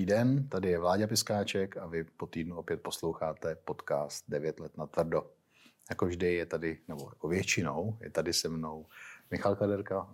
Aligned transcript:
Dobrý 0.00 0.12
den, 0.14 0.48
tady 0.48 0.68
je 0.70 0.78
Vláďa 0.78 1.06
Piskáček 1.06 1.76
a 1.76 1.86
vy 1.86 2.04
po 2.04 2.26
týdnu 2.26 2.56
opět 2.56 2.82
posloucháte 2.82 3.54
podcast 3.54 4.24
9 4.28 4.60
let 4.60 4.76
na 4.78 4.86
tvrdo. 4.86 5.30
Jako 5.90 6.06
vždy 6.06 6.34
je 6.34 6.46
tady, 6.46 6.78
nebo 6.88 7.08
jako 7.10 7.28
většinou, 7.28 7.98
je 8.00 8.10
tady 8.10 8.32
se 8.32 8.48
mnou 8.48 8.86
Michal 9.30 9.56
Kaderka. 9.56 10.08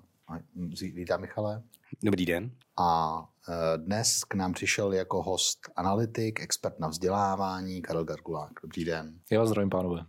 Vítám 0.81 1.21
Michale. 1.21 1.63
Dobrý 2.03 2.27
den. 2.27 2.51
A 2.77 3.19
e, 3.49 3.79
dnes 3.79 4.25
k 4.25 4.35
nám 4.35 4.53
přišel 4.53 4.93
jako 4.93 5.23
host 5.23 5.71
analytik, 5.77 6.41
expert 6.41 6.79
na 6.79 6.89
vzdělávání 6.89 7.83
Karel 7.83 8.05
Gargulák. 8.05 8.53
Dobrý 8.63 8.85
den. 8.85 9.21
Já 9.31 9.41
vás 9.41 9.49
zdravím, 9.49 9.71
pánové. 9.71 10.07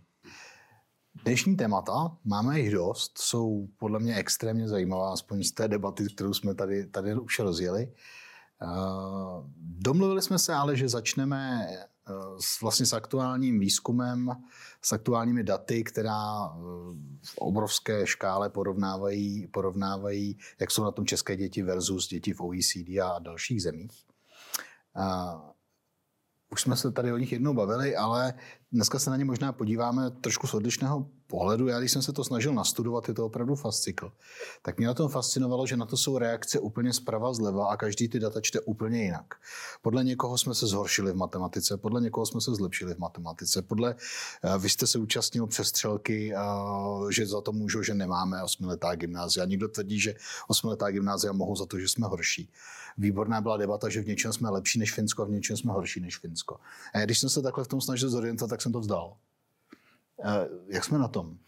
Dnešní 1.24 1.56
témata, 1.56 2.16
máme 2.24 2.60
jich 2.60 2.72
dost, 2.72 3.18
jsou 3.18 3.68
podle 3.76 3.98
mě 3.98 4.16
extrémně 4.16 4.68
zajímavá, 4.68 5.12
aspoň 5.12 5.42
z 5.42 5.52
té 5.52 5.68
debaty, 5.68 6.04
kterou 6.14 6.34
jsme 6.34 6.54
tady, 6.54 6.86
tady 6.86 7.14
už 7.14 7.38
rozjeli. 7.38 7.92
Eh, 7.92 8.27
domluvili 9.58 10.22
jsme 10.22 10.38
se 10.38 10.54
ale, 10.54 10.76
že 10.76 10.88
začneme 10.88 11.66
eh, 11.70 12.12
s, 12.40 12.60
vlastně 12.60 12.86
s 12.86 12.92
aktuálním 12.92 13.60
výzkumem, 13.60 14.30
s 14.82 14.92
aktuálními 14.92 15.44
daty, 15.44 15.84
která 15.84 16.46
eh, 16.46 16.58
v 17.24 17.38
obrovské 17.38 18.06
škále 18.06 18.50
porovnávají, 18.50 19.46
porovnávají, 19.46 20.38
jak 20.60 20.70
jsou 20.70 20.84
na 20.84 20.90
tom 20.90 21.06
české 21.06 21.36
děti 21.36 21.62
versus 21.62 22.08
děti 22.08 22.32
v 22.32 22.40
OECD 22.40 22.88
a 23.04 23.18
dalších 23.18 23.62
zemích. 23.62 24.04
Už 26.50 26.60
jsme 26.60 26.76
se 26.76 26.92
tady 26.92 27.12
o 27.12 27.16
nich 27.16 27.32
jednou 27.32 27.54
bavili, 27.54 27.96
ale 27.96 28.34
dneska 28.72 28.98
se 28.98 29.10
na 29.10 29.16
ně 29.16 29.24
možná 29.24 29.52
podíváme 29.52 30.10
trošku 30.10 30.46
z 30.46 30.54
odlišného 30.54 31.06
pohledu. 31.26 31.68
Já, 31.68 31.78
když 31.78 31.92
jsem 31.92 32.02
se 32.02 32.12
to 32.12 32.24
snažil 32.24 32.54
nastudovat, 32.54 33.08
je 33.08 33.14
to 33.14 33.26
opravdu 33.26 33.54
fascikl. 33.54 34.12
Tak 34.62 34.78
mě 34.78 34.86
na 34.86 34.94
tom 34.94 35.08
fascinovalo, 35.08 35.66
že 35.66 35.76
na 35.76 35.86
to 35.86 35.96
jsou 35.96 36.18
reakce 36.18 36.58
úplně 36.58 36.92
zprava 36.92 37.32
zleva 37.32 37.68
a 37.68 37.76
každý 37.76 38.08
ty 38.08 38.20
data 38.20 38.40
čte 38.40 38.60
úplně 38.60 39.02
jinak. 39.02 39.34
Podle 39.82 40.04
někoho 40.04 40.38
jsme 40.38 40.54
se 40.54 40.66
zhoršili 40.66 41.12
v 41.12 41.16
matematice, 41.16 41.76
podle 41.76 42.00
někoho 42.00 42.26
jsme 42.26 42.40
se 42.40 42.54
zlepšili 42.54 42.94
v 42.94 42.98
matematice, 42.98 43.62
podle, 43.62 43.94
eh, 44.44 44.58
vy 44.58 44.68
jste 44.68 44.86
se 44.86 44.98
účastnil 44.98 45.46
přestřelky, 45.46 46.34
eh, 46.34 46.38
že 47.12 47.26
za 47.26 47.40
to 47.40 47.52
můžu, 47.52 47.82
že 47.82 47.94
nemáme 47.94 48.42
osmiletá 48.42 48.94
gymnázia. 48.94 49.44
Někdo 49.44 49.68
tvrdí, 49.68 50.00
že 50.00 50.14
osmiletá 50.48 50.90
gymnázia 50.90 51.32
mohou 51.32 51.56
za 51.56 51.66
to, 51.66 51.78
že 51.78 51.88
jsme 51.88 52.06
horší. 52.06 52.50
Výborná 52.98 53.40
byla 53.40 53.56
debata, 53.56 53.88
že 53.88 54.00
v 54.00 54.06
něčem 54.06 54.32
jsme 54.32 54.50
lepší 54.50 54.78
než 54.78 54.92
Finsko 54.92 55.22
a 55.22 55.24
v 55.24 55.30
něčem 55.30 55.56
jsme 55.56 55.72
horší 55.72 56.00
než 56.00 56.18
Finsko. 56.18 56.56
A 56.94 56.98
když 57.00 57.18
jsem 57.18 57.30
se 57.30 57.42
takhle 57.42 57.64
v 57.64 57.68
tom 57.68 57.80
snažil 57.80 58.10
zorientovat, 58.10 58.57
tak 58.58 58.62
jsem 58.62 58.72
to 58.72 58.80
vzdal. 58.80 59.16
Eh, 60.24 60.48
jak 60.66 60.84
jsme 60.84 60.98
na 60.98 61.08
tom? 61.08 61.38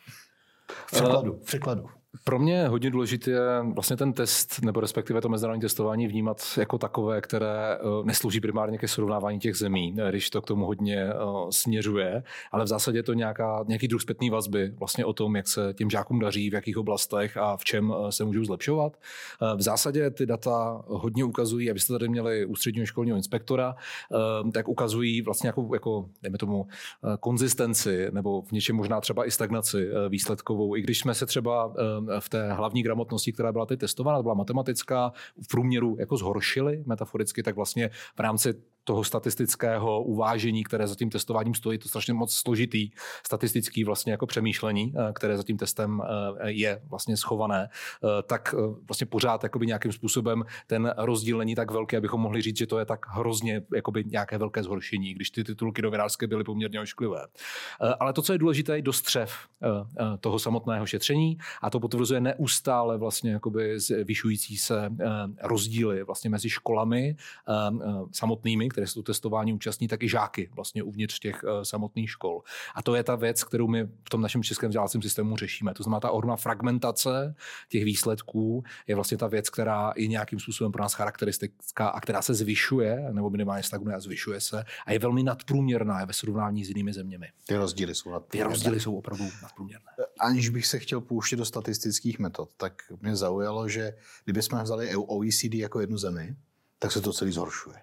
V 0.68 0.86
překladu. 0.86 1.32
V 1.32 1.44
překladu. 1.44 1.90
Pro 2.24 2.38
mě 2.38 2.54
je 2.54 2.68
hodně 2.68 2.90
důležité 2.90 3.38
vlastně 3.74 3.96
ten 3.96 4.12
test, 4.12 4.62
nebo 4.62 4.80
respektive 4.80 5.20
to 5.20 5.28
mezinárodní 5.28 5.60
testování 5.60 6.06
vnímat 6.06 6.42
jako 6.58 6.78
takové, 6.78 7.20
které 7.20 7.74
eh, 7.74 7.78
neslouží 8.04 8.40
primárně 8.40 8.78
ke 8.78 8.88
srovnávání 8.88 9.38
těch 9.38 9.56
zemí, 9.56 9.96
když 10.10 10.30
to 10.30 10.42
k 10.42 10.46
tomu 10.46 10.66
hodně 10.66 10.96
eh, 10.96 11.14
směřuje, 11.50 12.22
ale 12.52 12.64
v 12.64 12.66
zásadě 12.66 12.98
je 12.98 13.02
to 13.02 13.12
nějaká, 13.12 13.64
nějaký 13.68 13.88
druh 13.88 14.02
zpětný 14.02 14.30
vazby 14.30 14.72
vlastně 14.78 15.04
o 15.04 15.12
tom, 15.12 15.36
jak 15.36 15.48
se 15.48 15.74
těm 15.74 15.90
žákům 15.90 16.18
daří, 16.18 16.50
v 16.50 16.54
jakých 16.54 16.78
oblastech 16.78 17.36
a 17.36 17.56
v 17.56 17.64
čem 17.64 17.94
eh, 17.94 18.12
se 18.12 18.24
můžou 18.24 18.44
zlepšovat. 18.44 18.96
V 19.56 19.62
zásadě 19.62 20.10
ty 20.10 20.26
data 20.26 20.82
hodně 20.86 21.24
ukazují, 21.24 21.70
abyste 21.70 21.92
tady 21.92 22.08
měli 22.08 22.46
ústředního 22.46 22.86
školního 22.86 23.16
inspektora, 23.16 23.74
tak 24.52 24.68
ukazují 24.68 25.22
vlastně 25.22 25.48
jako, 25.48 25.70
jako 25.72 26.08
dejme 26.22 26.38
tomu, 26.38 26.66
konzistenci 27.20 28.08
nebo 28.10 28.42
v 28.42 28.52
něčem 28.52 28.76
možná 28.76 29.00
třeba 29.00 29.26
i 29.26 29.30
stagnaci 29.30 29.88
výsledkovou, 30.08 30.76
i 30.76 30.82
když 30.82 30.98
jsme 30.98 31.14
se 31.14 31.26
třeba 31.26 31.72
v 32.20 32.28
té 32.28 32.52
hlavní 32.52 32.82
gramotnosti, 32.82 33.32
která 33.32 33.52
byla 33.52 33.66
teď 33.66 33.80
testována, 33.80 34.22
byla 34.22 34.34
matematická, 34.34 35.12
v 35.42 35.48
průměru 35.48 35.96
jako 35.98 36.16
zhoršily 36.16 36.82
metaforicky, 36.86 37.42
tak 37.42 37.56
vlastně 37.56 37.90
v 38.16 38.20
rámci 38.20 38.54
toho 38.90 39.04
statistického 39.04 40.02
uvážení, 40.02 40.64
které 40.64 40.86
za 40.86 40.94
tím 40.94 41.10
testováním 41.10 41.54
stojí, 41.54 41.78
to 41.78 41.88
strašně 41.88 42.14
moc 42.14 42.34
složitý 42.34 42.90
statistický 43.26 43.84
vlastně 43.84 44.12
jako 44.12 44.26
přemýšlení, 44.26 44.94
eh, 44.96 45.12
které 45.12 45.36
za 45.36 45.42
tím 45.42 45.56
testem 45.56 46.02
eh, 46.02 46.50
je 46.50 46.82
vlastně 46.90 47.16
schované, 47.16 47.68
eh, 47.70 48.22
tak 48.22 48.54
vlastně 48.88 49.06
pořád 49.06 49.42
jakoby 49.42 49.66
nějakým 49.66 49.92
způsobem 49.92 50.44
ten 50.66 50.94
rozdíl 50.96 51.38
není 51.38 51.54
tak 51.54 51.70
velký, 51.70 51.96
abychom 51.96 52.20
mohli 52.20 52.42
říct, 52.42 52.56
že 52.56 52.66
to 52.66 52.78
je 52.78 52.84
tak 52.84 53.06
hrozně 53.08 53.62
jakoby 53.74 54.04
nějaké 54.06 54.38
velké 54.38 54.62
zhoršení, 54.62 55.14
když 55.14 55.30
ty 55.30 55.44
titulky 55.44 55.82
novinářské 55.82 56.26
byly 56.26 56.44
poměrně 56.44 56.80
ošklivé. 56.80 57.26
Ale 58.00 58.12
to, 58.12 58.22
co 58.22 58.32
je 58.32 58.38
důležité, 58.38 58.76
je 58.76 58.82
dostřev 58.82 59.32
toho 60.20 60.38
samotného 60.38 60.86
šetření 60.86 61.38
a 61.62 61.70
to 61.70 61.80
potvrzuje 61.80 62.20
neustále 62.20 62.98
vlastně 62.98 63.30
jakoby 63.30 63.80
zvyšující 63.80 64.56
se 64.56 64.90
rozdíly 65.42 66.04
vlastně 66.04 66.30
mezi 66.30 66.50
školami 66.50 67.16
samotnými, 68.12 68.68
které 68.68 68.79
se 68.86 68.94
to 68.94 69.02
testování 69.02 69.52
účastní, 69.52 69.88
tak 69.88 70.02
i 70.02 70.08
žáky 70.08 70.50
vlastně 70.54 70.82
uvnitř 70.82 71.18
těch 71.18 71.42
uh, 71.42 71.50
samotných 71.62 72.10
škol. 72.10 72.42
A 72.74 72.82
to 72.82 72.94
je 72.94 73.04
ta 73.04 73.16
věc, 73.16 73.44
kterou 73.44 73.68
my 73.68 73.84
v 73.84 74.10
tom 74.10 74.20
našem 74.20 74.42
českém 74.42 74.68
vzdělávacím 74.68 75.02
systému 75.02 75.36
řešíme. 75.36 75.74
To 75.74 75.82
znamená, 75.82 76.00
ta 76.00 76.10
ohromná 76.10 76.36
fragmentace 76.36 77.34
těch 77.68 77.84
výsledků 77.84 78.64
je 78.86 78.94
vlastně 78.94 79.16
ta 79.16 79.26
věc, 79.26 79.50
která 79.50 79.92
je 79.96 80.06
nějakým 80.06 80.40
způsobem 80.40 80.72
pro 80.72 80.82
nás 80.82 80.94
charakteristická 80.94 81.88
a 81.88 82.00
která 82.00 82.22
se 82.22 82.34
zvyšuje, 82.34 83.08
nebo 83.12 83.30
minimálně 83.30 83.62
stagnuje 83.62 83.96
a 83.96 84.00
zvyšuje 84.00 84.40
se 84.40 84.64
a 84.86 84.92
je 84.92 84.98
velmi 84.98 85.22
nadprůměrná 85.22 86.04
ve 86.04 86.12
srovnání 86.12 86.64
s 86.64 86.68
jinými 86.68 86.92
zeměmi. 86.92 87.26
Ty 87.46 87.56
rozdíly 87.56 87.94
jsou 87.94 88.10
nadprůměrné. 88.10 88.48
Ty 88.48 88.54
rozdíly 88.54 88.80
jsou 88.80 88.96
opravdu 88.96 89.24
nadprůměrné. 89.42 89.90
Aniž 90.20 90.48
bych 90.48 90.66
se 90.66 90.78
chtěl 90.78 91.00
pouštět 91.00 91.36
do 91.36 91.44
statistických 91.44 92.18
metod, 92.18 92.50
tak 92.56 92.82
mě 93.00 93.16
zaujalo, 93.16 93.68
že 93.68 93.92
kdybychom 94.24 94.62
vzali 94.62 94.96
OECD 94.96 95.54
jako 95.54 95.80
jednu 95.80 95.98
zemi, 95.98 96.36
tak 96.82 96.92
se 96.92 97.00
to 97.00 97.12
celý 97.12 97.32
zhoršuje. 97.32 97.76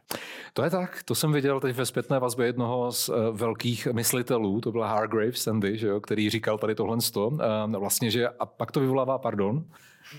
To 0.54 0.64
je 0.64 0.70
tak, 0.70 1.04
to 1.04 1.16
jsem 1.16 1.32
viděl 1.32 1.60
teď 1.60 1.76
ve 1.76 1.86
zpětné 1.86 2.20
vazbě 2.20 2.46
jednoho 2.46 2.92
z 2.92 3.10
uh, 3.10 3.16
velkých 3.32 3.88
myslitelů, 3.88 4.62
to 4.62 4.72
byl 4.72 4.82
Hargrave 4.82 5.34
Sandy, 5.34 5.78
že 5.78 5.88
jo, 5.88 6.00
který 6.02 6.30
říkal 6.30 6.58
tady 6.58 6.76
tohle 6.76 7.02
sto, 7.02 7.28
uh, 7.28 7.40
vlastně, 7.80 8.12
že 8.12 8.28
a 8.28 8.46
pak 8.46 8.72
to 8.72 8.80
vyvolává, 8.80 9.18
pardon, 9.18 9.66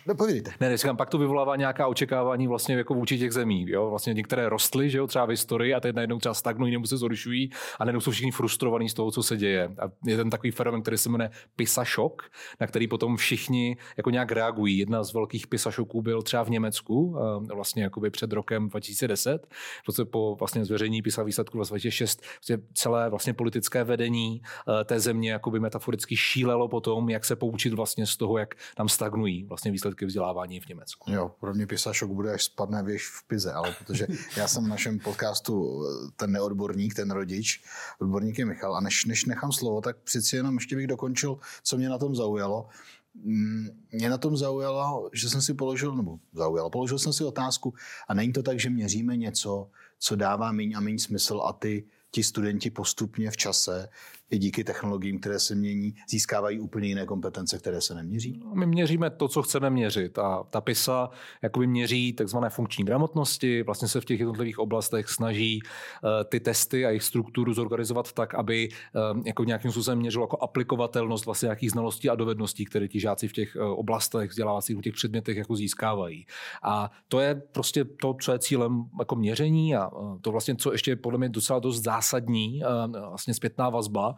No, 0.06 0.15
povídejte. 0.15 0.53
Ne, 0.60 0.76
říkám, 0.76 0.97
pak 0.97 1.10
to 1.10 1.19
vyvolává 1.19 1.56
nějaká 1.56 1.87
očekávání 1.87 2.47
vlastně 2.47 2.76
jako 2.76 2.94
vůči 2.94 3.19
těch 3.19 3.32
zemí. 3.32 3.65
Jo? 3.69 3.91
Vlastně 3.91 4.15
některé 4.15 4.49
rostly, 4.49 4.91
že 4.91 4.99
jo, 4.99 5.06
třeba 5.06 5.25
v 5.25 5.28
historii 5.28 5.75
a 5.75 5.81
teď 5.81 5.94
najednou 5.94 6.19
třeba 6.19 6.34
stagnují 6.34 6.72
nebo 6.72 6.87
se 6.87 6.97
zhoršují 6.97 7.50
a 7.78 7.84
najednou 7.84 8.00
jsou 8.00 8.10
všichni 8.10 8.31
frustrovaní 8.31 8.88
z 8.88 8.94
toho, 8.94 9.10
co 9.10 9.22
se 9.22 9.37
děje. 9.37 9.71
A 9.78 9.91
je 10.06 10.16
ten 10.16 10.31
takový 10.31 10.50
fenomen, 10.50 10.82
který 10.82 10.99
se 10.99 11.09
jmenuje 11.09 11.31
PISA 11.56 11.84
šok, 11.84 12.22
na 12.60 12.66
který 12.66 12.88
potom 12.88 13.16
všichni 13.16 13.76
jako 13.97 14.10
nějak 14.10 14.32
reagují. 14.32 14.78
Jedna 14.78 15.04
z 15.04 15.15
velkých 15.15 15.47
PISA 15.47 15.71
šoků 15.71 16.03
byl 16.03 16.22
třeba 16.22 16.43
v 16.43 16.50
Německu, 16.50 17.16
vlastně 17.55 17.82
jakoby 17.82 18.10
před 18.10 18.32
rokem 18.32 18.69
2010, 18.69 19.47
protože 19.87 20.05
po 20.05 20.37
vlastně 20.38 20.65
zveřejnění 20.65 21.03
PISA 21.03 21.22
výsledku 21.22 21.56
2006 21.56 22.22
vlastně 22.41 22.59
celé 22.75 23.10
vlastně 23.10 23.34
politické 23.34 23.84
vedení 23.84 24.43
eh, 24.43 24.84
té 24.84 25.00
země 25.00 25.31
jakoby 25.31 25.60
metaforicky 25.60 26.16
šílelo 26.16 26.69
potom, 26.69 27.10
jak 27.10 27.25
se 27.25 27.37
poučit 27.37 27.72
vlastně 27.72 28.06
z 28.06 28.16
toho, 28.16 28.38
jak 28.38 28.55
tam 28.76 28.88
stagnují 28.88 29.44
vlastně 29.44 29.70
výsledky 29.78 30.06
vzdělávání 30.06 30.61
v 30.61 30.69
Německu. 30.69 31.12
Jo, 31.12 31.34
pro 31.41 31.55
mě 31.55 31.66
pisašok 31.66 32.11
bude, 32.11 32.34
až 32.34 32.44
spadne 32.44 32.83
věž 32.83 33.09
v 33.09 33.28
Pize, 33.28 33.53
ale 33.53 33.75
protože 33.78 34.06
já 34.37 34.49
jsem 34.49 34.65
v 34.65 34.69
našem 34.69 34.99
podcastu 34.99 35.55
eh, 35.55 36.11
ten 36.16 36.33
neodborník, 36.33 36.94
ten 36.94 37.11
rodič, 37.11 37.62
odborník 38.00 38.38
je 38.38 38.44
Michal 38.44 38.77
a 38.77 38.81
než, 38.81 39.05
než 39.05 39.25
nechám 39.25 39.53
slovo, 39.53 39.81
tak 39.81 39.97
přeci 39.97 40.37
jenom 40.37 40.55
ještě 40.55 40.77
bych 40.77 40.87
dokončil, 40.87 41.38
co 41.62 41.77
mě 41.77 41.88
na 41.88 41.99
tom 41.99 42.15
zaujalo. 42.15 42.69
Mm, 43.15 43.69
mě 43.93 44.11
na 44.11 44.19
tom 44.19 44.37
zaujalo, 44.37 45.11
že 45.12 45.31
jsem 45.31 45.43
si 45.43 45.55
položil, 45.55 45.97
nebo 45.97 46.19
zaujalo, 46.33 46.71
položil 46.71 46.99
jsem 46.99 47.12
si 47.12 47.25
otázku 47.25 47.75
a 48.09 48.15
není 48.15 48.33
to 48.33 48.43
tak, 48.43 48.61
že 48.61 48.71
měříme 48.71 49.17
něco, 49.17 49.71
co 49.99 50.17
dává 50.17 50.53
méně 50.53 50.77
a 50.77 50.81
méně 50.81 50.99
smysl 50.99 51.43
a 51.44 51.53
ty 51.53 51.84
ti 52.11 52.22
studenti 52.22 52.71
postupně 52.71 53.31
v 53.31 53.37
čase 53.37 53.88
i 54.31 54.39
díky 54.39 54.65
technologiím, 54.65 55.21
které 55.21 55.41
se 55.41 55.55
mění, 55.55 55.94
získávají 56.09 56.61
úplně 56.61 56.89
jiné 56.89 57.06
kompetence, 57.06 57.59
které 57.59 57.81
se 57.81 57.94
neměří? 57.94 58.43
My 58.55 58.67
měříme 58.67 59.11
to, 59.11 59.29
co 59.29 59.43
chceme 59.43 59.70
měřit 59.70 60.19
a 60.19 60.44
ta 60.50 60.61
PISA 60.61 61.11
jakoby 61.43 61.67
měří 61.67 62.12
takzvané 62.12 62.50
funkční 62.50 62.85
gramotnosti, 62.85 63.62
vlastně 63.62 63.88
se 63.88 64.00
v 64.00 64.05
těch 64.05 64.20
jednotlivých 64.20 64.58
oblastech 64.58 65.08
snaží 65.08 65.61
uh, 65.62 66.11
ty 66.29 66.41
testy 66.41 66.87
a 66.87 66.88
jejich 66.88 67.03
strukturu 67.03 67.55
zorganizovat 67.55 68.12
tak, 68.12 68.35
aby 68.35 68.69
uh, 69.14 69.23
jako 69.26 69.44
nějakým 69.44 69.70
způsobem 69.70 69.99
měřilo 69.99 70.25
jako 70.25 70.38
aplikovatelnost 70.41 71.26
vlastně 71.26 71.47
nějakých 71.47 71.70
znalostí 71.70 72.11
a 72.11 72.14
dovedností, 72.14 72.64
které 72.64 72.88
ti 72.88 73.00
žáci 73.00 73.29
v 73.29 73.32
těch 73.32 73.56
uh, 73.56 73.62
oblastech 73.62 74.31
vzdělávacích, 74.31 74.76
v 74.76 74.81
těch 74.81 74.94
předmětech 74.94 75.37
jako 75.37 75.56
získávají. 75.56 76.26
A 76.62 76.91
to 77.08 77.20
je 77.20 77.35
prostě 77.35 77.85
to, 77.85 78.17
co 78.20 78.32
je 78.32 78.38
cílem 78.38 78.85
jako 78.99 79.17
měření 79.17 79.76
a 79.76 79.91
to 80.20 80.31
vlastně, 80.31 80.56
co 80.56 80.73
ještě 80.73 80.97
podle 80.97 81.19
mě 81.19 81.29
docela 81.29 81.58
dost 81.58 81.82
zásadní, 81.82 82.62
vlastně 83.08 83.35
zpětná 83.35 83.70
vazba, 83.70 84.18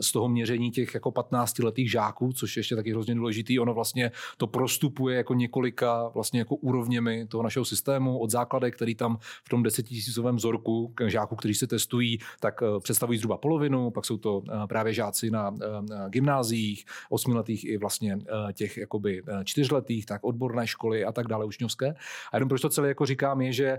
z 0.00 0.12
toho 0.12 0.28
měření 0.28 0.70
těch 0.70 0.94
jako 0.94 1.10
15-letých 1.10 1.90
žáků, 1.90 2.32
což 2.32 2.56
je 2.56 2.60
ještě 2.60 2.76
taky 2.76 2.90
hrozně 2.90 3.14
důležitý. 3.14 3.58
Ono 3.58 3.74
vlastně 3.74 4.10
to 4.36 4.46
prostupuje 4.46 5.16
jako 5.16 5.34
několika 5.34 6.08
vlastně 6.08 6.38
jako 6.38 6.56
úrovněmi 6.56 7.26
toho 7.26 7.42
našeho 7.42 7.64
systému 7.64 8.18
od 8.18 8.30
základek, 8.30 8.76
který 8.76 8.94
tam 8.94 9.18
v 9.44 9.48
tom 9.48 9.62
desetitisícovém 9.62 10.36
vzorku 10.36 10.94
žáků, 11.06 11.36
kteří 11.36 11.54
se 11.54 11.66
testují, 11.66 12.18
tak 12.40 12.62
eh, 12.62 12.80
představují 12.80 13.18
zhruba 13.18 13.36
polovinu, 13.36 13.90
pak 13.90 14.04
jsou 14.04 14.16
to 14.16 14.42
eh, 14.48 14.66
právě 14.66 14.92
žáci 14.92 15.30
na 15.30 15.54
gymnáziích, 16.08 16.84
osmiletých 17.10 17.64
i 17.64 17.76
vlastně 17.76 18.18
těch 18.52 18.76
jakoby 18.76 19.22
čtyřletých, 19.44 20.06
tak 20.06 20.24
odborné 20.24 20.66
školy 20.66 21.04
a 21.04 21.12
tak 21.12 21.28
dále 21.28 21.44
učňovské. 21.44 21.94
A 22.32 22.36
jenom 22.36 22.48
proč 22.48 22.60
to 22.60 22.68
celé 22.68 22.88
jako 22.88 23.06
říkám 23.06 23.40
je, 23.40 23.52
že 23.52 23.78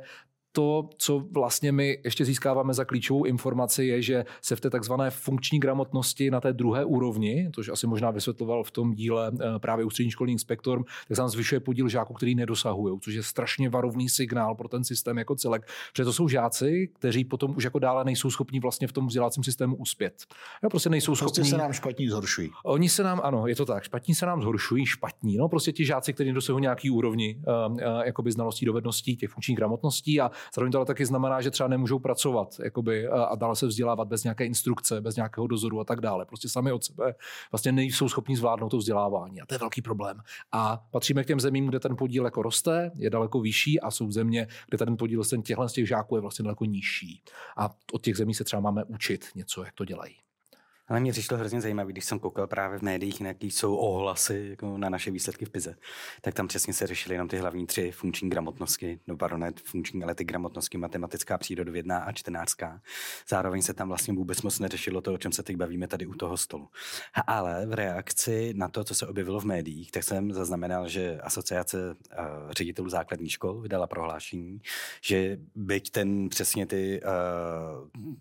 to, 0.55 0.89
co 0.97 1.23
vlastně 1.31 1.71
my 1.71 1.99
ještě 2.03 2.25
získáváme 2.25 2.73
za 2.73 2.85
klíčovou 2.85 3.23
informaci, 3.23 3.85
je, 3.85 4.01
že 4.01 4.25
se 4.41 4.55
v 4.55 4.61
té 4.61 4.69
takzvané 4.69 5.09
funkční 5.09 5.59
gramotnosti 5.59 6.31
na 6.31 6.41
té 6.41 6.53
druhé 6.53 6.85
úrovni, 6.85 7.49
což 7.55 7.69
asi 7.69 7.87
možná 7.87 8.11
vysvětloval 8.11 8.63
v 8.63 8.71
tom 8.71 8.93
díle 8.93 9.31
eh, 9.33 9.59
právě 9.59 9.85
ústřední 9.85 10.11
školní 10.11 10.33
inspektor, 10.33 10.83
tak 11.07 11.15
se 11.15 11.21
nám 11.21 11.29
zvyšuje 11.29 11.59
podíl 11.59 11.89
žáků, 11.89 12.13
který 12.13 12.35
nedosahují, 12.35 12.99
což 12.99 13.13
je 13.13 13.23
strašně 13.23 13.69
varovný 13.69 14.09
signál 14.09 14.55
pro 14.55 14.67
ten 14.67 14.83
systém 14.83 15.17
jako 15.17 15.35
celek. 15.35 15.67
Protože 15.91 16.03
to 16.03 16.13
jsou 16.13 16.27
žáci, 16.27 16.89
kteří 16.93 17.25
potom 17.25 17.53
už 17.57 17.63
jako 17.63 17.79
dále 17.79 18.05
nejsou 18.05 18.31
schopni 18.31 18.59
vlastně 18.59 18.87
v 18.87 18.91
tom 18.91 19.07
vzdělávacím 19.07 19.43
systému 19.43 19.75
uspět. 19.75 20.13
Jo, 20.63 20.69
prostě 20.69 20.89
nejsou 20.89 21.11
prostě 21.11 21.23
schopni. 21.25 21.49
se 21.49 21.57
nám 21.57 21.73
špatní 21.73 22.07
zhoršují. 22.07 22.49
Oni 22.65 22.89
se 22.89 23.03
nám, 23.03 23.21
ano, 23.23 23.47
je 23.47 23.55
to 23.55 23.65
tak, 23.65 23.83
špatní 23.83 24.15
se 24.15 24.25
nám 24.25 24.41
zhoršují, 24.41 24.85
špatní. 24.85 25.37
No, 25.37 25.49
prostě 25.49 25.71
ti 25.71 25.85
žáci, 25.85 26.13
kteří 26.13 26.31
dosahují 26.31 26.61
nějaký 26.61 26.89
úrovni 26.89 27.41
uh, 27.67 27.73
uh, 27.73 27.79
jakoby 28.05 28.31
znalostí, 28.31 28.65
dovedností, 28.65 29.15
těch 29.15 29.29
funkčních 29.29 29.57
gramotností 29.57 30.21
a 30.21 30.31
zároveň 30.55 30.71
to 30.71 30.77
ale 30.77 30.85
taky 30.85 31.05
znamená, 31.05 31.41
že 31.41 31.51
třeba 31.51 31.69
nemůžou 31.69 31.99
pracovat 31.99 32.59
jakoby, 32.63 33.07
a 33.07 33.35
dále 33.35 33.55
se 33.55 33.67
vzdělávat 33.67 34.07
bez 34.07 34.23
nějaké 34.23 34.45
instrukce, 34.45 35.01
bez 35.01 35.15
nějakého 35.15 35.47
dozoru 35.47 35.79
a 35.79 35.83
tak 35.83 36.01
dále. 36.01 36.25
Prostě 36.25 36.49
sami 36.49 36.71
od 36.71 36.83
sebe 36.83 37.15
vlastně 37.51 37.71
nejsou 37.71 38.09
schopni 38.09 38.37
zvládnout 38.37 38.69
to 38.69 38.77
vzdělávání. 38.77 39.41
A 39.41 39.45
to 39.45 39.55
je 39.55 39.59
velký 39.59 39.81
problém. 39.81 40.17
A 40.51 40.83
patříme 40.91 41.23
k 41.23 41.27
těm 41.27 41.39
zemím, 41.39 41.67
kde 41.67 41.79
ten 41.79 41.95
podíl 41.95 42.25
jako 42.25 42.41
roste, 42.41 42.91
je 42.95 43.09
daleko 43.09 43.39
vyšší 43.39 43.81
a 43.81 43.91
jsou 43.91 44.11
země, 44.11 44.47
kde 44.69 44.77
ten 44.77 44.97
podíl 44.97 45.23
z 45.23 45.33
těch 45.73 45.87
žáků 45.87 46.15
je 46.15 46.21
vlastně 46.21 46.43
daleko 46.43 46.65
nižší. 46.65 47.21
A 47.57 47.69
od 47.93 48.01
těch 48.01 48.17
zemí 48.17 48.33
se 48.33 48.43
třeba 48.43 48.59
máme 48.59 48.83
učit 48.83 49.25
něco, 49.35 49.63
jak 49.63 49.73
to 49.73 49.85
dělají. 49.85 50.15
Ale 50.87 50.99
mě 50.99 51.11
přišlo 51.11 51.37
hrozně 51.37 51.61
zajímavé, 51.61 51.91
když 51.91 52.05
jsem 52.05 52.19
koukal 52.19 52.47
právě 52.47 52.79
v 52.79 52.81
médiích, 52.81 53.21
jaký 53.21 53.51
jsou 53.51 53.75
ohlasy 53.75 54.47
jako 54.49 54.77
na 54.77 54.89
naše 54.89 55.11
výsledky 55.11 55.45
v 55.45 55.49
PIZE, 55.49 55.75
tak 56.21 56.33
tam 56.33 56.47
přesně 56.47 56.73
se 56.73 56.87
řešily 56.87 57.15
jenom 57.15 57.27
ty 57.27 57.37
hlavní 57.37 57.67
tři 57.67 57.91
funkční 57.91 58.29
gramotnosti, 58.29 58.99
no 59.07 59.17
pardon, 59.17 59.45
funkční, 59.63 60.03
ale 60.03 60.15
ty 60.15 60.23
gramotnosti, 60.23 60.77
matematická, 60.77 61.37
přírodovědná 61.37 61.97
a 61.97 62.11
čtenářská. 62.11 62.81
Zároveň 63.29 63.61
se 63.61 63.73
tam 63.73 63.87
vlastně 63.87 64.13
vůbec 64.13 64.41
moc 64.41 64.59
neřešilo 64.59 65.01
to, 65.01 65.13
o 65.13 65.17
čem 65.17 65.31
se 65.31 65.43
teď 65.43 65.55
bavíme 65.55 65.87
tady 65.87 66.05
u 66.05 66.13
toho 66.13 66.37
stolu. 66.37 66.69
Ale 67.27 67.65
v 67.65 67.73
reakci 67.73 68.53
na 68.55 68.67
to, 68.67 68.83
co 68.83 68.95
se 68.95 69.07
objevilo 69.07 69.39
v 69.39 69.45
médiích, 69.45 69.91
tak 69.91 70.03
jsem 70.03 70.33
zaznamenal, 70.33 70.87
že 70.87 71.19
asociace 71.21 71.95
uh, 71.95 72.51
ředitelů 72.51 72.89
základních 72.89 73.31
škol 73.31 73.61
vydala 73.61 73.87
prohlášení, 73.87 74.61
že 75.01 75.37
byť 75.55 75.89
ten 75.89 76.29
přesně 76.29 76.65
ty 76.65 77.01
uh, 77.03 78.15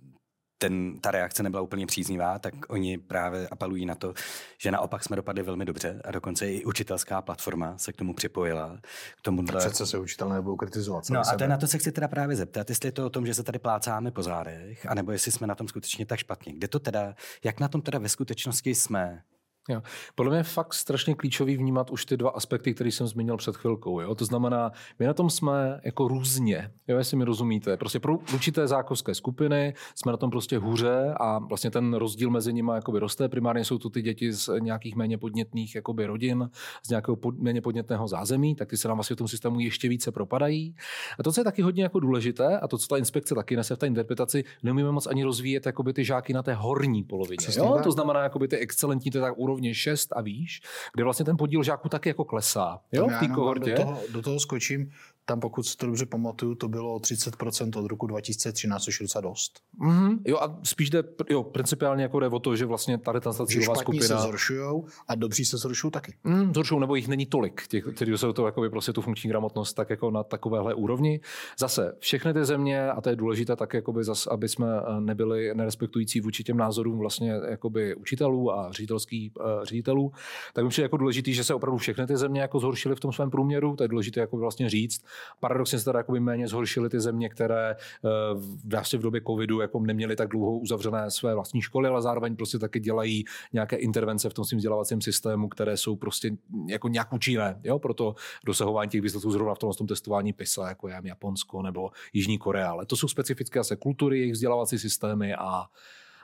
ten, 0.69 1.01
ta 1.01 1.11
reakce 1.11 1.43
nebyla 1.43 1.63
úplně 1.63 1.87
příznivá, 1.87 2.39
tak 2.39 2.55
oni 2.69 2.99
právě 2.99 3.49
apelují 3.49 3.87
na 3.87 3.95
to, 3.95 4.15
že 4.59 4.71
naopak 4.71 5.05
jsme 5.05 5.17
dopadli 5.17 5.43
velmi 5.43 5.65
dobře 5.65 6.01
a 6.05 6.11
dokonce 6.11 6.53
i 6.53 6.65
učitelská 6.65 7.23
platforma 7.23 7.79
se 7.79 7.93
k 7.93 7.97
tomu 7.97 8.15
připojila. 8.15 8.79
K 9.17 9.23
tomu 9.23 9.45
Přece 9.45 9.87
se 9.87 9.99
učitel 9.99 10.29
nebudou 10.29 10.57
kritizovat. 10.57 11.05
No 11.11 11.21
a 11.21 11.37
to 11.37 11.45
je 11.45 11.49
na 11.49 11.57
to 11.57 11.67
se 11.67 11.79
chci 11.79 11.93
teda 11.93 12.09
právě 12.09 12.37
zeptat, 12.37 12.69
jestli 12.69 12.89
je 12.89 12.93
to 12.93 13.07
o 13.07 13.11
tom, 13.11 13.27
že 13.27 13.35
se 13.35 13.43
tady 13.43 13.59
plácáme 13.59 14.11
po 14.11 14.23
zádech, 14.23 14.87
anebo 14.87 15.13
jestli 15.13 15.33
jsme 15.33 15.47
na 15.47 15.55
tom 15.55 15.69
skutečně 15.69 16.07
tak 16.07 16.19
špatně. 16.19 16.53
Kde 16.53 16.69
to 16.69 16.79
teda, 16.79 17.15
jak 17.45 17.61
na 17.61 17.69
tom 17.69 17.83
teda 17.83 17.99
ve 17.99 18.09
skutečnosti 18.09 18.75
jsme? 18.75 19.23
Jo. 19.69 19.83
Podle 20.15 20.31
mě 20.31 20.39
je 20.39 20.43
fakt 20.43 20.75
strašně 20.75 21.15
klíčový 21.15 21.57
vnímat 21.57 21.91
už 21.91 22.05
ty 22.05 22.17
dva 22.17 22.31
aspekty, 22.31 22.75
které 22.75 22.91
jsem 22.91 23.07
zmínil 23.07 23.37
před 23.37 23.57
chvilkou. 23.57 24.01
Jo? 24.01 24.15
To 24.15 24.25
znamená, 24.25 24.73
my 24.99 25.07
na 25.07 25.15
tom 25.15 25.31
jsme 25.31 25.81
jako 25.85 26.09
různě, 26.09 26.71
jo? 26.89 26.99
jestli 26.99 27.17
mi 27.17 27.25
rozumíte. 27.25 27.77
Prostě 27.77 28.01
pro 28.01 28.19
určité 28.35 28.67
zákovské 28.69 29.15
skupiny 29.15 29.75
jsme 29.95 30.13
na 30.13 30.19
tom 30.19 30.31
prostě 30.31 30.59
hůře 30.59 31.15
a 31.21 31.39
vlastně 31.39 31.71
ten 31.71 31.95
rozdíl 31.95 32.31
mezi 32.31 32.53
nimi 32.53 32.71
jakoby 32.75 32.99
roste. 32.99 33.29
Primárně 33.29 33.65
jsou 33.65 33.79
to 33.79 33.91
ty 33.91 34.03
děti 34.03 34.33
z 34.33 34.51
nějakých 34.59 34.97
méně 34.97 35.19
podnětných 35.19 35.75
jakoby 35.75 36.07
rodin, 36.07 36.51
z 36.87 36.89
nějakého 36.89 37.17
pod, 37.17 37.39
méně 37.39 37.61
podnětného 37.61 38.09
zázemí, 38.09 38.55
tak 38.55 38.69
ty 38.69 38.77
se 38.77 38.89
nám 38.89 38.97
vlastně 38.97 39.15
v 39.15 39.19
tom 39.19 39.29
systému 39.29 39.61
ještě 39.61 39.89
více 39.89 40.13
propadají. 40.13 40.75
A 41.19 41.23
to, 41.23 41.33
co 41.33 41.41
je 41.41 41.45
taky 41.45 41.63
hodně 41.63 41.83
jako 41.83 42.01
důležité, 42.01 42.59
a 42.59 42.69
to, 42.69 42.79
co 42.79 42.87
ta 42.89 42.97
inspekce 42.97 43.35
taky 43.35 43.57
nese 43.57 43.75
v 43.75 43.79
té 43.79 43.87
interpretaci, 43.87 44.45
neumíme 44.63 44.93
moc 44.93 45.07
ani 45.07 45.25
rozvíjet 45.25 45.67
jakoby 45.67 45.93
ty 45.93 46.05
žáky 46.05 46.33
na 46.33 46.43
té 46.43 46.55
horní 46.55 47.05
polovině. 47.05 47.47
jo? 47.57 47.81
To 47.83 47.93
znamená 47.93 48.23
jakoby 48.23 48.49
ty 48.49 48.57
excelentní, 48.57 49.11
ty 49.11 49.21
tak 49.21 49.35
úrovně 49.55 49.75
6 49.75 50.13
a 50.13 50.21
výš, 50.21 50.63
kde 50.95 51.05
vlastně 51.05 51.25
ten 51.25 51.37
podíl 51.37 51.63
žáků 51.63 51.89
taky 51.89 52.09
jako 52.09 52.25
klesá. 52.25 52.81
Jo, 52.93 53.09
v 53.09 53.19
té 53.19 53.29
kohortě. 53.29 53.71
Do 53.71 53.77
toho, 53.77 54.01
do 54.13 54.23
toho 54.23 54.41
skočím. 54.41 54.93
Tam, 55.27 55.41
pokud 55.41 55.63
si 55.63 55.77
to 55.77 55.87
dobře 55.87 56.07
pamatuju, 56.07 56.55
to 56.55 56.69
bylo 56.69 56.99
30% 56.99 57.85
od 57.85 57.87
roku 57.87 58.07
2013, 58.07 58.85
což 58.85 59.01
je 59.01 59.05
docela 59.05 59.23
dost. 59.23 59.61
Mm-hmm. 59.81 60.19
Jo, 60.25 60.39
a 60.39 60.61
spíš 60.63 60.91
jde, 60.91 61.03
jo, 61.31 61.43
principiálně 61.43 62.03
jako 62.03 62.21
jde 62.21 62.29
o 62.29 62.39
to, 62.39 62.57
že 62.57 62.67
vlastně 62.67 62.99
tady 62.99 63.21
ta 63.21 63.47
cílová 63.47 63.75
skupina... 63.75 64.07
se 64.07 64.17
zhoršují 64.17 64.83
a 65.09 65.15
dobří 65.15 65.45
se 65.45 65.57
zhoršují 65.57 65.91
taky. 65.91 66.15
Mm, 66.25 66.55
zhoršují, 66.55 66.81
nebo 66.81 66.95
jich 66.95 67.09
není 67.09 67.27
tolik, 67.27 67.67
těch, 67.69 67.85
kteří 67.95 68.13
jsou 68.17 68.33
to 68.33 68.47
jako 68.47 68.71
prostě 68.71 68.93
tu 68.93 69.03
funkční 69.03 69.31
gramotnost 69.31 69.75
tak 69.75 69.91
jako 69.91 70.11
na 70.11 70.23
takovéhle 70.23 70.75
úrovni. 70.75 71.21
Zase 71.59 71.97
všechny 71.99 72.35
ty 72.35 72.45
země, 72.45 72.91
a 72.91 73.01
to 73.01 73.09
je 73.09 73.17
důležité 73.17 73.57
tak, 73.57 73.75
jakoby 73.75 74.05
zas, 74.05 74.27
aby 74.27 74.49
jsme 74.49 74.67
eh, 74.67 75.01
nebyli 75.01 75.55
nerespektující 75.55 76.21
vůči 76.21 76.45
těm 76.45 76.57
názorům 76.57 76.99
vlastně 76.99 77.33
jakoby 77.49 77.95
učitelů 77.95 78.53
a 78.53 78.73
ředitelských 78.73 79.33
uh, 79.37 79.65
ředitelů, 79.65 80.13
tak 80.53 80.65
mi 80.65 80.71
jako 80.79 80.97
důležité, 80.97 81.33
že 81.33 81.45
se 81.45 81.55
opravdu 81.55 81.79
všechny 81.79 82.07
ty 82.07 82.17
země 82.17 82.41
jako 82.41 82.61
zhoršily 82.61 82.97
v 82.97 83.01
tom 83.01 83.13
svém 83.13 83.31
průměru, 83.31 83.77
to 83.77 83.85
je 83.85 83.89
důležité 83.89 84.21
jako 84.21 84.37
vlastně 84.37 84.71
říct. 84.71 85.05
Paradoxně 85.41 85.79
se 85.79 85.85
teda 85.85 85.99
jako 85.99 86.13
méně 86.13 86.49
zhoršily 86.49 86.89
ty 86.89 87.01
země, 87.01 87.29
které 87.29 87.77
uh, 88.03 88.43
vlastně 88.65 88.99
v 88.99 89.03
době 89.03 89.21
covidu 89.27 89.61
jako 89.61 89.81
neměly 89.81 90.17
tak 90.17 90.29
dlouho 90.29 90.59
uzavřené 90.59 91.11
své 91.11 91.35
vlastní 91.35 91.63
školy, 91.63 91.89
ale 91.89 92.03
zároveň 92.03 92.37
prostě 92.37 92.59
taky 92.59 92.81
dělají 92.81 93.25
nějaké 93.53 93.77
intervence 93.77 94.31
v 94.31 94.35
tom 94.35 94.45
svým 94.45 94.59
vzdělávacím 94.59 95.01
systému, 95.01 95.49
které 95.49 95.77
jsou 95.77 95.97
prostě 95.97 96.31
jako 96.69 96.89
nějak 96.89 97.13
účinné, 97.13 97.61
jo, 97.65 97.79
pro 97.79 97.95
to 97.95 98.15
dosahování 98.47 98.91
těch 98.91 99.01
výsledků 99.01 99.31
zrovna 99.31 99.55
v 99.55 99.59
tom, 99.59 99.73
v 99.73 99.77
tom 99.77 99.87
testování 99.87 100.33
PISA, 100.33 100.69
jako 100.69 100.89
je 100.89 101.01
Japonsko 101.05 101.63
nebo 101.63 101.91
Jižní 102.13 102.39
Korea. 102.39 102.71
Ale 102.71 102.87
to 102.87 102.97
jsou 102.97 103.09
specifické 103.09 103.61
asi 103.61 103.77
kultury, 103.77 104.19
jejich 104.19 104.33
vzdělávací 104.33 104.79
systémy 104.79 105.35
a 105.35 105.65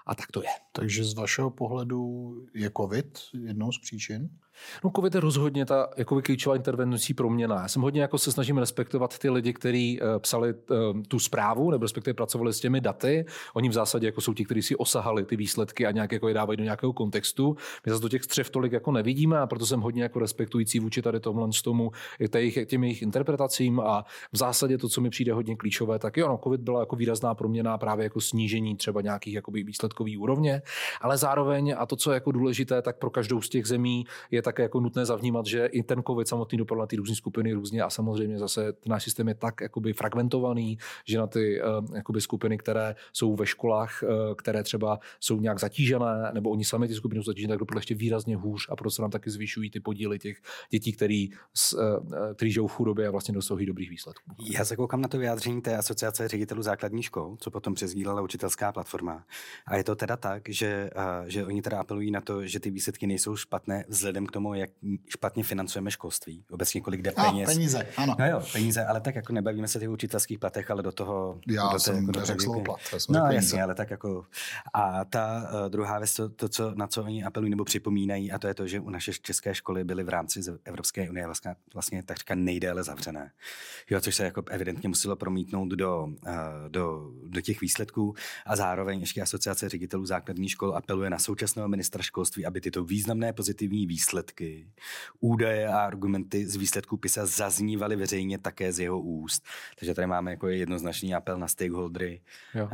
a 0.07 0.15
tak 0.15 0.33
to 0.33 0.43
je. 0.43 0.49
Takže 0.73 1.05
z 1.05 1.15
vašeho 1.15 1.51
pohledu 1.51 2.35
je 2.55 2.71
COVID 2.77 3.19
jednou 3.35 3.73
z 3.73 3.79
příčin? 3.79 4.31
No 4.85 4.91
COVID 4.97 5.15
je 5.15 5.21
rozhodně 5.21 5.67
ta 5.67 5.89
jako 5.97 6.23
klíčová 6.23 6.57
intervencí 6.57 7.15
proměna. 7.15 7.62
Já 7.62 7.69
jsem 7.69 7.83
hodně 7.83 8.01
jako 8.01 8.19
se 8.19 8.33
snažím 8.33 8.59
respektovat 8.59 9.19
ty 9.19 9.31
lidi, 9.31 9.53
kteří 9.53 10.01
uh, 10.01 10.07
psali 10.19 10.55
uh, 10.55 10.77
tu 11.09 11.19
zprávu, 11.19 11.71
nebo 11.71 11.85
respektive 11.85 12.15
pracovali 12.15 12.53
s 12.53 12.61
těmi 12.61 12.81
daty. 12.81 13.25
Oni 13.55 13.69
v 13.69 13.73
zásadě 13.73 14.07
jako 14.07 14.21
jsou 14.21 14.35
ti, 14.35 14.45
kteří 14.45 14.62
si 14.62 14.77
osahali 14.77 15.25
ty 15.25 15.37
výsledky 15.37 15.87
a 15.87 15.91
nějak 15.91 16.12
jako 16.12 16.29
je 16.29 16.35
dávají 16.35 16.57
do 16.57 16.65
nějakého 16.65 16.93
kontextu. 16.93 17.57
My 17.87 17.91
zase 17.91 18.03
do 18.03 18.09
těch 18.09 18.25
střev 18.25 18.51
tolik 18.51 18.73
jako 18.73 18.93
nevidíme 18.93 19.39
a 19.39 19.47
proto 19.47 19.67
jsem 19.67 19.81
hodně 19.81 20.03
jako 20.03 20.19
respektující 20.19 20.79
vůči 20.81 21.02
tady 21.02 21.21
tomhle 21.21 21.49
tomu, 21.64 21.93
těm 22.67 22.85
jejich 22.85 23.02
interpretacím 23.02 23.81
a 23.81 24.05
v 24.33 24.37
zásadě 24.37 24.79
to, 24.79 24.88
co 24.88 25.00
mi 25.00 25.11
přijde 25.11 25.33
hodně 25.33 25.57
klíčové, 25.57 25.99
tak 25.99 26.17
jo, 26.17 26.29
no, 26.29 26.40
COVID 26.43 26.61
byla 26.61 26.81
jako 26.81 26.97
výrazná 26.97 27.35
proměna 27.35 27.79
právě 27.79 28.05
jako 28.05 28.21
snížení 28.21 28.76
třeba 28.76 29.00
nějakých 29.00 29.35
jakoby 29.35 29.62
výsledkových 29.62 30.21
úrovně, 30.21 30.62
ale 31.00 31.17
zároveň 31.19 31.75
a 31.79 31.87
to, 31.87 31.97
co 31.97 32.11
je 32.11 32.14
jako 32.14 32.33
důležité, 32.33 32.83
tak 32.83 32.99
pro 32.99 33.11
každou 33.11 33.40
z 33.40 33.49
těch 33.49 33.67
zemí 33.67 34.05
je 34.31 34.43
také 34.50 34.62
jako 34.62 34.80
nutné 34.80 35.07
zavnímat, 35.07 35.47
že 35.47 35.66
i 35.66 35.83
ten 35.83 36.02
COVID 36.02 36.28
samotný 36.28 36.59
dopadl 36.59 36.80
na 36.80 36.87
ty 36.87 36.97
různé 36.97 37.14
skupiny 37.14 37.52
různě 37.52 37.83
a 37.83 37.90
samozřejmě 37.90 38.38
zase 38.38 38.73
ten 38.73 38.90
náš 38.90 39.04
systém 39.04 39.28
je 39.28 39.35
tak 39.35 39.61
jakoby 39.61 39.92
fragmentovaný, 39.92 40.78
že 41.07 41.19
na 41.19 41.26
ty 41.26 41.62
uh, 41.62 41.97
jakoby 41.97 42.21
skupiny, 42.21 42.59
které 42.59 42.95
jsou 43.12 43.37
ve 43.37 43.47
školách, 43.47 44.02
uh, 44.02 44.35
které 44.35 44.62
třeba 44.62 44.99
jsou 45.21 45.40
nějak 45.40 45.61
zatížené, 45.61 46.30
nebo 46.35 46.50
oni 46.50 46.64
sami 46.64 46.88
ty 46.88 46.95
skupiny 46.95 47.23
jsou 47.23 47.30
zatížené, 47.30 47.52
tak 47.52 47.59
dopadly 47.59 47.78
ještě 47.78 47.95
výrazně 47.95 48.37
hůř 48.37 48.66
a 48.71 48.76
proto 48.76 48.90
se 48.90 49.02
nám 49.02 49.11
taky 49.11 49.30
zvyšují 49.30 49.71
ty 49.71 49.80
podíly 49.80 50.19
těch 50.19 50.37
dětí, 50.71 50.92
který, 50.92 51.28
uh, 51.30 52.35
který 52.35 52.52
žijou 52.52 52.66
v 52.66 52.73
chudobě 52.73 53.09
a 53.09 53.11
vlastně 53.11 53.35
dosahují 53.35 53.66
dobrých 53.66 53.90
výsledků. 53.90 54.30
Já 54.50 54.64
se 54.64 54.76
koukám 54.76 55.00
na 55.00 55.09
to 55.09 55.19
vyjádření 55.19 55.62
té 55.62 55.76
asociace 55.76 56.28
ředitelů 56.28 56.62
základních 56.62 57.04
škol, 57.04 57.37
co 57.38 57.50
potom 57.50 57.75
přezdílela 57.75 58.23
učitelská 58.23 58.73
platforma. 58.73 59.25
A 59.66 59.76
je 59.76 59.85
to 59.85 59.95
teda 59.95 60.16
tak, 60.16 60.49
že, 60.49 60.90
že 61.26 61.47
oni 61.47 61.62
teda 61.62 61.80
apelují 61.80 62.11
na 62.11 62.21
to, 62.21 62.47
že 62.47 62.61
ty 62.61 62.71
výsledky 62.71 63.07
nejsou 63.07 63.37
špatné 63.37 63.85
vzhledem 63.88 64.26
k 64.26 64.33
tomu, 64.33 64.39
jak 64.54 64.70
špatně 65.09 65.44
financujeme 65.44 65.90
školství. 65.90 66.44
Obecně 66.50 66.80
kolik 66.80 67.02
jde 67.02 67.12
peněz. 67.12 67.49
A, 67.49 67.52
peníze, 67.52 67.87
ano. 67.97 68.16
No 68.18 68.26
jo, 68.26 68.42
peníze, 68.52 68.85
ale 68.85 69.00
tak 69.00 69.14
jako 69.14 69.32
nebavíme 69.32 69.68
se 69.68 69.78
těch 69.78 69.88
učitelských 69.88 70.38
platech, 70.38 70.70
ale 70.70 70.82
do 70.82 70.92
toho... 70.92 71.40
Já 71.49 71.68
do 71.73 71.78
jsem 71.78 72.06
jako 72.06 72.25
řekl 72.25 72.42
slovo 72.42 72.61
plat. 72.61 72.80
No 73.09 73.26
jasně, 73.30 73.62
ale 73.62 73.75
tak 73.75 73.90
jako... 73.90 74.25
A 74.75 75.04
ta 75.04 75.50
uh, 75.52 75.70
druhá 75.70 75.99
věc, 75.99 76.14
to, 76.14 76.28
to, 76.28 76.49
co, 76.49 76.75
na 76.75 76.87
co 76.87 77.04
oni 77.04 77.25
apelují 77.25 77.50
nebo 77.50 77.64
připomínají, 77.64 78.32
a 78.32 78.38
to 78.38 78.47
je 78.47 78.54
to, 78.54 78.66
že 78.66 78.80
u 78.80 78.90
naše 78.90 79.12
české 79.12 79.54
školy 79.54 79.85
byly 79.85 80.04
v 80.04 80.09
rámci 80.09 80.40
Evropské 80.64 81.11
unie 81.11 81.26
vlastně, 81.26 81.54
vlastně 81.75 82.02
takřka 82.02 82.35
nejdéle 82.35 82.82
zavřené. 82.82 83.32
Jo, 83.90 84.00
což 84.00 84.14
se 84.14 84.25
jako 84.25 84.42
evidentně 84.50 84.88
muselo 84.88 85.16
promítnout 85.16 85.68
do, 85.68 86.04
uh, 86.04 86.14
do, 86.68 87.11
do 87.26 87.40
těch 87.40 87.61
výsledků 87.61 88.14
a 88.47 88.56
zároveň 88.56 89.00
ještě 89.00 89.23
asociace 89.23 89.68
ředitelů 89.68 90.06
základních 90.06 90.50
škol 90.50 90.76
apeluje 90.76 91.11
na 91.11 91.18
současného 91.18 91.68
ministra 91.68 92.02
školství, 92.02 92.47
aby 92.47 92.61
tyto 92.61 92.85
významné 92.85 93.32
pozitivní 93.32 93.87
výsledky 93.87 94.20
výsledky. 94.21 94.67
Údaje 95.21 95.69
a 95.69 95.79
argumenty 95.79 96.47
z 96.47 96.57
výsledků 96.57 96.97
PISA 96.97 97.27
zaznívaly 97.27 97.97
veřejně 97.97 98.39
také 98.39 98.73
z 98.73 98.81
jeho 98.81 99.00
úst. 99.00 99.45
Takže 99.79 99.95
tady 99.95 100.07
máme 100.07 100.31
jako 100.31 100.49
jednoznačný 100.49 101.15
apel 101.15 101.39
na 101.39 101.49
stakeholdery, 101.49 102.21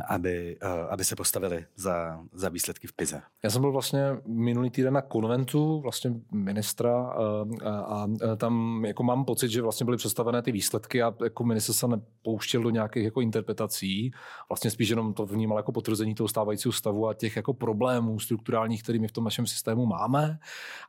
aby, 0.07 0.57
uh, 0.63 0.93
aby 0.93 1.03
se 1.03 1.15
postavili 1.15 1.65
za, 1.75 2.19
za 2.33 2.49
výsledky 2.49 2.87
v 2.87 2.93
PISA. 2.93 3.21
Já 3.43 3.49
jsem 3.49 3.61
byl 3.61 3.71
vlastně 3.71 4.01
minulý 4.25 4.69
týden 4.69 4.93
na 4.93 5.01
konventu 5.01 5.81
vlastně 5.81 6.11
ministra 6.31 7.03
uh, 7.03 7.67
a, 7.67 8.07
a 8.31 8.35
tam 8.35 8.85
jako 8.85 9.03
mám 9.03 9.25
pocit, 9.25 9.49
že 9.49 9.61
vlastně 9.61 9.85
byly 9.85 9.97
představené 9.97 10.41
ty 10.41 10.51
výsledky 10.51 11.03
a 11.03 11.13
jako 11.23 11.43
minister 11.43 11.75
se 11.75 11.87
nepouštěl 11.87 12.63
do 12.63 12.69
nějakých 12.69 13.03
jako 13.03 13.21
interpretací. 13.21 14.11
Vlastně 14.49 14.71
spíš 14.71 14.89
jenom 14.89 15.13
to 15.13 15.25
vnímal 15.25 15.57
jako 15.57 15.71
potvrzení 15.71 16.15
toho 16.15 16.27
stávajícího 16.27 16.71
stavu 16.71 17.07
a 17.07 17.13
těch 17.13 17.35
jako 17.35 17.53
problémů 17.53 18.19
strukturálních, 18.19 18.83
které 18.83 18.99
my 18.99 19.07
v 19.07 19.11
tom 19.11 19.23
našem 19.23 19.47
systému 19.47 19.85
máme. 19.85 20.39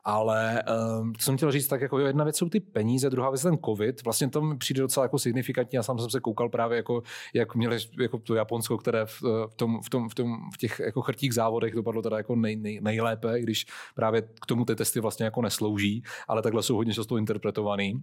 Ale 0.05 0.48
um, 1.01 1.15
co 1.15 1.25
jsem 1.25 1.37
chtěl 1.37 1.53
říct, 1.53 1.69
tak 1.69 1.81
jako 1.81 1.99
jedna 1.99 2.25
věc 2.25 2.37
jsou 2.37 2.49
ty 2.49 2.61
peníze, 2.61 3.11
druhá 3.11 3.31
věc 3.31 3.43
ten 3.43 3.59
covid. 3.65 4.05
Vlastně 4.05 4.31
to 4.31 4.43
mi 4.43 4.57
přijde 4.57 4.81
docela 4.81 5.05
jako 5.05 5.19
signifikantní. 5.19 5.77
Já 5.77 5.83
sám 5.83 5.99
jsem 5.99 6.11
se 6.11 6.21
koukal 6.21 6.49
právě 6.49 6.77
jako, 6.77 7.03
jak 7.35 7.55
měli 7.55 7.79
jako 8.01 8.19
to 8.19 8.35
Japonsko, 8.35 8.79
které 8.79 9.07
v, 9.07 9.23
v, 9.23 9.55
tom, 9.57 9.81
v, 9.83 9.91
tom, 9.91 10.09
v, 10.09 10.15
tom, 10.15 10.37
v 10.55 10.59
těch 10.59 10.81
jako 10.81 11.03
chrtích 11.03 11.35
závodech 11.35 11.75
dopadlo 11.75 12.03
teda 12.03 12.17
jako 12.17 12.37
nej, 12.37 12.57
nej, 12.57 12.81
nejlépe, 12.83 13.41
když 13.41 13.67
právě 13.95 14.23
k 14.23 14.47
tomu 14.47 14.65
ty 14.65 14.77
testy 14.77 15.01
vlastně 15.01 15.25
jako 15.25 15.43
neslouží, 15.43 16.03
ale 16.29 16.43
takhle 16.43 16.63
jsou 16.63 16.77
hodně 16.77 16.95
často 16.95 17.17
interpretovaný. 17.17 17.95
Uh, 17.95 18.01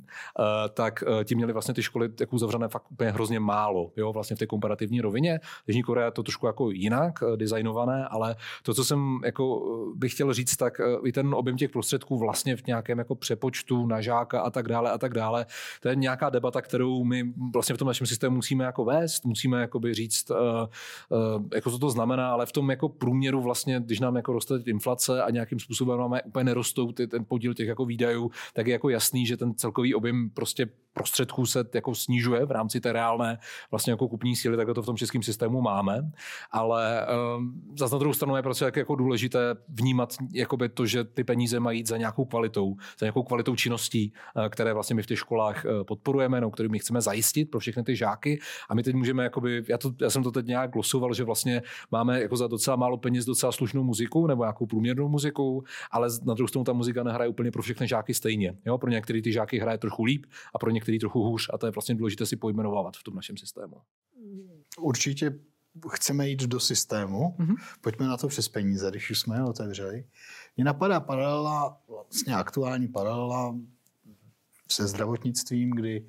tak 0.74 1.04
uh, 1.08 1.24
ti 1.24 1.36
měli 1.36 1.54
vlastně 1.54 1.74
ty 1.74 1.84
školy 1.84 2.10
jako 2.20 2.36
uzavřené 2.36 2.68
fakt 2.68 2.92
úplně 2.92 3.12
hrozně 3.12 3.40
málo, 3.40 3.92
jo, 3.98 4.14
vlastně 4.14 4.36
v 4.36 4.40
té 4.40 4.48
komparativní 4.48 5.02
rovině. 5.02 5.40
Jižní 5.68 5.84
Korea 5.84 6.12
to 6.12 6.24
trošku 6.24 6.48
jako 6.48 6.72
jinak 6.72 7.20
designované, 7.36 8.08
ale 8.08 8.36
to, 8.64 8.74
co 8.74 8.86
jsem 8.86 9.20
jako 9.26 9.62
bych 9.96 10.14
chtěl 10.14 10.34
říct, 10.34 10.56
tak 10.56 10.82
i 11.06 11.12
ten 11.12 11.36
objem 11.36 11.58
těch 11.58 11.70
prostředků 11.70 12.18
vlastně 12.18 12.35
v 12.44 12.68
nějakém 12.68 13.00
jako 13.00 13.16
přepočtu 13.16 13.86
na 13.86 14.02
žáka 14.02 14.42
a 14.42 14.50
tak 14.50 14.68
dále 14.68 14.92
a 14.92 14.98
tak 14.98 15.14
dále, 15.14 15.46
to 15.82 15.90
je 15.90 15.96
nějaká 15.96 16.30
debata, 16.30 16.62
kterou 16.62 17.04
my 17.04 17.34
vlastně 17.54 17.76
v 17.76 17.78
tom 17.78 17.88
našem 17.88 18.08
systému 18.08 18.36
musíme 18.36 18.66
jako 18.66 18.86
vést, 18.86 19.26
musíme 19.26 19.62
jakoby 19.62 19.94
říct, 19.94 20.32
uh, 20.32 20.38
uh, 20.38 21.44
jako 21.56 21.72
co 21.72 21.80
to 21.80 21.90
znamená, 21.90 22.32
ale 22.32 22.46
v 22.46 22.52
tom 22.52 22.70
jako 22.70 22.90
průměru 22.90 23.42
vlastně, 23.42 23.80
když 23.80 24.00
nám 24.00 24.16
jako 24.16 24.34
roste 24.34 24.56
inflace 24.66 25.24
a 25.24 25.30
nějakým 25.30 25.60
způsobem 25.60 26.00
máme 26.00 26.22
úplně 26.22 26.44
nerostou 26.44 26.92
ty, 26.92 27.08
ten 27.08 27.26
podíl 27.26 27.54
těch 27.54 27.68
jako 27.68 27.86
výdajů, 27.86 28.32
tak 28.54 28.68
je 28.68 28.74
jako 28.74 28.90
jasný, 28.90 29.26
že 29.26 29.38
ten 29.38 29.54
celkový 29.56 29.96
objem 29.96 30.30
prostě 30.30 30.70
prostředků 30.96 31.46
se 31.46 31.66
jako 31.74 31.96
snižuje 31.96 32.46
v 32.46 32.52
rámci 32.52 32.80
té 32.80 32.94
reálné 32.94 33.38
vlastně 33.72 33.92
jako 33.92 34.08
kupní 34.08 34.36
síly, 34.36 34.58
tak 34.58 34.68
to 34.76 34.82
v 34.82 34.86
tom 34.86 34.98
českém 34.98 35.24
systému 35.24 35.62
máme. 35.62 36.12
Ale 36.52 37.08
um, 37.38 37.62
zase 37.80 37.96
na 37.96 38.00
druhou 38.00 38.14
stranu 38.14 38.36
je 38.36 38.42
prostě 38.42 38.72
jako 38.76 38.96
důležité 38.96 39.56
vnímat 39.70 40.16
jakoby 40.34 40.70
to, 40.70 40.86
že 40.86 41.04
ty 41.04 41.24
peníze 41.24 41.60
mají 41.60 41.80
jít 41.80 41.88
za 41.88 41.98
nějakou 41.98 42.26
kvalitou, 42.26 42.76
za 43.00 43.06
nějakou 43.06 43.24
kvalitou 43.24 43.56
činností, 43.56 44.14
eh, 44.46 44.50
které 44.50 44.74
vlastně 44.74 44.96
my 44.96 45.04
v 45.04 45.06
těch 45.06 45.20
školách 45.20 45.66
eh, 45.66 45.84
podporujeme, 45.84 46.42
no, 46.42 46.52
které 46.52 46.70
my 46.70 46.80
chceme 46.80 47.02
zajistit 47.02 47.52
pro 47.52 47.60
všechny 47.60 47.84
ty 47.84 47.96
žáky. 47.96 48.40
A 48.70 48.76
my 48.76 48.84
teď 48.84 48.96
můžeme, 48.96 49.24
jakoby, 49.24 49.64
já, 49.68 49.78
to, 49.78 49.92
já 50.02 50.10
jsem 50.10 50.24
to 50.24 50.32
teď 50.32 50.46
nějak 50.46 50.72
glosoval, 50.72 51.14
že 51.14 51.24
vlastně 51.24 51.62
máme 51.92 52.22
jako 52.22 52.38
za 52.38 52.48
docela 52.48 52.76
málo 52.76 52.98
peněz 52.98 53.26
docela 53.26 53.52
slušnou 53.52 53.84
muziku 53.84 54.28
nebo 54.28 54.44
nějakou 54.44 54.66
průměrnou 54.66 55.10
muziku, 55.10 55.64
ale 55.92 56.10
na 56.24 56.34
druhou 56.34 56.48
stranu 56.48 56.64
ta 56.64 56.74
muzika 56.74 57.04
nehraje 57.04 57.30
úplně 57.30 57.52
pro 57.52 57.62
všechny 57.62 57.88
žáky 57.88 58.14
stejně. 58.14 58.56
Jo? 58.66 58.78
Pro 58.78 58.90
některé 58.90 59.22
ty 59.22 59.32
žáky 59.32 59.60
hraje 59.60 59.78
trochu 59.78 60.04
líp 60.04 60.26
a 60.56 60.60
pro 60.60 60.72
některý 60.86 61.00
trochu 61.00 61.24
hůř 61.24 61.50
a 61.54 61.58
to 61.58 61.66
je 61.66 61.72
vlastně 61.72 61.96
důležité 61.96 62.26
si 62.26 62.36
pojmenovávat 62.36 62.98
v 62.98 63.04
tom 63.04 63.16
našem 63.16 63.38
systému. 63.38 63.82
Určitě 64.80 65.40
chceme 65.92 66.30
jít 66.30 66.44
do 66.44 66.60
systému, 66.60 67.36
mm-hmm. 67.40 67.56
pojďme 67.82 68.08
na 68.08 68.18
to 68.18 68.28
přes 68.28 68.48
peníze, 68.50 68.90
když 68.90 69.12
už 69.12 69.20
jsme 69.20 69.38
je 69.38 69.44
otevřeli. 69.44 70.06
Mně 70.58 70.66
napadá 70.66 71.00
paralela, 71.00 71.82
vlastně 71.88 72.36
aktuální 72.36 72.88
paralela 72.88 73.56
se 74.72 74.88
zdravotnictvím, 74.88 75.72
kdy 75.72 76.06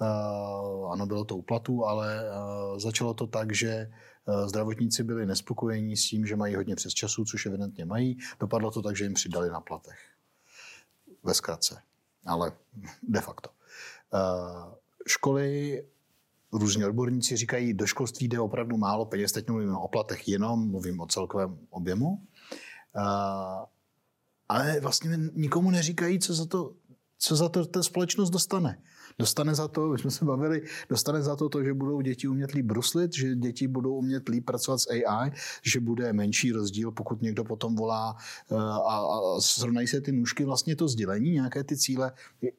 uh, 0.00 0.92
ano, 0.92 1.06
bylo 1.06 1.24
to 1.24 1.36
uplatu, 1.36 1.84
ale 1.84 2.22
uh, 2.22 2.78
začalo 2.78 3.14
to 3.14 3.26
tak, 3.26 3.54
že 3.54 3.90
uh, 4.24 4.46
zdravotníci 4.46 5.02
byli 5.02 5.26
nespokojení 5.26 5.96
s 5.96 6.08
tím, 6.08 6.26
že 6.26 6.36
mají 6.36 6.54
hodně 6.54 6.76
přes 6.76 6.92
času, 6.94 7.24
což 7.24 7.46
evidentně 7.46 7.84
mají. 7.84 8.18
Dopadlo 8.40 8.70
to 8.70 8.82
tak, 8.82 8.96
že 8.96 9.04
jim 9.04 9.14
přidali 9.14 9.50
na 9.50 9.60
platech. 9.60 9.98
Ve 11.24 11.34
zkratce. 11.34 11.82
Ale 12.26 12.52
de 13.02 13.20
facto. 13.20 13.59
Uh, 14.14 14.74
školy 15.08 15.82
různí 16.52 16.84
odborníci 16.84 17.36
říkají, 17.36 17.74
do 17.74 17.86
školství 17.86 18.28
jde 18.28 18.40
opravdu 18.40 18.76
málo 18.76 19.04
peněz, 19.04 19.32
teď 19.32 19.48
mluvím 19.48 19.76
o 19.76 19.88
platech 19.88 20.28
jenom, 20.28 20.70
mluvím 20.70 21.00
o 21.00 21.06
celkovém 21.06 21.58
objemu. 21.70 22.08
Uh, 22.08 23.64
ale 24.48 24.80
vlastně 24.80 25.18
nikomu 25.32 25.70
neříkají, 25.70 26.18
co 26.18 26.34
za 26.34 26.46
to, 26.46 26.72
co 27.18 27.36
za 27.36 27.48
to 27.48 27.66
ta 27.66 27.82
společnost 27.82 28.30
dostane. 28.30 28.82
Dostane 29.20 29.54
za 29.54 29.68
to, 29.68 29.88
my 29.88 29.98
jsme 29.98 30.10
se 30.10 30.24
bavili, 30.24 30.62
dostane 30.88 31.22
za 31.22 31.36
to 31.36 31.48
to, 31.48 31.64
že 31.64 31.74
budou 31.74 32.00
děti 32.00 32.28
umět 32.28 32.50
líp 32.50 32.66
bruslit, 32.66 33.14
že 33.14 33.34
děti 33.34 33.68
budou 33.68 33.94
umět 33.94 34.28
líp 34.28 34.44
pracovat 34.44 34.78
s 34.78 34.90
AI, 34.90 35.30
že 35.62 35.80
bude 35.80 36.12
menší 36.12 36.52
rozdíl, 36.52 36.92
pokud 36.92 37.22
někdo 37.22 37.44
potom 37.44 37.76
volá 37.76 38.16
eh, 38.50 38.54
a, 38.56 38.98
a 38.98 39.40
srovnají 39.40 39.86
se 39.86 40.00
ty 40.00 40.12
nůžky, 40.12 40.44
vlastně 40.44 40.76
to 40.76 40.88
sdělení, 40.88 41.30
nějaké 41.30 41.64
ty 41.64 41.76
cíle, 41.76 42.12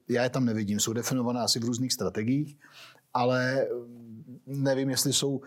já 0.10 0.24
je 0.24 0.30
tam 0.30 0.46
nevidím, 0.46 0.80
jsou 0.80 0.94
definované 0.94 1.40
asi 1.40 1.60
v 1.60 1.64
různých 1.64 1.94
strategiích, 1.94 2.58
ale 3.14 3.68
nevím, 4.46 4.90
jestli 4.90 5.14
jsou 5.14 5.42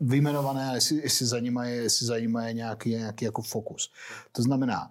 vyjmenované 0.00 0.70
jestli, 0.74 0.96
jestli, 0.96 1.26
jestli 1.64 2.06
za 2.06 2.18
nimi 2.18 2.40
je 2.44 2.52
nějaký, 2.52 2.90
nějaký 2.90 3.24
jako 3.24 3.42
fokus. 3.42 3.92
To 4.32 4.42
znamená, 4.42 4.90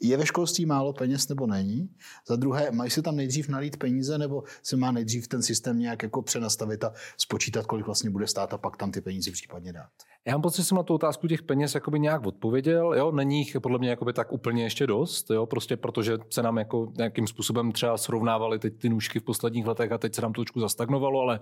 je 0.00 0.16
ve 0.16 0.26
školství 0.26 0.66
málo 0.66 0.92
peněz 0.92 1.28
nebo 1.28 1.46
není? 1.46 1.90
Za 2.28 2.36
druhé, 2.36 2.70
mají 2.70 2.90
se 2.90 3.02
tam 3.02 3.16
nejdřív 3.16 3.48
nalít 3.48 3.76
peníze 3.76 4.18
nebo 4.18 4.44
se 4.62 4.76
má 4.76 4.92
nejdřív 4.92 5.28
ten 5.28 5.42
systém 5.42 5.78
nějak 5.78 6.02
jako 6.02 6.22
přenastavit 6.22 6.84
a 6.84 6.92
spočítat, 7.16 7.66
kolik 7.66 7.86
vlastně 7.86 8.10
bude 8.10 8.26
stát 8.26 8.54
a 8.54 8.58
pak 8.58 8.76
tam 8.76 8.92
ty 8.92 9.00
peníze 9.00 9.30
případně 9.30 9.72
dát? 9.72 9.90
Já 10.26 10.34
mám 10.34 10.42
pocit, 10.42 10.56
že 10.56 10.64
jsem 10.64 10.76
na 10.76 10.82
tu 10.82 10.94
otázku 10.94 11.28
těch 11.28 11.42
peněz 11.42 11.74
jakoby 11.74 12.00
nějak 12.00 12.26
odpověděl. 12.26 12.94
Jo? 12.94 13.12
Není 13.12 13.38
jich 13.38 13.56
podle 13.60 13.78
mě 13.78 13.90
jakoby 13.90 14.12
tak 14.12 14.32
úplně 14.32 14.62
ještě 14.62 14.86
dost, 14.86 15.30
jo? 15.30 15.46
prostě 15.46 15.76
protože 15.76 16.18
se 16.30 16.42
nám 16.42 16.58
jako 16.58 16.92
nějakým 16.96 17.26
způsobem 17.26 17.72
třeba 17.72 17.96
srovnávaly 17.96 18.58
teď 18.58 18.78
ty 18.78 18.88
nůžky 18.88 19.20
v 19.20 19.22
posledních 19.22 19.66
letech 19.66 19.92
a 19.92 19.98
teď 19.98 20.14
se 20.14 20.22
nám 20.22 20.32
to 20.32 20.40
trošku 20.40 20.60
zastagnovalo, 20.60 21.20
ale 21.20 21.40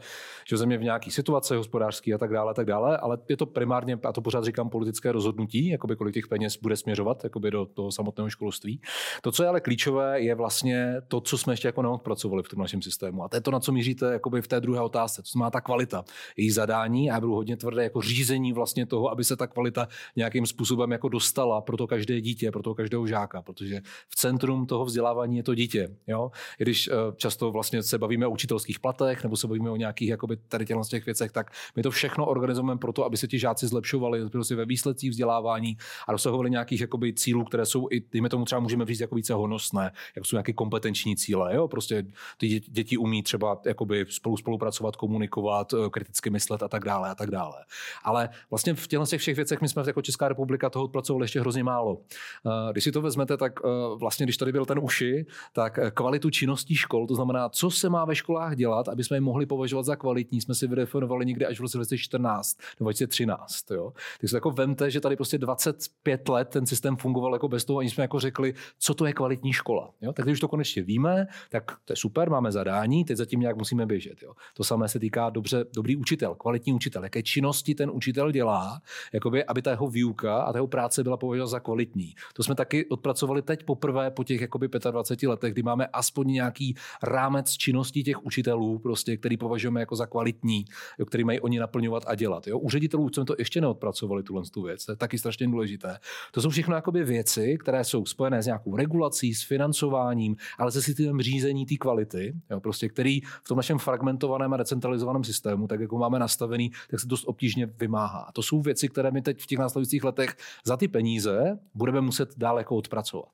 že 0.49 0.57
země 0.57 0.79
v 0.79 0.83
nějaké 0.83 1.11
situaci 1.11 1.55
hospodářské 1.55 2.15
a 2.15 2.19
tak 2.19 2.33
dále, 2.33 2.51
a 2.51 2.55
tak 2.55 2.67
dále, 2.67 2.97
ale 2.97 3.19
je 3.29 3.37
to 3.37 3.47
primárně, 3.47 3.99
a 4.05 4.13
to 4.13 4.21
pořád 4.21 4.45
říkám, 4.45 4.71
politické 4.71 5.13
rozhodnutí, 5.13 5.69
jakoby 5.69 5.97
kolik 5.97 6.15
těch 6.15 6.29
peněz 6.29 6.57
bude 6.57 6.77
směřovat 6.77 7.25
jakoby 7.25 7.51
do 7.51 7.67
toho 7.67 7.93
samotného 7.93 8.31
školství. 8.31 8.81
To, 9.23 9.33
co 9.33 9.43
je 9.43 9.49
ale 9.49 9.61
klíčové, 9.61 10.21
je 10.21 10.35
vlastně 10.35 10.95
to, 11.09 11.21
co 11.21 11.39
jsme 11.39 11.53
ještě 11.53 11.69
jako 11.69 11.83
neodpracovali 11.83 12.43
v 12.43 12.49
tom 12.49 12.59
našem 12.59 12.83
systému. 12.83 13.25
A 13.25 13.29
to 13.29 13.37
je 13.37 13.41
to, 13.41 13.51
na 13.51 13.61
co 13.61 13.73
míříte 13.73 14.13
jakoby 14.13 14.43
v 14.43 14.49
té 14.49 14.61
druhé 14.61 14.81
otázce. 14.81 15.23
To 15.33 15.39
má 15.39 15.51
ta 15.51 15.61
kvalita. 15.61 16.05
Její 16.37 16.51
zadání, 16.51 17.11
a 17.11 17.15
já 17.15 17.21
budu 17.21 17.35
hodně 17.35 17.57
tvrdé, 17.57 17.83
jako 17.83 18.01
řízení 18.01 18.53
vlastně 18.53 18.68
vlastně 18.69 18.87
toho, 18.87 19.11
aby 19.11 19.25
se 19.25 19.37
ta 19.37 19.47
kvalita 19.47 19.89
nějakým 20.17 20.47
způsobem 20.47 20.93
jako 20.93 21.09
dostala 21.09 21.61
pro 21.61 21.77
to 21.77 21.87
každé 21.87 22.21
dítě, 22.21 22.51
pro 22.51 22.63
to 22.63 22.75
každého 22.75 23.07
žáka, 23.07 23.43
protože 23.43 23.81
v 24.09 24.17
centrum 24.17 24.67
toho 24.67 24.85
vzdělávání 24.85 25.37
je 25.37 25.43
to 25.43 25.55
dítě. 25.55 25.89
Jo? 26.07 26.31
I 26.61 26.63
když 26.63 26.89
eh, 26.89 26.93
často 27.17 27.51
vlastně 27.51 27.83
se 27.83 27.99
bavíme 27.99 28.27
o 28.27 28.31
učitelských 28.31 28.81
platech 28.81 29.23
nebo 29.23 29.37
se 29.37 29.47
bavíme 29.47 29.71
o 29.71 29.77
nějakých 29.77 30.09
jakoby, 30.09 30.37
tady 30.37 30.67
těch 30.89 31.07
věcech, 31.07 31.33
tak 31.33 31.51
my 31.77 31.83
to 31.83 31.91
všechno 31.91 32.27
organizujeme 32.27 32.77
pro 32.77 32.93
to, 32.93 33.05
aby 33.05 33.17
se 33.17 33.27
ti 33.27 33.39
žáci 33.39 33.67
zlepšovali 33.67 34.29
prostě 34.29 34.55
ve 34.55 34.65
výsledcích 34.65 35.11
vzdělávání 35.11 35.77
a 36.09 36.13
dosahovali 36.13 36.51
nějakých 36.51 36.81
jakoby, 36.81 37.13
cílů, 37.15 37.45
které 37.45 37.67
jsou 37.67 37.89
i, 37.91 38.05
dejme 38.13 38.29
tomu 38.29 38.45
třeba 38.45 38.61
můžeme 38.61 38.85
říct 38.85 39.01
jako 39.01 39.15
více 39.15 39.35
honosné, 39.35 39.93
jako 40.17 40.25
jsou 40.25 40.37
nějaké 40.37 40.53
kompetenční 40.53 41.17
cíle. 41.17 41.55
Jo? 41.55 41.69
Prostě 41.69 42.05
ty 42.37 42.61
děti 42.61 42.97
umí 42.97 43.23
třeba 43.23 43.61
jakoby 43.67 44.07
spolu 44.09 44.37
spolupracovat, 44.37 44.97
komunikovat, 44.97 45.73
eh, 45.73 45.91
kriticky 45.91 46.31
myslet 46.31 46.63
a 46.63 46.69
tak 46.69 46.85
dále 46.85 47.11
a 47.11 47.15
tak 47.15 47.31
dále. 47.31 47.65
Ale 48.05 48.29
vlastně 48.51 48.58
v 48.59 48.89
těchto 48.89 49.07
těch 49.07 49.21
všech 49.21 49.37
věcech 49.37 49.61
my 49.61 49.69
jsme 49.69 49.83
jako 49.87 50.03
Česká 50.03 50.29
republika 50.29 50.71
toho 50.71 50.85
odpracovali 50.85 51.25
ještě 51.25 51.41
hrozně 51.41 51.65
málo. 51.65 51.99
Eh, 52.47 52.73
když 52.73 52.85
si 52.85 52.93
to 52.93 53.03
vezmete, 53.03 53.37
tak 53.37 53.53
eh, 53.65 53.69
vlastně, 53.97 54.27
když 54.27 54.37
tady 54.37 54.53
byl 54.53 54.67
ten 54.67 54.79
uši, 54.79 55.27
tak 55.53 55.79
eh, 55.79 55.91
kvalitu 55.91 56.31
činností 56.31 56.75
škol, 56.75 57.07
to 57.07 57.15
znamená, 57.15 57.49
co 57.49 57.71
se 57.71 57.89
má 57.89 58.05
ve 58.05 58.15
školách 58.15 58.57
dělat, 58.57 58.89
aby 58.89 59.05
jsme 59.05 59.17
je 59.17 59.21
mohli 59.21 59.47
považovat 59.47 59.83
za 59.83 59.97
kvalitní, 59.97 60.41
jsme 60.41 60.55
si 60.55 60.67
vydefinovali 60.67 61.27
někde 61.27 61.47
až 61.47 61.59
v 61.59 61.63
roce 61.63 61.79
2014 61.79 62.59
nebo 62.81 62.89
2013. 62.89 63.71
Jo. 63.71 63.93
Tak 64.21 64.31
si 64.31 64.37
jako 64.37 64.51
vemte, 64.51 64.91
že 64.91 65.01
tady 65.01 65.17
prostě 65.17 65.39
25 65.39 66.29
let 66.29 66.49
ten 66.49 66.67
systém 66.67 66.97
fungoval 66.97 67.33
jako 67.33 67.49
bez 67.49 67.65
toho, 67.65 67.79
ani 67.79 67.91
jsme 67.91 68.05
jako 68.05 68.21
řekli, 68.21 68.55
co 68.79 68.95
to 68.95 69.07
je 69.07 69.13
kvalitní 69.13 69.53
škola. 69.53 69.91
Jo. 70.01 70.13
Tak 70.13 70.25
když 70.25 70.33
už 70.33 70.41
to 70.41 70.49
konečně 70.49 70.83
víme, 70.83 71.27
tak 71.51 71.73
to 71.85 71.93
je 71.93 71.97
super, 71.97 72.31
máme 72.31 72.53
zadání, 72.53 73.05
teď 73.05 73.17
zatím 73.17 73.41
nějak 73.41 73.57
musíme 73.57 73.87
běžet. 73.87 74.23
Jo. 74.23 74.33
To 74.57 74.65
samé 74.65 74.89
se 74.89 74.99
týká 74.99 75.31
dobře, 75.31 75.65
dobrý 75.75 75.97
učitel, 75.97 76.35
kvalitní 76.35 76.73
učitel, 76.73 77.05
jaké 77.05 77.23
činnosti 77.23 77.75
ten 77.75 77.91
učitel 77.91 78.33
dělá 78.33 78.48
dělá, 78.49 78.81
jakoby, 79.13 79.45
aby 79.45 79.63
ta 79.63 79.71
jeho 79.71 79.89
výuka 79.89 80.43
a 80.43 80.53
ta 80.53 80.59
jeho 80.59 80.67
práce 80.67 81.03
byla 81.03 81.17
považována 81.17 81.47
za 81.47 81.61
kvalitní. 81.61 82.15
To 82.35 82.43
jsme 82.43 82.55
taky 82.55 82.87
odpracovali 82.87 83.43
teď 83.43 83.65
poprvé 83.65 84.11
po 84.11 84.25
těch 84.25 84.41
jakoby 84.41 84.69
25 84.91 85.29
letech, 85.29 85.53
kdy 85.53 85.63
máme 85.63 85.87
aspoň 85.87 86.27
nějaký 86.27 86.75
rámec 87.03 87.53
činností 87.53 88.05
těch 88.05 88.25
učitelů, 88.27 88.79
prostě, 88.79 89.17
který 89.17 89.37
považujeme 89.37 89.81
jako 89.81 89.97
za 89.97 90.07
kvalitní, 90.07 90.65
jo, 90.99 91.07
který 91.07 91.25
mají 91.25 91.41
oni 91.41 91.59
naplňovat 91.59 92.05
a 92.07 92.15
dělat. 92.15 92.47
Jo. 92.47 92.59
U 92.59 92.71
ředitelů 92.71 93.09
jsme 93.09 93.25
to 93.25 93.35
ještě 93.39 93.61
neodpracovali, 93.61 94.23
tuhle 94.23 94.43
tu 94.53 94.63
věc, 94.63 94.85
to 94.85 94.93
je 94.93 94.97
taky 94.97 95.19
strašně 95.19 95.47
důležité. 95.47 95.99
To 96.33 96.43
jsou 96.43 96.51
všechno 96.51 96.75
jakoby 96.75 97.05
věci, 97.05 97.59
které 97.61 97.85
jsou 97.85 98.07
spojené 98.07 98.43
s 98.43 98.47
nějakou 98.47 98.77
regulací, 98.77 99.35
s 99.35 99.43
financováním, 99.43 100.37
ale 100.59 100.71
se 100.71 100.83
systémem 100.83 101.23
řízení 101.23 101.67
té 101.67 101.77
kvality, 101.77 102.35
jo, 102.51 102.61
prostě, 102.61 102.89
který 102.89 103.21
v 103.21 103.49
tom 103.49 103.57
našem 103.57 103.79
fragmentovaném 103.79 104.53
a 104.53 104.57
decentralizovaném 104.57 105.25
systému, 105.25 105.67
tak 105.67 105.81
jako 105.81 105.99
máme 105.99 106.19
nastavený, 106.19 106.71
tak 106.91 107.01
se 107.01 107.07
dost 107.07 107.25
obtížně 107.25 107.67
vymáhá. 107.67 108.31
To 108.39 108.43
jsou 108.43 108.63
věci, 108.63 108.89
které 108.89 109.11
my 109.11 109.23
teď 109.23 109.41
v 109.41 109.47
těch 109.47 109.59
následujících 109.59 110.05
letech 110.05 110.37
za 110.65 110.77
ty 110.77 110.89
peníze 110.89 111.59
budeme 111.75 112.01
muset 112.01 112.29
dál 112.37 112.59
jako 112.59 112.77
odpracovat. 112.77 113.33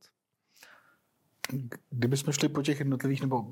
Kdybychom 1.90 2.32
šli 2.32 2.48
po 2.48 2.62
těch 2.62 2.78
jednotlivých, 2.78 3.20
nebo... 3.20 3.44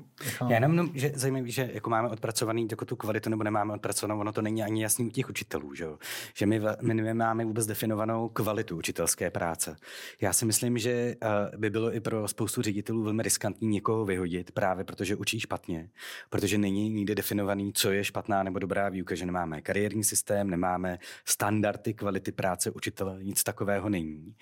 Já 0.49 0.53
jenom, 0.53 0.89
že 0.93 1.11
zajímavý, 1.15 1.51
že 1.51 1.69
jako 1.73 1.89
máme 1.89 2.09
odpracovaný 2.09 2.67
jako 2.71 2.85
tu 2.85 2.95
kvalitu, 2.95 3.29
nebo 3.29 3.43
nemáme 3.43 3.73
odpracovanou, 3.73 4.19
ono 4.19 4.31
to 4.31 4.41
není 4.41 4.63
ani 4.63 4.83
jasný 4.83 5.05
u 5.05 5.09
těch 5.09 5.29
učitelů, 5.29 5.73
že, 5.75 5.85
že 6.33 6.45
my, 6.45 6.61
my 6.81 6.93
nemáme 6.93 7.45
vůbec 7.45 7.65
definovanou 7.65 8.29
kvalitu 8.29 8.77
učitelské 8.77 9.29
práce. 9.29 9.75
Já 10.21 10.33
si 10.33 10.45
myslím, 10.45 10.77
že 10.77 11.15
uh, 11.23 11.59
by 11.59 11.69
bylo 11.69 11.95
i 11.95 11.99
pro 11.99 12.27
spoustu 12.27 12.61
ředitelů 12.61 13.03
velmi 13.03 13.23
riskantní 13.23 13.67
někoho 13.67 14.05
vyhodit, 14.05 14.51
právě 14.51 14.83
protože 14.83 15.15
učí 15.15 15.39
špatně, 15.39 15.89
protože 16.29 16.57
není 16.57 16.89
nikdy 16.89 17.15
definovaný, 17.15 17.73
co 17.73 17.91
je 17.91 18.03
špatná 18.03 18.43
nebo 18.43 18.59
dobrá 18.59 18.89
výuka, 18.89 19.15
že 19.15 19.25
nemáme 19.25 19.61
kariérní 19.61 20.03
systém, 20.03 20.49
nemáme 20.49 20.99
standardy 21.25 21.93
kvality 21.93 22.31
práce 22.31 22.71
učitele, 22.71 23.23
nic 23.23 23.43
takového 23.43 23.89
není. 23.89 24.35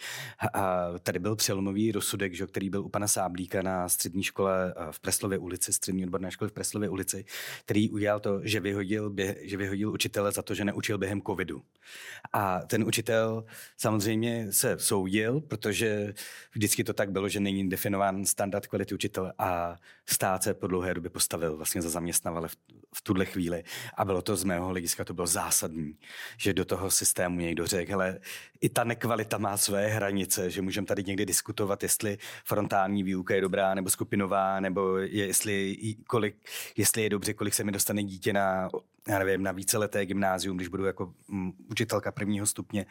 A 0.53 0.87
tady 1.03 1.19
byl 1.19 1.35
přelomový 1.35 1.91
rozsudek, 1.91 2.33
že, 2.33 2.47
který 2.47 2.69
byl 2.69 2.83
u 2.83 2.89
pana 2.89 3.07
Sáblí, 3.07 3.47
Havlíka 3.51 3.69
na 3.69 3.89
střední 3.89 4.23
škole 4.23 4.73
eh, 4.77 4.91
v 4.91 4.99
Preslově 4.99 5.37
ulici, 5.37 5.73
střední 5.73 6.03
odborné 6.03 6.31
školy 6.31 6.49
v 6.49 6.53
Preslově 6.53 6.89
ulici, 6.89 7.25
který 7.65 7.89
udělal 7.89 8.19
to, 8.19 8.39
že 8.43 8.59
vyhodil, 8.59 9.15
že 9.41 9.57
vyhodil 9.57 9.91
učitele 9.91 10.31
za 10.31 10.41
to, 10.41 10.55
že 10.55 10.65
neučil 10.65 10.97
během 10.97 11.21
covidu. 11.21 11.61
A 12.33 12.59
ten 12.59 12.83
učitel 12.83 13.45
samozřejmě 13.77 14.51
se 14.51 14.79
soudil, 14.79 15.41
protože 15.41 16.13
vždycky 16.53 16.83
to 16.83 16.93
tak 16.93 17.11
bylo, 17.11 17.29
že 17.29 17.39
není 17.39 17.69
definován 17.69 18.25
standard 18.25 18.67
kvality 18.67 18.95
učitele 18.95 19.33
a 19.37 19.75
stát 20.05 20.43
se 20.43 20.53
po 20.53 20.67
dlouhé 20.67 20.93
době 20.93 21.09
postavil 21.09 21.57
vlastně 21.57 21.81
za 21.81 21.89
zaměstnavatele 21.89 22.47
v, 22.47 22.55
v 22.95 23.01
tuhle 23.01 23.25
chvíli. 23.25 23.63
A 23.97 24.05
bylo 24.05 24.21
to 24.21 24.35
z 24.35 24.43
mého 24.43 24.67
hlediska, 24.67 25.05
to 25.05 25.13
bylo 25.13 25.27
zásadní, 25.27 25.97
že 26.37 26.53
do 26.53 26.65
toho 26.65 26.91
systému 26.91 27.39
někdo 27.39 27.67
řekl, 27.67 27.91
hele, 27.91 28.19
i 28.61 28.69
ta 28.69 28.83
nekvalita 28.83 29.37
má 29.37 29.57
své 29.57 29.87
hranice, 29.87 30.49
že 30.49 30.61
můžeme 30.61 30.87
tady 30.87 31.03
někdy 31.03 31.25
diskutovat, 31.25 31.83
jestli 31.83 32.17
frontální 32.45 33.03
výuka 33.03 33.35
je 33.35 33.41
dobrá 33.41 33.75
nebo 33.75 33.89
skupinová, 33.89 34.59
nebo 34.59 34.97
jestli, 34.97 35.77
kolik, 36.07 36.35
jestli 36.77 37.03
je 37.03 37.09
dobře, 37.09 37.33
kolik 37.33 37.53
se 37.53 37.63
mi 37.63 37.71
dostane 37.71 38.03
dítě 38.03 38.33
na 38.33 38.69
já 39.07 39.19
nevím, 39.19 39.43
na 39.43 39.51
víceleté 39.51 40.05
gymnázium, 40.05 40.57
když 40.57 40.67
budu 40.67 40.85
jako 40.85 41.13
um, 41.29 41.53
učitelka 41.69 42.11
prvního 42.11 42.45
stupně. 42.45 42.85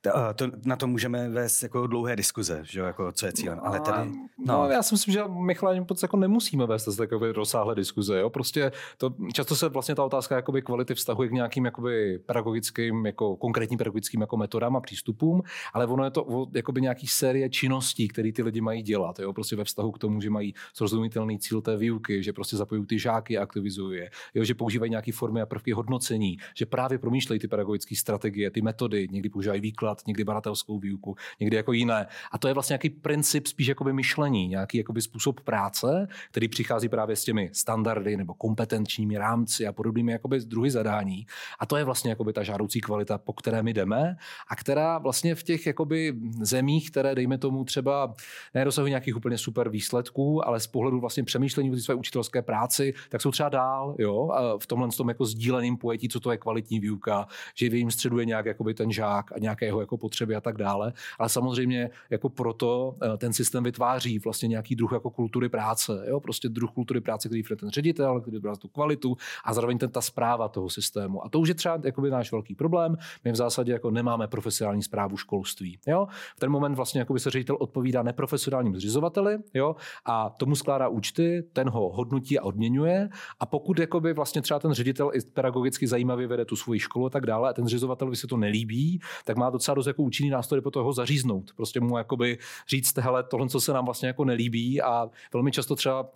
To, 0.00 0.10
to, 0.34 0.50
na 0.64 0.76
to 0.76 0.86
můžeme 0.86 1.28
vést 1.28 1.62
jako 1.62 1.86
dlouhé 1.86 2.16
diskuze, 2.16 2.60
že 2.62 2.80
jako 2.80 3.12
co 3.12 3.26
je 3.26 3.32
cílem. 3.32 3.60
Ale 3.62 3.80
tady, 3.80 4.10
no. 4.10 4.28
no 4.46 4.68
já 4.70 4.82
si 4.82 4.94
myslím, 4.94 5.12
že 5.12 5.24
Michal 5.28 5.74
jako 6.02 6.16
nemusíme 6.16 6.66
vést 6.66 6.96
takové 6.96 7.32
rozsáhlé 7.32 7.74
diskuze. 7.74 8.18
Jo? 8.18 8.30
Prostě 8.30 8.72
to, 8.96 9.14
často 9.32 9.56
se 9.56 9.68
vlastně 9.68 9.94
ta 9.94 10.04
otázka 10.04 10.36
jakoby 10.36 10.62
kvality 10.62 10.94
vztahuje 10.94 11.28
k 11.28 11.32
nějakým 11.32 11.64
jakoby 11.64 12.18
pedagogickým, 12.18 13.06
jako 13.06 13.36
konkrétním 13.36 13.78
pedagogickým 13.78 14.20
jako 14.20 14.36
metodám 14.36 14.76
a 14.76 14.80
přístupům, 14.80 15.42
ale 15.72 15.86
ono 15.86 16.04
je 16.04 16.10
to 16.10 16.46
jakoby 16.54 16.80
nějaký 16.80 17.06
série 17.06 17.50
činností, 17.50 18.08
které 18.08 18.32
ty 18.32 18.42
lidi 18.42 18.60
mají 18.60 18.82
dělat. 18.82 19.18
Jo? 19.18 19.32
Prostě 19.32 19.56
ve 19.56 19.64
vztahu 19.64 19.92
k 19.92 19.98
tomu, 19.98 20.20
že 20.20 20.30
mají 20.30 20.54
srozumitelný 20.74 21.38
cíl 21.38 21.60
té 21.60 21.76
výuky, 21.76 22.22
že 22.22 22.32
prostě 22.32 22.56
zapojují 22.56 22.86
ty 22.86 22.98
žáky 22.98 23.38
a 23.38 23.42
aktivizují 23.42 23.98
je, 23.98 24.10
jo? 24.34 24.44
že 24.44 24.54
používají 24.54 24.90
nějaké 24.90 25.12
formy 25.12 25.42
a 25.42 25.46
prvky 25.56 25.72
hodnocení, 25.72 26.36
že 26.56 26.66
právě 26.66 26.98
promýšlejí 26.98 27.40
ty 27.40 27.48
pedagogické 27.48 27.96
strategie, 27.96 28.50
ty 28.50 28.62
metody, 28.62 29.08
někdy 29.10 29.28
používají 29.28 29.60
výklad, 29.60 30.02
někdy 30.06 30.24
baratelskou 30.24 30.78
výuku, 30.78 31.16
někdy 31.40 31.56
jako 31.56 31.72
jiné. 31.72 32.06
A 32.32 32.38
to 32.38 32.48
je 32.48 32.54
vlastně 32.54 32.74
nějaký 32.74 32.90
princip 32.90 33.46
spíš 33.46 33.66
jakoby 33.66 33.92
myšlení, 33.92 34.48
nějaký 34.48 34.78
jakoby 34.78 35.02
způsob 35.02 35.40
práce, 35.40 36.08
který 36.30 36.48
přichází 36.48 36.88
právě 36.88 37.16
s 37.16 37.24
těmi 37.24 37.50
standardy 37.52 38.16
nebo 38.16 38.34
kompetenčními 38.34 39.18
rámci 39.18 39.66
a 39.66 39.72
podobnými 39.72 40.12
jakoby 40.12 40.40
druhy 40.40 40.70
zadání. 40.70 41.26
A 41.58 41.66
to 41.66 41.76
je 41.76 41.84
vlastně 41.84 42.10
jakoby 42.10 42.32
ta 42.32 42.42
žádoucí 42.42 42.80
kvalita, 42.80 43.18
po 43.18 43.32
které 43.32 43.62
my 43.62 43.72
jdeme 43.72 44.16
a 44.48 44.56
která 44.56 44.98
vlastně 44.98 45.34
v 45.34 45.42
těch 45.42 45.66
jakoby 45.66 46.14
zemích, 46.40 46.90
které 46.90 47.14
dejme 47.14 47.38
tomu 47.38 47.64
třeba 47.64 48.14
nedosahují 48.54 48.90
nějakých 48.90 49.16
úplně 49.16 49.38
super 49.38 49.68
výsledků, 49.68 50.46
ale 50.46 50.60
z 50.60 50.66
pohledu 50.66 51.00
vlastně 51.00 51.24
přemýšlení 51.24 51.70
o 51.70 51.76
své 51.76 51.94
učitelské 51.94 52.42
práci, 52.42 52.94
tak 53.08 53.22
jsou 53.22 53.30
třeba 53.30 53.48
dál, 53.48 53.94
jo, 53.98 54.30
v 54.58 54.66
tomhle 54.66 54.88
tom 54.96 55.08
jako 55.08 55.24
sdíleným 55.46 55.76
pojetí, 55.76 56.08
co 56.08 56.20
to 56.20 56.30
je 56.30 56.38
kvalitní 56.38 56.80
výuka, 56.80 57.26
že 57.54 57.68
v 57.68 57.72
jejím 57.72 57.90
středu 57.90 58.18
je 58.18 58.24
nějak 58.24 58.46
jakoby 58.46 58.74
ten 58.74 58.92
žák 58.92 59.32
a 59.32 59.38
nějaké 59.38 59.66
jeho 59.66 59.80
jako 59.80 59.96
potřeby 59.96 60.36
a 60.36 60.40
tak 60.40 60.56
dále. 60.56 60.92
Ale 61.18 61.28
samozřejmě 61.28 61.90
jako 62.10 62.28
proto 62.28 62.96
eh, 63.02 63.16
ten 63.16 63.32
systém 63.32 63.64
vytváří 63.64 64.18
vlastně 64.18 64.48
nějaký 64.48 64.76
druh 64.76 64.92
jako 64.92 65.10
kultury 65.10 65.48
práce, 65.48 66.04
jo, 66.08 66.20
prostě 66.20 66.48
druh 66.48 66.70
kultury 66.70 67.00
práce, 67.00 67.28
který 67.28 67.42
ten 67.42 67.70
ředitel, 67.70 68.20
který 68.20 68.36
vytváří 68.36 68.60
tu 68.60 68.68
kvalitu 68.68 69.16
a 69.44 69.54
zároveň 69.54 69.78
ten 69.78 69.90
ta 69.90 70.00
zpráva 70.00 70.48
toho 70.48 70.68
systému. 70.68 71.24
A 71.24 71.28
to 71.28 71.40
už 71.40 71.48
je 71.48 71.54
třeba 71.54 71.78
jakoby 71.84 72.10
náš 72.10 72.32
velký 72.32 72.54
problém. 72.54 72.96
My 73.24 73.32
v 73.32 73.36
zásadě 73.36 73.72
jako 73.72 73.90
nemáme 73.90 74.26
profesionální 74.28 74.82
zprávu 74.82 75.16
školství. 75.16 75.78
Jo? 75.86 76.06
V 76.36 76.40
ten 76.40 76.50
moment 76.50 76.74
vlastně 76.74 77.00
jakoby 77.00 77.20
se 77.20 77.30
ředitel 77.30 77.56
odpovídá 77.60 78.02
neprofesionálním 78.02 78.76
zřizovateli 78.76 79.38
jo? 79.54 79.76
a 80.04 80.30
tomu 80.30 80.56
skládá 80.56 80.88
účty, 80.88 81.42
ten 81.52 81.68
ho 81.68 81.92
hodnotí 81.92 82.38
a 82.38 82.42
odměňuje. 82.42 83.08
A 83.40 83.46
pokud 83.46 83.78
jakoby 83.78 84.12
vlastně 84.12 84.42
třeba 84.42 84.60
ten 84.60 84.72
ředitel 84.72 85.10
i 85.14 85.20
pedagogicky 85.36 85.86
zajímavě 85.86 86.26
vede 86.26 86.44
tu 86.44 86.56
svoji 86.56 86.80
školu 86.80 87.06
a 87.06 87.10
tak 87.10 87.26
dále, 87.26 87.50
a 87.50 87.52
ten 87.52 87.66
zřizovatel 87.66 88.14
se 88.14 88.26
to 88.26 88.36
nelíbí, 88.36 89.00
tak 89.24 89.36
má 89.36 89.50
docela 89.50 89.74
dost 89.74 89.86
jako 89.86 90.02
účinný 90.02 90.30
nástroj 90.30 90.60
pro 90.60 90.70
toho 90.70 90.92
zaříznout. 90.92 91.52
Prostě 91.56 91.80
mu 91.80 91.98
jakoby 91.98 92.38
říct, 92.68 92.98
hele, 92.98 93.22
tohle, 93.22 93.48
co 93.48 93.60
se 93.60 93.72
nám 93.72 93.84
vlastně 93.84 94.08
jako 94.08 94.24
nelíbí 94.24 94.82
a 94.82 95.10
velmi 95.32 95.52
často 95.52 95.76
třeba 95.76 96.10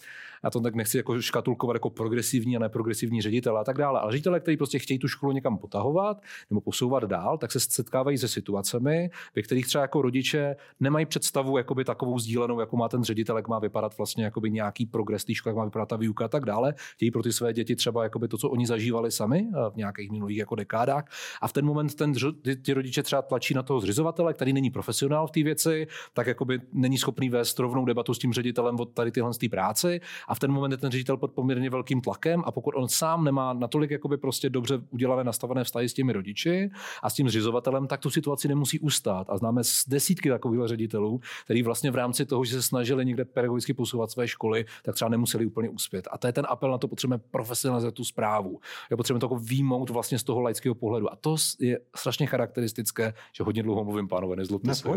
já 0.44 0.50
to 0.50 0.60
tak 0.60 0.74
nechci 0.74 0.96
jako 0.96 1.20
škatulkovat 1.20 1.74
jako 1.74 1.90
progresivní 1.90 2.56
a 2.56 2.60
neprogresivní 2.60 3.22
ředitel 3.22 3.58
a 3.58 3.64
tak 3.64 3.78
dále, 3.78 4.00
ale 4.00 4.12
ředitele, 4.12 4.40
kteří 4.40 4.56
prostě 4.56 4.78
chtějí 4.78 4.98
tu 4.98 5.08
školu 5.08 5.32
někam 5.32 5.58
potahovat 5.58 6.22
nebo 6.50 6.60
posouvat 6.60 7.04
dál, 7.04 7.38
tak 7.38 7.52
se 7.52 7.60
setkávají 7.60 8.18
se 8.18 8.28
situacemi, 8.28 9.10
ve 9.36 9.42
kterých 9.42 9.66
třeba 9.66 9.82
jako 9.82 10.02
rodiče 10.02 10.56
nemají 10.80 11.06
představu 11.06 11.58
jakoby 11.58 11.84
takovou 11.84 12.18
sdílenou, 12.18 12.60
jako 12.60 12.76
má 12.76 12.88
ten 12.88 13.04
ředitel, 13.04 13.36
jak 13.36 13.48
má 13.48 13.58
vypadat 13.58 13.96
vlastně 13.98 14.24
jakoby 14.24 14.50
nějaký 14.50 14.86
progres 14.86 15.24
té 15.24 15.32
jak 15.46 15.56
má 15.56 15.64
vypadat 15.64 15.88
ta 15.88 15.96
výuka 15.96 16.24
a 16.24 16.28
tak 16.28 16.44
dále. 16.44 16.74
Chtějí 16.94 17.10
pro 17.10 17.22
ty 17.22 17.32
své 17.32 17.52
děti 17.52 17.76
třeba 17.76 18.02
jakoby 18.02 18.28
to, 18.28 18.38
co 18.38 18.50
oni 18.50 18.66
zažívali 18.66 19.10
sami 19.10 19.48
eh, 19.48 19.70
v 19.70 19.76
nějakých 19.76 20.10
minulých 20.10 20.38
jako 20.38 20.54
dekádách. 20.54 21.04
A 21.40 21.48
v 21.48 21.52
ten 21.52 21.66
moment 21.66 21.94
ten, 21.94 22.12
ty 22.62 22.72
rodiče 22.72 23.02
třeba 23.02 23.22
tlačí 23.22 23.54
na 23.54 23.62
toho 23.62 23.80
zřizovatele, 23.80 24.34
který 24.34 24.52
není 24.52 24.70
profesionál 24.70 25.26
v 25.26 25.30
té 25.30 25.42
věci, 25.42 25.86
tak 26.12 26.26
jakoby 26.26 26.60
není 26.72 26.98
schopný 26.98 27.30
vést 27.30 27.58
rovnou 27.58 27.84
debatu 27.84 28.14
s 28.14 28.18
tím 28.18 28.32
ředitelem 28.32 28.80
od 28.80 28.92
tady 28.94 29.10
tyhle 29.10 29.30
práci 29.50 30.00
a 30.30 30.34
v 30.34 30.38
ten 30.38 30.52
moment 30.52 30.70
je 30.70 30.76
ten 30.76 30.90
ředitel 30.90 31.16
pod 31.16 31.32
poměrně 31.32 31.70
velkým 31.70 32.00
tlakem 32.00 32.42
a 32.46 32.52
pokud 32.52 32.74
on 32.74 32.88
sám 32.88 33.24
nemá 33.24 33.52
natolik 33.52 33.90
jakoby 33.90 34.16
prostě 34.16 34.50
dobře 34.50 34.80
udělané 34.90 35.24
nastavené 35.24 35.64
vztahy 35.64 35.88
s 35.88 35.94
těmi 35.94 36.12
rodiči 36.12 36.70
a 37.02 37.10
s 37.10 37.14
tím 37.14 37.28
zřizovatelem, 37.28 37.86
tak 37.86 38.00
tu 38.00 38.10
situaci 38.10 38.48
nemusí 38.48 38.80
ustát. 38.80 39.26
A 39.30 39.36
známe 39.36 39.64
z 39.64 39.84
desítky 39.88 40.28
takových 40.28 40.60
ředitelů, 40.64 41.20
který 41.44 41.62
vlastně 41.62 41.90
v 41.90 41.94
rámci 41.94 42.26
toho, 42.26 42.44
že 42.44 42.52
se 42.52 42.62
snažili 42.62 43.04
někde 43.04 43.24
pedagogicky 43.24 43.74
posouvat 43.74 44.10
své 44.10 44.28
školy, 44.28 44.64
tak 44.82 44.94
třeba 44.94 45.08
nemuseli 45.08 45.46
úplně 45.46 45.68
uspět. 45.68 46.08
A 46.10 46.18
to 46.18 46.26
je 46.26 46.32
ten 46.32 46.46
apel 46.48 46.70
na 46.70 46.78
to, 46.78 46.88
potřebujeme 46.88 47.22
profesionalizovat 47.30 47.94
tu 47.94 48.04
zprávu. 48.04 48.60
Je 48.90 48.96
potřebujeme 48.96 49.20
to 49.20 49.26
jako 49.26 49.36
výmout 49.36 49.90
vlastně 49.90 50.18
z 50.18 50.22
toho 50.22 50.40
laického 50.40 50.74
pohledu. 50.74 51.12
A 51.12 51.16
to 51.16 51.36
je 51.60 51.78
strašně 51.96 52.26
charakteristické, 52.26 53.14
že 53.32 53.44
hodně 53.44 53.62
dlouho 53.62 53.84
mluvím, 53.84 54.08
pánové, 54.08 54.36
nezlobte 54.36 54.74
se. 54.74 54.88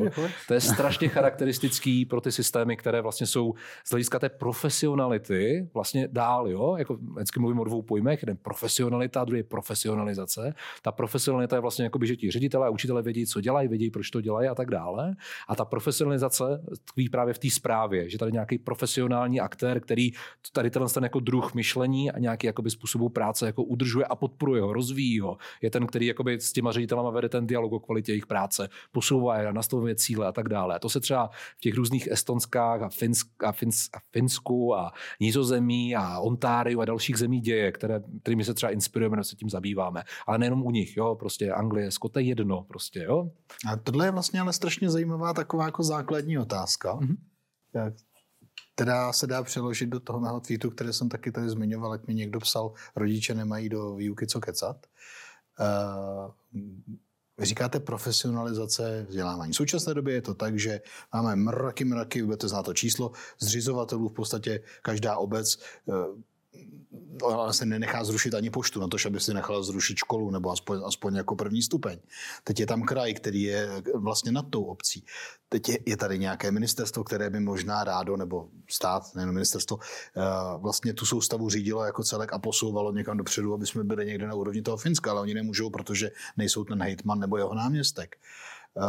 To 0.48 0.54
je 0.54 0.62
strašně 0.62 1.08
charakteristický 1.08 2.06
pro 2.06 2.22
ty 2.22 2.32
systémy, 2.32 2.78
které 2.78 3.02
vlastně 3.02 3.28
jsou 3.28 3.54
z 3.84 3.90
hlediska 3.90 4.20
té 4.20 4.30
profesionality 4.30 5.23
ty 5.24 5.70
vlastně 5.74 6.08
dál, 6.12 6.50
jo, 6.50 6.76
jako 6.78 6.98
vždycky 7.16 7.40
mluvím 7.40 7.60
o 7.60 7.64
dvou 7.64 7.82
pojmech, 7.82 8.24
jeden 8.24 8.38
profesionalita, 8.38 9.26
druhý 9.26 9.44
profesionalizace. 9.44 10.54
Ta 10.82 10.92
profesionalita 10.92 11.56
je 11.56 11.60
vlastně 11.60 11.84
jako 11.84 12.00
by, 12.00 12.08
že 12.08 12.16
ti 12.16 12.32
ředitelé 12.32 12.68
a 12.68 12.70
učitelé 12.70 13.02
vědí, 13.02 13.26
co 13.26 13.42
dělají, 13.42 13.68
vědí, 13.68 13.90
proč 13.90 14.10
to 14.10 14.22
dělají 14.22 14.48
a 14.48 14.56
tak 14.56 14.70
dále. 14.70 15.16
A 15.48 15.56
ta 15.56 15.66
profesionalizace 15.66 16.44
tkví 16.86 17.10
právě 17.10 17.34
v 17.34 17.40
té 17.40 17.50
zprávě, 17.50 18.10
že 18.10 18.18
tady 18.18 18.32
nějaký 18.32 18.58
profesionální 18.58 19.40
aktér, 19.40 19.80
který 19.80 20.12
tady 20.54 20.70
ten, 20.70 20.84
ten 20.94 21.04
jako 21.04 21.20
druh 21.20 21.54
myšlení 21.54 22.12
a 22.12 22.20
nějaký 22.20 22.48
jakoby 22.48 22.70
způsobu 22.70 23.10
práce 23.10 23.46
jako 23.46 23.64
udržuje 23.64 24.06
a 24.06 24.16
podporuje 24.16 24.62
ho, 24.62 24.74
rozvíjí 24.74 25.20
ho. 25.20 25.38
Je 25.62 25.70
ten, 25.70 25.88
který 25.88 26.06
jakoby 26.06 26.40
s 26.40 26.54
těma 26.54 26.72
ředitelama 26.72 27.10
vede 27.10 27.30
ten 27.30 27.48
dialog 27.48 27.74
o 27.74 27.80
kvalitě 27.80 28.12
jejich 28.12 28.26
práce, 28.26 28.70
posouvá 28.92 29.38
je, 29.38 29.54
nastavuje 29.54 29.96
cíle 29.96 30.28
a 30.28 30.32
tak 30.32 30.50
dále. 30.50 30.76
A 30.76 30.80
to 30.80 30.90
se 30.90 31.00
třeba 31.00 31.30
v 31.58 31.62
těch 31.62 31.76
různých 31.76 32.08
estonskách 32.08 32.82
a, 32.82 32.90
Finsk, 32.90 33.44
a, 33.44 33.52
Fins, 33.52 33.90
a 33.94 33.98
Finsku 34.12 34.76
a, 34.76 34.92
Nízozemí 35.20 35.96
a 35.96 36.20
Ontario 36.20 36.80
a 36.80 36.86
dalších 36.86 37.18
zemí 37.18 37.40
děje, 37.40 37.72
které, 37.72 38.02
kterými 38.22 38.46
se 38.46 38.54
třeba 38.54 38.72
inspirujeme, 38.72 39.24
se 39.24 39.36
tím 39.36 39.50
zabýváme. 39.50 40.04
Ale 40.28 40.38
nejenom 40.38 40.66
u 40.66 40.72
nich, 40.72 40.98
jo, 40.98 41.16
prostě 41.16 41.52
Anglie, 41.52 41.92
Skot 41.92 42.18
je 42.18 42.24
jedno, 42.24 42.64
prostě, 42.64 43.00
jo. 43.00 43.32
A 43.72 43.76
tohle 43.76 44.08
je 44.08 44.12
vlastně 44.12 44.42
ale 44.42 44.54
strašně 44.54 44.90
zajímavá 44.90 45.34
taková 45.34 45.66
jako 45.66 45.84
základní 45.84 46.38
otázka. 46.38 46.96
Mm-hmm. 46.96 47.16
Jak 47.74 47.94
která 48.76 49.14
se 49.14 49.28
dá 49.28 49.44
přeložit 49.44 49.90
do 49.90 50.00
toho 50.00 50.20
mého 50.20 50.40
tweetu, 50.40 50.70
který 50.70 50.94
jsem 50.94 51.10
taky 51.10 51.32
tady 51.32 51.50
zmiňoval, 51.50 51.92
jak 51.92 52.08
mi 52.08 52.14
někdo 52.14 52.40
psal, 52.40 52.74
rodiče 52.96 53.34
nemají 53.34 53.70
do 53.70 53.96
výuky 53.96 54.28
co 54.28 54.40
kecat. 54.40 54.88
Uh, 55.60 56.62
vy 57.38 57.46
říkáte 57.46 57.80
profesionalizace 57.80 59.06
vzdělávání. 59.10 59.54
V 59.54 59.56
současné 59.56 59.94
době 59.94 60.14
je 60.14 60.22
to 60.22 60.34
tak, 60.34 60.60
že 60.60 60.82
máme 61.14 61.36
mraky, 61.36 61.86
mraky, 61.86 62.24
budete 62.24 62.48
znát 62.48 62.64
to 62.64 62.74
číslo, 62.74 63.12
zřizovatelů 63.40 64.10
v 64.10 64.14
podstatě 64.14 64.64
každá 64.82 65.18
obec 65.18 65.58
uh, 65.86 65.96
ona 67.22 67.54
se 67.54 67.66
nenechá 67.66 68.04
zrušit 68.04 68.34
ani 68.34 68.50
poštu, 68.50 68.80
na 68.80 68.88
to, 68.88 68.98
aby 69.06 69.20
si 69.20 69.34
nechala 69.34 69.64
zrušit 69.64 69.98
školu 69.98 70.32
nebo 70.32 70.52
aspoň, 70.52 70.82
aspoň 70.86 71.16
jako 71.16 71.36
první 71.36 71.62
stupeň. 71.62 72.00
Teď 72.44 72.60
je 72.60 72.66
tam 72.66 72.82
kraj, 72.82 73.14
který 73.14 73.42
je 73.42 73.70
vlastně 73.96 74.32
nad 74.32 74.46
tou 74.50 74.64
obcí. 74.64 75.06
Teď 75.50 75.70
je, 75.70 75.78
je 75.86 75.98
tady 75.98 76.20
nějaké 76.20 76.52
ministerstvo, 76.52 77.04
které 77.04 77.30
by 77.30 77.40
možná 77.40 77.84
rádo, 77.84 78.18
nebo 78.18 78.50
stát, 78.70 79.16
nejen 79.16 79.32
ministerstvo, 79.32 79.80
eh, 79.82 80.22
vlastně 80.58 80.94
tu 80.94 81.06
soustavu 81.06 81.50
řídilo 81.50 81.84
jako 81.84 82.04
celek 82.04 82.34
a 82.34 82.40
posouvalo 82.40 82.92
někam 82.92 83.18
dopředu, 83.18 83.54
aby 83.54 83.66
jsme 83.66 83.84
byli 83.84 84.06
někde 84.06 84.28
na 84.28 84.34
úrovni 84.34 84.62
toho 84.62 84.78
Finska, 84.78 85.12
ale 85.12 85.22
oni 85.22 85.34
nemůžou, 85.34 85.70
protože 85.70 86.12
nejsou 86.38 86.64
ten 86.64 86.84
hejtman 86.84 87.20
nebo 87.20 87.38
jeho 87.38 87.54
náměstek. 87.56 88.16
Eh, 88.78 88.84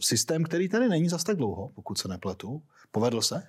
systém, 0.00 0.44
který 0.44 0.68
tady 0.68 0.88
není 0.88 1.08
zas 1.08 1.24
tak 1.24 1.36
dlouho, 1.36 1.68
pokud 1.74 1.98
se 1.98 2.08
nepletu, 2.08 2.62
povedl 2.90 3.22
se? 3.22 3.42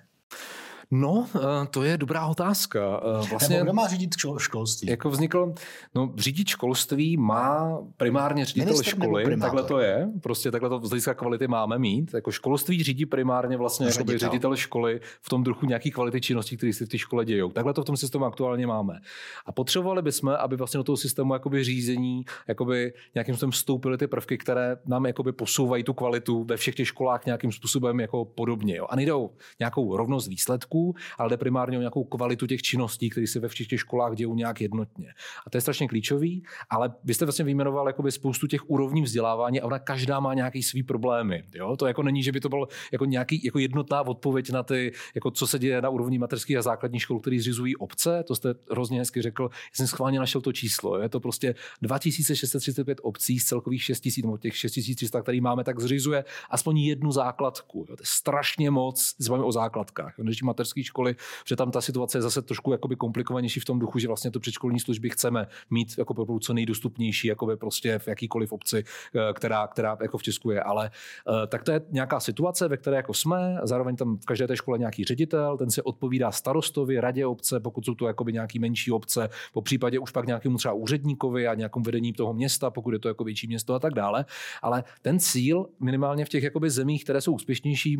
No, 0.90 1.26
eh, 1.36 1.40
to 1.70 1.82
je 1.82 1.98
dobrá 1.98 2.26
otázka. 2.26 3.00
Eh, 3.22 3.28
vlastně, 3.30 3.56
Nebo 3.56 3.64
kdo 3.64 3.72
má 3.72 3.88
řídit 3.88 4.14
školství? 4.38 4.88
Jako 4.88 5.10
vzniklo, 5.10 5.54
no 5.94 6.12
řídit 6.16 6.48
školství 6.48 7.16
má 7.16 7.78
primárně 7.96 8.44
ředitel 8.44 8.72
Minister 8.72 8.94
školy, 8.94 9.36
takhle 9.40 9.62
to 9.62 9.78
je, 9.78 10.08
prostě 10.22 10.50
takhle 10.50 10.70
to 10.70 10.80
z 10.86 10.88
hlediska 10.88 11.14
kvality 11.14 11.48
máme 11.48 11.78
mít. 11.78 12.14
Jako 12.14 12.30
školství 12.30 12.82
řídí 12.82 13.06
primárně 13.06 13.56
vlastně 13.56 13.90
ředitel. 13.90 14.18
ředitel 14.18 14.56
školy 14.56 15.00
v 15.20 15.28
tom 15.28 15.44
druhu 15.44 15.66
nějaký 15.66 15.90
kvality 15.90 16.20
činností, 16.20 16.56
které 16.56 16.72
se 16.72 16.86
v 16.86 16.88
té 16.88 16.98
škole 16.98 17.24
dějou. 17.24 17.50
Takhle 17.50 17.74
to 17.74 17.82
v 17.82 17.84
tom 17.84 17.96
systému 17.96 18.24
aktuálně 18.24 18.66
máme. 18.66 19.00
A 19.46 19.52
potřebovali 19.52 20.02
bychom, 20.02 20.30
aby 20.38 20.56
vlastně 20.56 20.78
do 20.78 20.84
toho 20.84 20.96
systému 20.96 21.32
jakoby 21.32 21.64
řízení 21.64 22.24
jakoby 22.48 22.92
nějakým 23.14 23.34
způsobem 23.34 23.50
vstoupily 23.50 23.98
ty 23.98 24.06
prvky, 24.06 24.38
které 24.38 24.76
nám 24.86 25.06
jakoby 25.06 25.32
posouvají 25.32 25.84
tu 25.84 25.94
kvalitu 25.94 26.44
ve 26.44 26.56
všech 26.56 26.74
těch 26.74 26.88
školách 26.88 27.26
nějakým 27.26 27.52
způsobem 27.52 28.00
jako 28.00 28.24
podobně. 28.24 28.76
Jo. 28.76 28.86
A 28.90 28.96
nejde 28.96 29.14
o 29.14 29.30
nějakou 29.58 29.96
rovnost 29.96 30.28
výsledků, 30.28 30.73
ale 31.18 31.30
jde 31.30 31.36
primárně 31.36 31.78
o 31.78 31.80
nějakou 31.80 32.04
kvalitu 32.04 32.46
těch 32.46 32.62
činností, 32.62 33.10
které 33.10 33.26
se 33.26 33.40
ve 33.40 33.48
všech 33.48 33.66
těch 33.66 33.80
školách 33.80 34.14
dějou 34.14 34.34
nějak 34.34 34.60
jednotně. 34.60 35.08
A 35.46 35.50
to 35.50 35.56
je 35.56 35.60
strašně 35.60 35.88
klíčový, 35.88 36.42
ale 36.70 36.92
vy 37.04 37.14
jste 37.14 37.24
vlastně 37.24 37.44
vyjmenoval 37.44 37.86
jakoby 37.86 38.12
spoustu 38.12 38.46
těch 38.46 38.70
úrovní 38.70 39.02
vzdělávání 39.02 39.60
a 39.60 39.66
ona 39.66 39.78
každá 39.78 40.20
má 40.20 40.34
nějaký 40.34 40.62
svý 40.62 40.82
problémy. 40.82 41.44
Jo? 41.54 41.76
To 41.76 41.86
jako 41.86 42.02
není, 42.02 42.22
že 42.22 42.32
by 42.32 42.40
to 42.40 42.48
byl 42.48 42.68
jako 42.92 43.04
nějaký 43.04 43.44
jako 43.44 43.58
jednotná 43.58 44.02
odpověď 44.02 44.50
na 44.50 44.62
ty, 44.62 44.92
jako 45.14 45.30
co 45.30 45.46
se 45.46 45.58
děje 45.58 45.82
na 45.82 45.88
úrovni 45.88 46.18
mateřských 46.18 46.56
a 46.56 46.62
základních 46.62 47.02
škol, 47.02 47.20
které 47.20 47.38
zřizují 47.38 47.76
obce. 47.76 48.22
To 48.26 48.34
jste 48.34 48.54
hrozně 48.70 48.98
hezky 48.98 49.22
řekl. 49.22 49.42
Já 49.52 49.76
jsem 49.76 49.86
schválně 49.86 50.18
našel 50.18 50.40
to 50.40 50.52
číslo. 50.52 50.98
Je 50.98 51.08
to 51.08 51.20
prostě 51.20 51.54
2635 51.82 53.00
obcí 53.02 53.38
z 53.38 53.44
celkových 53.44 53.82
6000, 53.82 54.22
nebo 54.22 54.38
těch 54.38 54.56
6300, 54.56 55.22
který 55.22 55.40
máme, 55.40 55.64
tak 55.64 55.80
zřizuje 55.80 56.24
aspoň 56.50 56.78
jednu 56.78 57.12
základku. 57.12 57.86
Jo? 57.88 57.96
To 57.96 58.02
je 58.02 58.06
strašně 58.06 58.70
moc, 58.70 59.14
se 59.20 59.32
o 59.32 59.52
základkách. 59.52 60.14
Když 60.16 60.42
mateřské 60.64 60.82
školy, 60.84 61.16
že 61.46 61.56
tam 61.56 61.70
ta 61.70 61.80
situace 61.80 62.18
je 62.18 62.22
zase 62.22 62.42
trošku 62.42 62.72
jakoby 62.72 62.96
komplikovanější 62.96 63.60
v 63.60 63.64
tom 63.64 63.78
duchu, 63.78 63.98
že 63.98 64.08
vlastně 64.08 64.30
to 64.30 64.40
předškolní 64.40 64.80
služby 64.80 65.10
chceme 65.10 65.46
mít 65.70 65.98
jako 65.98 66.38
co 66.40 66.54
nejdostupnější 66.54 67.28
jakoby 67.28 67.56
prostě 67.56 67.98
v 67.98 68.08
jakýkoliv 68.08 68.52
obci, 68.52 68.84
eh, 69.14 69.32
která, 69.32 69.66
která 69.66 69.96
jako 70.02 70.18
v 70.18 70.22
Česku 70.22 70.50
je. 70.50 70.62
Ale 70.62 70.90
eh, 70.90 71.46
tak 71.46 71.62
to 71.62 71.72
je 71.72 71.80
nějaká 71.90 72.20
situace, 72.20 72.68
ve 72.68 72.76
které 72.76 72.96
jako 72.96 73.14
jsme, 73.14 73.58
zároveň 73.62 73.96
tam 73.96 74.16
v 74.16 74.24
každé 74.24 74.46
té 74.46 74.56
škole 74.56 74.78
nějaký 74.78 75.04
ředitel, 75.04 75.58
ten 75.58 75.70
se 75.70 75.82
odpovídá 75.82 76.32
starostovi, 76.32 77.00
radě 77.00 77.26
obce, 77.26 77.60
pokud 77.60 77.84
jsou 77.84 77.94
to 77.94 78.06
jakoby 78.06 78.32
nějaký 78.32 78.58
menší 78.58 78.92
obce, 78.92 79.28
po 79.52 79.62
případě 79.62 79.98
už 79.98 80.10
pak 80.10 80.26
nějakému 80.26 80.56
třeba 80.56 80.74
úředníkovi 80.74 81.48
a 81.48 81.54
nějakým 81.54 81.82
vedení 81.82 82.12
toho 82.12 82.32
města, 82.32 82.70
pokud 82.70 82.92
je 82.92 82.98
to 82.98 83.08
jako 83.08 83.24
větší 83.24 83.46
město 83.46 83.74
a 83.74 83.78
tak 83.78 83.94
dále. 83.94 84.24
Ale 84.62 84.84
ten 85.02 85.18
cíl 85.18 85.66
minimálně 85.80 86.24
v 86.24 86.28
těch 86.28 86.42
jakoby 86.42 86.70
zemích, 86.70 87.04
které 87.04 87.20
jsou 87.20 87.32
úspěšnější, 87.32 87.98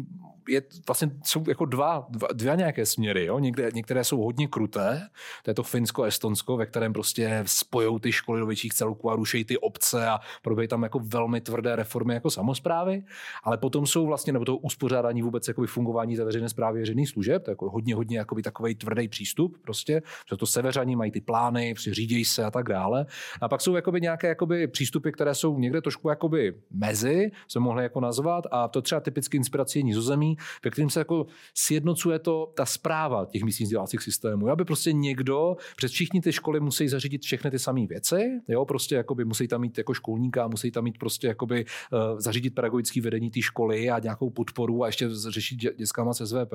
je 0.48 0.62
vlastně 0.86 1.10
jsou 1.24 1.44
jako 1.48 1.64
dva, 1.64 2.06
dva, 2.08 2.28
dva 2.32 2.53
nějaké 2.54 2.86
směry. 2.86 3.24
Jo? 3.24 3.38
Někde, 3.38 3.70
některé 3.74 4.04
jsou 4.04 4.20
hodně 4.20 4.48
kruté, 4.48 5.08
to 5.42 5.50
je 5.50 5.54
to 5.54 5.62
Finsko, 5.62 6.04
Estonsko, 6.04 6.56
ve 6.56 6.66
kterém 6.66 6.92
prostě 6.92 7.42
spojou 7.46 7.98
ty 7.98 8.12
školy 8.12 8.40
do 8.40 8.46
větších 8.46 8.74
celků 8.74 9.10
a 9.10 9.16
rušejí 9.16 9.44
ty 9.44 9.58
obce 9.58 10.06
a 10.06 10.20
probíhají 10.42 10.68
tam 10.68 10.82
jako 10.82 10.98
velmi 10.98 11.40
tvrdé 11.40 11.76
reformy 11.76 12.14
jako 12.14 12.30
samozprávy, 12.30 13.02
ale 13.44 13.58
potom 13.58 13.86
jsou 13.86 14.06
vlastně, 14.06 14.32
nebo 14.32 14.44
to 14.44 14.56
uspořádání 14.56 15.22
vůbec 15.22 15.48
jakoby 15.48 15.66
fungování 15.66 16.16
té 16.16 16.24
veřejné 16.24 16.48
zprávy 16.48 16.80
veřejných 16.80 17.08
služeb, 17.08 17.44
to 17.44 17.50
je 17.50 17.52
jako 17.52 17.70
hodně, 17.70 17.94
hodně 17.94 18.18
jakoby 18.18 18.42
takový 18.42 18.74
tvrdý 18.74 19.08
přístup 19.08 19.58
prostě, 19.62 20.02
že 20.30 20.36
to 20.36 20.46
seveřani 20.46 20.96
mají 20.96 21.10
ty 21.10 21.20
plány, 21.20 21.74
řídějí 21.90 22.24
se 22.24 22.44
a 22.44 22.50
tak 22.50 22.68
dále. 22.68 23.06
A 23.40 23.48
pak 23.48 23.60
jsou 23.60 23.74
jakoby 23.74 24.00
nějaké 24.00 24.28
jakoby 24.28 24.66
přístupy, 24.66 25.10
které 25.10 25.34
jsou 25.34 25.58
někde 25.58 25.80
trošku 25.80 26.08
jakoby 26.08 26.54
mezi, 26.70 27.30
se 27.48 27.60
mohli 27.60 27.82
jako 27.82 28.00
nazvat, 28.00 28.44
a 28.50 28.68
to 28.68 28.82
třeba 28.82 29.00
typicky 29.00 29.36
inspirace 29.36 29.82
nizozemí, 29.82 30.36
ve 30.64 30.70
kterým 30.70 30.90
se 30.90 31.00
jako 31.00 31.26
sjednocuje 31.54 32.18
to, 32.18 32.43
ta 32.54 32.66
zpráva 32.66 33.26
těch 33.26 33.42
místních 33.42 33.66
vzdělávacích 33.66 34.02
systémů. 34.02 34.48
Aby 34.48 34.64
prostě 34.64 34.92
někdo, 34.92 35.56
přes 35.76 35.92
všichni 35.92 36.20
ty 36.20 36.32
školy 36.32 36.60
musí 36.60 36.88
zařídit 36.88 37.22
všechny 37.22 37.50
ty 37.50 37.58
samé 37.58 37.86
věci, 37.86 38.40
jo, 38.48 38.64
prostě 38.64 38.94
jakoby 38.94 39.24
musí 39.24 39.48
tam 39.48 39.60
mít 39.60 39.78
jako 39.78 39.94
školníka, 39.94 40.48
musí 40.48 40.70
tam 40.70 40.84
mít 40.84 40.98
prostě 40.98 41.26
jakoby 41.26 41.64
uh, 41.92 42.20
zařídit 42.20 42.54
pedagogické 42.54 43.00
vedení 43.00 43.30
té 43.30 43.42
školy 43.42 43.90
a 43.90 43.98
nějakou 43.98 44.30
podporu 44.30 44.82
a 44.82 44.86
ještě 44.86 45.08
řešit 45.10 45.56
dětskama 45.56 46.14
se 46.14 46.26
SVP. 46.26 46.52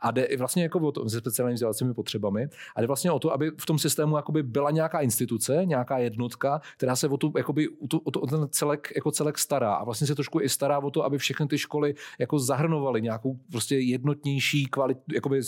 A 0.00 0.10
jde 0.10 0.28
vlastně 0.38 0.62
jako 0.62 0.78
o 0.78 0.92
to, 0.92 1.08
se 1.08 1.18
speciálními 1.18 1.54
vzdělávacími 1.54 1.94
potřebami. 1.94 2.48
A 2.76 2.80
jde 2.80 2.86
vlastně 2.86 3.12
o 3.12 3.18
to, 3.18 3.32
aby 3.32 3.50
v 3.58 3.66
tom 3.66 3.78
systému 3.78 4.16
jakoby 4.16 4.42
byla 4.42 4.70
nějaká 4.70 5.00
instituce, 5.00 5.62
nějaká 5.64 5.98
jednotka, 5.98 6.60
která 6.76 6.96
se 6.96 7.08
o, 7.08 7.16
tu, 7.16 7.32
jakoby, 7.36 7.68
o, 7.68 7.72
o, 8.04 8.10
to, 8.10 8.20
o 8.20 8.26
ten 8.26 8.48
celek, 8.50 8.92
jako 8.96 9.10
celek 9.10 9.38
stará. 9.38 9.74
A 9.74 9.84
vlastně 9.84 10.06
se 10.06 10.14
trošku 10.14 10.40
i 10.40 10.48
stará 10.48 10.78
o 10.78 10.90
to, 10.90 11.04
aby 11.04 11.18
všechny 11.18 11.46
ty 11.46 11.58
školy 11.58 11.94
jako 12.18 12.38
zahrnovaly 12.38 13.02
nějakou 13.02 13.38
prostě 13.50 13.78
jednotnější 13.78 14.66
kvalitu, 14.66 15.00
jakoby 15.26 15.40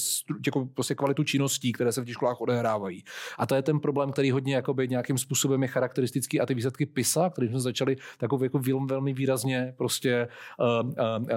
jako 0.46 0.66
prostě 0.74 0.94
kvalitu 0.94 1.24
činností, 1.24 1.72
které 1.72 1.92
se 1.92 2.02
v 2.02 2.04
těch 2.04 2.14
školách 2.14 2.40
odehrávají. 2.40 3.04
A 3.38 3.46
to 3.46 3.54
je 3.54 3.62
ten 3.62 3.80
problém, 3.80 4.12
který 4.12 4.30
hodně 4.30 4.54
jakoby 4.54 4.88
nějakým 4.88 5.18
způsobem 5.18 5.62
je 5.62 5.68
charakteristický 5.68 6.40
a 6.40 6.46
ty 6.46 6.54
výsledky 6.54 6.86
PISA, 6.86 7.30
které 7.30 7.48
jsme 7.48 7.60
začali 7.60 7.96
takový 8.18 8.44
jako 8.44 8.60
velmi 8.86 9.12
výrazně 9.12 9.74
prostě 9.76 10.28
uh, 10.58 10.90
uh, 10.90 10.94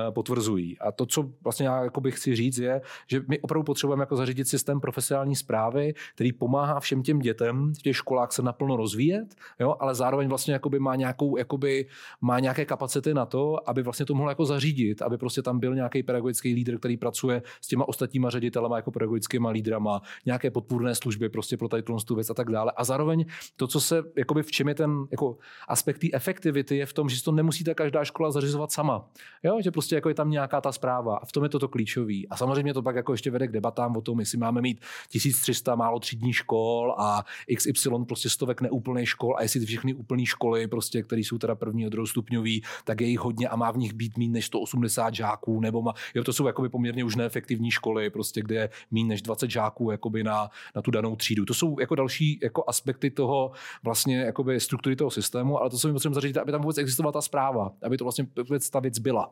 potvrzují. 0.10 0.80
A 0.80 0.91
to, 0.91 1.06
co 1.06 1.30
vlastně 1.43 1.67
já 1.67 1.84
jakoby 1.84 2.12
chci 2.12 2.36
říct, 2.36 2.58
je, 2.58 2.82
že 3.08 3.21
my 3.27 3.39
opravdu 3.39 3.63
potřebujeme 3.63 4.01
jako 4.01 4.15
zařídit 4.15 4.47
systém 4.47 4.82
profesionální 4.82 5.36
zprávy, 5.36 5.93
který 6.15 6.34
pomáhá 6.34 6.80
všem 6.80 7.04
těm 7.04 7.19
dětem 7.19 7.73
v 7.73 7.82
těch 7.82 7.95
školách 7.95 8.32
se 8.32 8.41
naplno 8.41 8.77
rozvíjet, 8.77 9.36
jo, 9.60 9.75
ale 9.80 9.95
zároveň 9.95 10.27
vlastně 10.27 10.54
jakoby 10.54 10.80
má 10.80 10.95
nějakou, 10.95 11.38
jakoby, 11.38 11.86
má 12.21 12.39
nějaké 12.39 12.65
kapacity 12.65 13.13
na 13.13 13.25
to, 13.25 13.69
aby 13.69 13.84
vlastně 13.84 14.06
to 14.06 14.15
mohl 14.15 14.30
jako 14.30 14.45
zařídit, 14.45 15.01
aby 15.01 15.17
prostě 15.17 15.41
tam 15.41 15.60
byl 15.60 15.75
nějaký 15.75 16.04
pedagogický 16.04 16.54
lídr, 16.54 16.77
který 16.77 16.97
pracuje 16.97 17.41
s 17.62 17.67
těma 17.67 17.88
ostatníma 17.88 18.30
ředitelema 18.32 18.76
jako 18.76 18.91
pedagogickýma 18.91 19.50
lídrama, 19.50 20.02
nějaké 20.26 20.52
podpůrné 20.52 20.96
služby 20.96 21.30
prostě 21.30 21.58
pro 21.58 21.67
tady 21.67 21.84
tu 22.06 22.15
věc 22.15 22.30
a 22.30 22.34
tak 22.34 22.52
dále. 22.52 22.72
A 22.76 22.84
zároveň 22.84 23.26
to, 23.56 23.67
co 23.67 23.82
se, 23.82 24.04
jakoby 24.17 24.44
v 24.44 24.52
čem 24.52 24.67
je 24.67 24.76
ten 24.76 25.06
jako 25.12 25.38
aspekt 25.67 26.02
efektivity, 26.13 26.78
je 26.78 26.86
v 26.86 26.94
tom, 26.94 27.10
že 27.10 27.24
to 27.24 27.32
nemusíte 27.32 27.74
každá 27.74 28.04
škola 28.04 28.32
zařizovat 28.32 28.72
sama. 28.72 29.10
Jo? 29.44 29.58
Že 29.63 29.72
prostě 29.72 29.96
jako 29.96 30.10
je 30.10 30.15
tam 30.15 30.30
nějaká 30.30 30.62
ta 30.62 30.72
zpráva 30.72 31.17
a 31.17 31.26
v 31.26 31.32
tom 31.32 31.44
je 31.44 31.50
to 31.50 31.67
klíčový. 31.67 32.28
A 32.30 32.38
samozřejmě 32.38 32.74
to 32.74 32.82
pak 32.82 32.96
jako 32.96 33.12
ještě 33.12 33.32
vede 33.32 33.48
k 33.48 33.52
debatám 33.52 33.98
o 33.98 34.02
tom, 34.02 34.20
jestli 34.20 34.38
máme 34.38 34.62
mít 34.62 34.82
1300 35.10 35.76
málo 35.76 36.00
třídní 36.00 36.34
škol 36.34 36.96
a 36.98 37.26
XY 37.58 37.89
prostě 38.08 38.30
stovek 38.30 38.62
neúplných 38.62 39.10
škol 39.10 39.36
a 39.38 39.41
jestli 39.41 39.65
všechny 39.65 39.94
úplné 39.94 40.26
školy, 40.26 40.67
prostě, 40.67 41.04
které 41.04 41.22
jsou 41.22 41.38
teda 41.38 41.56
první 41.56 41.86
a 41.86 41.89
druhostupňový, 41.89 42.63
tak 42.84 43.02
je 43.02 43.08
jich 43.08 43.20
hodně 43.20 43.48
a 43.48 43.56
má 43.56 43.72
v 43.72 43.78
nich 43.78 43.94
být 43.94 44.17
méně 44.17 44.32
než 44.32 44.46
180 44.46 45.13
žáků, 45.15 45.60
nebo 45.60 45.82
má, 45.82 45.94
jo, 46.15 46.24
to 46.24 46.34
jsou 46.34 46.48
jakoby 46.48 46.70
poměrně 46.70 47.04
už 47.04 47.15
neefektivní 47.15 47.72
školy, 47.72 48.10
prostě, 48.22 48.42
kde 48.42 48.56
je 48.56 48.70
méně 48.92 49.08
než 49.08 49.22
20 49.22 49.50
žáků 49.50 49.92
jakoby 49.92 50.24
na, 50.24 50.50
na 50.76 50.82
tu 50.82 50.92
danou 50.92 51.16
třídu. 51.16 51.46
To 51.46 51.54
jsou 51.54 51.80
jako 51.80 51.96
další 51.96 52.40
jako 52.44 52.64
aspekty 52.68 53.12
toho 53.12 53.52
vlastně 53.84 54.18
jakoby 54.18 54.60
struktury 54.60 54.96
toho 54.96 55.12
systému, 55.12 55.60
ale 55.60 55.70
to, 55.70 55.78
co 55.78 55.88
my 55.88 55.94
potřebujeme 55.94 56.16
zařídit, 56.16 56.38
aby 56.38 56.52
tam 56.52 56.62
vůbec 56.62 56.78
existovala 56.78 57.12
ta 57.12 57.22
zpráva, 57.22 57.72
aby 57.84 57.98
to 57.98 58.06
vlastně 58.06 58.28
vůbec 58.38 58.70
ta 58.70 58.80
věc 58.80 59.00
byla. 59.00 59.30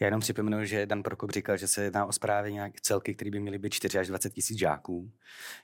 Já 0.00 0.06
jenom 0.06 0.20
připomenu, 0.20 0.64
že 0.64 0.86
Dan 0.86 1.02
Prokop 1.02 1.30
říkal, 1.30 1.56
že 1.56 1.68
se 1.68 1.84
jedná 1.84 2.06
o 2.06 2.12
zprávy 2.12 2.52
nějak 2.52 2.80
celky, 2.80 3.14
které 3.14 3.30
by 3.30 3.40
měly 3.40 3.58
být 3.58 3.74
4 3.74 3.98
až 3.98 4.08
20 4.08 4.32
tisíc 4.32 4.58
žáků. 4.58 5.10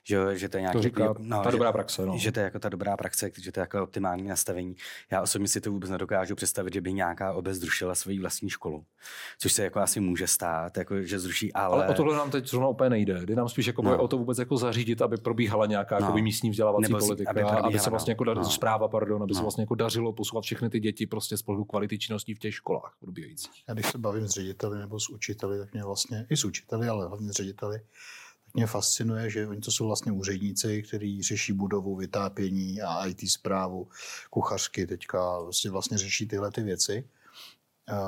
Že, 0.03 0.37
že 0.37 0.49
to 0.49 0.57
je 0.57 0.61
nějaký, 0.61 0.77
to 0.77 0.83
říká 0.83 1.13
no, 1.17 1.43
ta 1.43 1.49
že, 1.49 1.51
dobrá 1.51 1.71
praxe. 1.71 2.05
No. 2.05 2.17
Že 2.17 2.31
to 2.31 2.39
je 2.39 2.43
jako 2.43 2.59
ta 2.59 2.69
dobrá 2.69 2.97
praxe, 2.97 3.31
že 3.41 3.51
to 3.51 3.59
je 3.59 3.61
jako 3.61 3.83
optimální 3.83 4.23
nastavení. 4.23 4.75
Já 5.11 5.21
osobně 5.21 5.47
si 5.47 5.61
to 5.61 5.71
vůbec 5.71 5.89
nedokážu 5.89 6.35
představit, 6.35 6.73
že 6.73 6.81
by 6.81 6.93
nějaká 6.93 7.33
obec 7.33 7.57
zrušila 7.57 7.95
svoji 7.95 8.19
vlastní 8.19 8.49
školu. 8.49 8.85
Což 9.39 9.53
se 9.53 9.63
jako 9.63 9.79
asi 9.79 9.99
může 9.99 10.27
stát, 10.27 10.77
jako, 10.77 11.01
že 11.01 11.19
zruší, 11.19 11.53
ale... 11.53 11.83
ale 11.83 11.87
o 11.87 11.93
tohle 11.93 12.15
nám 12.15 12.31
teď 12.31 12.49
zrovna 12.49 12.67
úplně 12.67 12.89
nejde. 12.89 13.25
Jde 13.25 13.35
nám 13.35 13.49
spíš 13.49 13.67
jako 13.67 13.81
no. 13.81 13.97
o 13.97 14.07
to 14.07 14.17
vůbec 14.17 14.37
jako 14.37 14.57
zařídit, 14.57 15.01
aby 15.01 15.17
probíhala 15.17 15.65
nějaká 15.65 15.99
no. 15.99 16.05
jako 16.05 16.17
místní 16.17 16.49
vzdělávací 16.49 16.81
Nebo 16.81 17.05
politika, 17.05 17.29
aby, 17.29 17.41
aby 17.41 17.79
se 17.79 17.89
vlastně 17.89 18.11
jako 18.11 18.23
no. 18.23 18.43
zpráva, 18.45 18.87
pardon, 18.87 19.23
aby 19.23 19.33
no. 19.33 19.35
se 19.35 19.41
vlastně 19.41 19.61
jako 19.61 19.75
dařilo 19.75 20.13
posouvat 20.13 20.43
všechny 20.43 20.69
ty 20.69 20.79
děti 20.79 21.07
prostě 21.07 21.37
z 21.37 21.41
pohledu 21.41 21.65
kvality 21.65 21.99
činností 21.99 22.33
v 22.33 22.39
těch 22.39 22.53
školách 22.53 22.95
probíhajících. 22.99 23.63
Já 23.67 23.73
když 23.73 23.85
se 23.85 23.97
bavím 23.97 24.20
s 24.27 24.31
řediteli 24.31 24.79
nebo 24.79 24.99
s 24.99 25.09
učiteli, 25.09 25.59
tak 25.59 25.73
mě 25.73 25.83
vlastně, 25.83 26.27
i 26.29 26.37
s 26.37 26.45
učiteli, 26.45 26.87
ale 26.87 27.07
hlavně 27.07 27.29
s 27.29 27.35
řediteli, 27.35 27.79
tak 28.45 28.53
mě 28.53 28.67
fascinuje, 28.67 29.29
že 29.29 29.47
oni 29.47 29.61
to 29.61 29.71
jsou 29.71 29.87
vlastně 29.87 30.11
úředníci, 30.11 30.83
kteří 30.83 31.23
řeší 31.23 31.53
budovu, 31.53 31.95
vytápění 31.95 32.81
a 32.81 33.05
IT 33.05 33.31
zprávu, 33.31 33.87
kuchařky 34.29 34.87
teďka 34.87 35.39
vlastně, 35.39 35.71
vlastně 35.71 35.97
řeší 35.97 36.27
tyhle 36.27 36.51
ty 36.51 36.63
věci 36.63 37.03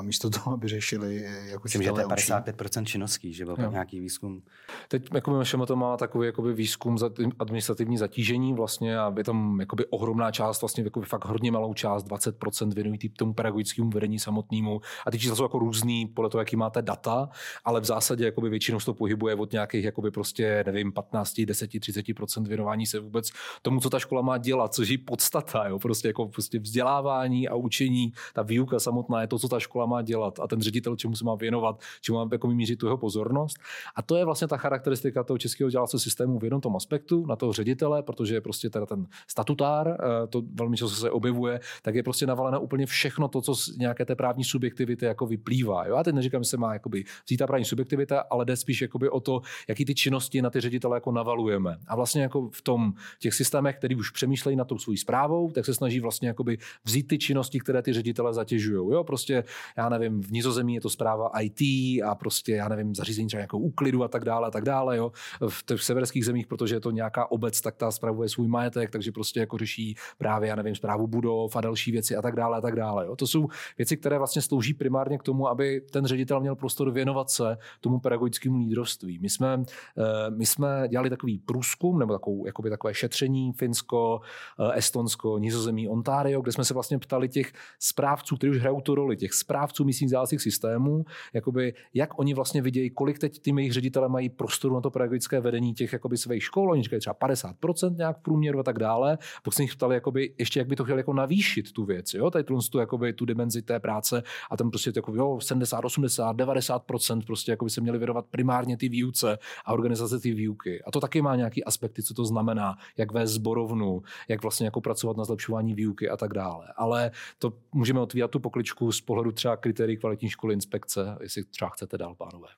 místo 0.00 0.30
toho, 0.30 0.52
aby 0.52 0.68
řešili 0.68 1.24
jako 1.44 1.60
Myslím, 1.64 1.82
že 1.82 1.92
to 1.92 2.00
je 2.00 2.06
55% 2.06 2.84
činností, 2.84 3.32
že 3.32 3.44
byl 3.44 3.56
nějaký 3.70 4.00
výzkum. 4.00 4.42
Teď 4.88 5.08
jako 5.14 5.30
MŠM 5.30 5.60
to 5.66 5.76
má 5.76 5.96
takový 5.96 6.26
jakoby 6.26 6.52
výzkum 6.52 6.98
za 6.98 7.10
administrativní 7.38 7.98
zatížení 7.98 8.54
vlastně 8.54 8.98
a 8.98 9.14
je 9.18 9.24
tam 9.24 9.60
jakoby 9.60 9.86
ohromná 9.86 10.30
část, 10.30 10.62
vlastně 10.62 10.84
jakoby 10.84 11.06
fakt 11.06 11.24
hodně 11.24 11.52
malou 11.52 11.74
část, 11.74 12.04
20% 12.04 12.74
věnují 12.74 12.98
tomu 12.98 13.34
pedagogickému 13.34 13.90
vedení 13.90 14.18
samotnému 14.18 14.80
a 15.06 15.10
ty 15.10 15.18
čísla 15.18 15.36
jsou 15.36 15.42
jako 15.42 15.58
různý 15.58 16.06
podle 16.06 16.30
toho, 16.30 16.40
jaký 16.40 16.56
máte 16.56 16.82
data, 16.82 17.28
ale 17.64 17.80
v 17.80 17.84
zásadě 17.84 18.24
jakoby 18.24 18.48
většinou 18.48 18.80
se 18.80 18.86
to 18.86 18.94
pohybuje 18.94 19.34
od 19.34 19.52
nějakých 19.52 19.84
jakoby 19.84 20.10
prostě, 20.10 20.64
nevím, 20.66 20.92
15, 20.92 21.40
10, 21.40 21.70
30% 21.70 22.48
věnování 22.48 22.86
se 22.86 23.00
vůbec 23.00 23.30
tomu, 23.62 23.80
co 23.80 23.90
ta 23.90 23.98
škola 23.98 24.22
má 24.22 24.38
dělat, 24.38 24.74
což 24.74 24.88
je 24.88 24.98
podstata, 24.98 25.68
jo? 25.68 25.78
prostě 25.78 26.08
jako 26.08 26.28
prostě 26.28 26.58
vzdělávání 26.58 27.48
a 27.48 27.54
učení, 27.54 28.12
ta 28.32 28.42
výuka 28.42 28.80
samotná 28.80 29.20
je 29.20 29.26
to, 29.26 29.38
co 29.38 29.48
ta 29.48 29.60
škola 29.64 29.86
má 29.86 30.02
dělat 30.02 30.40
a 30.40 30.46
ten 30.46 30.60
ředitel 30.60 30.96
čemu 30.96 31.16
se 31.16 31.24
má 31.24 31.34
věnovat, 31.34 31.80
čemu 32.00 32.18
má 32.18 32.28
jako 32.32 32.48
mířit 32.48 32.78
tu 32.78 32.86
jeho 32.86 32.96
pozornost. 32.96 33.56
A 33.96 34.02
to 34.02 34.16
je 34.16 34.24
vlastně 34.24 34.48
ta 34.48 34.56
charakteristika 34.56 35.24
toho 35.24 35.38
českého 35.38 35.68
vzdělávacího 35.68 36.00
systému 36.00 36.38
v 36.38 36.44
jednom 36.44 36.60
tom 36.60 36.76
aspektu, 36.76 37.26
na 37.26 37.36
toho 37.36 37.52
ředitele, 37.52 38.02
protože 38.02 38.34
je 38.34 38.40
prostě 38.40 38.70
teda 38.70 38.86
ten 38.86 39.06
statutár, 39.28 39.88
eh, 39.88 40.26
to 40.26 40.42
velmi 40.54 40.76
často 40.76 40.96
se 40.96 41.10
objevuje, 41.10 41.60
tak 41.82 41.94
je 41.94 42.02
prostě 42.02 42.26
navaleno 42.26 42.60
úplně 42.60 42.86
všechno 42.86 43.28
to, 43.28 43.40
co 43.40 43.54
z 43.54 43.76
nějaké 43.76 44.04
té 44.04 44.14
právní 44.16 44.44
subjektivity 44.44 45.04
jako 45.04 45.26
vyplývá. 45.26 45.86
Jo? 45.86 45.96
Já 45.96 46.02
teď 46.02 46.14
neříkám, 46.14 46.42
že 46.42 46.50
se 46.50 46.56
má 46.56 46.72
jakoby 46.72 47.04
vzít 47.26 47.36
ta 47.36 47.46
právní 47.46 47.64
subjektivita, 47.64 48.24
ale 48.30 48.44
jde 48.44 48.56
spíš 48.56 48.82
jakoby 48.82 49.08
o 49.08 49.20
to, 49.20 49.40
jaký 49.68 49.84
ty 49.84 49.94
činnosti 49.94 50.42
na 50.42 50.50
ty 50.50 50.60
ředitele 50.60 50.96
jako 50.96 51.12
navalujeme. 51.12 51.76
A 51.86 51.96
vlastně 51.96 52.22
jako 52.22 52.50
v 52.50 52.62
tom 52.62 52.92
těch 53.18 53.34
systémech, 53.34 53.76
který 53.76 53.96
už 53.96 54.10
přemýšlejí 54.10 54.56
na 54.56 54.64
tou 54.64 54.78
svou 54.78 54.96
zprávou, 54.96 55.50
tak 55.50 55.64
se 55.64 55.74
snaží 55.74 56.00
vlastně 56.00 56.28
jakoby 56.28 56.58
vzít 56.84 57.08
ty 57.08 57.18
činnosti, 57.18 57.60
které 57.60 57.82
ty 57.82 57.92
ředitele 57.92 58.34
zatěžují. 58.34 58.92
Jo? 58.92 59.04
Prostě 59.04 59.44
já 59.76 59.88
nevím, 59.88 60.22
v 60.22 60.30
Nizozemí 60.32 60.74
je 60.74 60.80
to 60.80 60.90
zpráva 60.90 61.30
IT 61.40 61.60
a 62.04 62.14
prostě, 62.14 62.52
já 62.52 62.68
nevím, 62.68 62.94
zařízení 62.94 63.28
třeba 63.28 63.40
nějakou 63.40 63.58
úklidu 63.58 64.04
a 64.04 64.08
tak 64.08 64.24
dále 64.24 64.48
a 64.48 64.50
tak 64.50 64.64
dále, 64.64 64.96
jo. 64.96 65.12
V 65.48 65.66
těch 65.66 65.82
severských 65.82 66.24
zemích, 66.24 66.46
protože 66.46 66.74
je 66.74 66.80
to 66.80 66.90
nějaká 66.90 67.30
obec, 67.30 67.60
tak 67.60 67.76
ta 67.76 67.90
spravuje 67.90 68.28
svůj 68.28 68.48
majetek, 68.48 68.90
takže 68.90 69.12
prostě 69.12 69.40
jako 69.40 69.58
řeší 69.58 69.96
právě, 70.18 70.48
já 70.48 70.56
nevím, 70.56 70.74
zprávu 70.74 71.06
budov 71.06 71.56
a 71.56 71.60
další 71.60 71.92
věci 71.92 72.16
a 72.16 72.22
tak 72.22 72.36
dále 72.36 72.58
a 72.58 72.60
tak 72.60 72.76
dále, 72.76 73.06
jo. 73.06 73.16
To 73.16 73.26
jsou 73.26 73.48
věci, 73.78 73.96
které 73.96 74.18
vlastně 74.18 74.42
slouží 74.42 74.74
primárně 74.74 75.18
k 75.18 75.22
tomu, 75.22 75.48
aby 75.48 75.80
ten 75.80 76.06
ředitel 76.06 76.40
měl 76.40 76.56
prostor 76.56 76.90
věnovat 76.90 77.30
se 77.30 77.56
tomu 77.80 78.00
pedagogickému 78.00 78.58
lídrovství. 78.58 79.18
My 79.18 79.30
jsme, 79.30 79.62
eh, 79.98 80.30
my 80.30 80.46
jsme 80.46 80.88
dělali 80.88 81.10
takový 81.10 81.38
průzkum 81.38 81.98
nebo 81.98 82.12
takovou, 82.12 82.46
jakoby 82.46 82.70
takové 82.70 82.94
šetření 82.94 83.52
Finsko, 83.52 84.20
eh, 84.60 84.78
Estonsko, 84.78 85.38
Nizozemí, 85.38 85.88
Ontario, 85.88 86.40
kde 86.40 86.52
jsme 86.52 86.64
se 86.64 86.74
vlastně 86.74 86.98
ptali 86.98 87.28
těch 87.28 87.52
správců, 87.78 88.36
kteří 88.36 88.50
už 88.50 88.58
hrajou 88.58 88.80
tu 88.80 88.94
roli, 88.94 89.16
těch 89.16 89.32
správců 89.44 89.84
místních 89.84 90.06
vzdělávacích 90.06 90.42
systémů, 90.42 91.04
jakoby, 91.32 91.74
jak 91.94 92.18
oni 92.18 92.34
vlastně 92.34 92.62
vidějí, 92.62 92.90
kolik 92.90 93.18
teď 93.18 93.38
ty 93.42 93.52
jejich 93.56 93.72
ředitele 93.72 94.08
mají 94.08 94.28
prostoru 94.28 94.74
na 94.74 94.80
to 94.80 94.90
pedagogické 94.90 95.40
vedení 95.40 95.74
těch 95.74 95.92
jakoby, 95.92 96.16
svých 96.16 96.44
škol, 96.44 96.70
oni 96.70 96.82
říkají 96.82 97.00
třeba 97.00 97.14
50% 97.14 97.96
nějak 97.96 98.18
v 98.18 98.22
průměru 98.22 98.58
a 98.58 98.62
tak 98.62 98.78
dále. 98.78 99.18
Pak 99.42 99.54
se 99.54 99.62
jich 99.62 99.76
ptali, 99.76 99.94
jakoby, 99.94 100.34
ještě 100.38 100.60
jak 100.60 100.68
by 100.68 100.76
to 100.76 100.84
chtěli 100.84 101.00
jako 101.00 101.12
navýšit 101.12 101.72
tu 101.72 101.84
věc, 101.84 102.14
jo? 102.14 102.30
tady 102.30 102.44
tu, 102.44 102.78
jakoby, 102.78 103.12
tu 103.12 103.24
dimenzi 103.24 103.62
té 103.62 103.80
práce 103.80 104.22
a 104.50 104.56
tam 104.56 104.70
prostě 104.70 104.92
jako, 104.96 105.14
jo, 105.14 105.38
70, 105.40 105.84
80, 105.84 106.36
90% 106.36 107.22
prostě 107.26 107.52
jakoby 107.52 107.70
se 107.70 107.80
měli 107.80 107.98
věnovat 107.98 108.26
primárně 108.30 108.76
ty 108.76 108.88
výuce 108.88 109.38
a 109.64 109.72
organizace 109.72 110.20
ty 110.20 110.32
výuky. 110.32 110.82
A 110.82 110.90
to 110.90 111.00
taky 111.00 111.22
má 111.22 111.36
nějaký 111.36 111.64
aspekty, 111.64 112.02
co 112.02 112.14
to 112.14 112.24
znamená, 112.24 112.76
jak 112.96 113.12
vést 113.12 113.30
zborovnu, 113.30 114.02
jak 114.28 114.42
vlastně 114.42 114.66
jako 114.66 114.80
pracovat 114.80 115.16
na 115.16 115.24
zlepšování 115.24 115.74
výuky 115.74 116.08
a 116.08 116.16
tak 116.16 116.32
dále. 116.32 116.66
Ale 116.76 117.10
to 117.38 117.52
můžeme 117.72 118.00
otvírat 118.00 118.30
tu 118.30 118.40
pokličku 118.40 118.92
z 118.92 119.00
pohledu 119.00 119.32
třeba 119.34 119.56
kritérií 119.56 119.96
kvalitní 119.96 120.30
školy 120.30 120.54
inspekce, 120.54 121.16
jestli 121.20 121.44
třeba 121.44 121.70
chcete 121.70 121.98
dál, 121.98 122.14
pánové. 122.14 122.48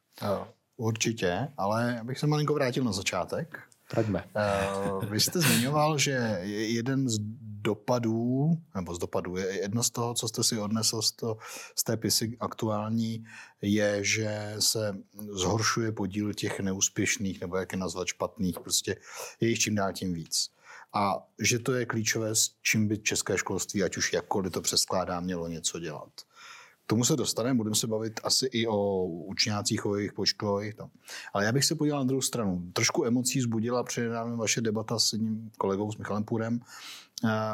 Určitě, 0.76 1.48
ale 1.56 2.00
abych 2.00 2.18
se 2.18 2.26
malinko 2.26 2.54
vrátil 2.54 2.84
na 2.84 2.92
začátek. 2.92 3.60
Traďme. 3.90 4.24
Vy 5.10 5.20
jste 5.20 5.40
zmiňoval, 5.40 5.98
že 5.98 6.40
jeden 6.42 7.08
z 7.08 7.18
dopadů, 7.66 8.50
nebo 8.74 8.94
z 8.94 8.98
dopadů, 8.98 9.36
jedno 9.36 9.82
z 9.82 9.90
toho, 9.90 10.14
co 10.14 10.28
jste 10.28 10.44
si 10.44 10.58
odnesl 10.58 11.02
z, 11.02 11.12
to, 11.12 11.36
z 11.78 11.84
té 11.84 11.96
pisy 11.96 12.36
aktuální, 12.40 13.24
je, 13.62 14.04
že 14.04 14.54
se 14.58 14.96
zhoršuje 15.32 15.92
podíl 15.92 16.34
těch 16.34 16.60
neúspěšných, 16.60 17.40
nebo 17.40 17.56
jak 17.56 17.72
je 17.72 17.78
nazvat 17.78 18.06
špatných, 18.06 18.60
prostě 18.60 18.96
je 19.40 19.48
jich 19.48 19.58
čím 19.58 19.74
dál 19.74 19.92
tím 19.92 20.14
víc. 20.14 20.50
A 20.94 21.26
že 21.42 21.58
to 21.58 21.74
je 21.74 21.86
klíčové, 21.86 22.34
s 22.34 22.50
čím 22.62 22.88
by 22.88 22.98
české 22.98 23.38
školství, 23.38 23.82
ať 23.82 23.96
už 23.96 24.12
jakkoliv 24.12 24.52
to 24.52 24.60
přeskládá, 24.60 25.20
mělo 25.20 25.48
něco 25.48 25.78
dělat 25.78 26.10
tomu 26.86 27.04
se 27.04 27.16
dostaneme, 27.16 27.56
budeme 27.56 27.76
se 27.76 27.86
bavit 27.86 28.20
asi 28.24 28.46
i 28.52 28.66
o 28.66 29.06
učňácích, 29.06 29.86
o 29.86 29.96
jejich 29.96 30.12
počtu. 30.12 30.52
O 30.52 30.60
jejich 30.60 30.74
tam. 30.74 30.90
Ale 31.32 31.44
já 31.44 31.52
bych 31.52 31.64
se 31.64 31.74
podíval 31.74 32.00
na 32.00 32.04
druhou 32.04 32.22
stranu. 32.22 32.62
Trošku 32.72 33.04
emocí 33.04 33.40
zbudila 33.40 33.82
přednedávno 33.82 34.36
vaše 34.36 34.60
debata 34.60 34.98
s 34.98 35.12
jedním 35.12 35.50
kolegou, 35.58 35.92
s 35.92 35.96
Michalem 35.96 36.24
Půrem, 36.24 36.60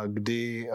kdy, 0.06 0.68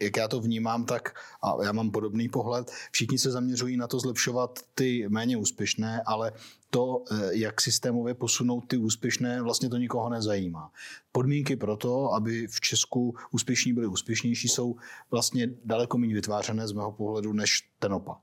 jak 0.00 0.16
já 0.16 0.28
to 0.28 0.40
vnímám, 0.40 0.84
tak 0.84 1.14
a 1.42 1.64
já 1.64 1.72
mám 1.72 1.90
podobný 1.90 2.28
pohled, 2.28 2.70
všichni 2.90 3.18
se 3.18 3.30
zaměřují 3.30 3.76
na 3.76 3.86
to 3.86 4.00
zlepšovat 4.00 4.58
ty 4.74 5.08
méně 5.08 5.36
úspěšné, 5.36 6.02
ale 6.06 6.32
to, 6.70 7.04
e, 7.10 7.38
jak 7.38 7.60
systémově 7.60 8.14
posunout 8.14 8.60
ty 8.60 8.76
úspěšné, 8.76 9.42
vlastně 9.42 9.68
to 9.68 9.76
nikoho 9.76 10.08
nezajímá. 10.08 10.72
Podmínky 11.12 11.56
pro 11.56 11.76
to, 11.76 12.12
aby 12.12 12.46
v 12.46 12.60
Česku 12.60 13.16
úspěšní 13.30 13.72
byli 13.72 13.86
úspěšnější, 13.86 14.48
jsou 14.48 14.76
vlastně 15.10 15.48
daleko 15.64 15.98
méně 15.98 16.14
vytvářené 16.14 16.68
z 16.68 16.72
mého 16.72 16.92
pohledu 16.92 17.32
než 17.32 17.68
ten 17.78 17.92
opak. 17.92 18.20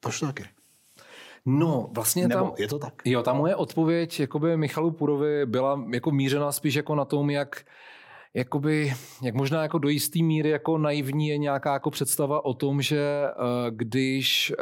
Proč 0.00 0.20
to 0.20 0.26
taky? 0.26 0.44
No, 1.58 1.88
vlastně 1.92 2.28
Nebo 2.28 2.44
tam... 2.44 2.52
je 2.58 2.68
to 2.68 2.78
tak? 2.78 2.94
Jo, 3.04 3.22
ta 3.22 3.32
moje 3.32 3.56
odpověď 3.56 4.20
jakoby 4.20 4.56
Michalu 4.56 4.90
Purovi 4.90 5.46
byla 5.46 5.84
jako 5.92 6.10
mířena 6.10 6.52
spíš 6.52 6.74
jako 6.74 6.94
na 6.94 7.04
tom, 7.04 7.30
jak 7.30 7.64
jakoby, 8.34 8.92
jak 9.22 9.34
možná 9.34 9.62
jako 9.62 9.78
do 9.78 9.88
jisté 9.88 10.22
míry 10.22 10.50
jako 10.50 10.78
naivní 10.78 11.28
je 11.28 11.38
nějaká 11.38 11.72
jako 11.72 11.90
představa 11.90 12.44
o 12.44 12.54
tom, 12.54 12.82
že 12.82 13.24
uh, 13.38 13.76
když, 13.76 14.52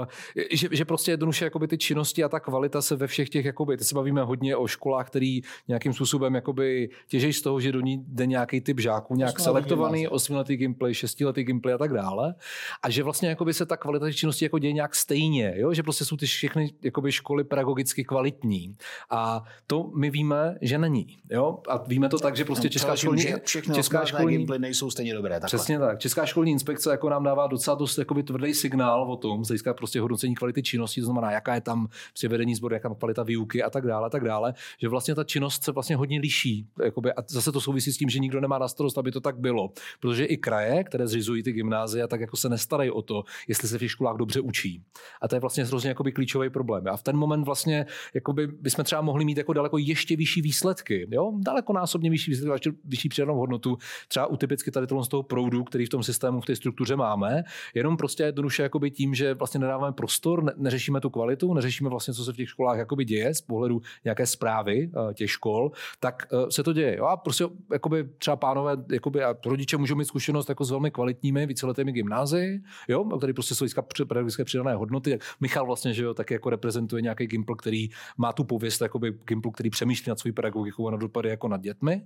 uh, 0.00 0.06
že, 0.50 0.68
že 0.72 0.84
prostě 0.84 1.10
jednoduše 1.10 1.44
jakoby 1.44 1.68
ty 1.68 1.78
činnosti 1.78 2.24
a 2.24 2.28
ta 2.28 2.40
kvalita 2.40 2.82
se 2.82 2.96
ve 2.96 3.06
všech 3.06 3.28
těch, 3.28 3.44
jakoby, 3.44 3.76
teď 3.76 3.86
se 3.86 3.94
bavíme 3.94 4.22
hodně 4.22 4.56
o 4.56 4.66
školách, 4.66 5.06
který 5.06 5.40
nějakým 5.68 5.92
způsobem 5.92 6.34
jakoby 6.34 6.88
těžejí 7.08 7.32
z 7.32 7.42
toho, 7.42 7.60
že 7.60 7.72
do 7.72 7.80
ní 7.80 8.04
jde 8.08 8.26
nějaký 8.26 8.60
typ 8.60 8.80
žáků, 8.80 9.16
nějak 9.16 9.40
selektovaný, 9.40 10.08
osmiletý 10.08 10.56
gameplay, 10.56 10.94
šestiletý 10.94 11.44
gameplay 11.44 11.74
a 11.74 11.78
tak 11.78 11.92
dále. 11.92 12.34
A 12.82 12.90
že 12.90 13.02
vlastně 13.02 13.28
jakoby 13.28 13.54
se 13.54 13.66
ta 13.66 13.76
kvalita 13.76 14.06
těch 14.06 14.16
činností 14.16 14.44
jako 14.44 14.58
děje 14.58 14.72
nějak 14.72 14.94
stejně, 14.94 15.54
jo? 15.56 15.74
že 15.74 15.82
prostě 15.82 16.04
jsou 16.04 16.16
ty 16.16 16.26
všechny 16.26 16.72
jakoby 16.82 17.12
školy 17.12 17.44
pedagogicky 17.44 18.04
kvalitní. 18.04 18.76
A 19.10 19.42
to 19.66 19.90
my 19.96 20.10
víme, 20.10 20.54
že 20.62 20.78
není. 20.78 21.06
Jo? 21.30 21.58
A 21.68 21.76
víme 21.76 22.08
to 22.08 22.18
tak, 22.18 22.36
že 22.36 22.44
prostě 22.44 22.68
česká 22.68 22.96
škola 22.96 23.15
školní, 23.20 23.40
všechny 23.44 23.74
česká 23.74 24.04
školní 24.04 24.36
gameplay 24.36 24.58
nejsou 24.58 24.90
stejně 24.90 25.14
dobré. 25.14 25.40
Takhle. 25.40 25.58
Přesně 25.58 25.78
tak. 25.78 25.98
Česká 25.98 26.26
školní 26.26 26.52
inspekce 26.52 26.90
jako 26.90 27.08
nám 27.08 27.24
dává 27.24 27.46
docela 27.46 27.76
dost 27.76 27.98
jakoby, 27.98 28.22
tvrdý 28.22 28.54
signál 28.54 29.12
o 29.12 29.16
tom, 29.16 29.44
z 29.44 29.48
hlediska 29.48 29.74
prostě 29.74 30.00
hodnocení 30.00 30.34
kvality 30.34 30.62
činnosti, 30.62 31.00
to 31.00 31.04
znamená, 31.04 31.30
jaká 31.30 31.54
je 31.54 31.60
tam 31.60 31.88
prostě 32.08 32.28
vedení 32.28 32.54
sboru, 32.54 32.74
jaká 32.74 32.94
kvalita 32.94 33.22
výuky 33.22 33.62
a 33.62 33.70
tak 33.70 33.86
dále, 33.86 34.06
a 34.06 34.10
tak 34.10 34.24
dále, 34.24 34.54
že 34.80 34.88
vlastně 34.88 35.14
ta 35.14 35.24
činnost 35.24 35.64
se 35.64 35.72
vlastně 35.72 35.96
hodně 35.96 36.20
liší. 36.20 36.66
Jakoby, 36.84 37.12
a 37.12 37.22
zase 37.28 37.52
to 37.52 37.60
souvisí 37.60 37.92
s 37.92 37.96
tím, 37.96 38.08
že 38.08 38.18
nikdo 38.18 38.40
nemá 38.40 38.58
na 38.58 38.68
starost, 38.68 38.98
aby 38.98 39.12
to 39.12 39.20
tak 39.20 39.38
bylo. 39.38 39.72
Protože 40.00 40.24
i 40.24 40.36
kraje, 40.36 40.84
které 40.84 41.06
zřizují 41.06 41.42
ty 41.42 41.52
gymnázia, 41.52 42.08
tak 42.08 42.20
jako 42.20 42.36
se 42.36 42.48
nestarají 42.48 42.90
o 42.90 43.02
to, 43.02 43.24
jestli 43.48 43.68
se 43.68 43.76
v 43.76 43.80
těch 43.80 43.90
školách 43.90 44.16
dobře 44.16 44.40
učí. 44.40 44.82
A 45.22 45.28
to 45.28 45.36
je 45.36 45.40
vlastně 45.40 45.64
hrozně 45.64 45.88
jakoby 45.88 46.12
klíčový 46.12 46.50
problém. 46.50 46.88
A 46.88 46.96
v 46.96 47.02
ten 47.02 47.16
moment 47.16 47.44
vlastně 47.44 47.86
jakoby 48.14 48.46
bychom 48.46 48.84
třeba 48.84 49.02
mohli 49.02 49.24
mít 49.24 49.38
jako 49.38 49.52
daleko 49.52 49.78
ještě 49.78 50.16
vyšší 50.16 50.42
výsledky. 50.42 51.08
Jo? 51.10 51.32
Daleko 51.38 51.72
násobně 51.72 52.10
vyšší 52.10 52.30
výsledky, 52.30 52.72
vyšší 52.84 53.05
větší 53.06 53.08
přidanou 53.08 53.38
hodnotu, 53.38 53.78
třeba 54.08 54.26
u 54.26 54.36
typicky 54.36 54.70
tady 54.70 54.86
z 55.02 55.08
toho 55.08 55.22
proudu, 55.22 55.64
který 55.64 55.86
v 55.86 55.88
tom 55.88 56.02
systému, 56.02 56.40
v 56.40 56.46
té 56.46 56.56
struktuře 56.56 56.96
máme, 56.96 57.44
jenom 57.74 57.96
prostě 57.96 58.22
jednoduše 58.22 58.62
jakoby 58.62 58.90
tím, 58.90 59.14
že 59.14 59.34
vlastně 59.34 59.60
nedáváme 59.60 59.92
prostor, 59.92 60.42
ne, 60.42 60.52
neřešíme 60.56 61.00
tu 61.00 61.10
kvalitu, 61.10 61.54
neřešíme 61.54 61.90
vlastně, 61.90 62.14
co 62.14 62.24
se 62.24 62.32
v 62.32 62.36
těch 62.36 62.48
školách 62.48 62.78
jakoby 62.78 63.04
děje 63.04 63.34
z 63.34 63.40
pohledu 63.40 63.80
nějaké 64.04 64.26
zprávy 64.26 64.88
uh, 64.88 65.12
těch 65.12 65.30
škol, 65.30 65.72
tak 66.00 66.26
uh, 66.32 66.48
se 66.48 66.62
to 66.62 66.72
děje. 66.72 66.96
Jo? 66.96 67.04
A 67.04 67.16
prostě 67.16 67.44
jakoby 67.72 68.04
třeba 68.18 68.36
pánové, 68.36 68.76
jakoby, 68.92 69.22
a 69.22 69.34
rodiče 69.46 69.76
můžou 69.76 69.94
mít 69.94 70.04
zkušenost 70.04 70.48
jako 70.48 70.64
s 70.64 70.70
velmi 70.70 70.90
kvalitními 70.90 71.46
víceletými 71.46 71.92
gymnázii, 71.92 72.60
jo, 72.88 73.04
který 73.04 73.32
prostě 73.32 73.54
jsou 73.54 73.66
pedagogické 74.08 74.44
přidané 74.44 74.74
hodnoty. 74.74 75.18
Michal 75.40 75.66
vlastně, 75.66 75.94
že 75.94 76.04
jo, 76.04 76.14
tak 76.14 76.30
jako 76.30 76.50
reprezentuje 76.50 77.02
nějaký 77.02 77.26
Gimpl, 77.26 77.54
který 77.54 77.88
má 78.16 78.32
tu 78.32 78.44
pověst, 78.44 78.80
jakoby 78.80 79.12
Gimpl, 79.24 79.50
který 79.50 79.70
přemýšlí 79.70 80.10
nad 80.10 80.18
svou 80.18 80.32
pedagogikou 80.32 80.88
a 80.88 80.90
na 80.90 80.96
dopady 80.96 81.28
jako 81.28 81.48
nad 81.48 81.60
dětmi, 81.60 82.02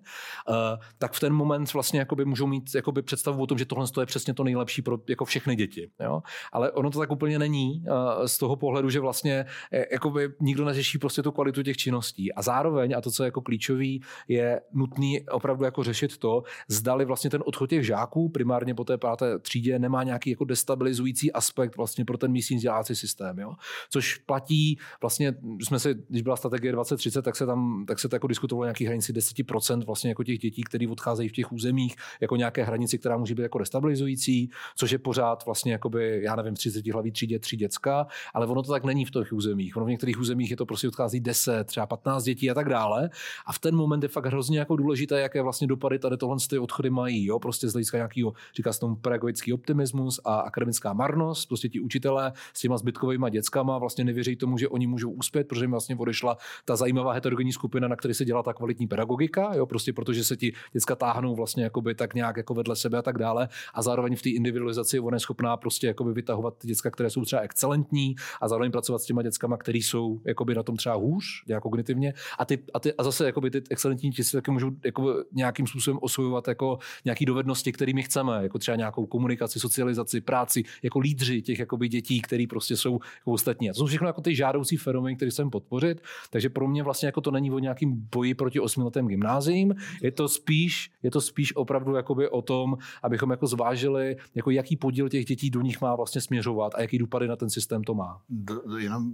uh, 0.48 0.54
tak 0.98 1.12
v 1.12 1.20
ten 1.20 1.33
moment 1.33 1.72
vlastně 1.72 1.98
jakoby 1.98 2.24
můžou 2.24 2.46
mít 2.46 2.74
jakoby 2.74 3.03
představu 3.03 3.42
o 3.42 3.46
tom, 3.46 3.59
že 3.59 3.64
tohle 3.64 3.87
je 4.00 4.07
přesně 4.07 4.35
to 4.35 4.44
nejlepší 4.44 4.83
pro 4.83 4.98
jako 5.09 5.24
všechny 5.24 5.57
děti. 5.57 5.90
Jo? 6.00 6.22
Ale 6.53 6.72
ono 6.72 6.90
to 6.90 6.98
tak 6.98 7.11
úplně 7.11 7.38
není 7.38 7.85
uh, 7.88 8.26
z 8.26 8.38
toho 8.38 8.57
pohledu, 8.57 8.90
že 8.90 9.00
vlastně 9.00 9.46
eh, 9.72 9.85
jakoby 9.92 10.29
nikdo 10.40 10.64
neřeší 10.64 10.98
prostě 10.98 11.22
tu 11.22 11.33
kvalitu 11.33 11.62
těch 11.62 11.76
činností. 11.76 12.33
A 12.33 12.42
zároveň, 12.42 12.94
a 12.96 13.00
to, 13.00 13.11
co 13.11 13.22
je 13.22 13.26
jako 13.26 13.40
klíčový, 13.40 14.03
je 14.29 14.61
nutný 14.72 15.20
opravdu 15.29 15.64
jako 15.64 15.85
řešit 15.85 16.18
to, 16.18 16.42
zdali 16.68 17.05
vlastně 17.05 17.31
ten 17.31 17.42
odchod 17.46 17.70
těch 17.70 17.87
žáků 17.87 18.29
primárně 18.29 18.74
po 18.74 18.85
té 18.85 18.98
páté 18.98 19.38
třídě 19.38 19.79
nemá 19.79 20.03
nějaký 20.03 20.31
jako 20.31 20.44
destabilizující 20.44 21.33
aspekt 21.33 21.76
vlastně 21.76 22.05
pro 22.05 22.18
ten 22.18 22.33
místní 22.33 22.57
vzdělávací 22.57 22.96
systém. 22.96 23.38
Jo? 23.38 23.53
Což 23.90 24.16
platí, 24.16 24.79
vlastně 25.00 25.35
jsme 25.61 25.79
si, 25.79 25.94
když 26.09 26.22
byla 26.22 26.37
strategie 26.37 26.72
2030, 26.72 27.22
tak 27.22 27.37
se 27.37 27.46
tam 27.46 27.85
tak 27.87 27.98
se 27.98 28.09
to 28.09 28.16
jako 28.16 28.26
diskutovalo 28.26 28.64
nějaký 28.64 28.85
hranici 28.85 29.12
10% 29.12 29.85
vlastně 29.85 30.11
jako 30.11 30.24
těch 30.24 30.38
dětí, 30.38 30.62
které 30.62 30.79
odcházejí 30.86 31.28
v 31.28 31.32
těch 31.32 31.52
územích, 31.52 31.96
jako 32.20 32.36
nějaké 32.36 32.64
hranici, 32.64 32.98
která 32.98 33.16
může 33.16 33.34
být 33.34 33.42
jako 33.42 33.58
destabilizující, 33.58 34.50
což 34.76 34.90
je 34.90 34.98
pořád 34.98 35.44
vlastně 35.46 35.72
jakoby, 35.72 36.20
já 36.22 36.36
nevím, 36.36 36.54
30 36.54 36.86
hlaví 36.86 37.12
třídě, 37.12 37.38
tři 37.38 37.56
děcka, 37.56 38.06
ale 38.34 38.46
ono 38.46 38.62
to 38.62 38.72
tak 38.72 38.84
není 38.84 39.04
v 39.04 39.10
těch 39.10 39.32
územích. 39.32 39.76
Ono 39.76 39.86
v 39.86 39.88
některých 39.88 40.20
územích 40.20 40.50
je 40.50 40.56
to 40.56 40.66
prostě 40.66 40.88
odchází 40.88 41.20
10, 41.20 41.64
třeba 41.64 41.86
15 41.86 42.24
dětí 42.24 42.50
a 42.50 42.54
tak 42.54 42.68
dále. 42.68 43.10
A 43.46 43.52
v 43.52 43.58
ten 43.58 43.76
moment 43.76 44.02
je 44.02 44.08
fakt 44.08 44.26
hrozně 44.26 44.58
jako 44.58 44.76
důležité, 44.76 45.20
jaké 45.20 45.42
vlastně 45.42 45.66
dopady 45.66 45.98
tady 45.98 46.16
tohle 46.16 46.36
ty 46.50 46.58
odchody 46.58 46.90
mají. 46.90 47.24
Jo? 47.26 47.38
Prostě 47.38 47.68
z 47.68 47.72
hlediska 47.72 47.96
nějakého, 47.96 48.32
říká 48.56 48.72
se 48.72 48.80
tomu 48.80 48.96
pedagogický 48.96 49.52
optimismus 49.52 50.20
a 50.24 50.40
akademická 50.40 50.92
marnost. 50.92 51.48
Prostě 51.48 51.68
ti 51.68 51.80
učitelé 51.80 52.32
s 52.54 52.60
těma 52.60 52.78
zbytkovými 52.78 53.26
dětskama 53.30 53.78
vlastně 53.78 54.04
nevěří 54.04 54.36
tomu, 54.36 54.58
že 54.58 54.68
oni 54.68 54.86
můžou 54.86 55.10
uspět, 55.10 55.48
protože 55.48 55.64
jim 55.64 55.70
vlastně 55.70 55.96
odešla 55.96 56.36
ta 56.64 56.76
zajímavá 56.76 57.12
heterogenní 57.12 57.52
skupina, 57.52 57.88
na 57.88 57.96
které 57.96 58.14
se 58.14 58.24
dělá 58.24 58.42
ta 58.42 58.52
kvalitní 58.52 58.86
pedagogika, 58.86 59.54
jo? 59.54 59.66
prostě 59.66 59.92
protože 59.92 60.24
se 60.24 60.36
ti 60.36 60.52
děcka 60.72 60.96
táhnou 60.96 61.35
vlastně 61.35 61.64
jakoby 61.64 61.94
tak 61.94 62.14
nějak 62.14 62.37
jako 62.37 62.54
vedle 62.54 62.76
sebe 62.76 62.98
a 62.98 63.02
tak 63.02 63.18
dále. 63.18 63.48
A 63.74 63.83
zároveň 63.83 64.16
v 64.16 64.22
té 64.22 64.30
individualizaci 64.30 65.00
ona 65.00 65.16
je 65.16 65.20
schopná 65.20 65.56
prostě 65.56 65.87
jakoby 65.87 66.12
vytahovat 66.12 66.59
ty 66.59 66.66
děcka, 66.66 66.90
které 66.90 67.11
jsou 67.11 67.24
třeba 67.24 67.42
excelentní 67.42 68.16
a 68.40 68.48
zároveň 68.48 68.72
pracovat 68.72 68.98
s 68.98 69.04
těma 69.04 69.22
dětskama, 69.22 69.56
které 69.56 69.78
jsou 69.78 70.20
jakoby 70.24 70.54
na 70.54 70.62
tom 70.62 70.76
třeba 70.76 70.94
hůř, 70.94 71.24
nějak 71.46 71.62
kognitivně. 71.62 72.14
A, 72.38 72.44
ty, 72.44 72.59
a, 72.74 72.80
ty, 72.80 72.94
a 72.94 73.02
zase 73.02 73.26
jakoby 73.26 73.50
ty 73.50 73.62
excelentní 73.70 74.11
děti 74.11 74.30
taky 74.33 74.50
můžou 74.50 74.70
jako 74.85 75.24
nějakým 75.33 75.66
způsobem 75.66 75.98
osvojovat 76.02 76.48
jako 76.48 76.78
nějaký 77.04 77.24
dovednosti, 77.24 77.72
kterými 77.72 78.02
chceme, 78.02 78.42
jako 78.42 78.59
třeba 78.59 78.76
nějakou 78.76 79.06
komunikaci, 79.06 79.61
socializaci, 79.61 80.20
práci, 80.20 80.62
jako 80.83 80.98
lídři 80.98 81.42
těch 81.42 81.59
jakoby 81.59 81.88
dětí, 81.88 82.20
které 82.20 82.44
prostě 82.48 82.76
jsou 82.76 82.92
jako 82.92 83.33
ostatní. 83.33 83.70
A 83.70 83.72
to 83.72 83.78
jsou 83.78 83.87
všechno 83.87 84.06
jako 84.06 84.20
ty 84.20 84.35
žádoucí 84.35 84.76
fenomény, 84.76 85.16
které 85.16 85.30
chceme 85.30 85.50
podpořit. 85.50 86.02
Takže 86.30 86.48
pro 86.48 86.68
mě 86.68 86.83
vlastně 86.83 87.06
jako 87.06 87.20
to 87.20 87.30
není 87.30 87.50
o 87.50 87.59
nějakým 87.59 88.09
boji 88.14 88.35
proti 88.35 88.61
osmiletém 88.61 89.06
gymnáziím, 89.06 89.74
je 90.02 90.11
to 90.11 90.28
spíš, 90.28 90.60
je 91.03 91.11
to 91.11 91.20
spíš 91.20 91.57
opravdu 91.57 91.94
jakoby 91.94 92.29
o 92.29 92.42
tom, 92.42 92.77
abychom 93.03 93.31
jako 93.31 93.46
zvážili, 93.46 94.16
jako 94.35 94.51
jaký 94.51 94.77
podíl 94.77 95.09
těch 95.09 95.25
dětí 95.25 95.51
do 95.51 95.61
nich 95.61 95.81
má 95.81 95.96
vlastně 95.96 96.20
směřovat 96.20 96.75
a 96.75 96.81
jaký 96.81 96.99
dopady 96.99 97.29
na 97.29 97.37
ten 97.37 97.51
systém 97.51 97.85
to 97.85 97.94
má. 97.94 98.23
D- 98.29 98.55
jenom 98.79 99.12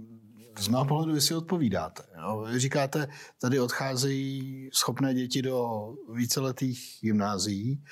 z 0.59 0.67
mého 0.67 0.85
pohledu 0.85 1.13
vy 1.13 1.21
si 1.21 1.35
odpovídáte. 1.35 2.03
Jo? 2.21 2.45
Vy 2.51 2.59
říkáte, 2.59 3.07
tady 3.41 3.59
odcházejí 3.59 4.69
schopné 4.73 5.13
děti 5.13 5.41
do 5.41 5.87
víceletých 6.13 6.97
gymnázií, 7.01 7.83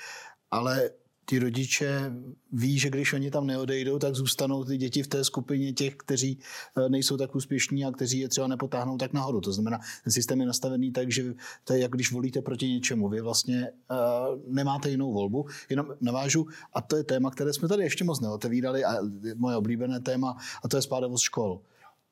ale 0.50 0.90
ti 1.26 1.38
rodiče 1.38 2.12
ví, 2.52 2.78
že 2.78 2.90
když 2.90 3.12
oni 3.12 3.30
tam 3.30 3.46
neodejdou, 3.46 3.98
tak 3.98 4.14
zůstanou 4.14 4.64
ty 4.64 4.76
děti 4.76 5.02
v 5.02 5.06
té 5.06 5.24
skupině 5.24 5.72
těch, 5.72 5.96
kteří 5.96 6.38
eh, 6.76 6.88
nejsou 6.88 7.16
tak 7.16 7.34
úspěšní 7.34 7.84
a 7.84 7.90
kteří 7.90 8.18
je 8.18 8.28
třeba 8.28 8.46
nepotáhnou 8.46 8.98
tak 8.98 9.12
nahoru. 9.12 9.40
To 9.40 9.52
znamená, 9.52 9.78
ten 10.04 10.12
systém 10.12 10.40
je 10.40 10.46
nastavený 10.46 10.92
tak, 10.92 11.12
že 11.12 11.34
to 11.64 11.72
je 11.72 11.80
jak 11.80 11.90
když 11.90 12.12
volíte 12.12 12.42
proti 12.42 12.68
něčemu. 12.68 13.08
Vy 13.08 13.20
vlastně 13.20 13.70
uh, 13.90 14.54
nemáte 14.54 14.90
jinou 14.90 15.12
volbu. 15.12 15.46
Jenom 15.70 15.86
navážu, 16.00 16.46
a 16.72 16.80
to 16.80 16.96
je 16.96 17.04
téma, 17.04 17.30
které 17.30 17.52
jsme 17.52 17.68
tady 17.68 17.82
ještě 17.82 18.04
moc 18.04 18.20
neotevírali, 18.20 18.84
a 18.84 18.96
moje 19.34 19.56
oblíbené 19.56 20.00
téma, 20.00 20.36
a 20.64 20.68
to 20.68 20.76
je 20.76 20.82
spádovost 20.82 21.22
škol. 21.22 21.60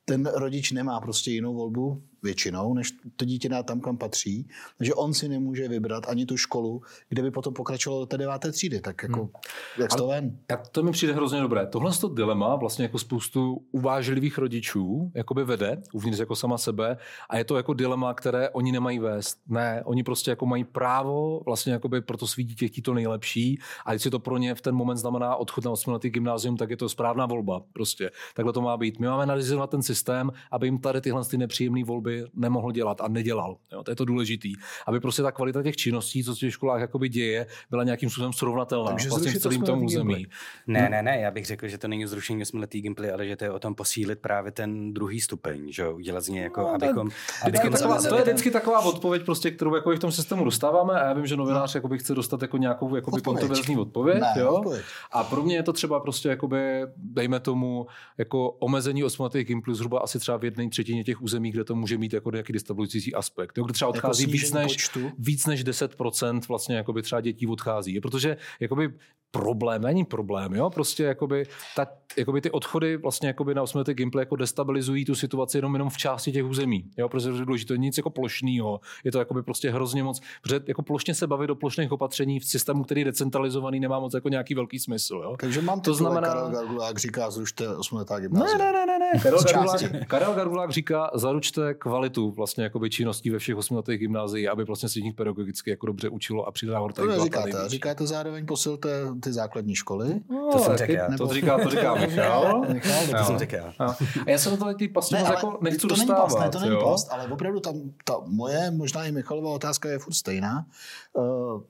Ten 0.05 0.27
rodič 0.27 0.73
nemá 0.73 1.01
prostě 1.01 1.31
jinou 1.31 1.55
volbu, 1.55 2.03
většinou, 2.25 2.75
než 2.75 2.93
to 3.17 3.25
dítě 3.25 3.49
dá 3.49 3.63
tam, 3.63 3.81
kam 3.81 3.97
patří. 3.97 4.49
Takže 4.79 4.95
on 4.95 5.15
si 5.15 5.29
nemůže 5.29 5.69
vybrat 5.69 6.09
ani 6.09 6.27
tu 6.27 6.37
školu, 6.37 6.83
kde 7.09 7.23
by 7.23 7.31
potom 7.31 7.55
pokračovalo 7.55 8.03
do 8.03 8.07
té 8.07 8.19
deváté 8.19 8.53
třídy. 8.53 8.81
Tak 8.81 9.03
jako, 9.03 9.21
hmm. 9.21 9.31
jak 9.79 9.95
to 9.95 10.07
ven? 10.07 10.39
To 10.73 10.83
mi 10.83 10.93
přijde 10.93 11.13
hrozně 11.13 11.41
dobré. 11.41 11.67
Tohle 11.67 11.93
to 11.93 12.09
dilema 12.09 12.57
vlastně 12.57 12.85
jako 12.85 12.99
spoustu 12.99 13.65
uvážlivých 13.73 14.39
rodičů 14.39 15.13
jakoby 15.15 15.45
vede 15.45 15.83
uvnitř 15.93 16.19
jako 16.19 16.37
sama 16.37 16.59
sebe 16.59 16.97
a 17.31 17.37
je 17.37 17.45
to 17.45 17.57
jako 17.57 17.75
dilema, 17.75 18.15
které 18.15 18.51
oni 18.51 18.73
nemají 18.73 18.99
vést. 18.99 19.39
Ne, 19.49 19.83
oni 19.85 20.03
prostě 20.03 20.31
jako 20.31 20.47
mají 20.47 20.65
právo 20.65 21.41
vlastně 21.45 21.73
jakoby 21.73 22.01
pro 22.01 22.17
to 22.17 22.27
svý 22.27 22.45
dítě 22.45 22.69
chtít 22.69 22.83
to 22.83 22.95
nejlepší 22.95 23.59
a 23.87 23.93
jestli 23.93 24.11
to 24.11 24.19
pro 24.19 24.39
ně 24.39 24.55
v 24.55 24.61
ten 24.61 24.75
moment 24.75 24.97
znamená 24.97 25.37
odchod 25.37 25.65
na 25.65 25.71
8 25.71 25.93
letý 25.93 26.11
gymnázium, 26.11 26.57
tak 26.57 26.71
je 26.71 26.77
to 26.77 26.89
správná 26.89 27.27
volba. 27.27 27.63
Prostě 27.73 28.11
takhle 28.35 28.53
to 28.53 28.61
má 28.61 28.77
být. 28.77 29.01
My 29.01 29.07
máme 29.07 29.23
analyzovat 29.23 29.71
ten 29.71 29.83
systém, 29.83 30.31
aby 30.51 30.67
jim 30.67 30.79
tady 30.79 31.01
tyhle 31.01 31.25
ty 31.25 31.39
nepříjemné 31.39 31.85
volby 31.85 32.14
nemohl 32.35 32.73
dělat 32.73 33.01
a 33.01 33.09
nedělal. 33.09 33.57
Jo, 33.73 33.83
to 33.83 33.91
je 33.91 33.97
to 33.97 34.05
důležitý. 34.05 34.55
Aby 34.87 35.01
prostě 35.01 35.23
ta 35.23 35.33
kvalita 35.33 35.63
těch 35.63 35.77
činností, 35.77 36.25
co 36.25 36.37
se 36.37 36.47
v 36.47 36.51
školách 36.51 36.81
jakoby 36.81 37.09
děje, 37.09 37.47
byla 37.71 37.85
nějakým 37.85 38.11
způsobem 38.11 38.33
srovnatelná 38.33 38.91
Takže 38.91 39.09
vlastně 39.09 39.33
v 39.33 39.39
celém 39.39 39.63
tom 39.63 39.85
území. 39.85 40.27
Ne, 40.67 40.89
ne, 40.89 41.03
ne, 41.03 41.21
já 41.21 41.31
bych 41.31 41.47
řekl, 41.47 41.69
že 41.69 41.79
to 41.79 41.89
není 41.89 42.07
zrušení 42.07 42.43
osmiletý 42.43 42.81
gimply, 42.81 43.11
ale 43.11 43.27
že 43.27 43.37
to 43.37 43.45
je 43.45 43.51
o 43.51 43.59
tom 43.59 43.75
posílit 43.75 44.19
právě 44.19 44.53
ten 44.53 44.95
druhý 44.95 45.21
stupeň, 45.21 45.73
že 45.73 45.89
udělat 45.89 46.21
z 46.21 46.29
něj 46.29 46.43
jako, 46.43 46.61
no, 46.61 46.75
abychom, 46.75 47.09
abychom 47.43 47.71
taková, 47.71 48.03
to 48.03 48.17
je 48.17 48.23
vždycky 48.23 48.51
taková 48.51 48.81
odpověď, 48.81 49.25
prostě, 49.25 49.51
kterou 49.51 49.75
jako 49.75 49.91
v 49.91 49.99
tom 49.99 50.13
systému 50.13 50.45
dostáváme 50.45 51.01
a 51.01 51.05
já 51.05 51.13
vím, 51.13 51.27
že 51.27 51.37
novinář 51.37 51.75
no. 51.75 51.99
chce 51.99 52.15
dostat 52.15 52.43
jako 52.43 52.57
nějakou 52.57 52.97
jakoby 52.97 53.17
odpověď. 53.17 53.25
kontroverzní 53.25 53.77
odpověď, 53.77 54.21
ne, 54.21 54.43
jo? 54.43 54.55
odpověď. 54.55 54.85
A 55.13 55.25
pro 55.25 55.43
mě 55.43 55.57
je 55.57 55.63
to 55.63 55.73
třeba 55.73 56.01
prostě 56.01 56.29
jakoby, 56.29 56.87
dejme 56.97 57.41
tomu, 57.41 57.87
jako 58.19 58.51
omezení 58.51 59.05
osmiletých 59.05 59.47
gimplů 59.47 59.75
zhruba 59.75 60.01
asi 60.01 60.19
třeba 60.19 60.37
v 60.37 60.45
jedné 60.45 60.69
třetině 60.69 61.05
těch 61.05 61.23
území, 61.23 61.51
kde 61.51 61.65
to 61.65 61.75
může 61.75 61.94
mít 61.99 62.13
jako 62.13 62.31
nějaký 62.31 62.53
destabilizující 62.53 63.15
aspekt. 63.15 63.59
Jo, 63.59 63.65
kde 63.65 63.73
třeba 63.73 63.89
jako 63.89 63.97
odchází 63.97 64.23
jako 64.23 64.33
víc, 64.33 64.53
než, 64.53 64.91
víc 65.19 65.47
než 65.47 65.65
10% 65.65 66.41
vlastně 66.49 66.77
jakoby 66.77 67.03
třeba 67.03 67.21
dětí 67.21 67.47
odchází. 67.47 68.01
Protože 68.01 68.37
jakoby 68.61 68.93
problém, 69.31 69.83
není 69.83 70.05
problém, 70.05 70.55
jo? 70.55 70.71
Prostě 70.71 71.05
jakoby, 71.05 71.47
ta, 71.77 71.87
jakoby 72.17 72.41
ty 72.41 72.51
odchody 72.51 72.97
vlastně 72.97 73.29
jakoby 73.29 73.55
na 73.55 73.63
osmiletý 73.63 73.95
gameplay 73.95 74.23
jako 74.23 74.37
destabilizují 74.37 75.05
tu 75.05 75.15
situaci 75.15 75.59
jenom, 75.59 75.75
jenom 75.75 75.91
v 75.91 75.97
části 75.97 76.33
těch 76.33 76.45
území, 76.45 76.91
jo? 76.97 77.09
Protože 77.09 77.31
to 77.31 77.37
je 77.37 77.45
důležité, 77.45 77.77
nic 77.77 77.97
jako 77.97 78.11
plošného, 78.11 78.81
je 79.05 79.13
to 79.13 79.19
jakoby 79.19 79.43
prostě 79.43 79.71
hrozně 79.71 80.03
moc, 80.03 80.21
protože 80.43 80.61
jako 80.67 80.83
plošně 80.83 81.15
se 81.15 81.27
bavit 81.27 81.47
do 81.47 81.55
plošných 81.55 81.93
opatření 81.93 82.41
v 82.41 82.45
systému, 82.45 82.85
který 82.85 83.01
je 83.01 83.05
decentralizovaný, 83.05 83.81
nemá 83.81 84.01
moc 84.01 84.15
jako 84.15 84.29
nějaký 84.29 84.55
velký 84.55 84.79
smysl, 84.79 85.21
jo? 85.25 85.37
Takže 85.41 85.63
mám 85.63 85.81
to 85.81 85.95
znamená... 85.95 86.29
Karel 86.29 86.51
Gargulák 86.51 86.99
říká, 86.99 87.31
zrušte 87.31 87.69
osmiletá 87.69 88.19
gymnázia. 88.19 88.59
Ne, 88.59 88.73
ne, 88.73 88.87
ne, 88.87 88.99
ne, 88.99 89.11
ne. 89.15 89.21
Karel, 89.21 89.43
Gargulák, 89.43 90.07
Karel 90.07 90.35
Gargulák 90.35 90.71
říká, 90.71 91.11
zaručte 91.15 91.75
kvalitu 91.85 92.31
vlastně 92.31 92.65
jakoby 92.65 92.91
činností 92.91 93.31
ve 93.31 93.39
všech 93.39 93.57
osmiletých 93.57 93.99
gymnáziích, 93.99 94.49
aby 94.49 94.65
vlastně 94.65 94.89
se 94.89 95.01
nich 95.01 95.15
pedagogicky 95.15 95.71
jako 95.71 95.87
dobře 95.87 96.09
učilo 96.09 96.47
a 96.47 96.51
přidávalo 96.51 96.93
To 96.93 97.07
neříkáte, 97.07 97.69
říkáte 97.69 98.07
zároveň 98.07 98.47
posilte 98.47 98.89
ty 99.21 99.33
základní 99.33 99.75
školy. 99.75 100.21
No, 100.31 100.49
to 100.53 100.59
jsem 100.59 100.77
řekl 100.77 100.93
já. 100.93 101.09
Nebo... 101.09 101.27
To 101.27 101.35
říká, 101.35 101.59
to 101.63 101.71
říká 101.71 101.95
Michal. 101.95 102.61
Michal, 102.73 103.07
to 103.19 103.25
jsem 103.25 103.39
řekl 103.39 103.55
já. 103.55 103.75
A 103.79 103.97
já 104.27 104.39
se 104.39 104.51
do 104.51 104.57
toho 104.57 104.75
ty 104.75 104.89
pasti 104.89 105.15
ne, 105.15 105.21
jako 105.21 105.59
nechci 105.61 105.79
to 105.79 105.87
dostávat. 105.87 106.09
Není 106.09 106.23
past, 106.23 106.41
ne, 106.41 106.51
to 106.51 106.59
není 106.59 106.83
past, 106.85 107.13
ale 107.13 107.29
opravdu 107.29 107.61
tam, 107.61 107.75
ta 108.05 108.15
moje, 108.27 108.71
možná 108.71 109.05
i 109.05 109.13
Michalova 109.13 109.51
otázka 109.51 109.89
je 109.89 109.99
furt 109.99 110.15
stejná. 110.15 110.67
Uh, 111.13 111.63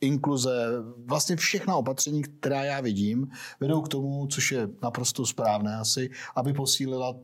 inkluze, 0.00 0.66
vlastně 1.06 1.36
všechna 1.36 1.76
opatření, 1.76 2.22
která 2.22 2.64
já 2.64 2.80
vidím, 2.80 3.30
vedou 3.60 3.82
k 3.82 3.88
tomu, 3.88 4.26
což 4.26 4.52
je 4.52 4.68
naprosto 4.82 5.26
správné 5.26 5.76
asi, 5.76 6.10
aby 6.36 6.52
posílila 6.52 7.14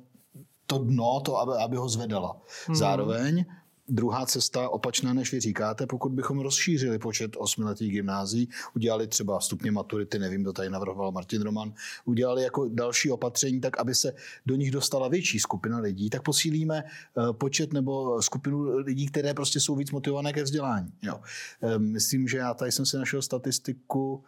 to 0.66 0.78
dno, 0.78 1.20
to, 1.20 1.38
aby, 1.38 1.52
aby 1.52 1.76
ho 1.76 1.88
zvedala. 1.88 2.40
Hmm. 2.66 2.76
Zároveň 2.76 3.44
druhá 3.88 4.26
cesta 4.26 4.68
opačná, 4.68 5.12
než 5.12 5.32
vy 5.32 5.40
říkáte, 5.40 5.86
pokud 5.86 6.12
bychom 6.12 6.40
rozšířili 6.40 6.98
počet 6.98 7.30
osmiletých 7.38 7.92
gymnází, 7.92 8.48
udělali 8.74 9.06
třeba 9.06 9.40
stupně 9.40 9.70
maturity, 9.70 10.18
nevím, 10.18 10.44
to 10.44 10.52
tady 10.52 10.70
navrhoval 10.70 11.12
Martin 11.12 11.42
Roman, 11.42 11.74
udělali 12.04 12.42
jako 12.42 12.68
další 12.68 13.10
opatření, 13.10 13.60
tak 13.60 13.78
aby 13.78 13.94
se 13.94 14.12
do 14.46 14.56
nich 14.56 14.70
dostala 14.70 15.08
větší 15.08 15.38
skupina 15.38 15.78
lidí, 15.78 16.10
tak 16.10 16.22
posílíme 16.22 16.84
eh, 16.84 17.32
počet 17.32 17.72
nebo 17.72 18.22
skupinu 18.22 18.76
lidí, 18.76 19.06
které 19.06 19.34
prostě 19.34 19.60
jsou 19.60 19.76
víc 19.76 19.90
motivované 19.90 20.32
ke 20.32 20.42
vzdělání. 20.42 20.92
Jo. 21.02 21.20
Eh, 21.62 21.78
myslím, 21.78 22.28
že 22.28 22.38
já 22.38 22.54
tady 22.54 22.72
jsem 22.72 22.86
si 22.86 22.96
našel 22.96 23.22
statistiku, 23.22 24.24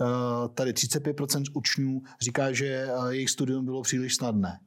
eh, 0.00 0.04
tady 0.54 0.72
35% 0.72 1.44
učňů 1.52 2.02
říká, 2.20 2.52
že 2.52 2.88
jejich 3.08 3.30
studium 3.30 3.64
bylo 3.64 3.82
příliš 3.82 4.14
snadné 4.14 4.60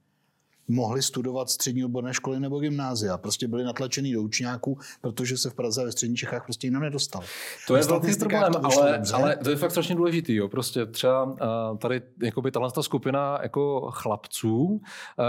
mohli 0.67 1.01
studovat 1.01 1.49
střední 1.49 1.85
odborné 1.85 2.13
školy 2.13 2.39
nebo 2.39 2.59
gymnázia. 2.59 3.17
Prostě 3.17 3.47
byli 3.47 3.63
natlačený 3.63 4.13
do 4.13 4.21
učňáků, 4.21 4.77
protože 5.01 5.37
se 5.37 5.49
v 5.49 5.53
Praze 5.53 5.81
a 5.81 5.85
ve 5.85 5.91
středních 5.91 6.19
Čechách 6.19 6.43
prostě 6.43 6.67
jinam 6.67 6.81
nedostal. 6.81 7.21
To 7.67 7.75
je 7.75 7.83
velký 7.83 8.15
problém, 8.19 8.53
to 8.53 8.65
ale, 8.65 9.01
ale, 9.13 9.37
to 9.37 9.49
je 9.49 9.55
fakt 9.55 9.71
strašně 9.71 9.95
důležitý. 9.95 10.35
Jo. 10.35 10.47
Prostě 10.47 10.85
třeba 10.85 11.23
uh, 11.23 11.37
tady 11.77 12.01
jakoby 12.23 12.51
tahle 12.51 12.71
ta 12.71 12.83
skupina 12.83 13.39
jako 13.43 13.91
chlapců, 13.91 14.63
uh, 14.63 14.79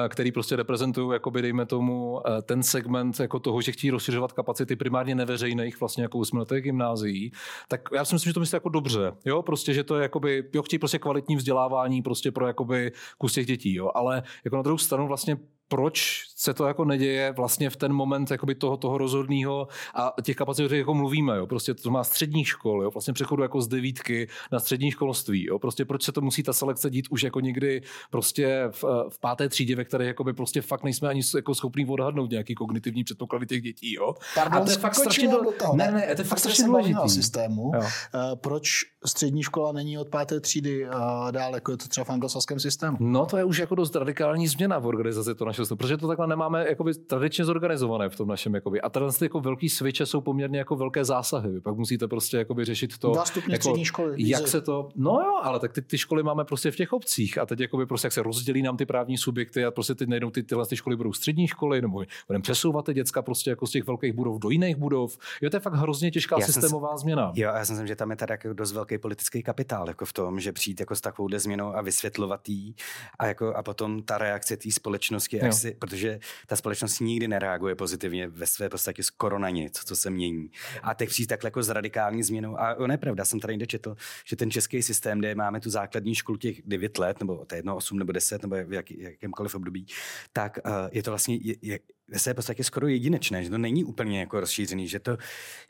který 0.09 0.33
prostě 0.33 0.57
reprezentují, 0.57 1.13
jakoby, 1.13 1.43
dejme 1.43 1.67
tomu, 1.67 2.13
uh, 2.13 2.21
ten 2.43 2.63
segment 2.63 3.21
jako 3.21 3.39
toho, 3.39 3.61
že 3.61 3.73
chtějí 3.73 3.91
rozšiřovat 3.91 4.33
kapacity 4.33 4.77
primárně 4.77 5.15
neveřejných 5.15 5.81
vlastně 5.81 6.03
jako 6.03 6.19
usmiletých 6.19 6.63
gymnázií, 6.63 7.33
tak 7.69 7.81
já 7.95 8.05
si 8.05 8.15
myslím, 8.15 8.31
že 8.31 8.35
to 8.35 8.41
myslí 8.41 8.57
jako 8.57 8.69
dobře. 8.69 9.13
Jo, 9.25 9.43
prostě, 9.43 9.75
že 9.75 9.85
to 9.85 9.97
je 9.97 10.03
jakoby, 10.03 10.45
jo, 10.55 10.63
chtějí 10.63 10.79
prostě 10.79 10.99
kvalitní 10.99 11.37
vzdělávání 11.37 12.03
prostě 12.03 12.33
pro 12.33 12.47
jakoby 12.47 12.93
kus 13.19 13.33
těch 13.33 13.47
dětí, 13.47 13.75
jo. 13.75 13.91
Ale 13.95 14.23
jako 14.45 14.57
na 14.57 14.63
druhou 14.63 14.79
stranu 14.79 15.07
vlastně 15.07 15.26
vlastně 15.27 15.56
proč 15.69 16.23
se 16.37 16.55
to 16.55 16.67
jako 16.67 16.85
neděje 16.85 17.33
vlastně 17.37 17.71
v 17.71 17.77
ten 17.77 17.93
moment 17.93 18.31
jakoby 18.31 18.55
toho, 18.55 18.77
toho 18.77 18.99
rozhodného 18.99 19.69
a 19.95 20.15
těch 20.23 20.37
kapacit, 20.37 20.73
o 20.73 20.75
jako 20.75 20.95
mluvíme, 20.95 21.37
jo? 21.37 21.47
prostě 21.47 21.75
to 21.75 21.91
má 21.91 22.05
střední 22.05 22.45
škol, 22.45 22.83
jo? 22.83 22.91
vlastně 22.91 23.13
přechodu 23.13 23.43
jako 23.43 23.61
z 23.61 23.69
devítky 23.69 24.29
na 24.53 24.61
střední 24.61 24.91
školství, 24.91 25.47
jo? 25.47 25.59
prostě 25.59 25.85
proč 25.85 26.03
se 26.03 26.13
to 26.13 26.21
musí 26.21 26.43
ta 26.43 26.53
selekce 26.53 26.91
dít 26.91 27.07
už 27.11 27.23
jako 27.23 27.41
někdy 27.41 27.83
prostě 28.11 28.69
v, 28.71 28.85
v 29.09 29.21
páté 29.21 29.49
třídě, 29.49 29.77
ve 29.77 29.85
které 29.85 30.05
jakoby 30.07 30.33
prostě 30.33 30.63
fakt 30.63 30.85
nejsme 30.85 31.09
ani 31.09 31.21
jako 31.37 31.55
schopní 31.55 31.87
odhadnout 31.87 32.31
nějaký 32.31 32.55
kognitivní 32.55 33.05
předpoklady 33.05 33.47
těch 33.47 33.63
dětí, 33.63 33.95
jo. 33.95 34.15
Pardon, 34.35 34.63
a 34.63 34.65
to 34.65 34.71
je 34.71 34.77
fakt 34.77 34.95
strašně 34.95 35.29
do... 35.29 35.53
toho, 35.59 35.77
ne, 35.77 35.93
ne, 35.93 36.15
to 36.15 36.21
je 36.21 36.25
fakt 36.27 36.39
strašně 36.39 36.65
důležitý. 36.65 37.09
systému, 37.09 37.73
jo. 37.75 37.81
Uh, 37.81 37.87
proč 38.35 38.69
střední 39.07 39.43
škola 39.43 39.73
není 39.73 39.99
od 39.99 40.09
páté 40.09 40.41
třídy 40.41 40.85
uh, 40.85 40.93
dál, 41.31 41.55
jako 41.55 41.71
je 41.73 41.77
to 41.77 41.89
třeba 41.89 42.05
v 42.05 42.11
anglosaském 42.11 42.61
systému? 42.61 42.97
No 43.01 43.27
to 43.27 43.37
je 43.37 43.45
už 43.45 43.59
jako 43.59 43.75
dost 43.75 43.97
radikální 43.97 44.49
změna 44.49 44.79
v 44.79 44.87
organizaci 44.87 45.35
to 45.35 45.45
našeho 45.59 45.77
protože 45.77 45.97
to 45.97 46.09
takhle 46.09 46.27
nemáme 46.27 46.67
jakoby 46.69 46.95
tradičně 46.95 47.45
zorganizované 47.45 48.09
v 48.09 48.17
tom 48.17 48.29
našem 48.29 48.55
jakoby. 48.55 48.81
A 48.81 48.89
tady 48.89 49.07
jako 49.23 49.41
velký 49.41 49.69
switche 49.69 50.07
jsou 50.07 50.21
poměrně 50.21 50.59
jako 50.59 50.77
velké 50.77 51.05
zásahy. 51.05 51.51
Vy 51.51 51.61
pak 51.61 51.77
musíte 51.77 52.09
prostě 52.09 52.37
jakoby 52.37 52.65
řešit 52.65 52.99
to, 52.99 53.13
jako, 53.49 53.85
školy, 53.85 54.15
jak 54.17 54.49
se 54.49 54.61
to, 54.61 54.89
no 54.97 55.13
jo, 55.13 55.41
ale 55.43 55.61
tak 55.61 55.73
ty, 55.73 55.83
ty 55.83 55.99
školy 55.99 56.23
máme 56.23 56.45
prostě 56.45 56.71
v 56.71 56.77
těch 56.77 56.93
obcích 56.93 57.39
a 57.39 57.47
teď 57.47 57.61
jakoby 57.61 57.87
prostě 57.87 58.07
jak 58.07 58.13
se 58.13 58.23
rozdělí 58.23 58.63
nám 58.63 58.77
ty 58.77 58.87
právní 58.87 59.19
subjekty 59.19 59.65
a 59.65 59.71
prostě 59.71 59.95
teď 59.95 60.09
najdou 60.09 60.31
ty, 60.31 60.43
tyhle 60.43 60.67
ty 60.67 60.77
školy 60.77 60.97
budou 60.97 61.13
střední 61.13 61.47
školy 61.47 61.83
nebo 61.83 62.03
budeme 62.27 62.43
přesouvat 62.43 62.85
ty 62.85 62.95
děcka 62.95 63.23
prostě 63.23 63.51
jako 63.51 63.67
z 63.67 63.71
těch 63.71 63.87
velkých 63.87 64.13
budov 64.13 64.39
do 64.39 64.51
jiných 64.51 64.77
budov. 64.77 65.19
Jo, 65.43 65.51
to 65.51 65.57
je 65.57 65.61
fakt 65.61 65.75
hrozně 65.75 66.11
těžká 66.11 66.37
já 66.41 66.47
systémová 66.47 66.89
jsem, 66.89 66.99
změna. 66.99 67.33
Jo, 67.35 67.51
já 67.55 67.65
si 67.65 67.73
myslím, 67.73 67.87
že 67.87 67.97
tam 67.97 68.11
je 68.11 68.17
tady 68.17 68.33
jako 68.33 68.53
dost 68.53 68.73
velký 68.73 68.99
politický 68.99 69.43
kapitál 69.43 69.89
jako 69.89 70.05
v 70.05 70.13
tom, 70.13 70.41
že 70.41 70.53
přijít 70.53 70.81
jako 70.81 70.95
s 70.95 71.01
takovou 71.01 71.29
změnou 71.37 71.77
a 71.77 71.83
vysvětlovat 71.83 72.49
jí 72.49 72.75
a, 73.19 73.27
jako, 73.27 73.55
a 73.55 73.63
potom 73.63 74.03
ta 74.03 74.19
reakce 74.19 74.57
té 74.57 74.71
společnosti, 74.71 75.41
jak 75.47 75.55
si, 75.55 75.75
protože 75.75 76.21
ta 76.47 76.57
společnost 76.57 77.01
nikdy 77.01 77.29
nereaguje 77.29 77.75
pozitivně 77.75 78.29
ve 78.29 78.47
své 78.47 78.69
podstatě 78.69 79.03
skoro 79.03 79.39
na 79.39 79.51
nic, 79.51 79.79
co 79.85 79.97
se 79.97 80.11
mění. 80.11 80.51
A 80.83 80.95
teď 80.95 81.09
přijít 81.09 81.27
takhle 81.27 81.49
jako 81.49 81.63
s 81.63 81.69
radikální 81.69 82.23
změnou. 82.23 82.61
A 82.61 82.75
ono 82.75 82.95
je 82.95 82.99
pravda, 82.99 83.25
jsem 83.25 83.41
tady 83.41 83.53
někde 83.53 83.67
četl, 83.67 83.97
že 84.25 84.37
ten 84.37 84.51
český 84.51 84.83
systém, 84.83 85.19
kde 85.19 85.35
máme 85.35 85.61
tu 85.61 85.71
základní 85.71 86.15
školu 86.15 86.39
těch 86.39 86.63
9 86.67 86.99
let, 86.99 87.21
nebo 87.21 87.45
to 87.45 87.55
je 87.55 87.59
jedno 87.59 87.77
8 87.77 87.99
nebo 87.99 88.13
10, 88.13 88.43
nebo 88.43 88.57
v 88.65 88.73
jak, 88.73 88.91
jakémkoliv 88.91 89.55
období, 89.55 89.87
tak 90.33 90.59
uh, 90.65 90.73
je 90.93 91.03
to 91.03 91.11
vlastně 91.11 91.37
je, 91.37 91.55
je, 91.63 91.79
ve 92.09 92.19
své 92.19 92.35
podstatě 92.35 92.65
skoro 92.65 92.89
jedinečné, 92.89 93.45
že 93.45 93.51
to 93.51 93.59
není 93.59 93.85
úplně 93.85 94.21
jako 94.21 94.41
rozšířený, 94.41 94.89
že, 94.89 94.99
to, 94.99 95.17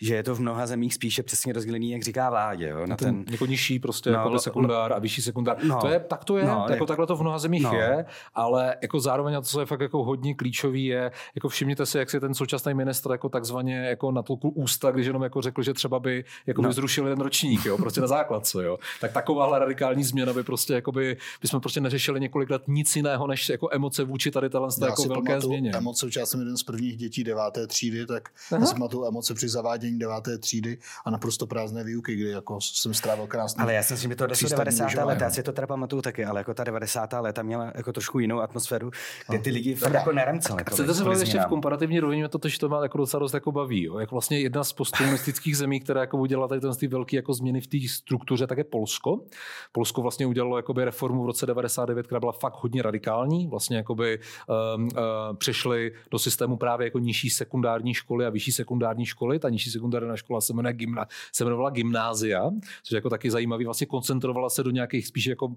že 0.00 0.14
je 0.14 0.22
to 0.22 0.34
v 0.34 0.40
mnoha 0.40 0.66
zemích 0.66 0.94
spíše 0.94 1.22
přesně 1.22 1.52
rozdělený, 1.52 1.90
jak 1.90 2.02
říká 2.02 2.30
vládě. 2.30 2.68
Jo, 2.68 2.86
na 2.86 2.96
ten, 2.96 3.24
ten, 3.24 3.32
jako 3.32 3.46
nižší 3.46 3.78
prostě 3.78 4.10
no, 4.10 4.16
jako 4.16 4.38
sekundár 4.38 4.92
a 4.92 4.98
vyšší 4.98 5.22
sekundár. 5.22 5.56
No, 5.64 5.80
to 5.80 5.88
je, 5.88 6.00
tak 6.00 6.24
to 6.24 6.36
je, 6.36 6.44
no, 6.44 6.66
jako 6.70 6.84
je, 6.84 6.86
takhle 6.86 7.06
to 7.06 7.16
v 7.16 7.20
mnoha 7.20 7.38
zemích 7.38 7.62
no. 7.62 7.74
je, 7.74 8.04
ale 8.34 8.76
jako 8.82 9.00
zároveň 9.00 9.36
a 9.36 9.40
to, 9.40 9.46
co 9.46 9.60
je 9.60 9.66
fakt 9.66 9.80
jako 9.80 10.04
hodně 10.04 10.34
klíčový, 10.34 10.84
je, 10.84 11.10
jako 11.34 11.48
všimněte 11.48 11.86
si, 11.86 11.98
jak 11.98 12.10
si 12.10 12.20
ten 12.20 12.34
současný 12.34 12.74
ministr 12.74 13.10
jako 13.10 13.28
takzvaně 13.28 13.76
jako 13.76 14.12
natolkl 14.12 14.50
ústa, 14.54 14.90
když 14.90 15.06
jenom 15.06 15.22
jako 15.22 15.42
řekl, 15.42 15.62
že 15.62 15.74
třeba 15.74 15.98
by 15.98 16.24
jako 16.46 16.62
no. 16.62 16.68
by 16.68 16.74
zrušili 16.74 17.10
ten 17.10 17.20
ročník, 17.20 17.64
jo, 17.64 17.78
prostě 17.78 18.00
na 18.00 18.06
základce, 18.06 18.64
jo. 18.64 18.78
Tak 19.00 19.12
takováhle 19.12 19.58
radikální 19.58 20.04
změna 20.04 20.32
by 20.32 20.42
prostě 20.42 20.74
jako 20.74 20.92
by, 20.92 21.16
by 21.42 21.48
jsme 21.48 21.60
prostě 21.60 21.80
neřešili 21.80 22.20
několik 22.20 22.50
let 22.50 22.62
nic 22.68 22.96
jiného, 22.96 23.26
než 23.26 23.48
jako 23.48 23.68
emoce 23.72 24.04
vůči 24.04 24.30
tady 24.30 24.50
téhle 24.50 24.68
jako 24.86 25.02
velké 25.02 25.40
změně. 25.40 25.70
Emoce 25.70 26.06
já 26.26 26.30
jsem 26.30 26.40
jeden 26.40 26.56
z 26.56 26.62
prvních 26.62 26.96
dětí 26.96 27.24
deváté 27.24 27.66
třídy, 27.66 28.06
tak 28.06 28.28
Aha. 28.52 28.66
jsem 28.66 28.88
tu 28.88 29.06
emoce 29.06 29.34
při 29.34 29.48
zavádění 29.48 29.98
deváté 29.98 30.38
třídy 30.38 30.78
a 31.04 31.10
naprosto 31.10 31.46
prázdné 31.46 31.84
výuky, 31.84 32.14
kdy 32.14 32.30
jako 32.30 32.58
jsem 32.60 32.94
strávil 32.94 33.26
krásný. 33.26 33.62
Ale 33.62 33.74
já 33.74 33.82
si 33.82 33.94
myslím, 33.94 34.10
že 34.10 34.16
to 34.16 34.26
90. 34.26 35.04
let, 35.04 35.20
já 35.20 35.30
si 35.30 35.42
to 35.42 35.52
teda 35.52 35.66
pamatuju 35.66 36.02
taky, 36.02 36.24
ale 36.24 36.40
jako 36.40 36.54
ta 36.54 36.64
90. 36.64 37.12
léta 37.12 37.42
měla 37.42 37.72
jako 37.74 37.92
trošku 37.92 38.18
jinou 38.18 38.40
atmosféru, 38.40 38.90
kde 39.28 39.38
ty 39.38 39.50
lidi 39.50 39.74
fakt 39.74 39.92
jako 39.92 40.12
neremcali. 40.12 40.64
Chcete 40.70 40.94
se 40.94 41.04
bavit 41.04 41.20
ještě 41.20 41.40
v 41.40 41.46
komparativní 41.46 42.00
rovině, 42.00 42.28
to, 42.28 42.48
že 42.48 42.58
to 42.58 42.68
má 42.68 42.82
jako 42.82 42.98
docela 42.98 43.20
dost 43.20 43.34
jako 43.34 43.52
baví. 43.52 43.82
Jo? 43.82 43.98
Jak 43.98 44.10
vlastně 44.10 44.40
jedna 44.40 44.64
z 44.64 44.72
postkomunistických 44.72 45.56
zemí, 45.62 45.80
která 45.80 46.00
jako 46.00 46.18
udělala 46.18 46.48
tady 46.48 46.60
ty 46.78 46.86
velké 46.86 47.16
jako 47.16 47.34
změny 47.34 47.60
v 47.60 47.66
té 47.66 47.78
struktuře, 47.90 48.46
tak 48.46 48.58
je 48.58 48.64
Polsko. 48.64 49.20
Polsko 49.72 50.02
vlastně 50.02 50.26
udělalo 50.26 50.56
jakoby 50.56 50.84
reformu 50.84 51.22
v 51.22 51.26
roce 51.26 51.46
99, 51.46 52.06
která 52.06 52.20
byla 52.20 52.32
fakt 52.32 52.54
hodně 52.56 52.82
radikální. 52.82 53.46
Vlastně 53.46 53.76
jakoby 53.76 54.18
um, 54.76 54.84
uh, 54.84 54.90
přešli 55.36 55.92
do 56.10 56.15
systému 56.18 56.56
právě 56.56 56.86
jako 56.86 56.98
nižší 56.98 57.30
sekundární 57.30 57.94
školy 57.94 58.26
a 58.26 58.30
vyšší 58.30 58.52
sekundární 58.52 59.06
školy. 59.06 59.38
Ta 59.38 59.48
nižší 59.48 59.70
sekundární 59.70 60.16
škola 60.16 60.40
se, 60.40 60.52
jmenuje 60.52 60.72
gymna, 60.72 61.06
se 61.32 61.44
jmenovala 61.44 61.70
gymnázia, 61.70 62.50
což 62.82 62.94
jako 62.94 63.10
taky 63.10 63.30
zajímavý. 63.30 63.64
Vlastně 63.64 63.86
koncentrovala 63.86 64.50
se 64.50 64.62
do 64.62 64.70
nějakých 64.70 65.06
spíš 65.06 65.26
jako, 65.26 65.56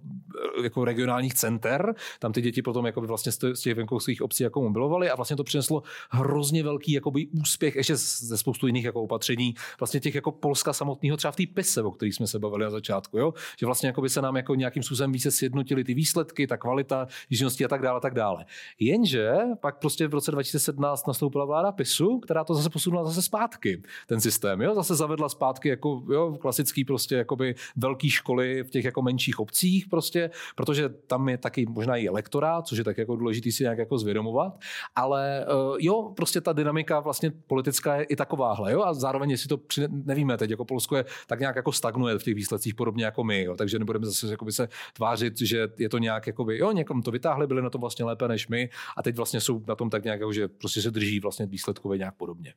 jako 0.64 0.86
regionálních 0.86 1.34
center. 1.34 1.96
Tam 2.20 2.34
ty 2.34 2.42
děti 2.42 2.62
potom 2.62 2.86
jako 2.86 3.02
vlastně 3.02 3.32
z 3.32 3.62
těch 3.62 3.76
venkovských 3.76 4.22
obcí 4.22 4.44
jako 4.44 4.62
mobilovaly 4.62 5.10
a 5.10 5.16
vlastně 5.16 5.36
to 5.36 5.44
přineslo 5.44 5.84
hrozně 6.10 6.64
velký 6.64 6.92
jakoby, 6.92 7.28
úspěch 7.28 7.76
ještě 7.76 7.96
ze 7.96 8.38
spoustu 8.38 8.68
jiných 8.68 8.86
jako 8.86 9.04
opatření. 9.04 9.56
Vlastně 9.80 10.00
těch 10.00 10.16
jako 10.16 10.32
Polska 10.32 10.74
samotného 10.74 11.18
třeba 11.18 11.32
v 11.32 11.36
té 11.36 11.44
pise, 11.54 11.82
o 11.82 11.92
kterých 11.92 12.16
jsme 12.16 12.28
se 12.28 12.40
bavili 12.40 12.64
na 12.64 12.70
začátku. 12.70 13.18
Jo? 13.18 13.34
Že 13.60 13.66
vlastně 13.66 13.88
jako 13.88 14.02
by 14.02 14.10
se 14.10 14.22
nám 14.22 14.36
jako 14.36 14.56
nějakým 14.56 14.84
způsobem 14.84 15.12
více 15.12 15.32
sjednotily 15.32 15.84
ty 15.84 15.94
výsledky, 15.94 16.48
ta 16.48 16.58
kvalita, 16.58 17.08
jižnosti 17.30 17.66
a 17.66 17.68
tak 17.68 17.82
dále, 17.82 17.98
a 17.98 18.00
tak 18.00 18.14
dále. 18.14 18.46
Jenže 18.80 19.34
pak 19.62 19.80
prostě 19.80 20.08
v 20.08 20.14
roce 20.14 20.32
2017 20.32 21.08
nastoupila 21.08 21.46
vláda 21.46 21.72
PISu, 21.72 22.20
která 22.20 22.44
to 22.44 22.56
zase 22.56 22.70
posunula 22.70 23.06
zase 23.06 23.22
zpátky, 23.22 23.82
ten 24.08 24.22
systém. 24.22 24.62
Jo? 24.62 24.76
Zase 24.76 24.96
zavedla 24.96 25.30
zpátky 25.30 25.70
jako 25.70 26.04
jo, 26.12 26.38
klasický 26.42 26.86
prostě 26.86 27.16
jakoby 27.16 27.56
velký 27.76 28.10
školy 28.10 28.64
v 28.64 28.70
těch 28.70 28.86
jako 28.86 29.02
menších 29.02 29.40
obcích 29.40 29.88
prostě, 29.88 30.30
protože 30.56 30.90
tam 30.90 31.30
je 31.30 31.38
taky 31.38 31.66
možná 31.66 31.96
i 31.96 32.08
elektorát, 32.08 32.68
což 32.68 32.78
je 32.78 32.84
tak 32.84 32.98
jako 32.98 33.16
důležitý 33.16 33.52
si 33.52 33.64
nějak 33.64 33.78
jako 33.78 33.98
zvědomovat, 33.98 34.60
ale 34.96 35.46
uh, 35.70 35.78
jo, 35.80 36.14
prostě 36.16 36.42
ta 36.42 36.54
dynamika 36.54 37.00
vlastně 37.00 37.32
politická 37.48 37.96
je 37.96 38.04
i 38.04 38.16
takováhle, 38.16 38.72
jo, 38.72 38.84
a 38.84 38.94
zároveň 38.94 39.30
jestli 39.32 39.48
to 39.48 39.58
při, 39.58 39.88
nevíme 39.92 40.38
teď, 40.38 40.50
jako 40.50 40.66
Polsko 40.66 40.96
je 40.96 41.06
tak 41.28 41.40
nějak 41.40 41.56
jako 41.56 41.72
stagnuje 41.72 42.20
v 42.20 42.24
těch 42.24 42.36
výsledcích 42.36 42.76
podobně 42.76 43.06
jako 43.06 43.24
my, 43.24 43.44
jo, 43.44 43.56
takže 43.56 43.80
nebudeme 43.80 44.06
zase 44.06 44.28
jakoby 44.28 44.52
se 44.52 44.68
tvářit, 44.94 45.42
že 45.42 45.68
je 45.78 45.90
to 45.90 45.98
nějak 45.98 46.28
jakoby, 46.28 46.58
jo, 46.58 46.72
někom 46.72 47.02
to 47.02 47.12
vytáhli, 47.12 47.48
byli 47.48 47.62
na 47.62 47.70
tom 47.70 47.82
vlastně 47.82 48.06
lépe 48.06 48.28
než 48.28 48.48
my 48.48 48.70
a 48.98 49.04
teď 49.04 49.16
vlastně 49.16 49.42
jsou 49.42 49.64
na 49.68 49.76
tom 49.76 49.90
tak 49.90 50.04
nějak, 50.04 50.20
jako, 50.20 50.34
že 50.34 50.48
prostě 50.48 50.82
se 50.82 50.92
drží 50.92 51.20
vlastně 51.20 51.46
výsledkově 51.46 51.98
nějak 51.98 52.16
podobně. 52.16 52.54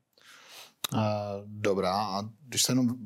Dobrá, 1.45 1.95
a 1.95 2.23
když 2.47 2.63
se 2.63 2.73
jenom 2.73 2.97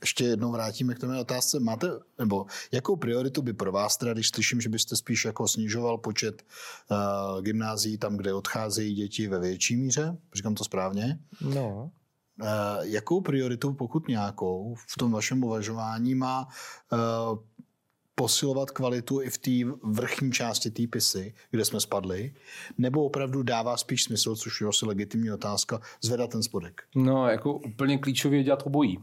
ještě 0.00 0.24
jednou 0.24 0.52
vrátíme 0.52 0.94
k 0.94 0.98
té 0.98 1.20
otázce, 1.20 1.60
máte, 1.60 1.90
nebo 2.18 2.46
jakou 2.72 2.96
prioritu 2.96 3.42
by 3.42 3.52
pro 3.52 3.72
vás, 3.72 3.96
teda, 3.96 4.12
když 4.12 4.28
slyším, 4.28 4.60
že 4.60 4.68
byste 4.68 4.96
spíš 4.96 5.24
jako 5.24 5.48
snižoval 5.48 5.98
počet 5.98 6.42
uh, 6.90 7.42
gymnázií 7.42 7.98
tam, 7.98 8.16
kde 8.16 8.34
odcházejí 8.34 8.94
děti 8.94 9.28
ve 9.28 9.40
větší 9.40 9.76
míře, 9.76 10.16
říkám 10.34 10.54
to 10.54 10.64
správně? 10.64 11.18
No. 11.40 11.90
Uh, 12.42 12.48
jakou 12.80 13.20
prioritu, 13.20 13.72
pokud 13.72 14.08
nějakou, 14.08 14.74
v 14.74 14.96
tom 14.98 15.12
vašem 15.12 15.44
uvažování 15.44 16.14
má 16.14 16.48
uh, 16.92 17.38
posilovat 18.18 18.70
kvalitu 18.70 19.22
i 19.22 19.30
v 19.30 19.38
té 19.38 19.50
vrchní 19.82 20.32
části 20.32 20.70
té 20.70 20.82
pisy, 20.90 21.34
kde 21.50 21.64
jsme 21.64 21.80
spadli, 21.80 22.34
nebo 22.78 23.04
opravdu 23.04 23.42
dává 23.42 23.76
spíš 23.76 24.04
smysl, 24.04 24.36
což 24.36 24.60
je 24.60 24.68
asi 24.68 24.86
legitimní 24.86 25.32
otázka, 25.32 25.80
zvedat 26.02 26.30
ten 26.30 26.42
spodek? 26.42 26.82
No, 26.96 27.28
jako 27.28 27.52
úplně 27.54 27.98
klíčově 27.98 28.42
dělat 28.42 28.62
obojí. 28.66 28.98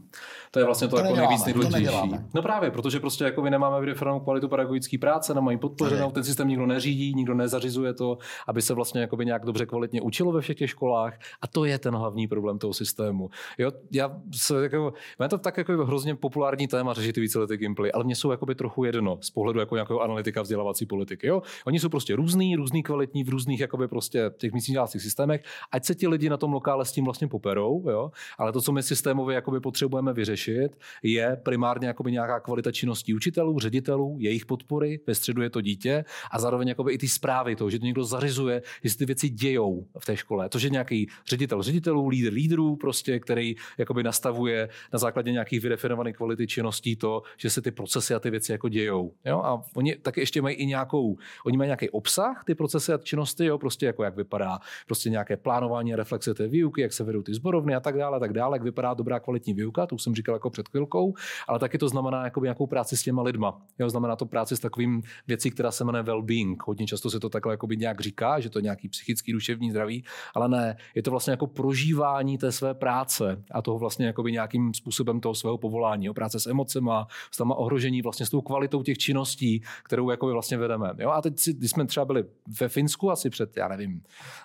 To 0.50 0.58
je 0.58 0.64
vlastně 0.64 0.88
to, 0.88 0.96
to 0.96 1.02
jako 1.02 1.16
nejvíc 1.16 1.44
nejdůležitější. 1.44 2.10
No 2.34 2.42
právě, 2.42 2.70
protože 2.70 3.00
prostě 3.00 3.24
jako 3.24 3.42
my 3.42 3.50
nemáme 3.50 3.80
vydefinovanou 3.80 4.20
kvalitu 4.20 4.48
pedagogické 4.48 4.98
práce, 4.98 5.34
nemají 5.34 5.58
podpořenou, 5.58 6.10
ten 6.10 6.24
systém 6.24 6.48
nikdo 6.48 6.66
neřídí, 6.66 7.14
nikdo 7.14 7.34
nezařizuje 7.34 7.94
to, 7.94 8.18
aby 8.46 8.62
se 8.62 8.74
vlastně 8.74 9.00
jako 9.00 9.16
nějak 9.16 9.44
dobře 9.44 9.66
kvalitně 9.66 10.00
učilo 10.00 10.32
ve 10.32 10.40
všech 10.40 10.56
těch 10.56 10.70
školách. 10.70 11.18
A 11.40 11.46
to 11.46 11.64
je 11.64 11.78
ten 11.78 11.94
hlavní 11.94 12.28
problém 12.28 12.58
toho 12.58 12.74
systému. 12.74 13.30
Jo, 13.58 13.70
já 13.92 14.20
se 14.34 14.62
jako, 14.62 14.92
to 15.30 15.38
tak 15.38 15.58
jako 15.58 15.86
hrozně 15.86 16.14
populární 16.14 16.68
téma 16.68 16.92
řešit 16.92 17.12
ty 17.12 17.20
víceletý 17.20 17.56
gimply, 17.56 17.92
ale 17.92 18.04
mě 18.04 18.14
jsou 18.16 18.30
jakoby 18.30 18.54
trochu 18.54 18.84
jedno 19.06 19.18
z 19.22 19.30
pohledu 19.30 19.60
jako 19.60 19.74
nějakého 19.74 20.00
analytika 20.00 20.42
vzdělávací 20.42 20.86
politiky. 20.86 21.26
Jo? 21.26 21.42
Oni 21.66 21.80
jsou 21.80 21.88
prostě 21.88 22.16
různý, 22.16 22.56
různý 22.56 22.82
kvalitní 22.82 23.24
v 23.24 23.28
různých 23.28 23.60
jakoby 23.60 23.88
prostě 23.88 24.30
těch 24.36 24.52
místních 24.52 24.78
systémech, 24.86 25.42
ať 25.72 25.84
se 25.84 25.94
ti 25.94 26.08
lidi 26.08 26.28
na 26.28 26.36
tom 26.36 26.52
lokále 26.52 26.84
s 26.84 26.92
tím 26.92 27.04
vlastně 27.04 27.28
poperou, 27.28 27.90
jo? 27.90 28.10
ale 28.38 28.52
to, 28.52 28.60
co 28.60 28.72
my 28.72 28.82
systémově 28.82 29.34
jakoby 29.34 29.60
potřebujeme 29.60 30.12
vyřešit, 30.12 30.78
je 31.02 31.36
primárně 31.42 31.86
jakoby 31.86 32.12
nějaká 32.12 32.40
kvalita 32.40 32.72
činností 32.72 33.14
učitelů, 33.14 33.58
ředitelů, 33.58 34.16
jejich 34.20 34.46
podpory, 34.46 35.00
ve 35.06 35.14
středu 35.14 35.42
je 35.42 35.50
to 35.50 35.60
dítě 35.60 36.04
a 36.30 36.38
zároveň 36.38 36.68
jakoby 36.68 36.92
i 36.92 36.98
ty 36.98 37.08
zprávy 37.08 37.56
toho, 37.56 37.70
že 37.70 37.78
to 37.78 37.84
někdo 37.84 38.04
zařizuje, 38.04 38.62
že 38.84 38.90
se 38.90 38.98
ty 38.98 39.06
věci 39.06 39.28
dějou 39.28 39.86
v 39.98 40.04
té 40.04 40.16
škole. 40.16 40.48
To, 40.48 40.58
že 40.58 40.70
nějaký 40.70 41.08
ředitel 41.28 41.62
ředitelů, 41.62 42.08
lídr 42.08 42.32
lídrů, 42.32 42.76
prostě, 42.76 43.20
který 43.20 43.54
jakoby 43.78 44.02
nastavuje 44.02 44.68
na 44.92 44.98
základě 44.98 45.32
nějakých 45.32 45.60
vydefinovaných 45.60 46.16
kvality 46.16 46.46
činností 46.46 46.96
to, 46.96 47.22
že 47.36 47.50
se 47.50 47.62
ty 47.62 47.70
procesy 47.70 48.14
a 48.14 48.20
ty 48.20 48.30
věci 48.30 48.52
jako 48.52 48.68
dějou. 48.68 48.95
Jo? 49.24 49.42
A 49.44 49.62
oni 49.76 49.96
taky 49.96 50.20
ještě 50.20 50.42
mají 50.42 50.56
i 50.56 50.66
nějakou, 50.66 51.16
oni 51.46 51.56
mají 51.56 51.68
nějaký 51.68 51.90
obsah, 51.90 52.44
ty 52.46 52.54
procesy 52.54 52.92
a 52.92 52.98
činnosti, 52.98 53.44
jo? 53.44 53.58
prostě 53.58 53.86
jako 53.86 54.04
jak 54.04 54.16
vypadá 54.16 54.58
prostě 54.86 55.10
nějaké 55.10 55.36
plánování 55.36 55.94
a 55.94 55.96
reflexe 55.96 56.34
té 56.34 56.48
výuky, 56.48 56.80
jak 56.80 56.92
se 56.92 57.04
vedou 57.04 57.22
ty 57.22 57.34
zborovny 57.34 57.74
a 57.74 57.80
tak 57.80 57.98
dále, 57.98 58.16
a 58.16 58.20
tak 58.20 58.32
dále, 58.32 58.56
jak 58.56 58.62
vypadá 58.62 58.94
dobrá 58.94 59.20
kvalitní 59.20 59.54
výuka, 59.54 59.86
to 59.86 59.94
už 59.94 60.02
jsem 60.02 60.14
říkal 60.14 60.34
jako 60.34 60.50
před 60.50 60.68
chvilkou, 60.68 61.14
ale 61.48 61.58
taky 61.58 61.78
to 61.78 61.88
znamená 61.88 62.24
jako 62.24 62.40
nějakou 62.40 62.66
práci 62.66 62.96
s 62.96 63.02
těma 63.02 63.22
lidma. 63.22 63.62
Jo? 63.78 63.90
Znamená 63.90 64.16
to 64.16 64.26
práci 64.26 64.56
s 64.56 64.60
takovým 64.60 65.02
věcí, 65.26 65.50
která 65.50 65.70
se 65.70 65.84
jmenuje 65.84 66.04
well-being. 66.04 66.56
Hodně 66.66 66.86
často 66.86 67.10
se 67.10 67.20
to 67.20 67.28
takhle 67.28 67.52
jako 67.52 67.66
nějak 67.66 68.00
říká, 68.00 68.40
že 68.40 68.50
to 68.50 68.58
je 68.58 68.62
nějaký 68.62 68.88
psychický, 68.88 69.32
duševní 69.32 69.70
zdraví, 69.70 70.04
ale 70.34 70.48
ne, 70.48 70.76
je 70.94 71.02
to 71.02 71.10
vlastně 71.10 71.30
jako 71.30 71.46
prožívání 71.46 72.38
té 72.38 72.52
své 72.52 72.74
práce 72.74 73.42
a 73.50 73.62
toho 73.62 73.78
vlastně 73.78 74.06
jako 74.06 74.22
nějakým 74.22 74.74
způsobem 74.74 75.20
toho 75.20 75.34
svého 75.34 75.58
povolání, 75.58 76.06
jo? 76.06 76.14
práce 76.14 76.40
s 76.40 76.46
emocema, 76.46 77.06
s 77.30 77.36
tam 77.36 77.50
ohrožení 77.50 78.02
vlastně 78.02 78.26
s 78.26 78.30
tou 78.30 78.40
kvalitou 78.40 78.75
těch 78.82 78.98
činností, 78.98 79.62
kterou 79.84 80.10
jako 80.10 80.26
vlastně 80.26 80.58
vedeme. 80.58 80.90
Jo? 80.98 81.10
A 81.10 81.22
teď, 81.22 81.48
když 81.48 81.70
jsme 81.70 81.86
třeba 81.86 82.04
byli 82.06 82.24
ve 82.60 82.68
Finsku 82.68 83.10
asi 83.10 83.30
před, 83.30 83.56
já 83.56 83.68
nevím, 83.68 84.02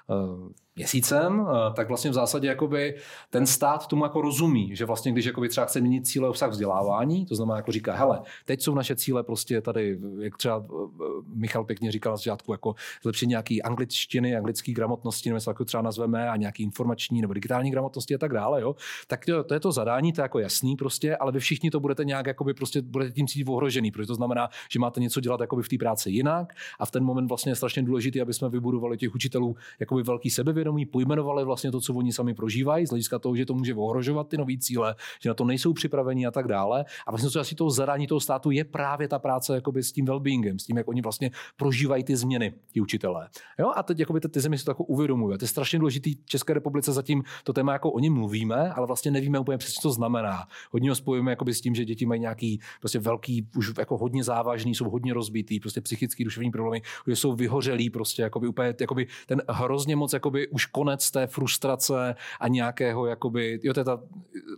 uh, 0.07 0.51
měsícem, 0.75 1.47
eh, 1.49 1.73
tak 1.73 1.87
vlastně 1.87 2.11
v 2.11 2.13
zásadě 2.13 2.47
jakoby 2.47 2.95
ten 3.29 3.45
stát 3.45 3.87
tomu 3.87 4.03
jako 4.03 4.21
rozumí, 4.21 4.75
že 4.75 4.85
vlastně 4.85 5.11
když 5.11 5.25
jakoby 5.25 5.49
třeba 5.49 5.65
chce 5.65 5.81
měnit 5.81 6.07
cíle 6.07 6.29
obsah 6.29 6.49
vzdělávání, 6.49 7.25
to 7.25 7.35
znamená 7.35 7.55
jako 7.55 7.71
říká, 7.71 7.95
hele, 7.95 8.21
teď 8.45 8.61
jsou 8.61 8.75
naše 8.75 8.95
cíle 8.95 9.23
prostě 9.23 9.61
tady, 9.61 9.99
jak 10.19 10.37
třeba 10.37 10.65
eh, 10.69 11.05
Michal 11.35 11.63
pěkně 11.63 11.91
říkal 11.91 12.13
na 12.13 12.17
začátku, 12.17 12.51
jako 12.51 12.75
zlepšení 13.03 13.29
nějaký 13.29 13.63
angličtiny, 13.63 14.35
anglické 14.35 14.71
gramotnosti, 14.71 15.29
nebo 15.29 15.39
jako 15.47 15.65
třeba 15.65 15.83
nazveme, 15.83 16.29
a 16.29 16.35
nějaký 16.35 16.63
informační 16.63 17.21
nebo 17.21 17.33
digitální 17.33 17.71
gramotnosti 17.71 18.15
a 18.15 18.17
tak 18.17 18.33
dále, 18.33 18.61
jo, 18.61 18.75
tak 19.07 19.25
to, 19.25 19.43
to, 19.43 19.53
je 19.53 19.59
to 19.59 19.71
zadání, 19.71 20.13
to 20.13 20.21
je 20.21 20.23
jako 20.23 20.39
jasný 20.39 20.75
prostě, 20.75 21.17
ale 21.17 21.31
vy 21.31 21.39
všichni 21.39 21.71
to 21.71 21.79
budete 21.79 22.05
nějak 22.05 22.27
jakoby 22.27 22.53
prostě 22.53 22.81
budete 22.81 23.11
tím 23.11 23.27
cítit 23.27 23.47
ohrožený, 23.47 23.91
protože 23.91 24.07
to 24.07 24.15
znamená, 24.15 24.49
že 24.71 24.79
máte 24.79 24.99
něco 24.99 25.19
dělat 25.19 25.41
jakoby 25.41 25.63
v 25.63 25.69
té 25.69 25.77
práci 25.77 26.09
jinak 26.11 26.53
a 26.79 26.85
v 26.85 26.91
ten 26.91 27.03
moment 27.03 27.27
vlastně 27.27 27.51
je 27.51 27.55
strašně 27.55 27.83
důležité, 27.83 28.21
aby 28.21 28.33
jsme 28.33 28.49
vybudovali 28.49 28.97
těch 28.97 29.15
učitelů 29.15 29.55
jakoby 29.79 30.03
velký 30.03 30.29
sebevědomí 30.29 30.60
sebevědomí, 30.61 30.85
pojmenovali 30.85 31.45
vlastně 31.45 31.71
to, 31.71 31.81
co 31.81 31.93
oni 31.93 32.13
sami 32.13 32.33
prožívají, 32.33 32.87
z 32.87 32.89
hlediska 32.89 33.19
toho, 33.19 33.35
že 33.35 33.45
to 33.45 33.53
může 33.53 33.75
ohrožovat 33.75 34.27
ty 34.27 34.37
nové 34.37 34.57
cíle, 34.57 34.95
že 35.21 35.29
na 35.29 35.33
to 35.33 35.45
nejsou 35.45 35.73
připraveni 35.73 36.25
a 36.25 36.31
tak 36.31 36.47
dále. 36.47 36.85
A 37.07 37.11
vlastně 37.11 37.29
co 37.29 37.39
asi 37.39 37.55
toho 37.55 37.69
zadání 37.69 38.07
toho 38.07 38.19
státu 38.19 38.51
je 38.51 38.63
právě 38.63 39.07
ta 39.07 39.19
práce 39.19 39.55
jakoby 39.55 39.83
s 39.83 39.91
tím 39.91 40.05
well-beingem, 40.05 40.57
s 40.57 40.65
tím, 40.65 40.77
jak 40.77 40.87
oni 40.87 41.01
vlastně 41.01 41.31
prožívají 41.57 42.03
ty 42.03 42.15
změny, 42.15 42.53
ty 42.71 42.81
učitelé. 42.81 43.29
Jo? 43.59 43.71
A 43.75 43.83
teď 43.83 43.99
jakoby 43.99 44.19
ty, 44.19 44.29
ty 44.29 44.39
země 44.39 44.57
si 44.57 44.65
to 44.65 44.71
jako 44.71 44.83
uvědomují. 44.83 45.37
To 45.37 45.43
je 45.43 45.47
strašně 45.49 45.79
důležitý 45.79 46.15
České 46.25 46.53
republice 46.53 46.91
zatím 46.91 47.23
to 47.43 47.53
téma 47.53 47.73
jako 47.73 47.91
o 47.91 47.99
něm 47.99 48.13
mluvíme, 48.13 48.73
ale 48.73 48.87
vlastně 48.87 49.11
nevíme 49.11 49.39
úplně 49.39 49.57
přesně, 49.57 49.81
co 49.81 49.87
to 49.87 49.93
znamená. 49.93 50.47
Hodně 50.71 50.89
ho 50.89 50.95
spojujeme 50.95 51.31
jakoby 51.31 51.53
s 51.53 51.61
tím, 51.61 51.75
že 51.75 51.85
děti 51.85 52.05
mají 52.05 52.21
nějaký 52.21 52.59
prostě 52.79 52.99
velký, 52.99 53.47
už 53.57 53.73
jako 53.79 53.97
hodně 53.97 54.23
závažný, 54.23 54.75
jsou 54.75 54.89
hodně 54.89 55.13
rozbitý, 55.13 55.59
prostě 55.59 55.81
psychický, 55.81 56.23
duševní 56.23 56.51
problémy, 56.51 56.81
že 57.07 57.15
jsou 57.15 57.33
vyhořelí, 57.33 57.89
prostě 57.89 58.21
jakoby 58.21 58.47
úplně 58.47 58.73
jakoby 58.79 59.07
ten 59.27 59.41
hrozně 59.49 59.95
moc 59.95 60.13
jakoby 60.13 60.47
už 60.51 60.65
konec 60.65 61.11
té 61.11 61.27
frustrace 61.27 62.15
a 62.39 62.47
nějakého, 62.47 63.05
jakoby, 63.05 63.59
jo, 63.63 63.73
to 63.73 63.79
je 63.79 63.85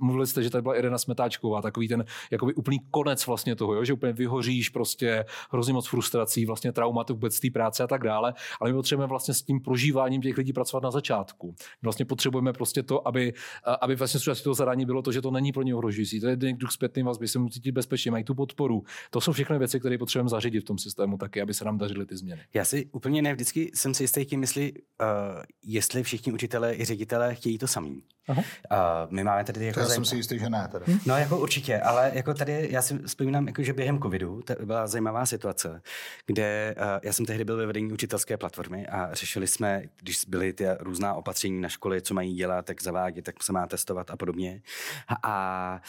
mluvili 0.01 0.27
jste, 0.27 0.43
že 0.43 0.49
tady 0.49 0.61
byla 0.61 0.75
Irena 0.75 0.97
Smetáčková, 0.97 1.61
takový 1.61 1.87
ten 1.87 2.05
jakoby 2.31 2.53
úplný 2.53 2.79
konec 2.91 3.27
vlastně 3.27 3.55
toho, 3.55 3.73
jo, 3.73 3.83
že 3.83 3.93
úplně 3.93 4.13
vyhoříš 4.13 4.69
prostě 4.69 5.25
hrozně 5.51 5.73
moc 5.73 5.87
frustrací, 5.87 6.45
vlastně 6.45 6.71
traumat 6.71 7.09
vůbec 7.09 7.39
té 7.39 7.49
práce 7.49 7.83
a 7.83 7.87
tak 7.87 8.03
dále, 8.03 8.33
ale 8.59 8.69
my 8.69 8.75
potřebujeme 8.75 9.09
vlastně 9.09 9.33
s 9.33 9.41
tím 9.41 9.59
prožíváním 9.61 10.21
těch 10.21 10.37
lidí 10.37 10.53
pracovat 10.53 10.83
na 10.83 10.91
začátku. 10.91 11.55
Vlastně 11.81 12.05
potřebujeme 12.05 12.53
prostě 12.53 12.83
to, 12.83 13.07
aby, 13.07 13.33
aby 13.81 13.95
vlastně 13.95 14.19
součástí 14.19 14.43
toho 14.43 14.53
zadání 14.53 14.85
bylo 14.85 15.01
to, 15.01 15.11
že 15.11 15.21
to 15.21 15.31
není 15.31 15.51
pro 15.51 15.63
ně 15.63 15.75
ohrožující. 15.75 16.19
To 16.19 16.27
je 16.27 16.35
duch 16.35 16.71
zpětný 16.71 17.03
vazby, 17.03 17.27
se 17.27 17.39
musí 17.39 17.53
cítit 17.53 17.71
bezpečně, 17.71 18.11
mají 18.11 18.23
tu 18.23 18.35
podporu. 18.35 18.83
To 19.09 19.21
jsou 19.21 19.31
všechny 19.31 19.59
věci, 19.59 19.79
které 19.79 19.97
potřebujeme 19.97 20.29
zařídit 20.29 20.59
v 20.59 20.63
tom 20.63 20.77
systému 20.77 21.17
taky, 21.17 21.41
aby 21.41 21.53
se 21.53 21.65
nám 21.65 21.77
dařily 21.77 22.05
ty 22.05 22.17
změny. 22.17 22.41
Já 22.53 22.65
si 22.65 22.89
úplně 22.91 23.21
ne 23.21 23.33
vždycky 23.33 23.71
jsem 23.73 23.93
si 23.93 24.03
jistý 24.03 24.25
tím, 24.25 24.41
jestli, 24.41 24.73
uh, 24.73 25.41
jestli 25.83 26.03
všichni 26.03 26.33
učitelé 26.33 26.75
i 26.75 26.85
ředitelé 26.85 27.35
chtějí 27.35 27.57
to 27.57 27.67
samý. 27.67 28.01
Uh, 28.29 28.37
my 29.09 29.23
máme 29.23 29.43
tady 29.43 29.65
jako 29.65 29.79
to 29.79 29.85
já 29.85 29.89
jsem 29.89 30.05
si 30.05 30.15
jistý, 30.15 30.39
že 30.39 30.49
ne. 30.49 30.67
Tady. 30.71 30.85
Hm? 30.87 30.99
No 31.05 31.17
jako 31.17 31.39
určitě, 31.39 31.79
ale 31.79 32.11
jako 32.13 32.33
tady 32.33 32.67
já 32.71 32.81
si 32.81 32.97
vzpomínám, 32.97 33.47
jako, 33.47 33.63
že 33.63 33.73
během 33.73 33.99
covidu 33.99 34.41
to 34.41 34.53
byla 34.65 34.87
zajímavá 34.87 35.25
situace, 35.25 35.81
kde 36.25 36.75
uh, 36.77 36.83
já 37.03 37.13
jsem 37.13 37.25
tehdy 37.25 37.45
byl 37.45 37.57
ve 37.57 37.65
vedení 37.65 37.93
učitelské 37.93 38.37
platformy 38.37 38.87
a 38.87 39.13
řešili 39.13 39.47
jsme, 39.47 39.83
když 40.01 40.25
byly 40.27 40.53
ty 40.53 40.65
různá 40.79 41.13
opatření 41.13 41.61
na 41.61 41.69
školy, 41.69 42.01
co 42.01 42.13
mají 42.13 42.33
dělat, 42.33 42.65
tak 42.65 42.83
zavádět, 42.83 43.21
tak 43.21 43.43
se 43.43 43.53
má 43.53 43.67
testovat 43.67 44.11
a 44.11 44.17
podobně. 44.17 44.61
A, 45.07 45.15
a 45.23 45.81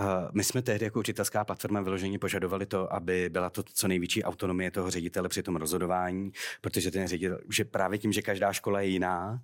uh, 0.00 0.06
my 0.32 0.44
jsme 0.44 0.62
tehdy 0.62 0.84
jako 0.84 1.00
učitelská 1.00 1.44
platforma 1.44 1.80
vyloženě 1.80 2.18
požadovali 2.18 2.66
to, 2.66 2.92
aby 2.92 3.28
byla 3.28 3.50
to 3.50 3.62
co 3.62 3.88
největší 3.88 4.24
autonomie 4.24 4.70
toho 4.70 4.90
ředitele 4.90 5.28
při 5.28 5.42
tom 5.42 5.56
rozhodování, 5.56 6.32
protože 6.60 6.90
ten 6.90 7.08
ředitel, 7.08 7.38
že 7.50 7.64
právě 7.64 7.98
tím, 7.98 8.12
že 8.12 8.22
každá 8.22 8.52
škola 8.52 8.80
je 8.80 8.88
jiná 8.88 9.40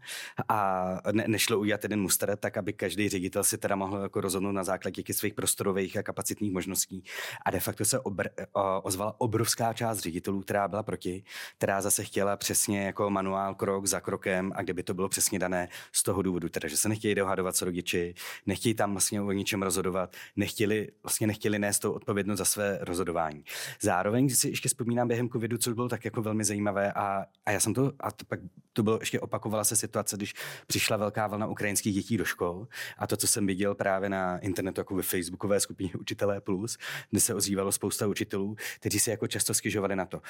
a 0.48 0.88
ne, 1.12 1.24
nešlo 1.26 1.58
udělat 1.58 1.82
jeden 1.82 2.00
muster, 2.00 2.37
tak 2.40 2.56
aby 2.56 2.72
každý 2.72 3.08
ředitel 3.08 3.44
si 3.44 3.58
teda 3.58 3.76
mohl 3.76 3.98
jako 4.02 4.20
rozhodnout 4.20 4.52
na 4.52 4.64
základě 4.64 5.02
těch 5.02 5.16
svých 5.16 5.34
prostorových 5.34 5.96
a 5.96 6.02
kapacitních 6.02 6.52
možností. 6.52 7.04
A 7.46 7.50
de 7.50 7.60
facto 7.60 7.84
se 7.84 8.00
obr, 8.00 8.28
o, 8.52 8.80
ozvala 8.80 9.14
obrovská 9.18 9.72
část 9.72 9.98
ředitelů, 9.98 10.40
která 10.40 10.68
byla 10.68 10.82
proti, 10.82 11.24
která 11.58 11.80
zase 11.80 12.04
chtěla 12.04 12.36
přesně 12.36 12.86
jako 12.86 13.10
manuál 13.10 13.54
krok 13.54 13.86
za 13.86 14.00
krokem 14.00 14.52
a 14.54 14.62
kde 14.62 14.74
by 14.74 14.82
to 14.82 14.94
bylo 14.94 15.08
přesně 15.08 15.38
dané 15.38 15.68
z 15.92 16.02
toho 16.02 16.22
důvodu, 16.22 16.48
teda, 16.48 16.68
že 16.68 16.76
se 16.76 16.88
nechtějí 16.88 17.14
dohadovat 17.14 17.56
s 17.56 17.62
rodiči, 17.62 18.14
nechtějí 18.46 18.74
tam 18.74 18.92
vlastně 18.92 19.20
o 19.20 19.32
ničem 19.32 19.62
rozhodovat, 19.62 20.16
nechtěli, 20.36 20.88
vlastně 21.02 21.26
nechtěli 21.26 21.58
nést 21.58 21.78
tu 21.78 21.92
odpovědnost 21.92 22.38
za 22.38 22.44
své 22.44 22.78
rozhodování. 22.80 23.44
Zároveň 23.80 24.28
si 24.28 24.48
ještě 24.48 24.68
vzpomínám 24.68 25.08
během 25.08 25.28
covidu, 25.28 25.58
co 25.58 25.74
bylo 25.74 25.88
tak 25.88 26.04
jako 26.04 26.22
velmi 26.22 26.44
zajímavé 26.44 26.92
a, 26.92 27.24
a 27.46 27.50
já 27.50 27.60
jsem 27.60 27.74
to, 27.74 27.92
a 28.00 28.10
to 28.10 28.24
pak 28.24 28.40
to 28.78 28.82
bylo 28.82 28.98
ještě 29.00 29.20
opakovala 29.20 29.64
se 29.64 29.76
situace, 29.76 30.16
když 30.16 30.34
přišla 30.66 30.96
velká 30.96 31.26
vlna 31.26 31.46
ukrajinských 31.46 31.94
dětí 31.94 32.16
do 32.16 32.24
škol 32.28 32.68
a 32.98 33.06
to, 33.06 33.16
co 33.16 33.26
jsem 33.26 33.46
viděl 33.46 33.74
právě 33.74 34.08
na 34.08 34.38
internetu, 34.38 34.80
jako 34.80 34.94
ve 34.94 35.02
facebookové 35.02 35.60
skupině 35.60 35.90
Učitelé 36.00 36.40
Plus, 36.40 36.78
kde 37.10 37.20
se 37.20 37.34
ozývalo 37.34 37.72
spousta 37.72 38.06
učitelů, 38.06 38.56
kteří 38.80 38.98
si 38.98 39.10
jako 39.10 39.26
často 39.26 39.54
skyžovali 39.54 39.96
na 39.96 40.06
to. 40.06 40.22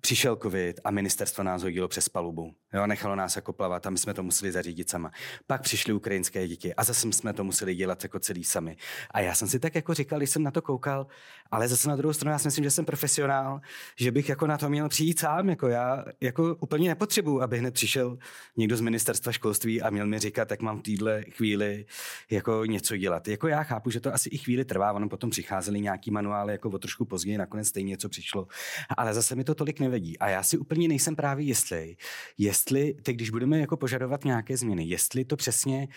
Přišel 0.00 0.36
covid 0.36 0.80
a 0.84 0.90
ministerstvo 0.90 1.44
nás 1.44 1.62
hodilo 1.62 1.88
přes 1.88 2.08
palubu. 2.08 2.54
Jo, 2.72 2.86
nechalo 2.86 3.16
nás 3.16 3.36
jako 3.36 3.52
plavat 3.52 3.86
a 3.86 3.90
my 3.90 3.98
jsme 3.98 4.14
to 4.14 4.22
museli 4.22 4.52
zařídit 4.52 4.90
sama. 4.90 5.10
Pak 5.46 5.62
přišly 5.62 5.92
ukrajinské 5.92 6.48
děti 6.48 6.74
a 6.74 6.84
zase 6.84 7.12
jsme 7.12 7.32
to 7.32 7.44
museli 7.44 7.74
dělat 7.74 8.02
jako 8.02 8.18
celý 8.18 8.44
sami. 8.44 8.76
A 9.10 9.20
já 9.20 9.34
jsem 9.34 9.48
si 9.48 9.58
tak 9.58 9.74
jako 9.74 9.94
říkal, 9.94 10.18
když 10.18 10.30
jsem 10.30 10.42
na 10.42 10.50
to 10.50 10.62
koukal, 10.62 11.06
ale 11.50 11.68
zase 11.68 11.88
na 11.88 11.96
druhou 11.96 12.12
stranu 12.12 12.32
já 12.32 12.38
si 12.38 12.48
myslím, 12.48 12.64
že 12.64 12.70
jsem 12.70 12.84
profesionál, 12.84 13.60
že 13.96 14.10
bych 14.10 14.28
jako 14.28 14.46
na 14.46 14.58
to 14.58 14.68
měl 14.68 14.88
přijít 14.88 15.18
sám. 15.18 15.48
Jako 15.48 15.68
já 15.68 16.04
jako 16.20 16.54
úplně 16.54 16.88
nepotřebuju, 16.88 17.40
aby 17.40 17.58
hned 17.58 17.74
přišel 17.74 18.18
někdo 18.56 18.76
z 18.76 18.80
ministerstva 18.80 19.32
školství 19.32 19.82
a 19.82 19.90
měl 19.90 20.06
mi 20.06 20.18
říkat, 20.18 20.50
jak 20.50 20.62
mám 20.62 20.78
v 20.78 20.82
chvíli 20.82 21.24
jako 22.30 22.64
něco 22.64 22.96
dělat. 22.96 23.28
Jako 23.28 23.48
já 23.48 23.62
chápu, 23.62 23.90
že 23.90 24.00
to 24.00 24.14
asi 24.14 24.28
i 24.28 24.38
chvíli 24.38 24.64
trvá, 24.64 24.92
ono 24.92 25.08
potom 25.08 25.30
přicházely 25.30 25.80
nějaký 25.80 26.10
manuály 26.10 26.52
jako 26.52 26.70
o 26.70 26.78
trošku 26.78 27.04
později, 27.04 27.38
nakonec 27.38 27.68
stejně 27.68 27.90
něco 27.90 28.08
přišlo. 28.08 28.46
Ale 28.96 29.14
zase 29.14 29.34
mi 29.34 29.44
to 29.44 29.54
tolik 29.54 29.80
nevedí. 29.80 30.18
A 30.18 30.28
já 30.28 30.42
si 30.42 30.58
úplně 30.58 30.88
nejsem 30.88 31.16
právě 31.16 31.44
jistý, 31.44 31.96
jestli 32.38 32.94
teď, 33.02 33.16
když 33.16 33.30
budeme 33.30 33.58
jako 33.58 33.76
požadovat 33.76 34.24
nějaké 34.24 34.56
změny, 34.56 34.84
jestli 34.84 35.24
to 35.24 35.36
přesně 35.36 35.88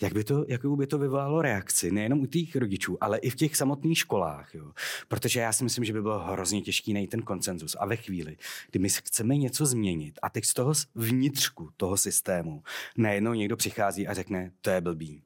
jak 0.00 0.12
by 0.12 0.24
to, 0.24 0.44
jakou 0.48 0.76
by 0.76 0.86
to 0.86 0.98
vyvolalo 0.98 1.42
reakci, 1.42 1.90
nejenom 1.90 2.20
u 2.20 2.26
těch 2.26 2.56
rodičů, 2.56 2.98
ale 3.00 3.18
i 3.18 3.30
v 3.30 3.36
těch 3.36 3.56
samotných 3.56 3.98
školách. 3.98 4.54
Jo. 4.54 4.72
Protože 5.08 5.40
já 5.40 5.52
si 5.52 5.64
myslím, 5.64 5.84
že 5.84 5.92
by 5.92 6.02
bylo 6.02 6.18
hrozně 6.18 6.62
těžký 6.62 6.92
najít 6.92 7.10
ten 7.10 7.22
koncenzus. 7.22 7.76
A 7.80 7.86
ve 7.86 7.96
chvíli, 7.96 8.36
kdy 8.70 8.78
my 8.78 8.88
chceme 8.88 9.36
něco 9.36 9.66
změnit 9.66 10.18
a 10.22 10.30
teď 10.30 10.44
z 10.44 10.54
toho 10.54 10.72
vnitřku 10.94 11.70
toho 11.76 11.96
systému 11.96 12.62
najednou 12.96 13.34
někdo 13.34 13.56
přichází 13.56 14.06
a 14.06 14.14
řekne, 14.14 14.52
to 14.60 14.70
je 14.70 14.80
blbý 14.80 15.22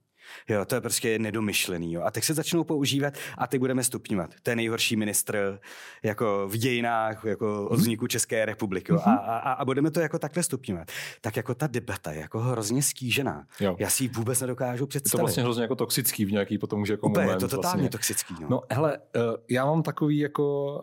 Jo, 0.49 0.65
to 0.65 0.75
je 0.75 0.81
prostě 0.81 1.19
nedomyšlený. 1.19 1.93
Jo. 1.93 2.03
A 2.05 2.11
teď 2.11 2.25
se 2.25 2.35
začnou 2.35 2.65
používat 2.65 3.15
a 3.39 3.47
teď 3.47 3.61
budeme 3.61 3.85
stupňovat. 3.85 4.31
To 4.43 4.51
je 4.51 4.57
nejhorší 4.57 4.97
ministr 4.97 5.59
jako 6.03 6.49
v 6.49 6.57
dějinách 6.57 7.25
jako 7.25 7.69
od 7.69 7.79
vzniku 7.79 8.07
České 8.07 8.45
republiky. 8.45 8.93
Jo. 8.93 9.01
A, 9.05 9.15
a, 9.15 9.53
a, 9.53 9.65
budeme 9.65 9.91
to 9.91 10.01
jako 10.01 10.19
takhle 10.19 10.43
stupňovat. 10.43 10.89
Tak 11.21 11.37
jako 11.37 11.55
ta 11.55 11.67
debata 11.67 12.13
je 12.13 12.21
jako 12.21 12.41
hrozně 12.41 12.83
stížená. 12.83 13.47
Jo. 13.61 13.77
Já 13.79 13.91
si 13.91 14.05
ji 14.05 14.09
vůbec 14.09 14.41
nedokážu 14.41 14.87
představit. 14.87 15.13
Je 15.13 15.19
to 15.19 15.23
vlastně 15.23 15.43
hrozně 15.43 15.63
jako 15.63 15.75
toxický 15.75 16.25
v 16.25 16.33
nějaký 16.33 16.59
potom 16.59 16.81
už 16.83 16.89
jako 16.89 17.07
Úplně, 17.07 17.27
moment. 17.27 17.43
je 17.43 17.49
to 17.49 17.57
totálně 17.57 17.83
vlastně. 17.83 17.91
toxický. 17.91 18.35
No. 18.41 18.47
no 18.51 18.63
hele, 18.71 18.99
eh, 19.17 19.21
já 19.51 19.67
mám 19.67 19.83
takový 19.83 20.19
jako, 20.19 20.81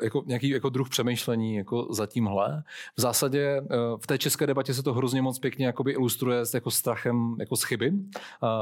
eh, 0.00 0.04
jako 0.04 0.22
nějaký 0.26 0.48
jako 0.48 0.68
druh 0.68 0.88
přemýšlení 0.88 1.56
jako 1.56 1.88
za 1.90 2.06
tímhle. 2.06 2.62
V 2.96 3.00
zásadě 3.00 3.62
eh, 3.70 3.76
v 4.02 4.06
té 4.06 4.18
české 4.18 4.46
debatě 4.46 4.74
se 4.74 4.82
to 4.82 4.94
hrozně 4.94 5.22
moc 5.22 5.38
pěkně 5.38 5.66
jakoby 5.66 5.92
ilustruje 5.92 6.46
s 6.46 6.54
jako 6.54 6.70
strachem 6.70 7.36
jako 7.40 7.56
z 7.56 7.62
chyby, 7.62 7.92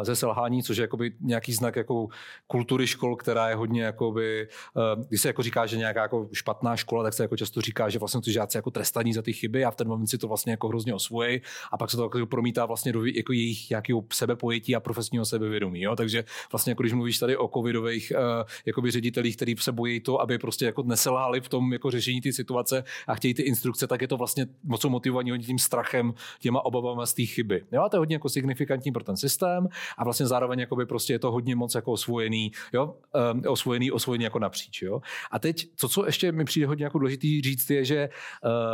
ze 0.02 0.16
selhání, 0.24 0.62
což 0.62 0.76
je 0.76 0.82
jakoby 0.82 1.12
nějaký 1.20 1.52
znak 1.52 1.76
jako 1.76 2.08
kultury 2.46 2.86
škol, 2.86 3.16
která 3.16 3.48
je 3.48 3.54
hodně 3.54 3.82
jakoby, 3.82 4.48
eh, 4.48 5.04
když 5.08 5.20
se 5.20 5.28
jako 5.28 5.42
říká, 5.42 5.66
že 5.66 5.76
nějaká 5.76 6.02
jako 6.02 6.28
špatná 6.32 6.76
škola, 6.76 7.02
tak 7.02 7.14
se 7.14 7.22
jako 7.22 7.36
často 7.36 7.60
říká, 7.60 7.88
že 7.88 7.98
vlastně 7.98 8.20
ty 8.20 8.32
žáci 8.32 8.56
jako 8.56 8.70
trestaní 8.70 9.12
za 9.12 9.22
ty 9.22 9.32
chyby 9.32 9.64
a 9.64 9.70
v 9.70 9.76
ten 9.76 9.88
moment 9.88 10.06
si 10.06 10.18
to 10.18 10.28
vlastně 10.28 10.52
jako 10.52 10.68
hrozně 10.68 10.94
osvojí 10.94 11.40
a 11.72 11.76
pak 11.76 11.90
se 11.90 11.96
to 11.96 12.02
jako 12.02 12.26
promítá 12.26 12.66
vlastně 12.66 12.92
do 12.92 13.04
jako 13.04 13.32
jejich 13.32 13.70
nějakého 13.70 14.04
sebepojetí 14.12 14.76
a 14.76 14.80
profesního 14.80 15.24
sebevědomí. 15.24 15.80
Jo? 15.82 15.96
Takže 15.96 16.24
vlastně 16.52 16.70
jako 16.70 16.82
když 16.82 16.92
mluvíš 16.92 17.18
tady 17.18 17.36
o 17.36 17.48
covidových 17.48 18.12
uh, 18.16 18.48
jakoby 18.66 18.90
ředitelích, 18.90 19.36
kteří 19.36 19.56
se 19.60 19.72
bojí 19.72 20.00
to, 20.00 20.20
aby 20.20 20.38
prostě 20.38 20.64
jako 20.64 20.82
neselhali 20.82 21.40
v 21.40 21.48
tom 21.48 21.72
jako 21.72 21.90
řešení 21.90 22.20
ty 22.20 22.32
situace 22.32 22.84
a 23.06 23.14
chtějí 23.14 23.34
ty 23.34 23.42
instrukce, 23.42 23.86
tak 23.86 24.00
je 24.02 24.08
to 24.08 24.16
vlastně 24.16 24.46
moc 24.64 24.84
motivovaní 24.84 25.38
tím 25.38 25.58
strachem, 25.58 26.14
těma 26.40 26.64
obavama 26.64 27.06
z 27.06 27.14
té 27.14 27.24
chyby. 27.26 27.64
Jo? 27.72 27.82
A 27.82 27.88
to 27.88 27.96
je 27.96 27.98
hodně 27.98 28.16
jako 28.16 28.28
signifikantní 28.28 28.92
pro 28.92 29.04
ten 29.04 29.16
systém 29.16 29.68
a 29.98 30.04
vlastně 30.04 30.13
zároveň 30.22 30.58
jakoby 30.60 30.86
prostě 30.86 31.12
je 31.12 31.18
to 31.18 31.32
hodně 31.32 31.56
moc 31.56 31.74
jako 31.74 31.92
osvojený, 31.92 32.52
jo, 32.72 32.94
um, 33.32 33.42
osvojený, 33.46 33.90
osvojený 33.90 34.24
jako 34.24 34.38
napříč, 34.38 34.82
jo. 34.82 35.00
A 35.30 35.38
teď, 35.38 35.68
to, 35.80 35.88
co 35.88 36.06
ještě 36.06 36.32
mi 36.32 36.44
přijde 36.44 36.66
hodně 36.66 36.84
jako 36.84 36.98
důležitý 36.98 37.42
říct, 37.42 37.70
je, 37.70 37.84
že 37.84 38.08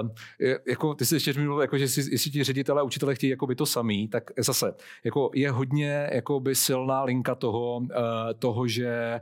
um, 0.00 0.10
je, 0.38 0.60
jako, 0.68 0.94
ty 0.94 1.06
jsi 1.06 1.14
ještě 1.14 1.32
mluvil, 1.32 1.62
jako, 1.62 1.78
že 1.78 1.88
si, 1.88 2.00
jestli 2.12 2.30
ti 2.30 2.44
ředitelé 2.44 2.80
a 2.80 2.84
učitelé 2.84 3.14
chtějí 3.14 3.30
jako 3.30 3.46
by 3.46 3.54
to 3.54 3.66
samý, 3.66 4.08
tak 4.08 4.30
zase, 4.38 4.74
jako 5.04 5.30
je 5.34 5.50
hodně 5.50 6.10
jako 6.12 6.40
by 6.40 6.54
silná 6.54 7.02
linka 7.04 7.34
toho, 7.34 7.76
uh, 7.76 7.86
toho 8.38 8.66
že, 8.66 9.20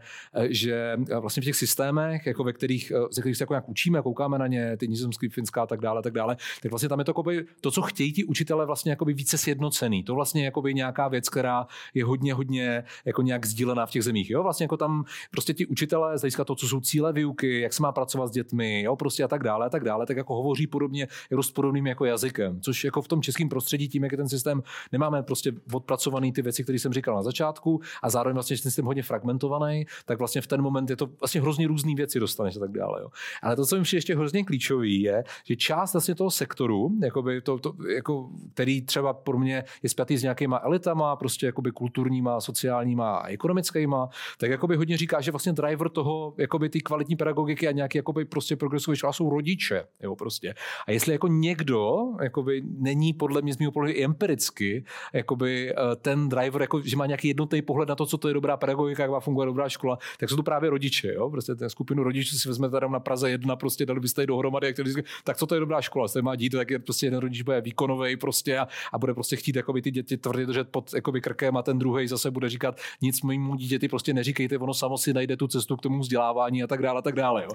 že 0.49 0.97
vlastně 1.21 1.41
v 1.41 1.45
těch 1.45 1.57
systémech, 1.57 2.27
jako 2.27 2.45
ve 2.45 2.53
kterých, 2.53 2.93
ze 3.11 3.21
kterých 3.21 3.37
se 3.37 3.43
jako 3.43 3.53
nějak 3.53 3.69
učíme, 3.69 4.03
koukáme 4.03 4.39
na 4.39 4.47
ně, 4.47 4.77
ty 4.77 4.89
nizozemský, 4.89 5.29
finská 5.29 5.63
a 5.63 5.67
tak 5.67 5.81
dále, 5.81 6.03
tak 6.03 6.13
dále, 6.13 6.37
tak 6.63 6.73
vlastně 6.73 6.89
tam 6.89 6.99
je 6.99 7.05
to, 7.05 7.23
by, 7.23 7.45
to 7.61 7.71
co 7.71 7.83
chtějí 7.83 8.13
ti 8.13 8.25
učitelé 8.25 8.67
vlastně 8.67 8.97
by 9.05 9.15
více 9.15 9.39
sjednocený. 9.39 10.03
To 10.05 10.15
vlastně 10.15 10.53
by 10.63 10.75
nějaká 10.75 11.09
věc, 11.09 11.29
která 11.29 11.67
je 11.95 12.05
hodně, 12.09 12.35
hodně 12.35 12.85
jako 13.05 13.23
nějak 13.23 13.47
sdílená 13.47 13.87
v 13.87 13.91
těch 13.91 14.05
zemích. 14.05 14.31
Jo? 14.31 14.43
Vlastně 14.43 14.65
jako 14.65 14.77
tam 14.77 15.05
prostě 15.31 15.55
ti 15.55 15.67
učitelé 15.67 16.19
z 16.19 16.21
hlediska 16.21 16.45
toho, 16.45 16.57
co 16.57 16.69
jsou 16.69 16.81
cíle 16.81 17.13
výuky, 17.13 17.61
jak 17.61 17.73
se 17.73 17.83
má 17.83 17.93
pracovat 17.93 18.27
s 18.27 18.31
dětmi, 18.31 18.83
jo? 18.83 18.97
prostě 18.97 19.25
a 19.25 19.29
tak 19.29 19.43
dále, 19.43 19.67
a 19.67 19.69
tak 19.69 19.85
dále, 19.85 20.07
tak 20.07 20.17
jako 20.17 20.35
hovoří 20.35 20.67
podobně 20.67 21.09
jako 21.31 21.43
s 21.43 21.51
podobným 21.51 21.87
jako 21.87 22.05
jazykem, 22.05 22.61
což 22.61 22.85
jako 22.85 23.03
v 23.03 23.09
tom 23.09 23.23
českém 23.23 23.49
prostředí, 23.49 23.89
tím, 23.89 24.03
jak 24.03 24.13
je 24.13 24.19
ten 24.19 24.29
systém, 24.29 24.63
nemáme 24.93 25.23
prostě 25.23 25.53
odpracovaný 25.73 26.33
ty 26.33 26.43
věci, 26.43 26.63
které 26.63 26.79
jsem 26.79 26.93
říkal 26.93 27.15
na 27.15 27.23
začátku 27.23 27.81
a 28.03 28.11
zároveň 28.11 28.35
vlastně 28.35 28.57
ten 28.57 28.63
systém 28.63 28.85
hodně 28.85 29.03
fragmentovaný, 29.03 29.87
tak 30.05 30.19
vlastně 30.19 30.41
v 30.41 30.47
ten 30.47 30.63
moment 30.63 30.91
je 30.91 30.97
to 30.97 31.07
vlastně 31.21 31.41
hrozně 31.41 31.69
různé 31.69 31.95
věci 31.95 32.21
dostaneš 32.21 32.57
a 32.57 32.61
tak 32.61 32.73
dále. 32.73 33.01
Jo? 33.03 33.09
Ale 33.43 33.57
to, 33.57 33.67
co 33.67 33.77
mi 33.77 33.85
ještě 33.93 34.17
hrozně 34.17 34.45
klíčový, 34.45 35.03
je, 35.03 35.25
že 35.45 35.57
část 35.57 35.93
vlastně 35.93 36.15
toho 36.15 36.31
sektoru, 36.31 36.91
jakoby 37.03 37.41
to, 37.41 37.59
to, 37.59 37.75
jako, 37.95 38.31
který 38.55 38.83
třeba 38.83 39.13
pro 39.13 39.39
mě 39.39 39.65
je 39.83 39.89
spjatý 39.89 40.17
s 40.17 40.23
nějakýma 40.23 40.61
elitama, 40.65 41.17
prostě 41.17 41.47
jakoby 41.47 41.71
kulturníma, 41.99 42.41
sociálníma 42.41 43.17
a 43.17 43.29
ekonomickýma, 43.29 44.09
tak 44.39 44.51
jakoby 44.51 44.77
hodně 44.77 44.97
říká, 44.97 45.21
že 45.21 45.31
vlastně 45.31 45.53
driver 45.53 45.89
toho, 45.89 46.35
jakoby 46.37 46.69
ty 46.69 46.81
kvalitní 46.81 47.17
pedagogiky 47.17 47.69
a 47.69 47.73
nějaký 47.73 47.99
jakoby 47.99 48.25
prostě 48.25 48.57
progresový 48.57 48.97
škola 48.97 49.13
jsou 49.13 49.31
rodiče, 49.31 49.85
jo, 50.03 50.17
prostě. 50.17 50.55
A 50.87 50.91
jestli 50.91 51.13
jako 51.13 51.29
někdo, 51.29 52.03
jakoby 52.23 52.63
není 52.79 53.13
podle 53.13 53.43
mě 53.43 53.55
z 53.55 53.59
mého 53.59 53.73
pohledu 53.73 54.01
empiricky, 54.05 54.85
jakoby 55.13 55.71
eh, 55.71 55.75
ten 55.97 56.29
driver, 56.29 56.61
jako, 56.61 56.81
že 56.81 56.97
má 56.97 57.07
nějaký 57.07 57.29
jednotný 57.29 57.63
pohled 57.63 57.89
na 57.89 57.95
to, 57.95 58.07
co 58.07 58.19
to 58.19 58.29
je 58.29 58.35
dobrá 58.35 58.57
pedagogika, 58.57 59.03
jak 59.03 59.11
má 59.11 59.21
fungovat 59.21 59.47
dobrá 59.47 59.69
škola, 59.69 59.99
tak 60.19 60.31
jsou 60.31 60.37
to 60.37 60.43
právě 60.43 60.71
rodiče, 60.71 61.15
jo, 61.15 61.31
prostě 61.31 61.55
ten 61.55 61.71
skupinu 61.71 62.03
rodičů 62.03 62.37
si 62.37 62.49
vezmete 62.49 62.81
tam 62.81 62.93
na 62.93 63.01
Praze 63.01 63.31
jedna, 63.31 63.57
prostě 63.57 63.87
dali 63.87 64.01
byste 64.01 64.27
dohromady, 64.27 64.67
jak 64.67 64.77
to 64.77 64.83
tak 65.25 65.37
co 65.37 65.47
to 65.47 65.55
je 65.55 65.61
dobrá 65.61 65.81
škola, 65.81 66.09
se 66.09 66.23
má 66.23 66.37
dít, 66.37 66.53
tak 66.53 66.71
je 66.71 66.79
prostě 66.79 67.07
jeden 67.07 67.21
rodič 67.21 67.43
bude 67.43 67.61
výkonový 67.61 68.17
prostě 68.17 68.59
a, 68.59 68.69
a 68.93 68.99
bude 68.99 69.15
prostě 69.15 69.37
chtít 69.37 69.57
jakoby 69.57 69.83
ty 69.83 69.91
děti 69.91 70.17
tvrdě 70.17 70.47
držet 70.47 70.69
pod 70.69 70.95
jakoby 70.95 71.21
krkem 71.21 71.57
a 71.57 71.63
ten 71.63 71.79
druhý 71.79 71.88
zase 72.09 72.31
bude 72.31 72.49
říkat, 72.49 72.81
nic 73.03 73.23
mému 73.23 73.57
dítěti 73.57 73.89
prostě 73.89 74.15
neříkejte, 74.15 74.59
ono 74.59 74.75
samo 74.75 74.99
si 74.99 75.13
najde 75.13 75.37
tu 75.37 75.49
cestu 75.49 75.77
k 75.77 75.81
tomu 75.81 76.01
vzdělávání 76.01 76.63
a 76.63 76.67
tak 76.67 76.83
dále, 76.83 76.99
a 76.99 77.03
tak 77.03 77.15
dále. 77.15 77.43
Jo. 77.43 77.49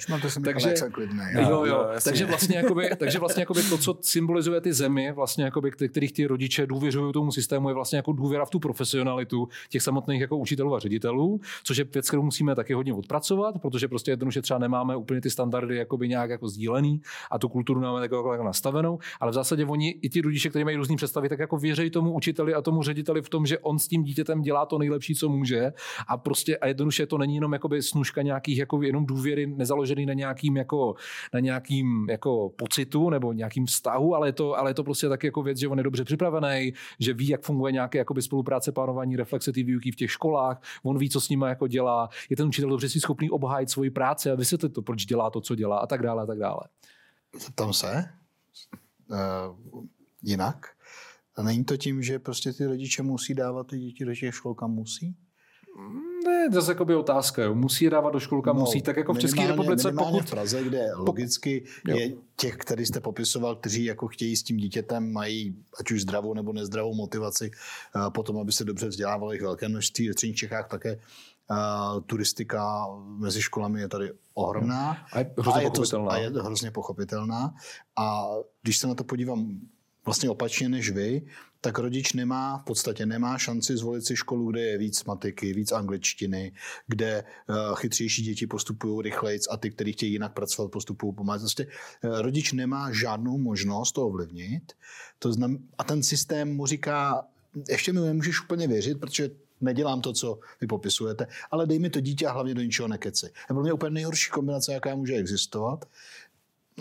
takže, 0.53 0.73
klidný, 0.91 1.23
jo, 1.31 1.49
jo, 1.49 1.65
jo, 1.65 1.87
takže 2.03 2.25
vlastně, 2.25 2.57
jakoby, 2.57 2.89
takže 2.97 3.19
vlastně 3.19 3.41
jakoby 3.41 3.61
to, 3.63 3.77
co 3.77 3.97
symbolizuje 4.01 4.61
ty 4.61 4.73
zemi, 4.73 5.11
vlastně 5.11 5.43
jakoby, 5.43 5.71
kterých 5.71 6.13
ty 6.13 6.25
rodiče 6.25 6.67
důvěřují 6.67 7.13
tomu 7.13 7.31
systému, 7.31 7.69
je 7.69 7.75
vlastně 7.75 7.97
jako 7.97 8.11
důvěra 8.11 8.45
v 8.45 8.49
tu 8.49 8.59
profesionalitu 8.59 9.47
těch 9.69 9.81
samotných 9.81 10.21
jako 10.21 10.37
učitelů 10.37 10.75
a 10.75 10.79
ředitelů, 10.79 11.39
což 11.63 11.77
je 11.77 11.85
věc, 11.93 12.07
kterou 12.07 12.23
musíme 12.23 12.55
taky 12.55 12.73
hodně 12.73 12.93
odpracovat, 12.93 13.61
protože 13.61 13.87
prostě 13.87 14.11
jednoduše 14.11 14.41
třeba 14.41 14.59
nemáme 14.59 14.95
úplně 14.95 15.21
ty 15.21 15.29
standardy 15.29 15.77
jakoby 15.77 16.07
nějak 16.07 16.29
jako 16.29 16.47
sdílený 16.47 17.01
a 17.31 17.39
tu 17.39 17.49
kulturu 17.49 17.81
máme 17.81 18.01
jako, 18.01 18.31
jako 18.31 18.43
nastavenou, 18.43 18.99
ale 19.19 19.31
v 19.31 19.33
zásadě 19.33 19.65
oni 19.65 19.89
i 20.01 20.09
ti 20.09 20.21
rodiče, 20.21 20.49
kteří 20.49 20.63
mají 20.65 20.77
různé 20.77 20.95
představy, 20.95 21.29
tak 21.29 21.39
jako 21.39 21.57
věří 21.57 21.89
tomu 21.89 22.13
učiteli 22.13 22.53
a 22.53 22.61
tomu 22.61 22.83
řediteli 22.83 23.21
v 23.21 23.29
tom, 23.29 23.45
že 23.45 23.59
on 23.59 23.79
s 23.79 23.87
tím 23.87 24.03
dítětem 24.03 24.22
dělá 24.41 24.65
to 24.65 24.77
nejlepší, 24.77 25.15
co 25.15 25.29
může 25.29 25.73
a 26.07 26.17
prostě 26.17 26.57
a 26.57 26.67
jednoduše 26.67 27.05
to 27.05 27.17
není 27.17 27.35
jenom 27.35 27.53
jakoby 27.53 27.81
snužka 27.81 28.21
nějakých 28.21 28.57
jako 28.57 28.81
jenom 28.81 29.05
důvěry 29.05 29.47
nezaložený 29.47 30.05
na 30.05 30.13
nějakým 30.13 30.57
jako, 30.57 30.95
na 31.33 31.39
nějakým 31.39 32.09
jako 32.09 32.49
pocitu 32.49 33.09
nebo 33.09 33.33
nějakým 33.33 33.65
vztahu, 33.65 34.15
ale 34.15 34.27
je 34.27 34.33
to, 34.33 34.57
ale 34.57 34.69
je 34.69 34.73
to 34.73 34.83
prostě 34.83 35.09
taky 35.09 35.27
jako 35.27 35.43
věc, 35.43 35.57
že 35.57 35.67
on 35.67 35.77
je 35.77 35.83
dobře 35.83 36.03
připravený, 36.03 36.73
že 36.99 37.13
ví, 37.13 37.27
jak 37.27 37.41
funguje 37.41 37.71
nějaké 37.71 37.97
jakoby 37.97 38.21
spolupráce, 38.21 38.71
plánování, 38.71 39.15
reflexe 39.15 39.51
ty 39.51 39.63
výuky 39.63 39.91
v 39.91 39.95
těch 39.95 40.11
školách, 40.11 40.61
on 40.83 40.97
ví, 40.97 41.09
co 41.09 41.21
s 41.21 41.29
nimi 41.29 41.45
jako 41.47 41.67
dělá, 41.67 42.09
je 42.29 42.35
ten 42.35 42.47
učitel 42.47 42.69
dobře 42.69 42.89
si 42.89 42.99
schopný 42.99 43.29
obhájit 43.29 43.69
svoji 43.69 43.89
práci 43.89 44.31
a 44.31 44.35
vysvětlit 44.35 44.73
to, 44.73 44.81
proč 44.81 45.05
dělá 45.05 45.29
to, 45.29 45.41
co 45.41 45.55
dělá 45.55 45.77
a 45.77 45.87
tak 45.87 46.01
dále 46.01 46.23
a 46.23 46.25
tak 46.25 46.39
dále. 46.39 46.61
Tam 47.55 47.73
se 47.73 48.09
uh, 49.07 49.85
jinak. 50.23 50.72
A 51.35 51.43
není 51.43 51.65
to 51.65 51.77
tím, 51.77 52.03
že 52.03 52.19
prostě 52.19 52.53
ty 52.53 52.65
rodiče 52.65 53.03
musí 53.03 53.33
dávat 53.33 53.67
ty 53.67 53.79
děti 53.79 54.05
do 54.05 54.15
těch 54.15 54.35
škol, 54.35 54.55
kam 54.55 54.71
musí? 54.71 55.15
Ne, 56.25 56.49
to 56.51 56.57
je 56.57 56.63
jakoby 56.67 56.95
otázka. 56.95 57.43
Jo. 57.43 57.55
Musí 57.55 57.89
dávat 57.89 58.13
do 58.13 58.19
školka, 58.19 58.53
no, 58.53 58.59
musí. 58.59 58.81
Tak 58.81 58.97
jako 58.97 59.13
v 59.13 59.19
České 59.19 59.47
republice, 59.47 59.91
pokud... 59.91 60.25
v 60.25 60.29
Praze, 60.29 60.63
kde 60.63 60.93
logicky 60.95 61.65
jo. 61.87 61.97
je 61.97 62.13
těch, 62.35 62.57
který 62.57 62.85
jste 62.85 62.99
popisoval, 62.99 63.55
kteří 63.55 63.85
jako 63.85 64.07
chtějí 64.07 64.35
s 64.35 64.43
tím 64.43 64.57
dítětem, 64.57 65.11
mají 65.11 65.55
ať 65.79 65.91
už 65.91 66.01
zdravou 66.01 66.33
nebo 66.33 66.53
nezdravou 66.53 66.93
motivaci 66.93 67.51
potom, 68.09 68.37
aby 68.37 68.51
se 68.51 68.65
dobře 68.65 68.87
vzdělávali 68.87 69.37
v 69.37 69.41
velké 69.41 69.69
množství. 69.69 70.09
V 70.09 70.11
středních 70.11 70.37
Čechách 70.37 70.67
také 70.67 70.95
uh, 70.95 72.01
turistika 72.01 72.87
mezi 73.17 73.41
školami 73.41 73.81
je 73.81 73.87
tady 73.87 74.11
ohromná. 74.33 74.97
A 75.13 75.19
je 75.19 75.31
hrozně 75.37 75.61
a 75.61 75.61
je 75.61 75.71
pochopitelná. 75.71 76.05
To, 76.05 76.11
a 76.11 76.17
je 76.17 76.29
hrozně 76.29 76.71
pochopitelná. 76.71 77.53
A 77.97 78.27
když 78.61 78.77
se 78.77 78.87
na 78.87 78.95
to 78.95 79.03
podívám 79.03 79.59
vlastně 80.05 80.29
opačně 80.29 80.69
než 80.69 80.89
vy, 80.89 81.21
tak 81.61 81.79
rodič 81.79 82.13
nemá, 82.13 82.57
v 82.57 82.63
podstatě 82.63 83.05
nemá 83.05 83.37
šanci 83.37 83.77
zvolit 83.77 84.05
si 84.05 84.15
školu, 84.15 84.51
kde 84.51 84.61
je 84.61 84.77
víc 84.77 85.03
matiky, 85.03 85.53
víc 85.53 85.71
angličtiny, 85.71 86.51
kde 86.87 87.23
uh, 87.49 87.75
chytřejší 87.75 88.23
děti 88.23 88.47
postupují 88.47 89.01
rychleji 89.01 89.39
a 89.51 89.57
ty, 89.57 89.71
kteří 89.71 89.91
chtějí 89.93 90.11
jinak 90.11 90.33
pracovat, 90.33 90.71
postupují 90.71 91.13
pomáhat. 91.13 91.39
Prostě 91.39 91.67
uh, 92.03 92.21
rodič 92.21 92.53
nemá 92.53 92.91
žádnou 92.91 93.37
možnost 93.37 93.91
to 93.91 94.07
ovlivnit. 94.07 94.73
To 95.19 95.33
znam, 95.33 95.57
a 95.77 95.83
ten 95.83 96.03
systém 96.03 96.55
mu 96.55 96.65
říká, 96.65 97.25
ještě 97.69 97.93
mi 97.93 97.99
nemůžeš 97.99 98.43
úplně 98.43 98.67
věřit, 98.67 98.99
protože 98.99 99.29
nedělám 99.61 100.01
to, 100.01 100.13
co 100.13 100.39
vy 100.61 100.67
popisujete, 100.67 101.27
ale 101.51 101.67
dej 101.67 101.79
mi 101.79 101.89
to 101.89 101.99
dítě 101.99 102.27
a 102.27 102.31
hlavně 102.31 102.55
do 102.55 102.61
ničeho 102.61 102.87
nekeci. 102.87 103.25
Je 103.25 103.31
pro 103.47 103.61
mě 103.61 103.73
úplně 103.73 103.89
nejhorší 103.89 104.31
kombinace, 104.31 104.73
jaká 104.73 104.95
může 104.95 105.13
existovat. 105.13 105.85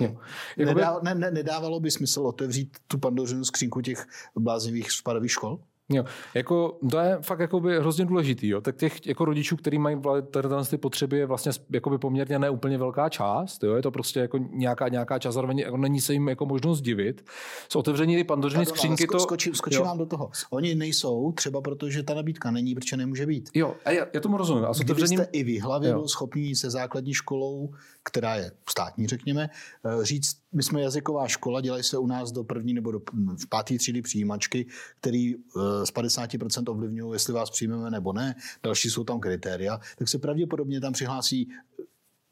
Jo. 0.01 0.16
Nedá, 0.59 1.01
ne, 1.03 1.14
ne, 1.14 1.30
nedávalo 1.30 1.80
by 1.80 1.90
smysl 1.90 2.26
otevřít 2.26 2.76
tu 2.86 2.99
pandořinu 2.99 3.45
skřínku 3.45 3.80
těch 3.80 4.07
bláznivých 4.36 4.90
spadových 4.90 5.32
škol? 5.32 5.61
Jo, 5.93 6.05
jako, 6.34 6.78
to 6.90 6.99
je 6.99 7.18
fakt 7.22 7.40
jakoby 7.40 7.78
hrozně 7.78 8.05
důležitý. 8.05 8.49
Jo. 8.49 8.61
Tak 8.61 8.76
těch 8.76 9.07
jako 9.07 9.24
rodičů, 9.24 9.57
kteří 9.57 9.78
mají 9.78 9.97
tady 10.30 10.49
ty 10.70 10.78
potřeby, 10.78 11.18
je 11.18 11.26
vlastně 11.26 11.53
jakoby 11.70 11.99
poměrně 11.99 12.38
neúplně 12.38 12.78
velká 12.78 13.09
část. 13.09 13.64
Jo. 13.64 13.74
Je 13.74 13.82
to 13.82 13.90
prostě 13.90 14.20
jako 14.20 14.38
nějaká, 14.38 14.88
nějaká 14.88 15.18
část, 15.18 15.34
zároveň 15.34 15.59
jako 15.59 15.76
není 15.76 16.01
se 16.01 16.12
jim 16.12 16.28
jako 16.28 16.47
možnost 16.47 16.80
divit. 16.80 17.24
S 17.68 17.76
otevření 17.76 18.16
ty 18.16 18.24
pandořiny 18.24 18.66
skřínky 18.66 19.07
to... 19.07 19.20
Skočím, 19.20 19.55
skočím 19.55 19.82
vám 19.82 19.99
do 19.99 20.07
toho. 20.07 20.30
Oni 20.51 20.74
nejsou 20.74 21.32
třeba 21.32 21.61
proto, 21.61 21.90
že 21.90 22.03
ta 22.03 22.14
nabídka 22.14 22.51
není, 22.51 22.74
protože 22.74 22.97
nemůže 22.97 23.26
být. 23.26 23.51
Jo, 23.55 23.74
a 23.84 23.90
já, 23.90 24.07
já 24.12 24.20
tomu 24.20 24.36
rozumím. 24.36 24.64
A 24.64 24.74
s 24.74 24.80
otevřením... 24.80 25.16
Kdybyste 25.16 25.38
i 25.38 25.45
vy 25.45 25.59
hlavě 25.59 25.93
byl 25.93 26.09
schopný 26.09 26.55
se 26.55 26.70
základní 26.70 27.14
školou, 27.14 27.70
která 28.03 28.34
je 28.34 28.53
státní, 28.70 29.07
řekněme, 29.07 29.51
eh, 29.84 30.05
říct, 30.05 30.41
my 30.53 30.62
jsme 30.62 30.82
jazyková 30.82 31.28
škola, 31.28 31.61
dělají 31.61 31.82
se 31.82 31.98
u 31.98 32.07
nás 32.07 32.32
do 32.32 32.44
první 32.44 32.74
nebo 32.74 32.92
do 32.92 33.00
v 33.36 33.48
páté 33.48 33.78
třídy 33.78 34.03
přijímačky, 34.03 34.66
který 35.00 35.34
eh, 35.34 35.86
z 35.86 35.92
50% 35.92 36.70
ovlivňují, 36.70 37.12
jestli 37.12 37.32
vás 37.32 37.50
přijmeme 37.50 37.90
nebo 37.90 38.12
ne. 38.12 38.34
Další 38.62 38.90
jsou 38.90 39.05
tam 39.05 39.20
kritéria, 39.20 39.80
tak 39.98 40.09
se 40.09 40.18
pravděpodobně 40.18 40.80
tam 40.80 40.92
přihlásí 40.92 41.48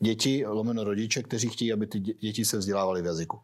děti, 0.02 0.46
lomeno 0.46 0.84
rodiče, 0.84 1.22
kteří 1.22 1.48
chtějí, 1.48 1.72
aby 1.72 1.86
ty 1.86 2.00
děti 2.00 2.44
se 2.44 2.58
vzdělávaly 2.58 3.02
v 3.02 3.06
jazyku. 3.06 3.38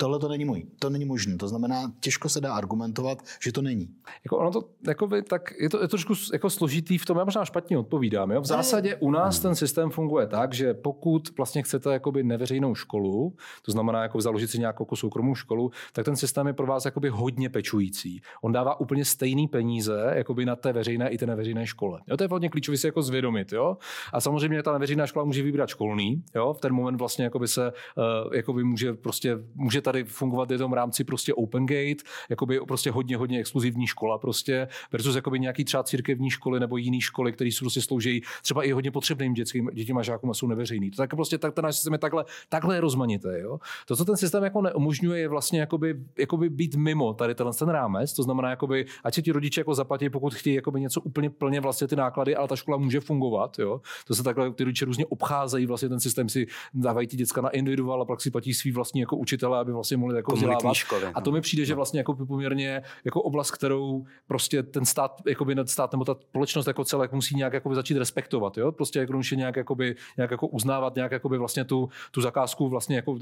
Tohle 0.00 0.18
to 0.18 0.28
není 0.28 0.44
můj, 0.44 0.66
to 0.78 0.90
není 0.90 1.04
možné. 1.04 1.36
To 1.36 1.48
znamená, 1.48 1.92
těžko 2.00 2.28
se 2.28 2.40
dá 2.40 2.54
argumentovat, 2.54 3.22
že 3.42 3.52
to 3.52 3.62
není. 3.62 3.88
Jako 4.24 4.38
ono 4.38 4.50
to, 4.50 4.68
jako 4.86 5.06
by, 5.06 5.22
tak 5.22 5.52
je 5.60 5.70
to, 5.70 5.76
je 5.76 5.88
to 5.88 5.88
trošku 5.88 6.14
jako 6.32 6.50
složitý 6.50 6.98
v 6.98 7.04
tom, 7.04 7.18
já 7.18 7.24
možná 7.24 7.44
špatně 7.44 7.78
odpovídám. 7.78 8.30
Jo? 8.30 8.40
V 8.40 8.44
zásadě 8.44 8.96
u 8.96 9.10
nás 9.10 9.40
ten 9.40 9.54
systém 9.54 9.90
funguje 9.90 10.26
tak, 10.26 10.54
že 10.54 10.74
pokud 10.74 11.36
vlastně 11.36 11.62
chcete 11.62 11.92
jakoby 11.92 12.22
neveřejnou 12.22 12.74
školu, 12.74 13.36
to 13.62 13.72
znamená 13.72 14.02
jako 14.02 14.20
založit 14.20 14.50
si 14.50 14.58
nějakou 14.58 14.82
jako 14.82 14.96
soukromou 14.96 15.34
školu, 15.34 15.70
tak 15.92 16.04
ten 16.04 16.16
systém 16.16 16.46
je 16.46 16.52
pro 16.52 16.66
vás 16.66 16.84
jakoby 16.84 17.08
hodně 17.08 17.48
pečující. 17.48 18.22
On 18.42 18.52
dává 18.52 18.80
úplně 18.80 19.04
stejný 19.04 19.48
peníze 19.48 20.12
jakoby 20.14 20.46
na 20.46 20.56
té 20.56 20.72
veřejné 20.72 21.10
i 21.10 21.18
té 21.18 21.26
neveřejné 21.26 21.66
škole. 21.66 22.00
Jo? 22.06 22.16
To 22.16 22.24
je 22.24 22.28
hodně 22.30 22.48
klíčové 22.48 22.76
si 22.76 22.86
jako 22.86 23.02
zvědomit. 23.02 23.52
Jo? 23.52 23.76
A 24.12 24.20
samozřejmě 24.20 24.62
ta 24.62 24.72
neveřejná 24.72 25.06
škola 25.06 25.24
může 25.24 25.42
vybrat 25.42 25.68
školní. 25.68 26.22
Jo? 26.34 26.54
V 26.54 26.60
ten 26.60 26.72
moment 26.72 26.96
vlastně 26.96 27.24
jakoby 27.24 27.48
se 27.48 27.72
uh, 27.96 28.34
jakoby 28.34 28.64
může 28.64 28.94
prostě 28.94 29.38
může 29.54 29.80
tady 29.92 30.04
fungovat 30.04 30.50
v 30.50 30.58
tom 30.58 30.72
rámci 30.72 31.04
prostě 31.04 31.34
open 31.34 31.66
gate, 31.66 32.04
jakoby 32.28 32.60
prostě 32.68 32.90
hodně, 32.90 33.16
hodně 33.16 33.38
exkluzivní 33.38 33.86
škola 33.86 34.18
prostě, 34.18 34.68
versus 34.92 35.16
jakoby 35.16 35.40
nějaký 35.40 35.64
třeba 35.64 35.82
církevní 35.82 36.30
školy 36.30 36.60
nebo 36.60 36.76
jiné 36.76 37.00
školy, 37.00 37.32
které 37.32 37.48
jsou 37.48 37.64
prostě 37.64 37.80
slouží 37.82 38.22
třeba 38.42 38.64
i 38.64 38.72
hodně 38.72 38.90
potřebným 38.90 39.34
dětským, 39.34 39.70
dětím 39.72 39.98
a 39.98 40.02
žákům 40.02 40.30
a 40.30 40.34
jsou 40.34 40.46
neveřejný. 40.46 40.90
To 40.90 40.96
tak 40.96 41.10
prostě 41.10 41.38
tak 41.38 41.54
ten 41.54 41.64
náš 41.64 41.74
systém 41.74 41.92
je 41.92 41.98
takhle, 41.98 42.24
takhle 42.48 42.80
rozmanité. 42.80 43.40
Jo? 43.40 43.58
To, 43.86 43.96
co 43.96 44.04
ten 44.04 44.16
systém 44.16 44.44
jako 44.44 44.62
neumožňuje, 44.62 45.20
je 45.20 45.28
vlastně 45.28 45.60
jakoby, 45.60 46.00
jakoby 46.18 46.48
být 46.48 46.74
mimo 46.74 47.14
tady 47.14 47.34
ten, 47.34 47.46
ten 47.58 47.68
rámec, 47.68 48.12
to 48.12 48.22
znamená, 48.22 48.50
jakoby, 48.50 48.86
ať 49.04 49.14
se 49.14 49.22
ti 49.22 49.32
rodiče 49.32 49.60
jako 49.60 49.74
zaplatí, 49.74 50.10
pokud 50.10 50.34
chtějí 50.34 50.56
jakoby 50.56 50.80
něco 50.80 51.00
úplně 51.00 51.30
plně 51.30 51.60
vlastně 51.60 51.88
ty 51.88 51.96
náklady, 51.96 52.36
ale 52.36 52.48
ta 52.48 52.56
škola 52.56 52.76
může 52.76 53.00
fungovat. 53.00 53.58
Jo? 53.58 53.80
To 54.06 54.14
se 54.14 54.22
takhle 54.22 54.52
ty 54.52 54.64
rodiče 54.64 54.84
různě 54.84 55.06
obcházejí, 55.06 55.66
vlastně 55.66 55.88
ten 55.88 56.00
systém 56.00 56.28
si 56.28 56.46
dávají 56.74 57.06
ti 57.06 57.16
děcka 57.16 57.40
na 57.40 57.48
individuál 57.48 58.02
a 58.02 58.04
pak 58.04 58.20
si 58.20 58.30
platí 58.30 58.54
svý 58.54 58.72
vlastní 58.72 59.00
jako 59.00 59.16
učitele, 59.16 59.58
aby 59.58 59.72
vlastně 59.80 59.96
mohli 59.96 60.16
jako 60.16 60.32
vzdělávat. 60.32 60.64
No. 60.64 61.10
A 61.14 61.20
to 61.20 61.32
mi 61.32 61.40
přijde, 61.40 61.64
že 61.64 61.72
no. 61.72 61.76
vlastně 61.76 62.00
jako 62.00 62.14
poměrně 62.14 62.82
jako 63.04 63.22
oblast, 63.22 63.50
kterou 63.50 64.04
prostě 64.26 64.62
ten 64.62 64.84
stát, 64.84 65.22
jakoby 65.26 65.54
nad 65.54 65.68
stát 65.68 65.92
nebo 65.92 66.04
ta 66.04 66.14
společnost 66.14 66.66
jako 66.66 66.84
celek 66.84 67.12
musí 67.12 67.36
nějak 67.36 67.52
jakoby 67.52 67.74
začít 67.74 67.96
respektovat. 67.96 68.58
Jo? 68.58 68.72
Prostě 68.72 68.98
jako 68.98 69.20
nějak, 69.34 69.56
jakoby, 69.56 69.96
nějak 70.16 70.30
jako 70.30 70.46
uznávat, 70.46 70.94
nějak 70.94 71.12
jakoby 71.12 71.38
vlastně 71.38 71.64
tu, 71.64 71.88
tu 72.10 72.20
zakázku 72.20 72.68
vlastně 72.68 72.96
jako, 72.96 73.12
uh, 73.12 73.18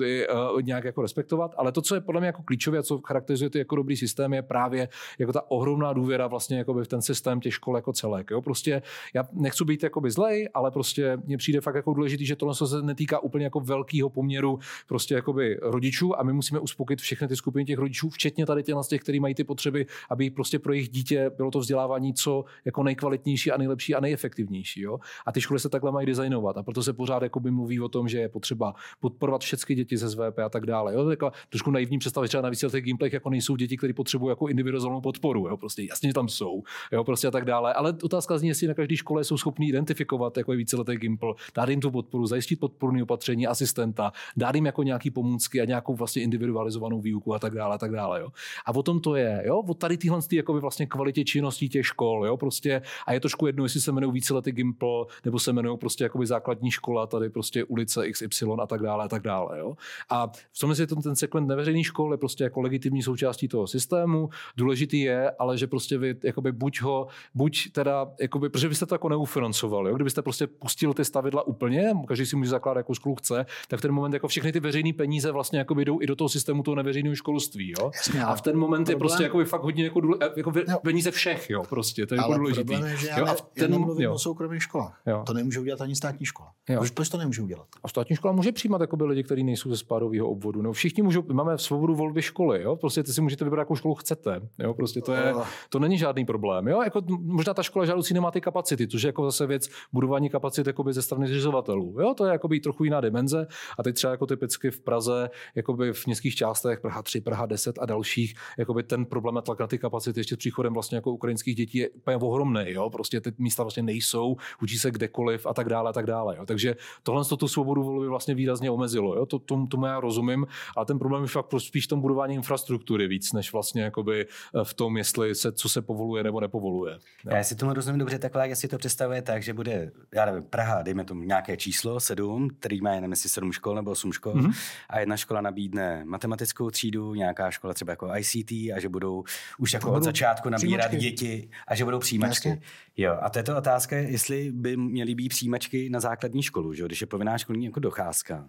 nějak 0.62 0.84
jako 0.84 1.02
respektovat. 1.02 1.54
Ale 1.56 1.72
to, 1.72 1.82
co 1.82 1.94
je 1.94 2.00
podle 2.00 2.20
mě 2.20 2.26
jako 2.26 2.42
klíčové 2.42 2.78
a 2.78 2.82
co 2.82 2.98
charakterizuje 2.98 3.50
ty 3.50 3.58
jako 3.58 3.76
dobrý 3.76 3.96
systém, 3.96 4.34
je 4.34 4.42
právě 4.42 4.88
jako 5.18 5.32
ta 5.32 5.50
ohromná 5.50 5.92
důvěra 5.92 6.26
vlastně 6.26 6.58
jakoby 6.58 6.84
v 6.84 6.88
ten 6.88 7.02
systém 7.02 7.40
těch 7.40 7.54
škol 7.54 7.76
jako 7.76 7.92
celek. 7.92 8.30
Jo? 8.30 8.42
Prostě 8.42 8.82
já 9.14 9.24
nechci 9.32 9.64
být 9.64 9.82
jakoby 9.82 10.10
zlej, 10.10 10.48
ale 10.54 10.70
prostě 10.70 11.18
mně 11.26 11.36
přijde 11.36 11.60
fakt 11.60 11.74
jako 11.74 11.94
důležitý, 11.94 12.26
že 12.26 12.36
tohle 12.36 12.54
se 12.54 12.82
netýká 12.82 13.18
úplně 13.18 13.44
jako 13.44 13.60
velkého 13.60 14.10
poměru 14.10 14.58
prostě 14.86 15.14
jakoby 15.14 15.58
rodičů 15.62 16.20
a 16.20 16.22
my 16.22 16.32
musíme 16.32 16.47
uspokojit 16.52 17.00
všechny 17.00 17.28
ty 17.28 17.36
skupiny 17.36 17.64
těch 17.64 17.78
rodičů, 17.78 18.08
včetně 18.08 18.46
tady 18.46 18.62
těch, 18.62 18.74
těch 18.88 19.00
kteří 19.00 19.20
mají 19.20 19.34
ty 19.34 19.44
potřeby, 19.44 19.86
aby 20.10 20.30
prostě 20.30 20.58
pro 20.58 20.72
jejich 20.72 20.88
dítě 20.88 21.30
bylo 21.36 21.50
to 21.50 21.58
vzdělávání 21.58 22.14
co 22.14 22.44
jako 22.64 22.82
nejkvalitnější 22.82 23.52
a 23.52 23.56
nejlepší 23.56 23.94
a 23.94 24.00
nejefektivnější. 24.00 24.80
Jo? 24.80 24.98
A 25.26 25.32
ty 25.32 25.40
školy 25.40 25.60
se 25.60 25.68
takhle 25.68 25.92
mají 25.92 26.06
designovat. 26.06 26.58
A 26.58 26.62
proto 26.62 26.82
se 26.82 26.92
pořád 26.92 27.22
jakoby 27.22 27.50
mluví 27.50 27.80
o 27.80 27.88
tom, 27.88 28.08
že 28.08 28.18
je 28.18 28.28
potřeba 28.28 28.74
podporovat 29.00 29.40
všechny 29.40 29.74
děti 29.74 29.96
ze 29.96 30.10
SVP 30.10 30.38
a 30.38 30.48
tak 30.48 30.66
dále. 30.66 30.94
Jo? 30.94 31.04
To 31.04 31.10
je 31.10 31.16
trošku 31.48 31.70
naivní 31.70 31.98
představa, 31.98 32.26
třeba 32.26 32.42
na 32.42 32.50
těch 32.54 32.84
gameplayech 32.84 33.12
jako 33.12 33.30
nejsou 33.30 33.56
děti, 33.56 33.76
které 33.76 33.92
potřebují 33.92 34.30
jako 34.30 34.48
individuální 34.48 35.00
podporu. 35.00 35.48
Jo? 35.48 35.56
Prostě 35.56 35.82
jasně, 35.82 36.08
že 36.08 36.14
tam 36.14 36.28
jsou. 36.28 36.62
Jo? 36.92 37.04
Prostě 37.04 37.28
a 37.28 37.30
tak 37.30 37.44
dále. 37.44 37.74
Ale 37.74 37.94
otázka 38.02 38.38
zní, 38.38 38.48
jestli 38.48 38.68
na 38.68 38.74
každé 38.74 38.96
škole 38.96 39.24
jsou 39.24 39.38
schopní 39.38 39.68
identifikovat 39.68 40.36
jako 40.36 40.52
víceletý 40.52 40.96
gimpl, 40.96 41.34
dát 41.54 41.68
jim 41.68 41.80
tu 41.80 41.90
podporu, 41.90 42.26
zajistit 42.26 42.60
podporné 42.60 43.02
opatření, 43.02 43.46
asistenta, 43.46 44.12
dát 44.36 44.54
jim 44.54 44.66
jako 44.66 44.82
nějaký 44.82 45.10
pomůcky 45.10 45.60
a 45.60 45.64
nějakou 45.64 45.94
vlastně 45.94 46.22
individualizovanou 46.28 47.00
výuku 47.00 47.34
a 47.34 47.38
tak 47.38 47.54
dále, 47.54 47.74
a 47.74 47.78
tak 47.78 47.92
dále. 47.92 48.20
Jo. 48.20 48.28
A 48.66 48.74
o 48.74 48.82
tom 48.82 49.00
to 49.00 49.16
je, 49.16 49.42
jo, 49.46 49.64
o 49.68 49.74
tady 49.74 49.96
tyhle 49.96 50.22
ty, 50.22 50.36
jakoby 50.36 50.60
vlastně 50.60 50.86
kvalitě 50.86 51.24
činností 51.24 51.68
těch 51.68 51.86
škol, 51.86 52.26
jo, 52.26 52.36
prostě 52.36 52.82
a 53.06 53.12
je 53.12 53.20
trošku 53.20 53.46
jedno, 53.46 53.64
jestli 53.64 53.80
se 53.80 53.90
jmenují 53.90 54.12
víceletý 54.12 54.52
Gimpl, 54.52 55.06
nebo 55.24 55.38
se 55.38 55.50
jmenují 55.50 55.78
prostě 55.78 56.04
jakoby 56.04 56.26
základní 56.26 56.70
škola, 56.70 57.06
tady 57.06 57.30
prostě 57.30 57.64
ulice 57.64 58.10
XY 58.10 58.46
a 58.62 58.66
tak 58.66 58.82
dále, 58.82 59.04
a 59.04 59.08
tak 59.08 59.22
dále, 59.22 59.58
jo. 59.58 59.76
A 60.10 60.26
v 60.26 60.58
tom 60.60 60.70
je 60.78 60.86
ten, 60.86 61.02
ten 61.02 61.16
segment 61.16 61.46
neveřejný 61.46 61.84
škol 61.84 62.12
je 62.12 62.18
prostě 62.18 62.44
jako 62.44 62.60
legitimní 62.60 63.02
součástí 63.02 63.48
toho 63.48 63.66
systému. 63.66 64.30
Důležitý 64.56 65.00
je, 65.00 65.30
ale 65.30 65.58
že 65.58 65.66
prostě 65.66 65.98
vy 65.98 66.14
jakoby 66.24 66.52
buď 66.52 66.80
ho, 66.80 67.06
buď 67.34 67.72
teda, 67.72 68.06
jakoby, 68.20 68.48
protože 68.48 68.68
byste 68.68 68.86
to 68.86 68.94
jako 68.94 69.08
neufinancovali, 69.08 69.90
jo? 69.90 69.96
kdybyste 69.96 70.22
prostě 70.22 70.46
pustil 70.46 70.94
ty 70.94 71.04
stavidla 71.04 71.46
úplně, 71.46 71.94
každý 72.06 72.26
si 72.26 72.36
může 72.36 72.50
zakládat 72.50 72.78
jakou 72.78 72.94
školu 72.94 73.14
chce, 73.14 73.46
tak 73.68 73.78
v 73.78 73.82
ten 73.82 73.92
moment 73.92 74.12
jako 74.12 74.28
všechny 74.28 74.52
ty 74.52 74.60
veřejné 74.60 74.92
peníze 74.92 75.32
vlastně 75.32 75.58
jako 75.58 75.74
jdou 75.74 76.00
i 76.00 76.06
do 76.06 76.16
toho 76.18 76.28
systému 76.28 76.62
toho 76.62 76.74
neveřejného 76.74 77.14
školství. 77.14 77.74
Jo? 77.78 77.90
Jasně, 77.94 78.24
a 78.24 78.34
v 78.34 78.42
ten 78.42 78.56
moment 78.56 78.84
problém... 78.84 78.94
je 78.94 78.98
prostě 78.98 79.22
jako 79.22 79.44
fakt 79.44 79.62
hodně 79.62 79.84
jako, 79.84 80.00
důle, 80.00 80.18
jako 80.36 80.52
peníze 80.82 81.10
všech, 81.10 81.50
jo, 81.50 81.62
prostě, 81.68 82.06
to 82.06 82.14
je 82.14 82.16
jako 82.16 82.34
důležitý. 82.34 82.72
Je, 82.72 82.96
že 82.96 83.08
jo, 83.18 83.26
a 83.26 83.34
ten, 83.34 83.44
já 83.62 83.68
nemluvím 83.68 84.04
jo. 84.04 84.14
o 84.14 84.18
soukromých 84.18 84.62
školách. 84.62 85.02
Jo. 85.06 85.22
To 85.26 85.32
nemůže 85.32 85.60
udělat 85.60 85.80
ani 85.80 85.96
státní 85.96 86.26
škola. 86.26 86.48
Jo. 86.68 86.78
Proč, 86.78 86.90
proč 86.90 87.08
to 87.08 87.18
nemůže 87.18 87.42
udělat? 87.42 87.66
A 87.84 87.88
státní 87.88 88.16
škola 88.16 88.32
může 88.32 88.52
přijímat 88.52 88.80
jako 88.80 89.06
lidi, 89.06 89.22
kteří 89.22 89.44
nejsou 89.44 89.70
ze 89.70 89.76
spádového 89.76 90.28
obvodu. 90.28 90.62
No, 90.62 90.72
všichni 90.72 91.02
můžou, 91.02 91.22
máme 91.32 91.58
svobodu 91.58 91.94
volby 91.94 92.22
školy, 92.22 92.62
jo? 92.62 92.76
prostě 92.76 93.02
ty 93.02 93.12
si 93.12 93.20
můžete 93.20 93.44
vybrat, 93.44 93.60
jakou 93.60 93.76
školu 93.76 93.94
chcete. 93.94 94.40
Jo? 94.58 94.74
Prostě 94.74 95.00
to, 95.00 95.12
je, 95.12 95.34
to 95.68 95.78
není 95.78 95.98
žádný 95.98 96.24
problém. 96.24 96.68
Jo? 96.68 96.82
Jako, 96.82 97.02
možná 97.08 97.54
ta 97.54 97.62
škola 97.62 97.84
žádoucí 97.84 98.14
nemá 98.14 98.30
ty 98.30 98.40
kapacity, 98.40 98.88
což 98.88 99.02
je 99.02 99.08
jako 99.08 99.24
zase 99.24 99.46
věc 99.46 99.68
budování 99.92 100.30
kapacit 100.30 100.68
ze 100.90 101.02
strany 101.02 101.26
zřizovatelů. 101.26 102.00
Jo? 102.00 102.14
To 102.14 102.24
je 102.24 102.32
jako 102.32 102.48
trochu 102.62 102.84
jiná 102.84 103.00
dimenze. 103.00 103.46
A 103.78 103.82
teď 103.82 103.94
třeba 103.94 104.10
jako 104.10 104.26
typicky 104.26 104.70
v 104.70 104.80
Praze, 104.80 105.30
jakoby 105.54 105.92
v 105.92 106.06
městských 106.08 106.34
částech, 106.34 106.80
Praha 106.80 107.02
3, 107.02 107.20
Praha 107.20 107.46
10 107.46 107.78
a 107.78 107.86
dalších, 107.86 108.34
jakoby 108.58 108.82
ten 108.82 109.06
problém 109.06 109.36
a 109.38 109.42
tlak 109.42 109.60
na 109.60 109.66
ty 109.66 109.78
kapacity 109.78 110.20
ještě 110.20 110.34
s 110.34 110.38
příchodem 110.38 110.72
vlastně 110.72 110.96
jako 110.96 111.12
ukrajinských 111.12 111.56
dětí 111.56 111.78
je 111.78 111.88
úplně 111.88 112.16
ohromný. 112.16 112.64
Jo? 112.66 112.90
Prostě 112.90 113.20
ty 113.20 113.32
místa 113.38 113.62
vlastně 113.62 113.82
nejsou, 113.82 114.36
učí 114.62 114.78
se 114.78 114.90
kdekoliv 114.90 115.46
a 115.46 115.54
tak 115.54 115.68
dále 115.68 115.90
a 115.90 115.92
tak 115.92 116.06
dále. 116.06 116.36
Jo? 116.36 116.46
Takže 116.46 116.76
tohle 117.02 117.24
to 117.24 117.36
tu 117.36 117.48
svobodu 117.48 117.82
volby 117.82 118.08
vlastně 118.08 118.34
výrazně 118.34 118.70
omezilo. 118.70 119.16
Jo? 119.16 119.26
To, 119.26 119.38
tomu, 119.38 119.66
tomu, 119.66 119.86
já 119.86 120.00
rozumím, 120.00 120.46
ale 120.76 120.86
ten 120.86 120.98
problém 120.98 121.22
je 121.22 121.28
fakt 121.28 121.54
spíš 121.58 121.84
v 121.84 121.88
tom 121.88 122.00
budování 122.00 122.34
infrastruktury 122.34 123.08
víc, 123.08 123.32
než 123.32 123.52
vlastně 123.52 123.82
jakoby 123.82 124.26
eh, 124.26 124.64
v 124.64 124.74
tom, 124.74 124.96
jestli 124.96 125.34
se, 125.34 125.52
co 125.52 125.68
se 125.68 125.82
povoluje 125.82 126.24
nebo 126.24 126.40
nepovoluje. 126.40 126.98
Jo? 127.24 127.36
Já 127.36 127.44
si 127.44 127.56
tomu 127.56 127.72
rozumím 127.72 127.98
dobře 127.98 128.18
takhle, 128.18 128.48
jak 128.48 128.58
si 128.58 128.68
to 128.68 128.78
představuje 128.78 129.22
tak, 129.22 129.42
že 129.42 129.54
bude, 129.54 129.90
já 130.14 130.24
nevím, 130.24 130.42
Praha, 130.42 130.82
dejme 130.82 131.04
tomu 131.04 131.22
nějaké 131.22 131.56
číslo, 131.56 132.00
sedm, 132.00 132.50
který 132.58 132.80
má 132.80 132.92
jenom 132.92 133.10
jestli 133.10 133.28
sedm 133.28 133.52
škol 133.52 133.74
nebo 133.74 133.90
osm 133.90 134.12
škol 134.12 134.34
mm-hmm. 134.34 134.52
a 134.88 135.00
jedna 135.00 135.16
škola 135.16 135.40
nabídne 135.40 135.97
matematickou 136.04 136.70
třídu, 136.70 137.14
nějaká 137.14 137.50
škola 137.50 137.74
třeba 137.74 137.92
jako 137.92 138.10
ICT 138.16 138.50
a 138.50 138.80
že 138.80 138.88
budou 138.88 139.24
už 139.58 139.72
jako 139.72 139.92
od 139.92 140.02
začátku 140.02 140.48
nabírat 140.48 140.88
přijímačky. 140.88 141.10
děti 141.10 141.50
a 141.68 141.74
že 141.74 141.84
budou 141.84 141.98
přijímačky. 141.98 142.48
Jasně. 142.48 142.62
Jo, 142.96 143.18
a 143.20 143.30
to 143.30 143.38
je 143.38 143.42
to 143.42 143.56
otázka, 143.56 143.96
jestli 143.96 144.52
by 144.52 144.76
měly 144.76 145.14
být 145.14 145.28
přijímačky 145.28 145.90
na 145.90 146.00
základní 146.00 146.42
školu, 146.42 146.74
že? 146.74 146.84
když 146.84 147.00
je 147.00 147.06
povinná 147.06 147.38
školní 147.38 147.64
jako 147.64 147.80
docházka. 147.80 148.48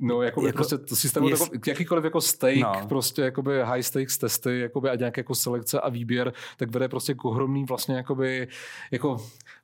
No, 0.00 0.22
jako, 0.22 0.46
jako 0.46 0.56
prostě 0.56 0.78
to 0.78 0.96
systému, 0.96 1.28
jest... 1.28 1.52
jako, 1.52 1.70
jakýkoliv 1.70 2.04
jako 2.04 2.20
stake, 2.20 2.60
no. 2.60 2.72
prostě 2.88 3.22
jakoby 3.22 3.62
high 3.64 3.82
stakes 3.82 4.18
testy, 4.18 4.60
jakoby 4.60 4.90
a 4.90 4.94
nějaké 4.94 5.20
jako 5.20 5.34
selekce 5.34 5.80
a 5.80 5.88
výběr, 5.88 6.32
tak 6.56 6.70
vede 6.70 6.88
prostě 6.88 7.14
k 7.14 7.24
ohromný 7.24 7.64
vlastně 7.64 7.96
jakoby, 7.96 8.48
jako 8.90 9.16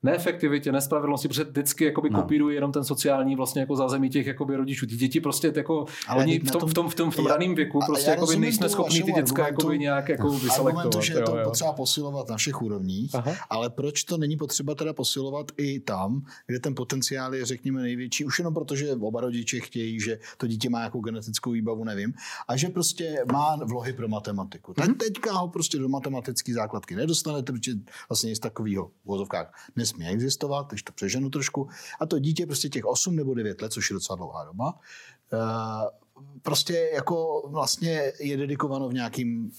neefektivitě, 0.03 0.73
nespravedlnosti, 0.73 1.29
protože 1.29 1.45
vždycky 1.45 1.85
jakoby 1.85 2.11
no. 2.11 2.23
kopírují 2.23 2.55
jenom 2.55 2.73
ten 2.73 2.85
sociální 2.85 3.37
vlastně 3.37 3.61
jako 3.61 3.77
zázemí 3.77 4.11
těch 4.11 4.27
jakoby 4.27 4.57
rodičů. 4.57 4.87
Ty 4.87 4.97
děti 4.97 5.21
prostě 5.21 5.53
jako, 5.57 5.87
Ale 6.09 6.23
oni 6.23 6.39
v 6.39 6.51
tom, 6.51 6.69
v 6.69 6.75
tom, 6.75 6.89
v 6.89 6.95
tom, 6.95 7.11
v 7.11 7.17
tom 7.17 7.27
já, 7.27 7.33
raném 7.33 7.55
věku 7.55 7.81
prostě 7.87 8.11
jakoby 8.11 8.37
nejsme 8.37 8.69
schopni 8.69 9.03
ty 9.03 9.13
děcka 9.13 9.47
jakoby 9.47 9.79
nějak 9.79 10.09
jako 10.09 10.31
vyselektovat. 10.31 11.05
že 11.05 11.15
je 11.15 11.23
to 11.23 11.37
jo, 11.37 11.45
potřeba 11.45 11.73
posilovat 11.73 12.29
na 12.29 12.37
všech 12.37 12.63
úrovních, 12.63 13.15
Aha. 13.15 13.33
ale 13.51 13.71
proč 13.71 14.05
to 14.05 14.19
není 14.19 14.37
potřeba 14.37 14.75
teda 14.75 14.93
posilovat 14.93 15.47
i 15.57 15.81
tam, 15.81 16.23
kde 16.47 16.61
ten 16.61 16.75
potenciál 16.75 17.35
je 17.35 17.45
řekněme 17.45 17.83
největší, 17.83 18.25
už 18.25 18.39
jenom 18.39 18.55
proto, 18.55 18.77
že 18.77 18.93
oba 18.93 19.21
rodiče 19.21 19.61
chtějí 19.61 20.00
že 20.01 20.19
to 20.37 20.47
dítě 20.47 20.71
má 20.71 20.83
jako 20.83 20.99
genetickou 20.99 21.51
výbavu, 21.51 21.85
nevím, 21.85 22.13
a 22.49 22.57
že 22.57 22.69
prostě 22.69 23.25
má 23.33 23.57
vlohy 23.57 23.93
pro 23.93 24.09
matematiku. 24.09 24.75
Tak 24.75 24.89
mm-hmm. 24.89 24.97
teďka 24.97 25.33
ho 25.33 25.49
prostě 25.49 25.79
do 25.79 25.89
matematické 25.89 26.55
základky 26.55 26.97
nedostanete, 26.97 27.53
protože 27.53 27.73
vlastně 28.09 28.31
nic 28.31 28.39
takového 28.39 28.87
v 28.87 29.07
vozovkách 29.07 29.69
nesmí 29.77 30.07
existovat, 30.07 30.69
když 30.69 30.83
to 30.83 30.93
přeženu 30.93 31.31
trošku. 31.31 31.69
A 32.01 32.07
to 32.07 32.19
dítě 32.19 32.47
prostě 32.47 32.69
těch 32.69 32.85
8 32.85 33.17
nebo 33.17 33.35
9 33.35 33.63
let, 33.63 33.73
což 33.73 33.91
je 33.91 33.95
docela 33.95 34.17
dlouhá 34.17 34.45
doba, 34.45 34.75
uh, 35.33 35.41
prostě 36.43 36.91
jako 36.95 37.49
vlastně 37.51 38.13
je 38.21 38.37
dedikováno 38.37 38.89
v 38.89 38.95
nějakým 38.95 39.51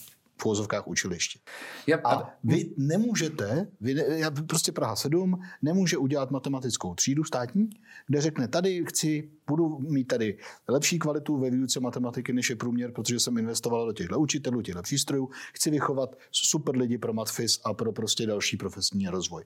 v 0.41 0.45
úvozovkách 0.45 0.87
učiliště. 0.87 1.39
Yep. 1.87 2.01
A 2.05 2.33
vy 2.43 2.73
nemůžete, 2.77 3.67
vy, 3.81 3.95
já, 4.07 4.31
prostě 4.31 4.71
Praha 4.71 4.95
7 4.95 5.41
nemůže 5.61 5.97
udělat 5.97 6.31
matematickou 6.31 6.95
třídu 6.95 7.23
státní, 7.23 7.69
kde 8.07 8.21
řekne, 8.21 8.47
tady 8.47 8.85
chci, 8.85 9.29
budu 9.47 9.79
mít 9.79 10.07
tady 10.07 10.37
lepší 10.67 10.99
kvalitu 10.99 11.37
ve 11.37 11.49
výuce 11.49 11.79
matematiky, 11.79 12.33
než 12.33 12.49
je 12.49 12.55
průměr, 12.55 12.91
protože 12.91 13.19
jsem 13.19 13.37
investoval 13.37 13.85
do 13.85 13.93
těchto 13.93 14.19
učitelů, 14.19 14.61
těchto 14.61 14.81
přístrojů, 14.81 15.29
chci 15.53 15.69
vychovat 15.69 16.15
super 16.31 16.77
lidi 16.77 16.97
pro 16.97 17.13
matfis 17.13 17.61
a 17.65 17.73
pro 17.73 17.91
prostě 17.91 18.25
další 18.25 18.57
profesní 18.57 19.07
rozvoj 19.07 19.43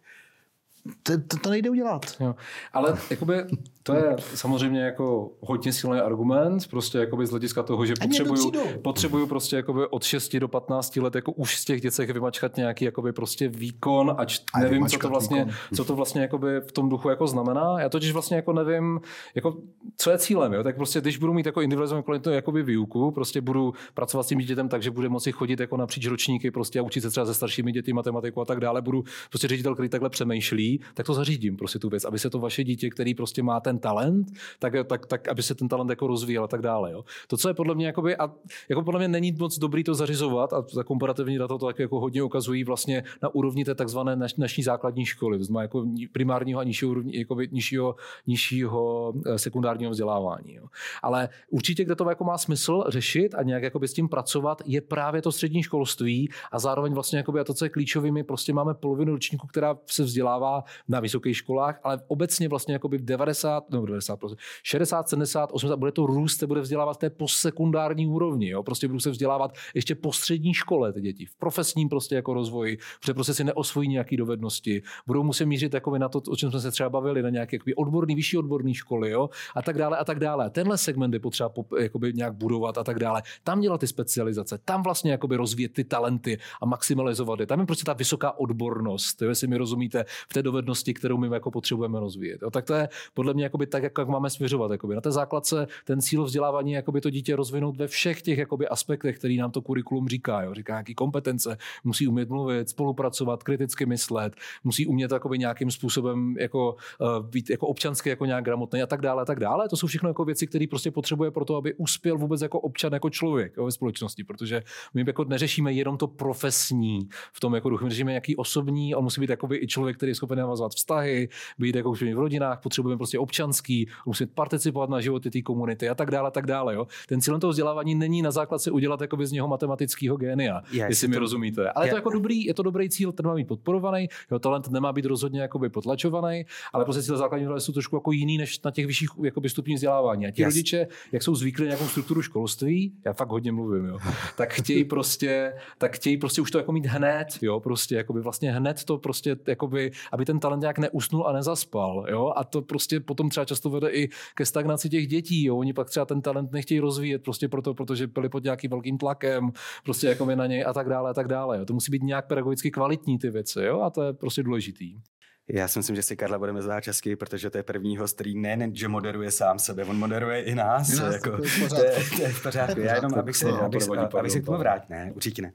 to, 1.03 1.13
to, 1.27 1.37
to 1.37 1.49
nejde 1.49 1.69
udělat. 1.69 2.05
Jo. 2.19 2.35
Ale 2.73 2.97
jakoby, 3.09 3.43
to 3.83 3.93
je 3.93 4.15
samozřejmě 4.35 4.81
jako 4.81 5.31
hodně 5.41 5.73
silný 5.73 5.99
argument, 5.99 6.67
prostě 6.67 6.97
jakoby 6.97 7.27
z 7.27 7.29
hlediska 7.29 7.63
toho, 7.63 7.85
že 7.85 7.93
potřebuju, 8.01 8.51
potřebuju 8.81 9.27
prostě 9.27 9.55
jakoby 9.55 9.87
od 9.87 10.03
6 10.03 10.35
do 10.35 10.47
15 10.47 10.95
let 10.95 11.15
jako 11.15 11.31
už 11.31 11.57
z 11.57 11.65
těch 11.65 11.81
děcech 11.81 12.09
vymačkat 12.09 12.57
nějaký 12.57 12.85
jakoby 12.85 13.13
prostě 13.13 13.47
výkon, 13.47 14.15
ač 14.17 14.39
a 14.53 14.59
nevím, 14.59 14.87
co 14.87 14.99
to 14.99 15.09
vlastně, 15.09 15.47
co 15.75 15.85
to 15.85 15.95
vlastně 15.95 16.21
jakoby 16.21 16.61
v 16.61 16.71
tom 16.71 16.89
duchu 16.89 17.09
jako 17.09 17.27
znamená. 17.27 17.79
Já 17.79 17.89
totiž 17.89 18.11
vlastně 18.11 18.35
jako 18.35 18.53
nevím, 18.53 19.01
jako, 19.35 19.57
co 19.97 20.11
je 20.11 20.17
cílem, 20.17 20.53
jo? 20.53 20.63
tak 20.63 20.75
prostě 20.75 21.01
když 21.01 21.17
budu 21.17 21.33
mít 21.33 21.45
jako 21.45 21.61
individualizovanou 21.61 22.03
kvalitu 22.03 22.29
jakoby 22.29 22.63
výuku, 22.63 23.11
prostě 23.11 23.41
budu 23.41 23.73
pracovat 23.93 24.23
s 24.23 24.27
tím 24.27 24.39
dítětem 24.39 24.69
tak, 24.69 24.83
že 24.83 24.91
bude 24.91 25.09
moci 25.09 25.31
chodit 25.31 25.59
jako 25.59 25.77
napříč 25.77 26.07
ročníky 26.07 26.51
prostě 26.51 26.79
a 26.79 26.81
učit 26.81 27.01
se 27.01 27.09
třeba 27.09 27.25
se 27.25 27.33
staršími 27.33 27.71
dětmi 27.71 27.93
matematiku 27.93 28.41
a 28.41 28.45
tak 28.45 28.59
dále, 28.59 28.81
budu 28.81 29.03
prostě 29.29 29.47
ředitel, 29.47 29.73
který 29.73 29.89
takhle 29.89 30.09
přemýšlí, 30.09 30.74
tak 30.93 31.05
to 31.05 31.13
zařídím 31.13 31.57
prostě 31.57 31.79
tu 31.79 31.89
věc, 31.89 32.05
aby 32.05 32.19
se 32.19 32.29
to 32.29 32.39
vaše 32.39 32.63
dítě, 32.63 32.89
který 32.89 33.13
prostě 33.13 33.43
má 33.43 33.59
ten 33.59 33.79
talent, 33.79 34.27
tak, 34.59 34.73
tak, 34.87 35.05
tak 35.05 35.27
aby 35.27 35.43
se 35.43 35.55
ten 35.55 35.67
talent 35.67 35.89
jako 35.89 36.07
rozvíjel 36.07 36.43
a 36.43 36.47
tak 36.47 36.61
dále. 36.61 36.91
Jo. 36.91 37.05
To, 37.27 37.37
co 37.37 37.47
je 37.47 37.53
podle 37.53 37.75
mě, 37.75 37.85
jakoby, 37.85 38.17
a 38.17 38.31
jako 38.69 38.83
podle 38.83 38.99
mě 38.99 39.07
není 39.07 39.31
moc 39.31 39.59
dobrý 39.59 39.83
to 39.83 39.95
zařizovat 39.95 40.53
a 40.53 40.65
za 40.71 40.83
komparativní 40.83 41.37
data 41.37 41.57
to 41.57 41.65
tak 41.65 41.79
jako 41.79 41.99
hodně 41.99 42.23
ukazují 42.23 42.63
vlastně 42.63 43.03
na 43.23 43.35
úrovni 43.35 43.65
té 43.65 43.75
takzvané 43.75 44.15
naš, 44.15 44.35
naší 44.35 44.63
základní 44.63 45.05
školy, 45.05 45.39
to 45.39 45.59
jako 45.59 45.85
primárního 46.11 46.59
a 46.59 46.63
nižšího, 46.63 46.95
jako 47.11 47.37
nižšího, 47.51 47.95
nižšího 48.27 49.13
eh, 49.25 49.39
sekundárního 49.39 49.91
vzdělávání. 49.91 50.53
Jo. 50.53 50.65
Ale 51.01 51.29
určitě, 51.49 51.85
kde 51.85 51.95
to 51.95 52.09
jako 52.09 52.23
má 52.23 52.37
smysl 52.37 52.83
řešit 52.87 53.35
a 53.35 53.43
nějak 53.43 53.63
jakoby 53.63 53.87
s 53.87 53.93
tím 53.93 54.09
pracovat, 54.09 54.61
je 54.65 54.81
právě 54.81 55.21
to 55.21 55.31
střední 55.31 55.63
školství 55.63 56.29
a 56.51 56.59
zároveň 56.59 56.93
vlastně 56.93 57.17
jakoby, 57.17 57.39
a 57.39 57.43
to, 57.43 57.53
co 57.53 57.65
je 57.65 57.69
klíčový, 57.69 58.11
my 58.11 58.23
prostě 58.23 58.53
máme 58.53 58.73
polovinu 58.73 59.11
ročníku, 59.11 59.47
která 59.47 59.77
se 59.85 60.03
vzdělává 60.03 60.63
na 60.87 60.99
vysokých 60.99 61.37
školách, 61.37 61.79
ale 61.83 61.99
obecně 62.07 62.49
vlastně 62.49 62.73
jakoby 62.73 62.97
v 62.97 63.05
90, 63.05 63.63
no 63.69 63.85
90 63.85 64.19
60, 64.63 65.09
70, 65.09 65.49
80, 65.53 65.75
bude 65.75 65.91
to 65.91 66.05
růst, 66.05 66.37
se 66.37 66.47
bude 66.47 66.61
vzdělávat 66.61 66.93
v 66.93 66.97
té 66.97 67.09
postsekundární 67.09 68.07
úrovni, 68.07 68.49
jo? 68.49 68.63
prostě 68.63 68.87
budou 68.87 68.99
se 68.99 69.09
vzdělávat 69.09 69.51
ještě 69.75 69.95
po 69.95 70.13
střední 70.13 70.53
škole 70.53 70.93
ty 70.93 71.01
děti, 71.01 71.25
v 71.25 71.35
profesním 71.35 71.89
prostě 71.89 72.15
jako 72.15 72.33
rozvoji, 72.33 72.77
protože 72.99 73.13
prostě 73.13 73.33
si 73.33 73.43
neosvojí 73.43 73.89
nějaké 73.89 74.17
dovednosti, 74.17 74.81
budou 75.07 75.23
muset 75.23 75.45
mířit 75.45 75.73
jako 75.73 75.97
na 75.97 76.09
to, 76.09 76.21
o 76.29 76.35
čem 76.35 76.51
jsme 76.51 76.59
se 76.59 76.71
třeba 76.71 76.89
bavili, 76.89 77.23
na 77.23 77.29
nějaké 77.29 77.55
jakoby, 77.55 77.75
odborný, 77.75 78.15
vyšší 78.15 78.37
odborné 78.37 78.73
školy, 78.73 79.09
jo? 79.09 79.29
a 79.55 79.61
tak 79.61 79.77
dále 79.77 79.97
a 79.97 80.03
tak 80.03 80.19
dále. 80.19 80.49
Tenhle 80.49 80.77
segment 80.77 81.13
je 81.13 81.19
potřeba 81.19 81.51
jakoby, 81.79 82.13
nějak 82.13 82.33
budovat 82.33 82.77
a 82.77 82.83
tak 82.83 82.99
dále. 82.99 83.21
Tam 83.43 83.61
dělat 83.61 83.77
ty 83.77 83.87
specializace, 83.87 84.57
tam 84.65 84.83
vlastně 84.83 85.11
jakoby 85.11 85.35
rozvíjet 85.35 85.73
ty 85.73 85.83
talenty 85.83 86.37
a 86.61 86.65
maximalizovat 86.65 87.39
je. 87.39 87.45
Tam 87.45 87.59
je 87.59 87.65
prostě 87.65 87.85
ta 87.85 87.93
vysoká 87.93 88.39
odbornost, 88.39 89.21
jo? 89.21 89.29
jestli 89.29 89.47
mi 89.47 89.57
rozumíte, 89.57 90.05
v 90.29 90.33
té 90.33 90.43
dovednosti 90.43 90.54
dovednosti, 90.55 90.93
kterou 90.93 91.17
my 91.17 91.27
jako 91.33 91.51
potřebujeme 91.51 91.99
rozvíjet. 91.99 92.41
Jo, 92.41 92.51
tak 92.51 92.65
to 92.65 92.73
je 92.73 92.89
podle 93.13 93.33
mě 93.33 93.43
jakoby 93.43 93.67
tak, 93.67 93.83
jak 93.83 94.07
máme 94.07 94.29
směřovat. 94.29 94.71
Jakoby. 94.71 94.95
Na 94.95 95.01
té 95.01 95.11
základce 95.11 95.67
ten 95.85 96.01
cíl 96.01 96.23
vzdělávání 96.23 96.71
je 96.71 96.75
jakoby 96.75 97.01
to 97.01 97.09
dítě 97.09 97.35
rozvinout 97.35 97.77
ve 97.77 97.87
všech 97.87 98.21
těch 98.21 98.37
jakoby 98.37 98.67
aspektech, 98.67 99.17
který 99.17 99.37
nám 99.37 99.51
to 99.51 99.61
kurikulum 99.61 100.07
říká. 100.07 100.41
Jo. 100.41 100.53
Říká, 100.53 100.77
jaký 100.77 100.95
kompetence, 100.95 101.57
musí 101.83 102.07
umět 102.07 102.29
mluvit, 102.29 102.69
spolupracovat, 102.69 103.43
kriticky 103.43 103.85
myslet, 103.85 104.33
musí 104.63 104.87
umět 104.87 105.11
jakoby 105.11 105.37
nějakým 105.37 105.71
způsobem 105.71 106.35
jako, 106.39 106.75
uh, 106.99 107.25
být 107.25 107.49
jako 107.49 107.67
občansky 107.67 108.09
jako 108.09 108.25
nějak 108.25 108.43
gramotný 108.43 108.81
a 108.81 108.87
tak 108.87 109.01
dále 109.01 109.21
a 109.21 109.25
tak 109.25 109.39
dále. 109.39 109.69
To 109.69 109.77
jsou 109.77 109.87
všechno 109.87 110.09
jako 110.09 110.25
věci, 110.25 110.47
které 110.47 110.65
prostě 110.69 110.91
potřebuje 110.91 111.31
pro 111.31 111.45
to, 111.45 111.55
aby 111.55 111.73
uspěl 111.73 112.17
vůbec 112.17 112.41
jako 112.41 112.59
občan, 112.59 112.93
jako 112.93 113.09
člověk 113.09 113.57
jo, 113.57 113.65
ve 113.65 113.71
společnosti, 113.71 114.23
protože 114.23 114.63
my 114.93 115.03
jako 115.07 115.23
neřešíme 115.23 115.73
jenom 115.73 115.97
to 115.97 116.07
profesní 116.07 117.09
v 117.33 117.39
tom 117.39 117.55
jako 117.55 117.69
duchu, 117.69 117.83
my 117.83 117.89
řešíme 117.89 118.11
nějaký 118.11 118.35
osobní, 118.35 118.95
on 118.95 119.03
musí 119.03 119.21
být 119.21 119.29
jakoby 119.29 119.57
i 119.57 119.67
člověk, 119.67 119.97
který 119.97 120.09
je 120.09 120.15
schopen 120.15 120.34
navazovat 120.41 120.71
vztahy, 120.71 121.29
být 121.57 121.75
jako 121.75 121.93
v 121.93 122.01
rodinách, 122.01 122.61
potřebujeme 122.63 122.97
prostě 122.97 123.19
občanský, 123.19 123.89
musíme 124.05 124.29
participovat 124.33 124.89
na 124.89 125.01
životě 125.01 125.31
té 125.31 125.41
komunity 125.41 125.89
a 125.89 125.95
tak 125.95 126.11
dále, 126.11 126.27
a 126.27 126.31
tak 126.31 126.45
dále. 126.45 126.75
Jo. 126.75 126.87
Ten 127.07 127.21
cílem 127.21 127.39
toho 127.39 127.51
vzdělávání 127.51 127.95
není 127.95 128.21
na 128.21 128.31
základce 128.31 128.71
udělat 128.71 129.01
jako 129.01 129.25
z 129.25 129.31
něho 129.31 129.47
matematického 129.47 130.17
génia, 130.17 130.61
já 130.71 130.87
jestli 130.87 131.07
mi 131.07 131.13
to... 131.13 131.19
rozumíte. 131.19 131.71
Ale 131.71 131.87
je 131.87 131.89
to 131.89 131.95
jako 131.95 132.09
dobrý, 132.09 132.45
je 132.45 132.53
to 132.53 132.63
dobrý 132.63 132.89
cíl, 132.89 133.11
ten 133.11 133.25
má 133.25 133.35
být 133.35 133.47
podporovaný, 133.47 134.07
jeho 134.29 134.39
talent 134.39 134.67
nemá 134.67 134.93
být 134.93 135.05
rozhodně 135.05 135.41
jakoby 135.41 135.69
potlačovaný, 135.69 136.45
ale 136.73 136.85
prostě 136.85 137.03
cíle 137.03 137.17
základní 137.17 137.47
jsou 137.57 137.73
trošku 137.73 137.95
jako 137.95 138.11
jiný 138.11 138.37
než 138.37 138.61
na 138.61 138.71
těch 138.71 138.87
vyšších 138.87 139.09
jakoby 139.23 139.49
stupních 139.49 139.75
vzdělávání. 139.75 140.27
A 140.27 140.31
ti 140.31 140.41
yes. 140.41 140.53
rodiče, 140.53 140.87
jak 141.11 141.23
jsou 141.23 141.35
zvyklí 141.35 141.63
na 141.63 141.69
nějakou 141.69 141.87
strukturu 141.87 142.21
školství, 142.21 142.93
já 143.05 143.13
fakt 143.13 143.29
hodně 143.29 143.51
mluvím, 143.51 143.85
jo, 143.85 143.97
tak 144.37 144.53
chtějí 144.53 144.83
prostě, 144.83 145.53
tak 145.77 145.95
chtějí 145.95 146.17
prostě 146.17 146.41
už 146.41 146.51
to 146.51 146.57
jako 146.57 146.71
mít 146.71 146.85
hned, 146.85 147.27
jo, 147.41 147.59
prostě 147.59 147.95
jakoby 147.95 148.21
vlastně 148.21 148.51
hned 148.51 148.83
to 148.83 148.97
prostě, 148.97 149.35
jakoby, 149.47 149.91
aby 150.11 150.24
ten 150.25 150.39
talent 150.39 150.61
nějak 150.61 150.79
neusnul 150.79 151.27
a 151.27 151.31
nezaspal. 151.31 152.05
Jo? 152.09 152.33
A 152.35 152.43
to 152.43 152.61
prostě 152.61 152.99
potom 152.99 153.29
třeba 153.29 153.45
často 153.45 153.69
vede 153.69 153.89
i 153.89 154.09
ke 154.35 154.45
stagnaci 154.45 154.89
těch 154.89 155.07
dětí. 155.07 155.45
Jo? 155.45 155.57
Oni 155.57 155.73
pak 155.73 155.89
třeba 155.89 156.05
ten 156.05 156.21
talent 156.21 156.51
nechtějí 156.51 156.79
rozvíjet 156.79 157.23
prostě 157.23 157.47
proto, 157.47 157.73
protože 157.73 158.07
byli 158.07 158.29
pod 158.29 158.43
nějakým 158.43 158.69
velkým 158.69 158.97
tlakem, 158.97 159.51
prostě 159.83 160.07
jako 160.07 160.25
na 160.25 160.47
něj 160.47 160.65
a 160.67 160.73
tak 160.73 160.89
dále 160.89 161.09
a 161.09 161.13
tak 161.13 161.27
dále. 161.27 161.57
Jo? 161.57 161.65
To 161.65 161.73
musí 161.73 161.91
být 161.91 162.03
nějak 162.03 162.27
pedagogicky 162.27 162.71
kvalitní 162.71 163.19
ty 163.19 163.29
věci. 163.29 163.63
Jo? 163.63 163.81
A 163.81 163.89
to 163.89 164.03
je 164.03 164.13
prostě 164.13 164.43
důležitý. 164.43 164.99
Já 165.47 165.67
si 165.67 165.79
myslím, 165.79 165.95
že 165.95 166.01
si 166.01 166.15
Karla 166.15 166.39
budeme 166.39 166.61
zvát 166.61 166.83
česky, 166.83 167.15
protože 167.15 167.49
to 167.49 167.57
je 167.57 167.63
první 167.63 167.97
host, 167.97 168.15
který 168.15 168.39
ne, 168.39 168.69
že 168.73 168.87
moderuje 168.87 169.31
sám 169.31 169.59
sebe, 169.59 169.83
on 169.83 169.97
moderuje 169.97 170.43
i 170.43 170.55
nás. 170.55 170.93
I 170.93 170.95
nás 170.95 171.13
jako, 171.13 171.37
to, 171.37 171.43
je 171.43 171.69
to, 171.69 171.83
je, 171.83 172.03
to 172.15 172.21
je 172.21 172.29
v 172.29 172.43
pořádku. 172.43 172.79
Já 172.79 172.95
jenom, 172.95 173.13
abych 173.19 173.35
se, 173.35 173.51
abych, 173.51 173.83
abych 174.19 174.31
se 174.31 174.39
k 174.39 174.45
tomu 174.45 174.57
vrátil, 174.57 174.85
ne, 174.89 175.11
určitě 175.15 175.41
ne. 175.41 175.51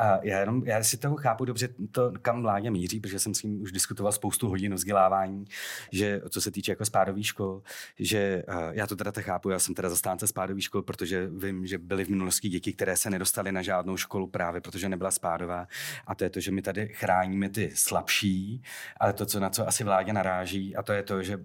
A 0.00 0.18
já, 0.22 0.40
jenom, 0.40 0.62
já 0.66 0.82
si 0.82 0.96
toho 0.96 1.16
chápu 1.16 1.44
dobře, 1.44 1.68
to 1.90 2.12
kam 2.22 2.42
mládě 2.42 2.70
míří, 2.70 3.00
protože 3.00 3.18
jsem 3.18 3.34
s 3.34 3.42
ním 3.42 3.62
už 3.62 3.72
diskutoval 3.72 4.12
spoustu 4.12 4.48
hodin 4.48 4.72
o 4.72 4.76
vzdělávání, 4.76 5.44
že 5.92 6.20
co 6.28 6.40
se 6.40 6.50
týče 6.50 6.72
jako 6.72 6.84
spádových 6.84 7.26
škol, 7.26 7.62
že 7.98 8.42
já 8.70 8.86
to 8.86 8.96
teda 8.96 9.12
te 9.12 9.22
chápu, 9.22 9.50
já 9.50 9.58
jsem 9.58 9.74
teda 9.74 9.90
zastánce 9.90 10.26
spádových 10.26 10.64
škol, 10.64 10.82
protože 10.82 11.28
vím, 11.36 11.66
že 11.66 11.78
byly 11.78 12.04
v 12.04 12.08
minulosti 12.08 12.48
děti, 12.48 12.72
které 12.72 12.96
se 12.96 13.10
nedostaly 13.10 13.52
na 13.52 13.62
žádnou 13.62 13.96
školu 13.96 14.26
právě, 14.26 14.60
protože 14.60 14.88
nebyla 14.88 15.10
spádová. 15.10 15.66
A 16.06 16.14
to 16.14 16.24
je 16.24 16.30
to, 16.30 16.40
že 16.40 16.50
my 16.50 16.62
tady 16.62 16.88
chráníme 16.92 17.48
ty 17.48 17.70
slabší, 17.74 18.62
ale 19.00 19.12
to, 19.12 19.33
co 19.34 19.40
na 19.40 19.50
co 19.50 19.68
asi 19.68 19.84
vládě 19.84 20.12
naráží, 20.12 20.76
a 20.76 20.82
to 20.82 20.92
je 20.92 21.02
to, 21.02 21.22
že 21.22 21.38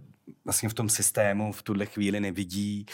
vlastně 0.46 0.70
v 0.70 0.74
tom 0.74 0.90
systému 0.90 1.52
v 1.52 1.64
tuhle 1.64 1.86
chvíli 1.86 2.20
nevidí 2.20 2.86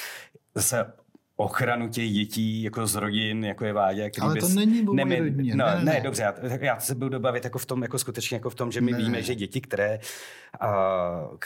zase 0.56 0.94
ochranu 1.36 1.90
těch 1.90 2.12
dětí 2.12 2.64
jako 2.64 2.88
z 2.88 2.96
rodin, 2.96 3.46
jako 3.46 3.66
je 3.66 3.74
Vádě. 3.74 4.10
Který 4.10 4.26
Ale 4.26 4.36
to 4.36 4.46
bys, 4.46 4.56
není 4.56 4.86
nemi, 4.94 5.20
rodině. 5.20 5.56
No, 5.56 5.66
ne, 5.66 5.76
ne, 5.76 5.84
ne, 5.84 6.02
dobře, 6.02 6.24
já, 6.24 6.34
já 6.62 6.80
se 6.80 6.96
budu 6.96 7.10
dobavit 7.10 7.44
jako 7.44 7.60
v 7.60 7.66
tom, 7.66 7.82
jako 7.82 8.00
skutečně 8.00 8.36
jako 8.36 8.50
v 8.50 8.56
tom, 8.56 8.72
že 8.72 8.82
my 8.82 8.92
ne. 8.92 8.98
víme, 8.98 9.22
že 9.22 9.36
děti, 9.36 9.62
které 9.62 10.00
uh, 10.64 11.38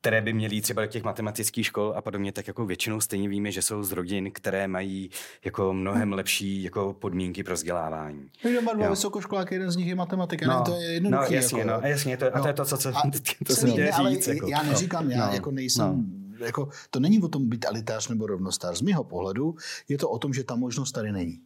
které 0.00 0.20
by 0.20 0.32
měly 0.32 0.60
třeba 0.60 0.82
do 0.82 0.88
těch 0.88 1.02
matematických 1.02 1.66
škol 1.66 1.94
a 1.96 2.02
podobně, 2.02 2.32
tak 2.32 2.46
jako 2.46 2.66
většinou 2.66 3.00
stejně 3.00 3.28
víme, 3.28 3.52
že 3.52 3.62
jsou 3.62 3.82
z 3.82 3.92
rodin, 3.92 4.30
které 4.30 4.68
mají 4.68 5.10
jako 5.44 5.72
mnohem 5.72 6.12
lepší 6.12 6.62
jako 6.62 6.96
podmínky 6.98 7.42
pro 7.42 7.54
vzdělávání. 7.54 8.30
Takže 8.42 8.60
má 8.60 8.72
dva 8.72 8.90
vysokoškoláky, 8.90 9.54
jeden 9.54 9.70
z 9.70 9.76
nich 9.76 9.88
je 9.88 9.94
matematika, 9.94 10.46
no, 10.46 10.64
to 10.64 10.80
je 10.80 10.92
jednoduchý. 10.92 11.32
No 11.32 11.36
jasně, 11.36 11.58
jako, 11.58 11.70
no, 11.70 11.88
jasně 11.88 12.16
to, 12.16 12.24
no, 12.24 12.36
a 12.36 12.40
to 12.40 12.48
je 12.48 12.54
to, 12.54 12.64
co, 12.64 12.76
co 12.76 12.88
a 12.88 13.02
to 13.46 13.54
jsem 13.54 13.72
chtěl 13.72 14.10
říct. 14.10 14.26
Jako. 14.26 14.48
Já 14.48 14.62
neříkám, 14.62 15.10
já 15.10 15.26
no, 15.26 15.32
jako 15.32 15.50
nejsem 15.50 16.04
no. 16.38 16.46
jako, 16.46 16.68
to 16.90 17.00
není 17.00 17.22
o 17.22 17.28
tom 17.28 17.48
být 17.48 17.64
elitář 17.64 18.08
nebo 18.08 18.26
rovnostář. 18.26 18.78
Z 18.78 18.82
mého 18.82 19.04
pohledu 19.04 19.54
je 19.88 19.98
to 19.98 20.10
o 20.10 20.18
tom, 20.18 20.34
že 20.34 20.44
ta 20.44 20.56
možnost 20.56 20.92
tady 20.92 21.12
není. 21.12 21.40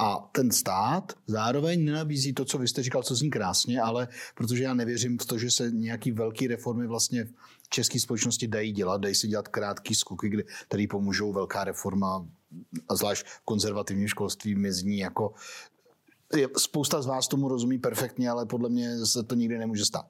A 0.00 0.28
ten 0.32 0.50
stát 0.50 1.12
zároveň 1.26 1.84
nenabízí 1.84 2.32
to, 2.32 2.44
co 2.44 2.58
vy 2.58 2.68
jste 2.68 2.82
říkal, 2.82 3.02
co 3.02 3.14
zní 3.14 3.30
krásně, 3.30 3.80
ale 3.80 4.08
protože 4.34 4.62
já 4.62 4.74
nevěřím 4.74 5.18
v 5.18 5.26
to, 5.26 5.38
že 5.38 5.50
se 5.50 5.70
nějaký 5.70 6.12
velký 6.12 6.46
reformy 6.46 6.86
vlastně 6.86 7.28
české 7.68 8.00
společnosti 8.00 8.48
dají 8.48 8.72
dělat, 8.72 9.00
dají 9.00 9.14
se 9.14 9.26
dělat 9.26 9.48
krátký 9.48 9.94
skoky, 9.94 10.44
které 10.68 10.86
pomůžou 10.90 11.32
velká 11.32 11.64
reforma, 11.64 12.26
a 12.88 12.94
zvlášť 12.96 13.26
v 13.26 13.40
konzervativním 13.44 14.08
školství 14.08 14.54
mi 14.54 14.72
zní 14.72 14.98
jako 14.98 15.34
Spousta 16.56 17.02
z 17.02 17.06
vás 17.06 17.28
tomu 17.28 17.48
rozumí 17.48 17.78
perfektně, 17.78 18.30
ale 18.30 18.46
podle 18.46 18.68
mě 18.68 19.06
se 19.06 19.22
to 19.22 19.34
nikdy 19.34 19.58
nemůže 19.58 19.84
stát. 19.84 20.06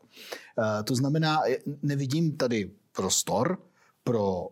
Eh, 0.58 0.82
to 0.82 0.94
znamená, 0.94 1.40
nevidím 1.82 2.36
tady 2.36 2.70
prostor 2.92 3.58
pro 4.04 4.48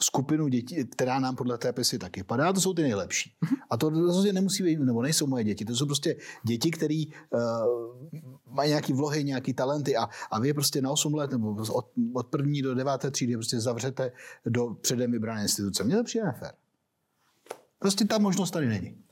skupinu 0.00 0.48
dětí, 0.48 0.84
která 0.84 1.18
nám 1.18 1.36
podle 1.36 1.58
té 1.58 1.72
pesy 1.72 1.98
taky 1.98 2.22
padá, 2.22 2.52
to 2.52 2.60
jsou 2.60 2.74
ty 2.74 2.82
nejlepší. 2.82 3.32
A 3.70 3.76
to 3.76 3.88
rozhodně 3.88 4.32
nemusí 4.32 4.62
být, 4.62 4.78
nebo 4.78 5.02
nejsou 5.02 5.26
moje 5.26 5.44
děti, 5.44 5.64
to 5.64 5.76
jsou 5.76 5.86
prostě 5.86 6.16
děti, 6.42 6.70
které 6.70 7.04
uh, 7.30 7.40
mají 8.50 8.68
nějaké 8.68 8.94
vlohy, 8.94 9.24
nějaké 9.24 9.54
talenty 9.54 9.96
a, 9.96 10.08
a 10.30 10.40
vy 10.40 10.48
je 10.48 10.54
prostě 10.54 10.82
na 10.82 10.90
8 10.90 11.14
let 11.14 11.30
nebo 11.30 11.56
od, 11.72 11.90
od 12.14 12.26
první 12.26 12.62
do 12.62 12.74
deváté 12.74 13.10
třídy 13.10 13.34
prostě 13.34 13.60
zavřete 13.60 14.12
do 14.46 14.74
předem 14.74 15.12
vybrané 15.12 15.42
instituce. 15.42 15.84
Mně 15.84 15.96
to 15.96 16.04
přijde 16.04 16.24
nefér. 16.24 16.52
Prostě 17.78 18.04
ta 18.04 18.18
možnost 18.18 18.50
tady 18.50 18.66
není. 18.66 19.05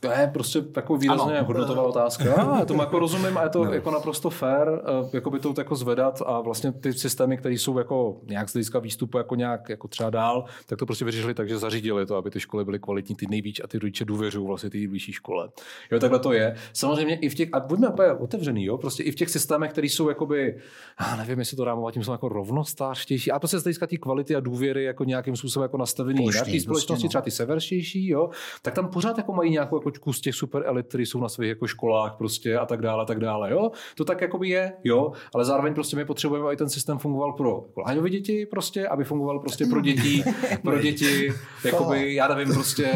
To 0.00 0.10
je 0.10 0.30
prostě 0.32 0.62
takový 0.62 1.00
výrazně 1.00 1.38
ano. 1.38 1.46
hodnotová 1.46 1.82
otázka. 1.82 2.24
Já 2.58 2.64
tomu 2.64 2.80
jako 2.80 2.98
rozumím 2.98 3.38
a 3.38 3.42
je 3.42 3.48
to 3.48 3.64
no. 3.64 3.72
jako 3.72 3.90
naprosto 3.90 4.30
fair, 4.30 4.68
eh, 4.68 5.10
jako 5.12 5.30
by 5.30 5.38
to 5.38 5.54
jako 5.58 5.76
zvedat 5.76 6.22
a 6.26 6.40
vlastně 6.40 6.72
ty 6.72 6.92
systémy, 6.92 7.36
které 7.36 7.54
jsou 7.54 7.78
jako 7.78 8.20
nějak 8.28 8.48
z 8.48 8.52
hlediska 8.52 8.78
výstupu 8.78 9.18
jako 9.18 9.34
nějak 9.34 9.68
jako 9.68 9.88
třeba 9.88 10.10
dál, 10.10 10.44
tak 10.66 10.78
to 10.78 10.86
prostě 10.86 11.04
vyřešili 11.04 11.34
tak, 11.34 11.48
že 11.48 11.58
zařídili 11.58 12.06
to, 12.06 12.16
aby 12.16 12.30
ty 12.30 12.40
školy 12.40 12.64
byly 12.64 12.78
kvalitní, 12.78 13.14
ty 13.14 13.26
nejvíc 13.30 13.60
a 13.64 13.66
ty 13.66 13.78
rodiče 13.78 14.04
důvěřují 14.04 14.46
vlastně 14.46 14.70
ty 14.70 14.86
vyšší 14.86 15.12
škole. 15.12 15.48
Jo, 15.92 16.00
takhle 16.00 16.18
to 16.18 16.32
je. 16.32 16.56
Samozřejmě 16.72 17.16
i 17.16 17.28
v 17.28 17.34
těch, 17.34 17.48
a 17.52 17.60
buďme 17.60 17.88
úplně 17.88 18.12
otevřený, 18.12 18.64
jo, 18.64 18.78
prostě 18.78 19.02
i 19.02 19.10
v 19.10 19.14
těch 19.14 19.30
systémech, 19.30 19.72
které 19.72 19.86
jsou 19.86 20.08
jakoby, 20.08 20.58
já 21.00 21.16
nevím, 21.16 21.38
jestli 21.38 21.56
to 21.56 21.64
rámovat, 21.64 21.94
tím 21.94 22.04
jsou 22.04 22.12
jako 22.12 22.28
rovnostářtější, 22.28 23.30
a 23.30 23.38
prostě 23.38 23.58
z 23.58 23.62
hlediska 23.62 23.86
té 23.86 23.96
kvality 23.96 24.36
a 24.36 24.40
důvěry 24.40 24.84
jako 24.84 25.04
nějakým 25.04 25.36
způsobem 25.36 25.64
jako 25.64 25.76
nastavený 25.76 26.26
na 26.26 26.32
té 26.32 26.60
společnosti, 26.60 26.66
prostě, 26.66 26.92
no. 26.92 27.08
třeba 27.08 27.22
ty 27.22 27.30
severštější, 27.30 28.08
jo, 28.08 28.30
tak 28.62 28.74
tam 28.74 28.88
pořád 28.88 29.18
jako 29.18 29.32
mají 29.32 29.50
nějakou 29.50 29.85
jako 29.88 30.04
kus 30.04 30.20
těch 30.20 30.34
super 30.34 30.62
elit, 30.66 30.86
které 30.86 31.02
jsou 31.02 31.20
na 31.20 31.28
svých 31.28 31.48
jako 31.48 31.66
školách 31.66 32.14
prostě 32.18 32.58
a 32.58 32.66
tak 32.66 32.82
dále, 32.82 33.02
a 33.02 33.06
tak 33.06 33.20
dále, 33.20 33.50
jo. 33.50 33.70
To 33.94 34.04
tak 34.04 34.20
jako 34.20 34.44
je, 34.44 34.72
jo, 34.84 35.12
ale 35.34 35.44
zároveň 35.44 35.74
prostě 35.74 35.96
my 35.96 36.04
potřebujeme, 36.04 36.46
aby 36.46 36.56
ten 36.56 36.68
systém 36.68 36.98
fungoval 36.98 37.32
pro 37.32 37.64
jako 38.06 38.08
děti 38.08 38.46
prostě, 38.46 38.88
aby 38.88 39.04
fungoval 39.04 39.38
prostě 39.38 39.66
pro 39.66 39.80
děti, 39.80 40.24
pro 40.62 40.78
děti, 40.78 41.32
jakoby, 41.64 42.14
já 42.14 42.28
nevím, 42.34 42.54
prostě 42.54 42.92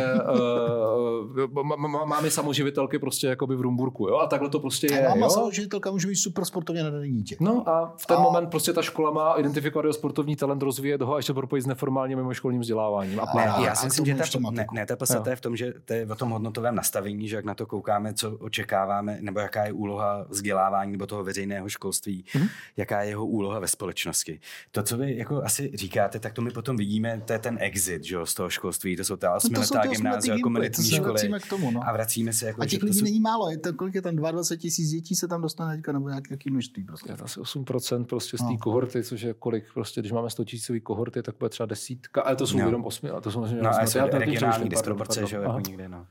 uh, 1.54 2.06
máme 2.06 2.30
samoživitelky 2.30 2.98
prostě 2.98 3.26
jakoby 3.26 3.56
v 3.56 3.60
Rumburku, 3.60 4.08
jo, 4.08 4.16
a 4.16 4.26
takhle 4.26 4.48
to 4.48 4.60
prostě 4.60 4.86
je, 4.92 5.08
Máma 5.08 5.28
samoživitelka 5.28 5.90
může 5.90 6.08
být 6.08 6.16
super 6.16 6.44
sportovně 6.44 6.82
nadaný 6.82 7.10
dítě. 7.10 7.36
No 7.40 7.68
a 7.68 7.94
v 7.96 8.06
ten 8.06 8.16
a... 8.16 8.20
moment 8.20 8.46
prostě 8.46 8.72
ta 8.72 8.82
škola 8.82 9.10
má 9.10 9.34
identifikovat 9.34 9.84
jeho 9.84 9.92
sportovní 9.92 10.36
talent, 10.36 10.62
rozvíjet 10.62 11.02
ho 11.02 11.14
a 11.14 11.16
ještě 11.16 11.32
propojit 11.32 11.64
s 11.64 11.66
neformálním 11.66 12.18
mimoškolním 12.18 12.60
vzděláváním. 12.60 13.20
A, 13.20 13.22
a, 13.22 13.52
a 13.52 13.66
já 13.66 13.74
si 13.74 13.86
myslím, 13.86 14.06
že 14.06 14.14
ta, 14.14 14.50
ne, 14.50 14.66
ne, 14.72 14.86
ta 14.86 14.96
podstata 14.96 15.30
je 15.30 15.36
v 15.36 15.40
tom, 15.40 15.56
že 15.56 15.74
to 15.84 15.92
je 15.92 16.06
o 16.06 16.14
tom 16.14 16.30
hodnotovém 16.30 16.74
nastavení 16.80 17.28
že 17.28 17.36
jak 17.36 17.44
na 17.44 17.54
to 17.54 17.66
koukáme, 17.66 18.14
co 18.14 18.36
očekáváme, 18.36 19.18
nebo 19.20 19.40
jaká 19.40 19.64
je 19.64 19.72
úloha 19.72 20.26
vzdělávání 20.28 20.92
nebo 20.92 21.06
toho 21.06 21.24
veřejného 21.24 21.68
školství, 21.68 22.24
mm-hmm. 22.32 22.48
jaká 22.76 23.02
je 23.02 23.08
jeho 23.08 23.26
úloha 23.26 23.58
ve 23.58 23.68
společnosti. 23.68 24.40
To, 24.72 24.82
co 24.82 24.96
vy 24.96 25.16
jako 25.16 25.42
asi 25.42 25.70
říkáte, 25.74 26.20
tak 26.20 26.32
to 26.32 26.42
my 26.42 26.50
potom 26.50 26.76
vidíme, 26.76 27.22
to 27.26 27.32
je 27.32 27.38
ten 27.38 27.58
exit 27.60 28.04
že, 28.04 28.16
z 28.24 28.34
toho 28.34 28.50
školství, 28.50 28.96
to 28.96 29.04
jsou 29.04 29.16
ta 29.16 29.34
osmiletá 29.34 29.82
no 29.84 29.90
gymnázia, 29.90 30.36
komunitní 30.42 30.90
školy 30.90 31.30
k 31.40 31.48
tomu, 31.48 31.70
no. 31.70 31.88
a 31.88 31.92
vracíme 31.92 32.32
se 32.32 32.46
jako... 32.46 32.62
A 32.62 32.66
těch 32.66 32.82
lidí 32.82 32.98
jsou... 32.98 33.04
není 33.04 33.20
málo, 33.20 33.50
je 33.50 33.58
to, 33.58 33.72
kolik 33.72 33.94
je 33.94 34.02
tam 34.02 34.16
22 34.16 34.56
tisíc 34.56 34.90
dětí 34.90 35.14
se 35.14 35.28
tam 35.28 35.42
dostane 35.42 35.76
teďka, 35.76 35.92
nebo 35.92 36.08
nějaký 36.08 36.50
množství 36.50 36.84
prostě. 36.84 37.12
Je 37.12 37.16
to 37.16 37.24
asi 37.24 37.40
8% 37.40 38.04
prostě 38.04 38.36
z 38.36 38.40
té 38.40 38.52
no. 38.52 38.58
kohorty, 38.58 39.02
což 39.02 39.20
je 39.22 39.34
kolik, 39.34 39.64
prostě, 39.74 40.00
když 40.00 40.12
máme 40.12 40.30
100 40.30 40.44
tisícový 40.44 40.80
kohorty, 40.80 41.22
tak 41.22 41.34
bude 41.38 41.48
třeba 41.48 41.66
desítka, 41.66 42.22
ale 42.22 42.36
to 42.36 42.46
jsou 42.46 42.58
no. 42.58 42.66
jenom 42.66 42.84
osmi, 42.84 43.10
a 43.10 43.20
to 43.20 43.30
jsou 43.30 43.40
no, 43.62 43.68
a 43.68 43.86
jsou 43.86 43.98
regionální 44.12 44.68
disproporce, 44.68 45.26
že 45.26 45.36
jo, 45.36 45.42
jako 45.42 45.60
někde, 45.60 45.88
no. 45.88 46.06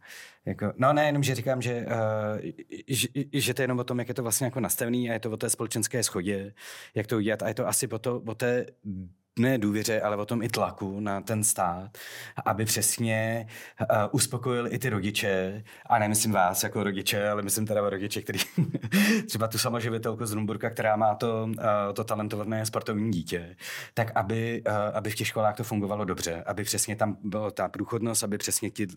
Jako, 0.45 0.73
no 0.77 0.93
ne, 0.93 1.05
jenom, 1.05 1.23
že 1.23 1.35
říkám, 1.35 1.61
že, 1.61 1.85
uh, 1.85 2.51
že, 2.87 3.07
že 3.33 3.53
to 3.53 3.61
je 3.61 3.63
jenom 3.63 3.79
o 3.79 3.83
tom, 3.83 3.99
jak 3.99 4.07
je 4.07 4.13
to 4.13 4.23
vlastně 4.23 4.45
jako 4.45 4.59
nastavený 4.59 5.09
a 5.09 5.13
je 5.13 5.19
to 5.19 5.31
o 5.31 5.37
té 5.37 5.49
společenské 5.49 6.03
schodě, 6.03 6.53
jak 6.95 7.07
to 7.07 7.17
udělat 7.17 7.43
a 7.43 7.47
je 7.47 7.53
to 7.53 7.67
asi 7.67 7.87
o, 7.87 7.99
to, 7.99 8.21
o 8.27 8.35
té 8.35 8.65
ne 9.39 9.57
důvěře, 9.57 10.01
ale 10.01 10.17
o 10.17 10.25
tom 10.25 10.41
i 10.43 10.49
tlaku 10.49 10.99
na 10.99 11.21
ten 11.21 11.43
stát, 11.43 11.97
aby 12.45 12.65
přesně 12.65 13.47
uh, 13.81 13.87
uspokojil 14.11 14.67
i 14.73 14.79
ty 14.79 14.89
rodiče, 14.89 15.63
a 15.85 15.99
nemyslím 15.99 16.31
vás 16.31 16.63
jako 16.63 16.83
rodiče, 16.83 17.29
ale 17.29 17.41
myslím 17.41 17.67
teda 17.67 17.89
rodiče, 17.89 18.21
který 18.21 18.39
třeba 19.27 19.47
tu 19.47 19.57
samoživitelku 19.57 20.25
z 20.25 20.31
Rumburka, 20.31 20.69
která 20.69 20.95
má 20.95 21.15
to, 21.15 21.49
uh, 21.49 21.93
to 21.93 22.03
talentované 22.03 22.65
sportovní 22.65 23.11
dítě, 23.11 23.55
tak 23.93 24.11
aby, 24.15 24.63
uh, 24.67 24.73
aby 24.93 25.09
v 25.09 25.15
těch 25.15 25.27
školách 25.27 25.55
to 25.55 25.63
fungovalo 25.63 26.05
dobře, 26.05 26.43
aby 26.45 26.63
přesně 26.63 26.95
tam 26.95 27.17
byla 27.23 27.51
ta 27.51 27.67
průchodnost, 27.67 28.23
aby 28.23 28.37
přesně 28.37 28.69
ti 28.69 28.87
uh, 28.87 28.93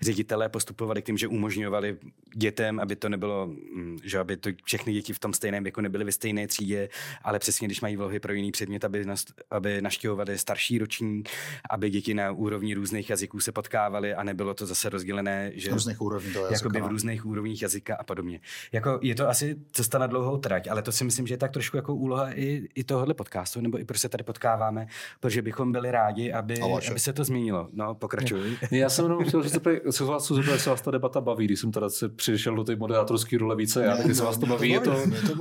ředitelé 0.00 0.48
postupovali 0.48 1.02
k 1.02 1.06
tím, 1.06 1.18
že 1.18 1.28
umožňovali 1.28 1.96
dětem, 2.34 2.80
aby 2.80 2.96
to 2.96 3.08
nebylo, 3.08 3.44
um, 3.44 3.98
že 4.04 4.18
aby 4.18 4.36
to 4.36 4.50
všechny 4.64 4.92
děti 4.92 5.12
v 5.12 5.18
tom 5.18 5.32
stejném 5.32 5.62
věku 5.62 5.80
nebyly 5.80 6.04
ve 6.04 6.12
stejné 6.12 6.46
třídě, 6.46 6.88
ale 7.22 7.38
přesně 7.38 7.68
když 7.68 7.80
mají 7.80 7.96
vlohy 7.96 8.20
pro 8.20 8.32
jiný 8.32 8.52
předmět, 8.52 8.84
aby 8.84 9.04
nás 9.04 9.24
aby 9.50 9.82
naštěvovali 9.82 10.38
starší 10.38 10.78
ročník, 10.78 11.28
aby 11.70 11.90
děti 11.90 12.14
na 12.14 12.30
úrovni 12.30 12.74
různých 12.74 13.10
jazyků 13.10 13.40
se 13.40 13.52
potkávaly 13.52 14.14
a 14.14 14.22
nebylo 14.22 14.54
to 14.54 14.66
zase 14.66 14.88
rozdělené, 14.88 15.52
že 15.54 15.70
různých 15.70 16.00
úrovní 16.00 16.28
jazyka, 16.28 16.54
jakoby 16.54 16.78
v 16.78 16.82
no. 16.82 16.88
různých 16.88 17.26
úrovních 17.26 17.62
jazyka 17.62 17.96
a 17.96 18.02
podobně. 18.04 18.40
Jako 18.72 18.98
je 19.02 19.14
to 19.14 19.28
asi 19.28 19.56
cesta 19.72 19.98
na 19.98 20.06
dlouhou 20.06 20.36
trať, 20.36 20.68
ale 20.68 20.82
to 20.82 20.92
si 20.92 21.04
myslím, 21.04 21.26
že 21.26 21.34
je 21.34 21.38
tak 21.38 21.52
trošku 21.52 21.76
jako 21.76 21.94
úloha 21.94 22.32
i, 22.32 22.68
i 22.74 22.84
tohohle 22.84 23.14
podcastu, 23.14 23.60
nebo 23.60 23.78
i 23.78 23.84
proč 23.84 24.00
se 24.00 24.08
tady 24.08 24.24
potkáváme, 24.24 24.86
protože 25.20 25.42
bychom 25.42 25.72
byli 25.72 25.90
rádi, 25.90 26.32
aby, 26.32 26.60
aby 26.90 27.00
se 27.00 27.12
to 27.12 27.24
změnilo. 27.24 27.68
No, 27.72 27.94
pokračuj. 27.94 28.56
Já 28.70 28.88
jsem 28.88 29.04
jenom 29.04 29.24
chtěl 29.24 29.42
říct, 29.42 29.58
se 29.90 30.04
vás, 30.04 30.32
se 30.56 30.70
vás 30.70 30.82
ta 30.82 30.90
debata 30.90 31.20
baví, 31.20 31.44
když 31.44 31.60
jsem 31.60 31.72
teda 31.72 31.88
se 31.88 32.08
přišel 32.32 32.56
do 32.56 32.64
té 32.64 32.76
moderátorské 32.76 33.38
role 33.38 33.56
více, 33.56 33.84
já, 33.84 33.96
tak 33.96 34.14
se 34.14 34.24
vás 34.24 34.38
to 34.38 34.46
baví, 34.46 34.70
je 34.70 34.80
to 34.80 34.96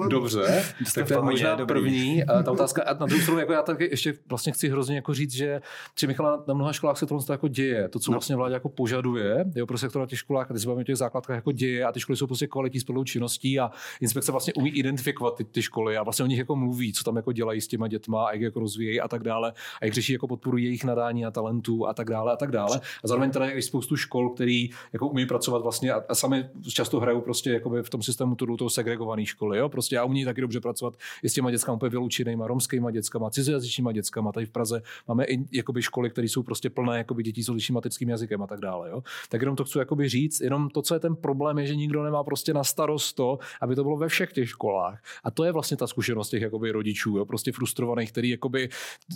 dobře. 0.10 0.64
Tak 0.96 1.08
to 1.08 1.14
je 1.14 1.22
možná 1.22 1.66
první. 1.66 2.24
Ta 2.46 2.52
otázka, 2.52 2.84
a 2.84 2.94
na 2.94 3.06
druhou 3.06 3.22
stranu, 3.22 3.40
jako 3.40 3.54
já 3.54 3.62
taky 3.62 3.86
ještě 3.92 4.14
vlastně 4.30 4.52
chci 4.52 4.70
hrozně 4.70 4.96
jako 4.96 5.14
říct, 5.14 5.34
že 5.34 5.62
při 5.96 6.08
Michala 6.08 6.44
na 6.48 6.54
mnoha 6.54 6.74
školách 6.74 6.98
se 6.98 7.06
to 7.06 7.20
jako 7.30 7.48
děje. 7.48 7.90
To, 7.90 8.00
co 8.00 8.12
no. 8.12 8.16
vlastně 8.16 8.36
vláda 8.36 8.54
jako 8.54 8.70
požaduje, 8.70 9.46
jo, 9.56 9.66
pro 9.66 9.78
sektor 9.78 10.00
na 10.00 10.06
těch 10.06 10.20
školách, 10.20 10.48
ty 10.52 10.60
se 10.60 10.68
bavíme 10.68 10.82
o 10.82 10.84
těch 10.84 10.98
základkách 10.98 11.36
jako 11.36 11.52
děje 11.52 11.86
a 11.86 11.92
ty 11.92 12.00
školy 12.00 12.18
jsou 12.18 12.28
prostě 12.28 12.48
kvalitní 12.48 12.80
s 12.80 12.86
činností 13.06 13.60
a 13.60 13.72
inspekce 14.02 14.32
vlastně 14.32 14.54
umí 14.54 14.70
identifikovat 14.70 15.36
ty, 15.38 15.44
ty, 15.44 15.62
školy 15.62 15.98
a 15.98 16.04
vlastně 16.04 16.26
o 16.26 16.28
nich 16.28 16.38
jako 16.38 16.56
mluví, 16.56 16.94
co 16.94 17.04
tam 17.04 17.16
jako 17.16 17.32
dělají 17.32 17.62
s 17.62 17.68
těma 17.68 17.88
dětma 17.88 18.26
a 18.26 18.32
jak 18.32 18.42
jako 18.42 18.60
rozvíjejí 18.60 19.02
a 19.02 19.08
tak 19.08 19.24
dále 19.24 19.54
a 19.82 19.86
jak 19.86 19.94
řeší 19.94 20.14
jako 20.14 20.28
podporu 20.28 20.58
jejich 20.58 20.84
nadání 20.84 21.26
a 21.26 21.32
talentů 21.32 21.88
a 21.88 21.94
tak 21.94 22.10
dále 22.10 22.34
a 22.34 22.36
tak 22.36 22.52
dále. 22.52 22.82
A 23.04 23.08
zároveň 23.08 23.32
tady 23.32 23.52
je 23.52 23.62
spoustu 23.62 23.96
škol, 23.96 24.30
který 24.30 24.70
jako 24.94 25.08
umí 25.08 25.26
pracovat 25.26 25.62
vlastně 25.62 25.94
a, 25.94 26.04
a 26.10 26.16
sami 26.16 26.50
často 26.74 27.00
hrajou 27.00 27.22
prostě 27.22 27.52
jako 27.52 27.84
v 27.84 27.90
tom 27.90 28.02
systému 28.02 28.36
tu 28.36 28.58
toho 28.58 28.70
segregované 28.70 29.26
školy. 29.26 29.58
Jo? 29.58 29.70
Prostě 29.70 30.00
a 30.00 30.04
umí 30.04 30.26
taky 30.26 30.42
dobře 30.42 30.60
pracovat 30.60 30.98
i 31.24 31.30
s 31.30 31.34
těma 31.34 31.52
dětskami 31.52 31.76
úplně 31.76 31.90
vyloučenýma, 31.90 32.48
romskýma 32.48 32.92
dětskama, 32.92 33.30
cizojazyčníma 33.30 33.92
dětskama. 33.92 34.32
Tady 34.32 34.46
v 34.46 34.50
Praze 34.50 34.82
máme 35.08 35.26
i 35.26 35.46
jakoby 35.52 35.82
školy, 35.82 36.10
které 36.10 36.28
jsou 36.28 36.44
prostě 36.44 36.70
plné 36.70 36.98
jakoby 36.98 37.24
dětí 37.24 37.44
s 37.44 37.50
odlišným 37.50 37.74
matickým 37.74 38.10
jazykem 38.10 38.42
a 38.42 38.48
tak 38.48 38.60
dále. 38.60 38.90
Jo? 38.90 39.04
Tak 39.30 39.42
jenom 39.42 39.56
to 39.56 39.64
chci 39.64 39.78
jakoby 39.78 40.10
říct, 40.10 40.42
jenom 40.42 40.70
to, 40.70 40.82
co 40.82 40.94
je 40.94 41.00
ten 41.00 41.16
problém, 41.16 41.60
je, 41.60 41.68
že 41.68 41.76
nikdo 41.76 42.04
nemá 42.04 42.24
prostě 42.24 42.54
na 42.54 42.64
starost 42.64 43.14
to, 43.14 43.40
aby 43.62 43.76
to 43.76 43.84
bylo 43.84 43.98
ve 43.98 44.08
všech 44.08 44.34
těch 44.34 44.50
školách. 44.50 45.04
A 45.24 45.32
to 45.32 45.44
je 45.44 45.52
vlastně 45.52 45.78
ta 45.78 45.88
zkušenost 45.88 46.30
těch 46.30 46.42
jakoby 46.42 46.72
rodičů, 46.72 47.18
jo? 47.18 47.26
prostě 47.26 47.52
frustrovaných, 47.52 48.12
kteří 48.12 48.30
jakoby 48.30 48.70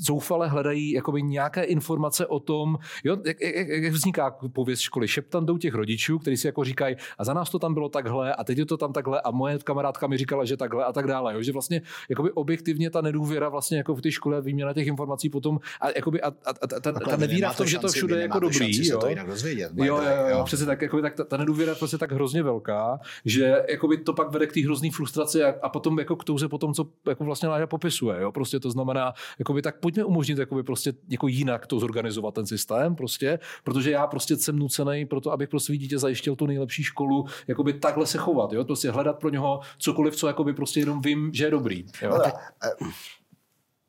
zoufale 0.05 0.47
hledají 0.47 0.91
jakoby 0.91 1.23
nějaké 1.23 1.63
informace 1.63 2.25
o 2.27 2.39
tom, 2.39 2.77
jo? 3.03 3.17
Jak, 3.25 3.41
jak, 3.41 3.67
jak, 3.67 3.93
vzniká 3.93 4.31
pověst 4.53 4.79
školy. 4.79 5.07
Šeptandou 5.07 5.57
těch 5.57 5.73
rodičů, 5.73 6.19
kteří 6.19 6.37
si 6.37 6.47
jako 6.47 6.63
říkají, 6.63 6.95
a 7.17 7.23
za 7.23 7.33
nás 7.33 7.46
to 7.49 7.59
tam 7.59 7.73
bylo 7.73 7.89
takhle, 7.89 8.35
a 8.35 8.43
teď 8.43 8.57
je 8.57 8.65
to 8.65 8.77
tam 8.77 8.93
takhle, 8.93 9.21
a 9.21 9.31
moje 9.31 9.57
kamarádka 9.57 10.07
mi 10.07 10.17
říkala, 10.17 10.45
že 10.45 10.57
takhle 10.57 10.85
a 10.85 10.93
tak 10.93 11.07
dále. 11.07 11.33
Jo? 11.33 11.41
Že 11.41 11.51
vlastně 11.51 11.81
jakoby 12.09 12.31
objektivně 12.31 12.89
ta 12.89 13.01
nedůvěra 13.01 13.49
vlastně 13.49 13.77
jako 13.77 13.95
v 13.95 14.01
té 14.01 14.11
škole 14.11 14.41
výměna 14.41 14.73
těch 14.73 14.87
informací 14.87 15.29
potom 15.29 15.59
a, 15.81 15.87
jakoby, 15.95 16.21
a, 16.21 16.27
a, 16.27 16.49
a 16.61 16.79
ta, 16.79 16.91
ta 16.91 17.17
nevíra 17.17 17.53
v 17.53 17.57
tom, 17.57 17.67
že 17.67 17.79
to 17.79 17.87
všude 17.87 18.15
je 18.15 18.21
jako 18.21 18.39
dobrý. 18.39 18.87
Jo? 18.87 18.99
To 18.99 19.09
jinak 19.09 19.27
dozvědět, 19.27 19.71
jo, 19.75 19.85
jo, 19.85 19.97
jo, 19.97 20.27
jo, 20.29 20.43
přesně 20.43 20.65
tak, 20.65 20.81
jakoby, 20.81 21.01
tak 21.01 21.15
ta, 21.15 21.23
ta 21.23 21.37
nedůvěra 21.37 21.71
je 21.71 21.75
prostě 21.75 21.97
tak 21.97 22.11
hrozně 22.11 22.43
velká, 22.43 22.99
že 23.25 23.63
jakoby 23.69 23.97
to 23.97 24.13
pak 24.13 24.31
vede 24.31 24.47
k 24.47 24.53
té 24.53 24.61
hrozný 24.61 24.91
frustraci 24.91 25.43
a, 25.43 25.55
a, 25.61 25.69
potom 25.69 25.99
jako 25.99 26.15
k 26.15 26.23
touze 26.23 26.47
potom, 26.47 26.73
co 26.73 26.85
jako 27.09 27.23
vlastně 27.23 27.49
Láďa 27.49 27.67
popisuje. 27.67 28.21
Jo? 28.21 28.31
Prostě 28.31 28.59
to 28.59 28.71
znamená, 28.71 29.13
jakoby, 29.39 29.61
tak 29.61 29.79
pojďme 29.79 30.03
umožnit 30.03 30.37
jakoby 30.37 30.63
prostě 30.63 30.93
jako 31.09 31.27
jinak 31.27 31.67
to 31.67 31.79
zorganizovat 31.79 32.33
ten 32.33 32.45
systém, 32.45 32.95
prostě, 32.95 33.39
protože 33.63 33.91
já 33.91 34.07
prostě 34.07 34.37
jsem 34.37 34.59
nucený 34.59 35.05
pro 35.05 35.21
to, 35.21 35.31
abych 35.31 35.49
pro 35.49 35.59
svý 35.59 35.77
dítě 35.77 35.99
zajištěl 35.99 36.35
tu 36.35 36.45
nejlepší 36.45 36.83
školu, 36.83 37.25
jakoby 37.47 37.73
takhle 37.73 38.07
se 38.07 38.17
chovat, 38.17 38.53
jo? 38.53 38.65
prostě 38.65 38.91
hledat 38.91 39.19
pro 39.19 39.29
něho 39.29 39.59
cokoliv, 39.77 40.15
co 40.15 40.27
jakoby 40.27 40.53
prostě 40.53 40.79
jenom 40.79 41.01
vím, 41.01 41.33
že 41.33 41.45
je 41.45 41.51
dobrý. 41.51 41.85
Jo? 42.01 42.09
No, 42.09 42.19
tak, 42.19 42.35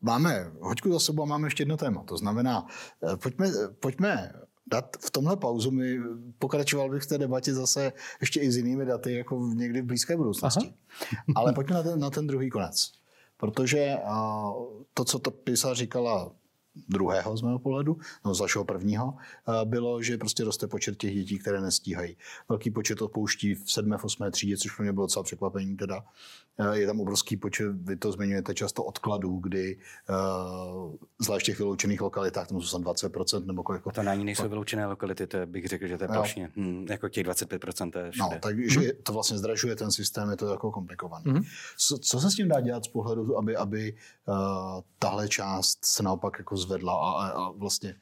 Máme 0.01 0.53
hoďku 0.61 0.93
za 0.93 0.99
sebou 0.99 1.23
a 1.23 1.27
máme 1.27 1.47
ještě 1.47 1.61
jedno 1.63 1.77
téma. 1.77 2.03
To 2.03 2.17
znamená, 2.17 2.67
eh, 3.13 3.17
pojďme, 3.17 3.51
pojďme 3.81 4.33
dát 4.67 4.97
v 5.01 5.11
tomhle 5.11 5.37
pauzu. 5.37 5.71
My 5.71 5.99
pokračoval 6.39 6.91
bych 6.91 7.03
v 7.03 7.07
té 7.07 7.19
debatě 7.19 7.55
zase 7.55 7.93
ještě 8.21 8.41
i 8.41 8.53
s 8.53 8.57
jinými 8.57 8.87
daty, 8.87 9.15
jako 9.15 9.41
v 9.41 9.55
někdy 9.55 9.81
v 9.83 9.85
blízké 9.85 10.17
budoucnosti. 10.17 10.67
Aha. 10.67 11.17
Ale 11.35 11.53
pojďme 11.53 11.75
na 11.75 11.83
ten, 11.83 12.01
na 12.01 12.11
ten 12.11 12.27
druhý 12.27 12.51
konec. 12.51 12.93
Protože 13.37 13.97
a, 14.05 14.45
to, 14.95 15.05
co 15.05 15.19
to 15.19 15.31
pisa 15.31 15.75
říkala 15.75 16.33
druhého 16.89 17.37
z 17.37 17.43
mého 17.43 17.59
pohledu, 17.59 17.97
no 18.25 18.35
z 18.35 18.41
vašeho 18.41 18.65
prvního, 18.65 19.15
eh, 19.17 19.65
bylo, 19.65 20.03
že 20.03 20.19
prostě 20.19 20.45
roste 20.45 20.67
počet 20.67 20.97
těch 20.97 21.15
dětí, 21.15 21.39
které 21.39 21.61
nestíhají. 21.61 22.17
Velký 22.49 22.71
počet 22.71 23.03
odpouští 23.03 23.55
v 23.55 23.73
7. 23.73 23.99
v 23.99 24.05
8. 24.05 24.31
třídě, 24.31 24.57
což 24.57 24.77
pro 24.77 24.83
mě 24.83 24.93
bylo 24.93 25.07
docela 25.07 25.23
překvapení 25.23 25.77
teda. 25.77 26.05
Eh, 26.61 26.79
je 26.79 26.87
tam 26.87 27.01
obrovský 27.01 27.37
počet, 27.37 27.73
vy 27.73 27.97
to 27.97 28.13
zmiňujete 28.13 28.55
často 28.55 28.85
odkladů, 28.85 29.37
kdy 29.37 29.77
uh, 30.11 30.95
zvlášť 31.19 31.45
v 31.45 31.47
těch 31.47 31.59
vyloučených 31.59 32.01
lokalitách, 32.01 32.49
tam 32.49 32.61
jsou 32.61 32.79
tam 32.79 32.95
20% 32.95 33.47
nebo 33.47 33.63
kolik. 33.63 33.83
To 33.95 34.03
na 34.03 34.15
ní 34.15 34.25
nejsou 34.25 34.49
vyloučené 34.49 34.87
lokality, 34.87 35.27
to 35.27 35.47
bych 35.47 35.67
řekl, 35.67 35.87
že 35.87 35.99
to 35.99 36.05
je 36.05 36.09
plošně. 36.09 36.51
Hmm, 36.57 36.87
jako 36.91 37.09
těch 37.09 37.27
25% 37.27 37.91
to 37.91 37.99
je 37.99 38.11
všude. 38.11 38.29
No, 38.35 38.39
takže 38.41 38.81
hmm. 38.81 38.91
to 39.03 39.13
vlastně 39.13 39.39
zdražuje 39.39 39.77
ten 39.77 39.93
systém, 39.93 40.31
je 40.31 40.37
to 40.37 40.51
jako 40.51 40.71
komplikované. 40.71 41.33
Hmm. 41.33 41.43
Co, 41.79 41.99
co 41.99 42.21
se 42.21 42.31
s 42.31 42.35
tím 42.35 42.49
dá 42.49 42.61
dělat 42.61 42.85
z 42.85 42.89
pohledu, 42.89 43.39
aby, 43.39 43.57
aby 43.57 43.95
uh, 44.27 44.35
tahle 44.99 45.29
část 45.29 45.79
se 45.85 46.03
naopak 46.03 46.39
jako 46.39 46.57
zvedla 46.69 46.93
a, 46.95 47.29
a 47.29 47.51
vlastně 47.51 47.95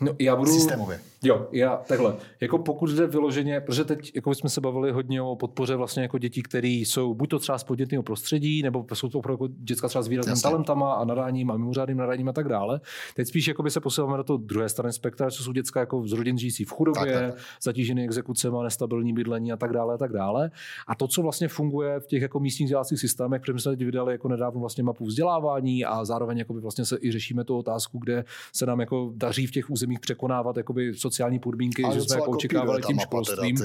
No, 0.00 0.12
já 0.18 0.36
budu... 0.36 0.52
Systémově. 0.52 1.00
Jo, 1.22 1.48
já 1.52 1.76
takhle. 1.76 2.16
Jako 2.40 2.58
pokud 2.58 2.90
jde 2.90 3.06
vyloženě, 3.06 3.60
protože 3.60 3.84
teď 3.84 4.12
jako 4.14 4.34
jsme 4.34 4.50
se 4.50 4.60
bavili 4.60 4.92
hodně 4.92 5.22
o 5.22 5.36
podpoře 5.36 5.76
vlastně 5.76 6.02
jako 6.02 6.18
dětí, 6.18 6.42
které 6.42 6.68
jsou 6.68 7.14
buď 7.14 7.30
to 7.30 7.38
třeba 7.38 7.58
z 7.58 7.64
podnětného 7.64 8.02
prostředí, 8.02 8.62
nebo 8.62 8.86
jsou 8.94 9.08
to 9.08 9.18
opravdu 9.18 9.44
jako 9.44 9.54
děcka 9.58 9.88
třeba 9.88 10.02
s 10.02 10.08
výrazným 10.08 10.40
talentama 10.40 10.94
a 10.94 11.04
nadáním 11.04 11.50
a 11.50 11.56
mimořádným 11.56 11.98
nadáním 11.98 12.28
a 12.28 12.32
tak 12.32 12.48
dále. 12.48 12.80
Teď 13.14 13.28
spíš 13.28 13.48
jako 13.48 13.62
by 13.62 13.70
se 13.70 13.80
posíláme 13.80 14.16
do 14.16 14.24
toho 14.24 14.36
druhé 14.36 14.68
strany 14.68 14.92
spektra, 14.92 15.30
co 15.30 15.42
jsou 15.42 15.52
děcka 15.52 15.80
jako 15.80 16.08
z 16.08 16.12
rodin 16.12 16.38
žijící 16.38 16.64
v 16.64 16.70
chudobě, 16.70 17.12
tak, 17.12 17.22
tak, 17.22 17.34
tak. 17.34 17.42
zatížený 17.62 18.04
exekucemi, 18.04 18.56
nestabilní 18.62 19.12
bydlení 19.12 19.52
a 19.52 19.56
tak 19.56 19.72
dále 19.72 19.94
a 19.94 19.98
tak 19.98 20.12
dále. 20.12 20.50
A 20.86 20.94
to, 20.94 21.08
co 21.08 21.22
vlastně 21.22 21.48
funguje 21.48 22.00
v 22.00 22.06
těch 22.06 22.22
jako 22.22 22.40
místních 22.40 22.66
vzdělávacích 22.66 22.98
systémech, 22.98 23.40
protože 23.40 23.58
jsme 23.58 23.72
teď 23.72 23.84
vydali 23.84 24.12
jako 24.12 24.28
nedávno 24.28 24.60
vlastně 24.60 24.84
mapu 24.84 25.04
vzdělávání 25.04 25.84
a 25.84 26.04
zároveň 26.04 26.38
jako 26.38 26.54
by 26.54 26.60
vlastně 26.60 26.84
se 26.84 26.98
i 27.00 27.12
řešíme 27.12 27.44
tu 27.44 27.58
otázku, 27.58 27.98
kde 27.98 28.24
se 28.52 28.66
nám 28.66 28.80
jako 28.80 29.12
daří 29.14 29.46
v 29.46 29.50
těch 29.50 29.70
územích 29.70 29.85
překonávat 29.94 30.56
jakoby 30.56 30.94
sociální 30.94 31.38
podmínky, 31.38 31.82
že 31.94 32.00
jsme 32.00 32.16
jako 32.16 32.30
očekávali 32.30 32.82
tím 32.82 32.98
školstvím. 32.98 33.56
Ty, 33.56 33.62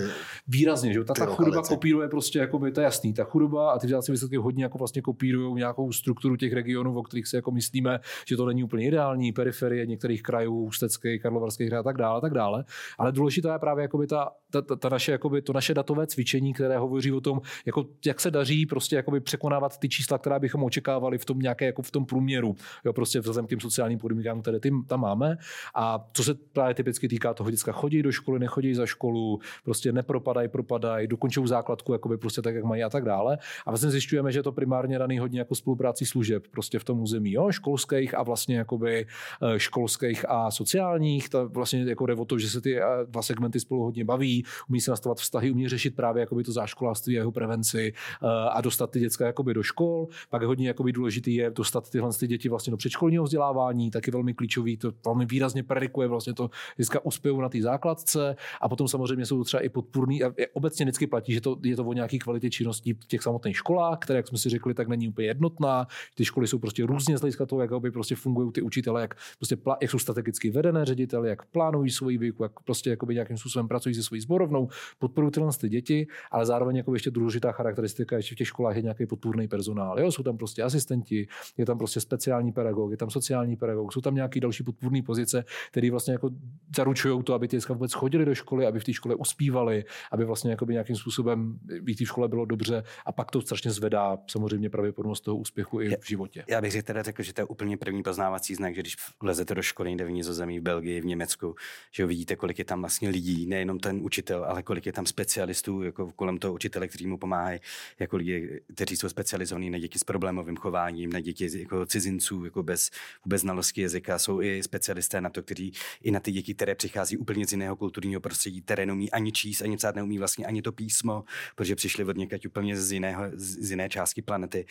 Výrazně, 0.48 0.94
že 0.94 1.04
ta, 1.04 1.14
ta 1.14 1.26
chudoba 1.26 1.62
kopíruje 1.62 2.08
prostě, 2.08 2.40
jakoby, 2.40 2.72
to 2.72 2.82
je 2.82 2.84
jasný, 2.84 3.14
ta 3.14 3.24
chudoba 3.24 3.72
a 3.72 3.80
ty 3.80 3.88
vzdělávací 3.88 4.12
výsledky 4.12 4.38
hodně 4.38 4.64
jako 4.64 4.78
vlastně 4.78 5.02
kopírují 5.02 5.56
nějakou 5.56 5.92
strukturu 5.92 6.36
těch 6.36 6.54
regionů, 6.54 6.98
o 6.98 7.04
kterých 7.04 7.28
si 7.28 7.36
jako 7.36 7.52
myslíme, 7.52 8.00
že 8.28 8.38
to 8.38 8.46
není 8.46 8.64
úplně 8.64 8.88
ideální, 8.88 9.32
periferie 9.32 9.86
některých 9.86 10.24
krajů, 10.24 10.64
ústeckých, 10.64 11.22
karlovarských 11.22 11.74
a 11.74 11.84
tak 11.84 11.98
dále, 11.98 12.18
a 12.18 12.22
tak 12.22 12.34
dále. 12.34 12.66
Ale 12.98 13.12
důležitá 13.12 13.54
je 13.54 13.60
právě 13.60 13.82
jakoby 13.82 14.08
ta, 14.08 14.30
ta, 14.52 14.62
ta, 14.62 14.76
ta 14.76 14.90
naše, 14.90 15.12
jakoby, 15.12 15.42
to 15.42 15.54
naše 15.54 15.74
datové 15.74 16.08
cvičení, 16.08 16.54
které 16.54 16.78
hovoří 16.78 17.12
o 17.12 17.22
tom, 17.22 17.42
jako, 17.66 17.86
jak 18.06 18.20
se 18.20 18.32
daří 18.32 18.66
prostě 18.66 18.96
jakoby 18.96 19.20
překonávat 19.20 19.78
ty 19.78 19.90
čísla, 19.90 20.18
která 20.18 20.40
bychom 20.40 20.64
očekávali 20.64 21.18
v 21.18 21.26
tom 21.26 21.40
nějaké 21.40 21.66
jako 21.66 21.82
v 21.82 21.92
tom 21.92 22.06
průměru, 22.06 22.56
jo, 22.86 22.94
prostě 22.94 23.20
vzhledem 23.20 23.46
k 23.46 23.50
těm 23.50 23.60
sociálním 23.60 24.00
podmínkám, 24.00 24.42
které 24.42 24.60
tím 24.60 24.86
tam 24.88 25.02
máme. 25.02 25.38
A 25.76 26.00
co 26.14 26.24
se 26.24 26.34
právě 26.34 26.74
typicky 26.74 27.08
týká 27.08 27.34
toho 27.34 27.52
děcka, 27.52 27.72
chodí 27.72 28.02
do 28.02 28.12
školy, 28.12 28.40
nechodí 28.40 28.74
za 28.74 28.86
školu, 28.86 29.40
prostě 29.64 29.92
nepropadají, 29.92 30.48
propadají, 30.48 31.08
dokončují 31.08 31.48
základku 31.48 31.94
jakoby 31.94 32.18
prostě 32.18 32.42
tak, 32.42 32.56
jak 32.56 32.64
mají 32.64 32.84
a 32.84 32.90
tak 32.90 33.06
dále. 33.06 33.38
A 33.66 33.72
vlastně 33.72 33.92
zjišťujeme, 33.92 34.32
že 34.32 34.40
je 34.40 34.44
to 34.44 34.52
primárně 34.52 35.00
daný 35.00 35.20
hodně 35.20 35.40
jako 35.40 35.56
spolupráci 35.56 36.06
služeb 36.06 36.48
prostě 36.52 36.80
v 36.80 36.84
tom 36.84 37.02
území, 37.02 37.32
jo, 37.32 37.52
školských 37.52 38.18
a 38.18 38.24
vlastně 38.24 38.58
jakoby 38.58 39.06
eh, 39.42 39.60
školských 39.60 40.26
a 40.30 40.52
sociálních. 40.52 41.30
To 41.30 41.50
vlastně 41.50 41.84
jako 41.84 42.06
jde 42.06 42.14
o 42.14 42.26
to, 42.26 42.40
že 42.40 42.50
se 42.50 42.62
ty 42.62 42.82
eh, 42.82 42.84
dva 43.06 43.22
segmenty 43.22 43.60
spolu 43.60 43.84
hodně 43.84 44.06
baví, 44.06 44.46
umí 44.70 44.82
se 44.82 44.92
nastavovat 44.92 45.18
vztahy, 45.18 45.52
umí 45.52 45.68
řešit 45.68 45.96
právě 45.96 46.22
jakoby 46.22 46.44
to 46.44 46.52
záškoláctví 46.52 47.16
a 47.16 47.20
jeho 47.20 47.32
prevenci 47.32 47.94
eh, 47.94 48.28
a 48.50 48.62
dostat 48.62 48.92
ty 48.92 49.00
děcka 49.00 49.26
jakoby 49.26 49.54
do 49.54 49.64
škol. 49.64 50.08
Pak 50.30 50.44
hodně 50.44 50.68
jakoby 50.68 50.92
důležitý 50.92 51.36
je 51.36 51.50
dostat 51.50 51.90
tyhle 51.90 52.10
ty 52.20 52.28
děti 52.28 52.50
vlastně 52.50 52.72
do 52.72 52.78
předškolního 52.78 53.24
vzdělávání, 53.24 53.92
taky 53.92 54.12
velmi 54.12 54.34
klíčový, 54.34 54.78
to 54.78 54.92
velmi 55.06 55.26
výrazně 55.26 55.64
predikuje 55.64 56.01
vlastně 56.08 56.34
to 56.34 56.50
dneska 56.78 57.06
uspějou 57.06 57.42
na 57.42 57.50
té 57.50 57.62
základce 57.62 58.36
a 58.62 58.70
potom 58.70 58.88
samozřejmě 58.88 59.26
jsou 59.26 59.44
třeba 59.44 59.64
i 59.64 59.70
podpůrný. 59.70 60.24
A 60.24 60.34
obecně 60.54 60.86
vždycky 60.86 61.08
platí, 61.08 61.34
že 61.34 61.42
to, 61.42 61.58
je 61.64 61.76
to 61.76 61.86
o 61.86 61.94
nějaké 61.94 62.18
kvalitě 62.18 62.50
činností 62.50 62.94
v 62.94 63.06
těch 63.06 63.22
samotných 63.22 63.58
školách, 63.58 64.00
které, 64.00 64.18
jak 64.18 64.28
jsme 64.28 64.38
si 64.38 64.50
řekli, 64.50 64.74
tak 64.74 64.88
není 64.88 65.10
úplně 65.10 65.28
jednotná. 65.28 65.88
Ty 66.16 66.26
školy 66.26 66.48
jsou 66.48 66.60
prostě 66.60 66.86
různě 66.86 67.18
z 67.18 67.22
hlediska 67.22 67.46
toho, 67.46 67.62
jak 67.62 67.72
prostě 67.94 68.16
fungují 68.16 68.52
ty 68.52 68.62
učitele, 68.62 69.02
jak, 69.02 69.16
prostě, 69.38 69.58
jak 69.82 69.92
jsou 69.92 70.00
strategicky 70.00 70.52
vedené 70.52 70.86
ředitele, 70.86 71.30
jak 71.30 71.46
plánují 71.46 71.92
svoji 71.92 72.18
výuku, 72.18 72.44
jak 72.44 72.60
prostě 72.60 72.90
jakoby 72.90 73.14
nějakým 73.14 73.38
způsobem 73.38 73.68
pracují 73.68 73.96
se 73.96 74.04
svojí 74.04 74.22
zborovnou, 74.22 74.68
podporují 75.00 75.32
tyhle 75.32 75.52
ty 75.60 75.70
děti, 75.70 76.08
ale 76.32 76.46
zároveň 76.46 76.76
jako 76.76 76.94
ještě 76.94 77.12
důležitá 77.12 77.52
charakteristika 77.52 78.16
ještě 78.16 78.36
v 78.36 78.38
těch 78.38 78.48
školách 78.48 78.76
je 78.76 78.82
nějaký 78.82 79.06
podpůrný 79.06 79.48
personál. 79.48 80.00
Jo? 80.00 80.12
Jsou 80.12 80.24
tam 80.24 80.38
prostě 80.38 80.64
asistenti, 80.64 81.28
je 81.58 81.66
tam 81.66 81.78
prostě 81.78 82.00
speciální 82.00 82.52
pedagog, 82.52 82.92
je 82.92 82.98
tam 82.98 83.10
sociální 83.10 83.56
pedagog, 83.56 83.94
jsou 83.94 84.02
tam 84.02 84.16
nějaké 84.16 84.40
další 84.40 84.64
podpůrné 84.64 85.02
pozice, 85.02 85.44
které 85.72 85.91
vlastně 85.92 86.14
jako 86.14 86.30
zaručují 86.76 87.24
to, 87.24 87.34
aby 87.34 87.48
ty 87.48 87.58
děcka 87.58 87.74
vůbec 87.74 87.94
chodili 87.94 88.26
do 88.26 88.36
školy, 88.36 88.66
aby 88.66 88.80
v 88.80 88.84
té 88.84 88.94
škole 88.94 89.16
uspívali, 89.16 89.86
aby 90.12 90.26
vlastně 90.26 90.58
nějakým 90.70 90.96
způsobem 90.96 91.60
v 91.64 91.96
té 91.96 92.06
škole 92.06 92.28
bylo 92.28 92.46
dobře 92.46 92.84
a 93.06 93.12
pak 93.12 93.32
to 93.32 93.42
strašně 93.42 93.72
zvedá 93.72 94.18
samozřejmě 94.28 94.70
pravděpodobnost 94.70 95.22
toho 95.22 95.38
úspěchu 95.38 95.82
i 95.82 95.98
v 96.02 96.08
životě. 96.08 96.44
Já 96.48 96.62
bych 96.62 96.84
teda 96.84 97.04
řekl, 97.04 97.24
že 97.24 97.34
to 97.34 97.42
je 97.42 97.46
úplně 97.46 97.78
první 97.78 98.04
poznávací 98.04 98.56
znak, 98.56 98.76
že 98.76 98.82
když 98.82 98.96
vlezete 99.22 99.56
do 99.56 99.62
školy 99.62 99.90
někde 99.90 100.06
v 100.06 100.12
Nizozemí, 100.12 100.60
v 100.60 100.64
Belgii, 100.64 101.02
v 101.02 101.06
Německu, 101.06 101.56
že 101.92 102.06
vidíte, 102.06 102.36
kolik 102.36 102.60
je 102.60 102.66
tam 102.66 102.80
vlastně 102.80 103.10
lidí, 103.10 103.46
nejenom 103.46 103.80
ten 103.80 104.00
učitel, 104.02 104.46
ale 104.46 104.64
kolik 104.64 104.86
je 104.86 104.94
tam 104.94 105.06
specialistů 105.06 105.84
jako 105.84 106.12
kolem 106.12 106.38
toho 106.38 106.54
učitele, 106.54 106.88
kteří 106.88 107.08
mu 107.08 107.18
pomáhají, 107.18 107.60
jako 108.00 108.18
lidi, 108.18 108.62
kteří 108.76 108.98
jsou 108.98 109.10
specializovaní 109.10 109.70
na 109.70 109.78
děti 109.78 110.00
s 110.00 110.04
problémovým 110.04 110.58
chováním, 110.58 111.14
na 111.14 111.20
děti 111.20 111.60
jako 111.60 111.86
cizinců, 111.86 112.46
jako 112.46 112.64
bez 112.64 112.90
vůbec 113.26 113.42
znalosti 113.42 113.82
jazyka, 113.82 114.20
jsou 114.20 114.42
i 114.42 114.64
specialisté 114.64 115.22
na 115.22 115.30
to, 115.30 115.44
kteří 115.44 115.74
i 116.02 116.12
na 116.12 116.20
ty 116.20 116.32
děti, 116.32 116.54
které 116.54 116.76
přichází 116.76 117.18
úplně 117.18 117.48
z 117.48 117.52
jiného 117.52 117.76
kulturního 117.76 118.22
prostředí, 118.22 118.62
které 118.62 118.86
neumí 118.86 119.12
ani 119.12 119.32
číst, 119.32 119.62
ani 119.62 119.78
psát, 119.78 119.96
neumí 119.96 120.18
vlastně 120.18 120.46
ani 120.46 120.62
to 120.62 120.72
písmo, 120.72 121.24
protože 121.56 121.76
přišli 121.76 122.04
od 122.06 122.18
někať 122.18 122.48
úplně 122.48 122.78
z, 122.78 122.92
jiného, 122.92 123.24
z 123.34 123.70
jiné 123.70 123.90
části 123.90 124.22
planety. 124.22 124.66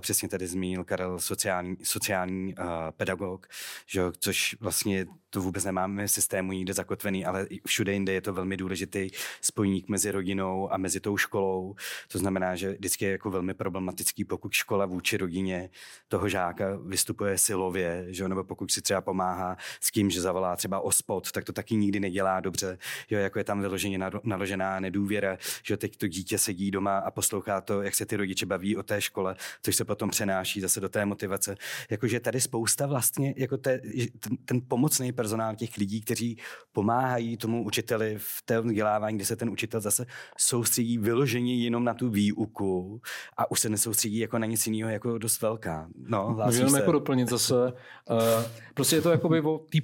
Přesně 0.00 0.28
tady 0.28 0.46
zmínil 0.46 0.84
Karel 0.84 1.18
sociální, 1.18 1.76
sociální 1.82 2.54
uh, 2.54 2.64
pedagog, 2.96 3.46
že, 3.86 4.02
což 4.18 4.56
vlastně 4.60 5.06
to 5.30 5.40
vůbec 5.40 5.64
nemáme 5.64 6.06
v 6.06 6.10
systému 6.10 6.52
nikde 6.52 6.74
zakotvený, 6.74 7.26
ale 7.26 7.46
všude 7.66 7.92
jinde 7.92 8.12
je 8.12 8.20
to 8.20 8.32
velmi 8.32 8.56
důležitý 8.56 9.10
spojník 9.40 9.88
mezi 9.88 10.10
rodinou 10.10 10.72
a 10.72 10.76
mezi 10.76 11.00
tou 11.00 11.16
školou. 11.16 11.74
To 12.12 12.18
znamená, 12.18 12.56
že 12.56 12.72
vždycky 12.72 13.04
je 13.04 13.10
jako 13.10 13.30
velmi 13.30 13.54
problematický, 13.54 14.24
pokud 14.24 14.52
škola 14.52 14.86
vůči 14.86 15.16
rodině 15.16 15.70
toho 16.08 16.28
žáka 16.28 16.76
vystupuje 16.86 17.38
silově, 17.38 18.06
že, 18.08 18.28
nebo 18.28 18.44
pokud 18.44 18.72
si 18.72 18.82
třeba 18.82 19.00
pomáhá 19.00 19.56
s 19.80 19.90
tím, 19.90 20.10
že 20.10 20.20
zavolá 20.20 20.43
třeba 20.56 20.80
ospod, 20.80 21.32
tak 21.32 21.44
to 21.44 21.52
taky 21.52 21.76
nikdy 21.76 22.00
nedělá 22.00 22.40
dobře. 22.40 22.78
Jo, 23.10 23.18
jako 23.18 23.38
je 23.38 23.44
tam 23.44 23.60
vyloženě 23.60 23.98
naložená 24.24 24.80
nedůvěra, 24.80 25.38
že 25.62 25.76
teď 25.76 25.96
to 25.96 26.06
dítě 26.06 26.38
sedí 26.38 26.70
doma 26.70 26.98
a 26.98 27.10
poslouchá 27.10 27.60
to, 27.60 27.82
jak 27.82 27.94
se 27.94 28.06
ty 28.06 28.16
rodiče 28.16 28.46
baví 28.46 28.76
o 28.76 28.82
té 28.82 29.00
škole, 29.00 29.36
což 29.62 29.76
se 29.76 29.84
potom 29.84 30.10
přenáší 30.10 30.60
zase 30.60 30.80
do 30.80 30.88
té 30.88 31.06
motivace. 31.06 31.56
Jakože 31.90 32.20
tady 32.20 32.40
spousta 32.40 32.86
vlastně, 32.86 33.34
jako 33.36 33.56
te, 33.56 33.80
ten, 34.20 34.36
ten 34.44 34.60
pomocný 34.68 35.12
personál 35.12 35.56
těch 35.56 35.76
lidí, 35.76 36.00
kteří 36.00 36.38
pomáhají 36.72 37.36
tomu 37.36 37.64
učiteli 37.64 38.14
v 38.18 38.42
té 38.44 38.60
vzdělávání, 38.60 39.16
kde 39.16 39.26
se 39.26 39.36
ten 39.36 39.50
učitel 39.50 39.80
zase 39.80 40.06
soustředí 40.38 40.98
vyloženě 40.98 41.64
jenom 41.64 41.84
na 41.84 41.94
tu 41.94 42.10
výuku 42.10 43.00
a 43.36 43.50
už 43.50 43.60
se 43.60 43.68
nesoustředí 43.68 44.18
jako 44.18 44.38
na 44.38 44.46
nic 44.46 44.66
jiného, 44.66 44.90
jako 44.90 45.18
dost 45.18 45.42
velká. 45.42 45.88
No, 45.94 46.36
Můžeme 46.46 46.78
jako 46.78 46.92
doplnit 46.92 47.28
zase. 47.28 47.54
Uh, 47.54 48.44
prostě 48.74 48.96
je 48.96 49.02
to 49.02 49.10
jakoby 49.10 49.40
o 49.40 49.58
té 49.58 49.80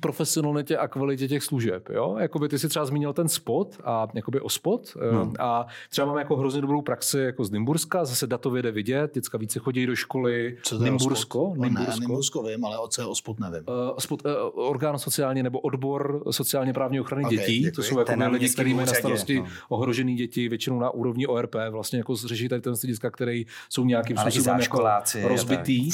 profesionalitě 0.50 0.76
a 0.76 0.88
kvalitě 0.88 1.28
těch 1.28 1.42
služeb. 1.42 1.88
Jo? 1.88 2.16
Jakoby 2.18 2.48
ty 2.48 2.58
si 2.58 2.68
třeba 2.68 2.84
zmínil 2.84 3.12
ten 3.12 3.28
spot 3.28 3.78
a 3.84 4.08
jakoby 4.14 4.40
o 4.40 4.48
spot 4.48 4.96
uh, 4.96 5.12
no. 5.12 5.32
a 5.38 5.66
třeba 5.90 6.06
máme 6.06 6.20
jako 6.20 6.36
hrozně 6.36 6.60
dobrou 6.60 6.82
praxi 6.82 7.18
jako 7.18 7.44
z 7.44 7.50
Nymburska, 7.50 8.04
zase 8.04 8.26
datově 8.26 8.62
jde 8.62 8.72
vidět, 8.72 9.14
děcka 9.14 9.38
více 9.38 9.58
chodí 9.58 9.86
do 9.86 9.96
školy. 9.96 10.56
Co 10.62 10.78
to 10.78 10.84
Nymbursko? 10.84 11.52
Nymbursko. 11.56 11.90
Ne, 11.90 12.00
Nymbursko 12.00 12.42
vím, 12.42 12.64
ale 12.64 12.78
o 12.78 12.88
co 12.88 13.02
je 13.02 13.06
OSPOT 13.06 13.40
nevím. 13.40 13.62
Uh, 13.68 13.96
OSPOT, 13.96 14.22
uh, 14.24 14.30
orgán 14.54 14.98
sociální 14.98 15.42
nebo 15.42 15.60
odbor 15.60 16.22
sociálně 16.30 16.72
právní 16.72 17.00
ochrany 17.00 17.24
okay, 17.24 17.36
dětí. 17.36 17.58
Děkuji. 17.58 17.76
To 17.76 17.82
jsou 17.82 17.98
jako 17.98 18.12
lidi, 18.30 18.48
kteří 18.48 18.74
mají 18.74 18.86
na 18.86 18.94
starosti 18.94 19.38
no. 19.38 19.46
ohrožený 19.68 20.14
děti, 20.14 20.48
většinou 20.48 20.80
na 20.80 20.90
úrovni 20.90 21.26
ORP, 21.26 21.54
vlastně 21.70 21.98
jako 21.98 22.16
řeší 22.16 22.48
tady 22.48 22.62
ten 22.62 22.74
děcka, 22.74 23.10
které 23.10 23.42
jsou 23.68 23.84
nějakým 23.84 24.16
způsobem 24.16 24.60
jako 24.60 24.88
rozbitý. 25.22 25.90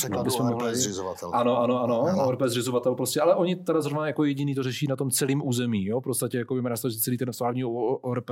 Ano, 1.33 1.59
ano, 1.59 1.83
ano. 1.83 2.27
ORP 2.27 2.43
zřizovatel 2.47 2.95
prostě, 2.95 3.21
ale 3.21 3.35
oni 3.35 3.57
teda 3.57 3.81
zrovna 3.81 4.07
jako 4.07 4.25
jediný 4.37 4.55
to 4.55 4.63
řeší 4.63 4.87
na 4.87 4.97
tom 4.97 5.11
celém 5.11 5.43
území. 5.45 5.85
Jo? 5.85 6.01
V 6.01 6.05
podstatě 6.05 6.39
jako 6.39 6.55
by 6.55 6.71
celý 7.01 7.17
ten 7.17 7.33
státní 7.33 7.65
ORP, 7.65 8.31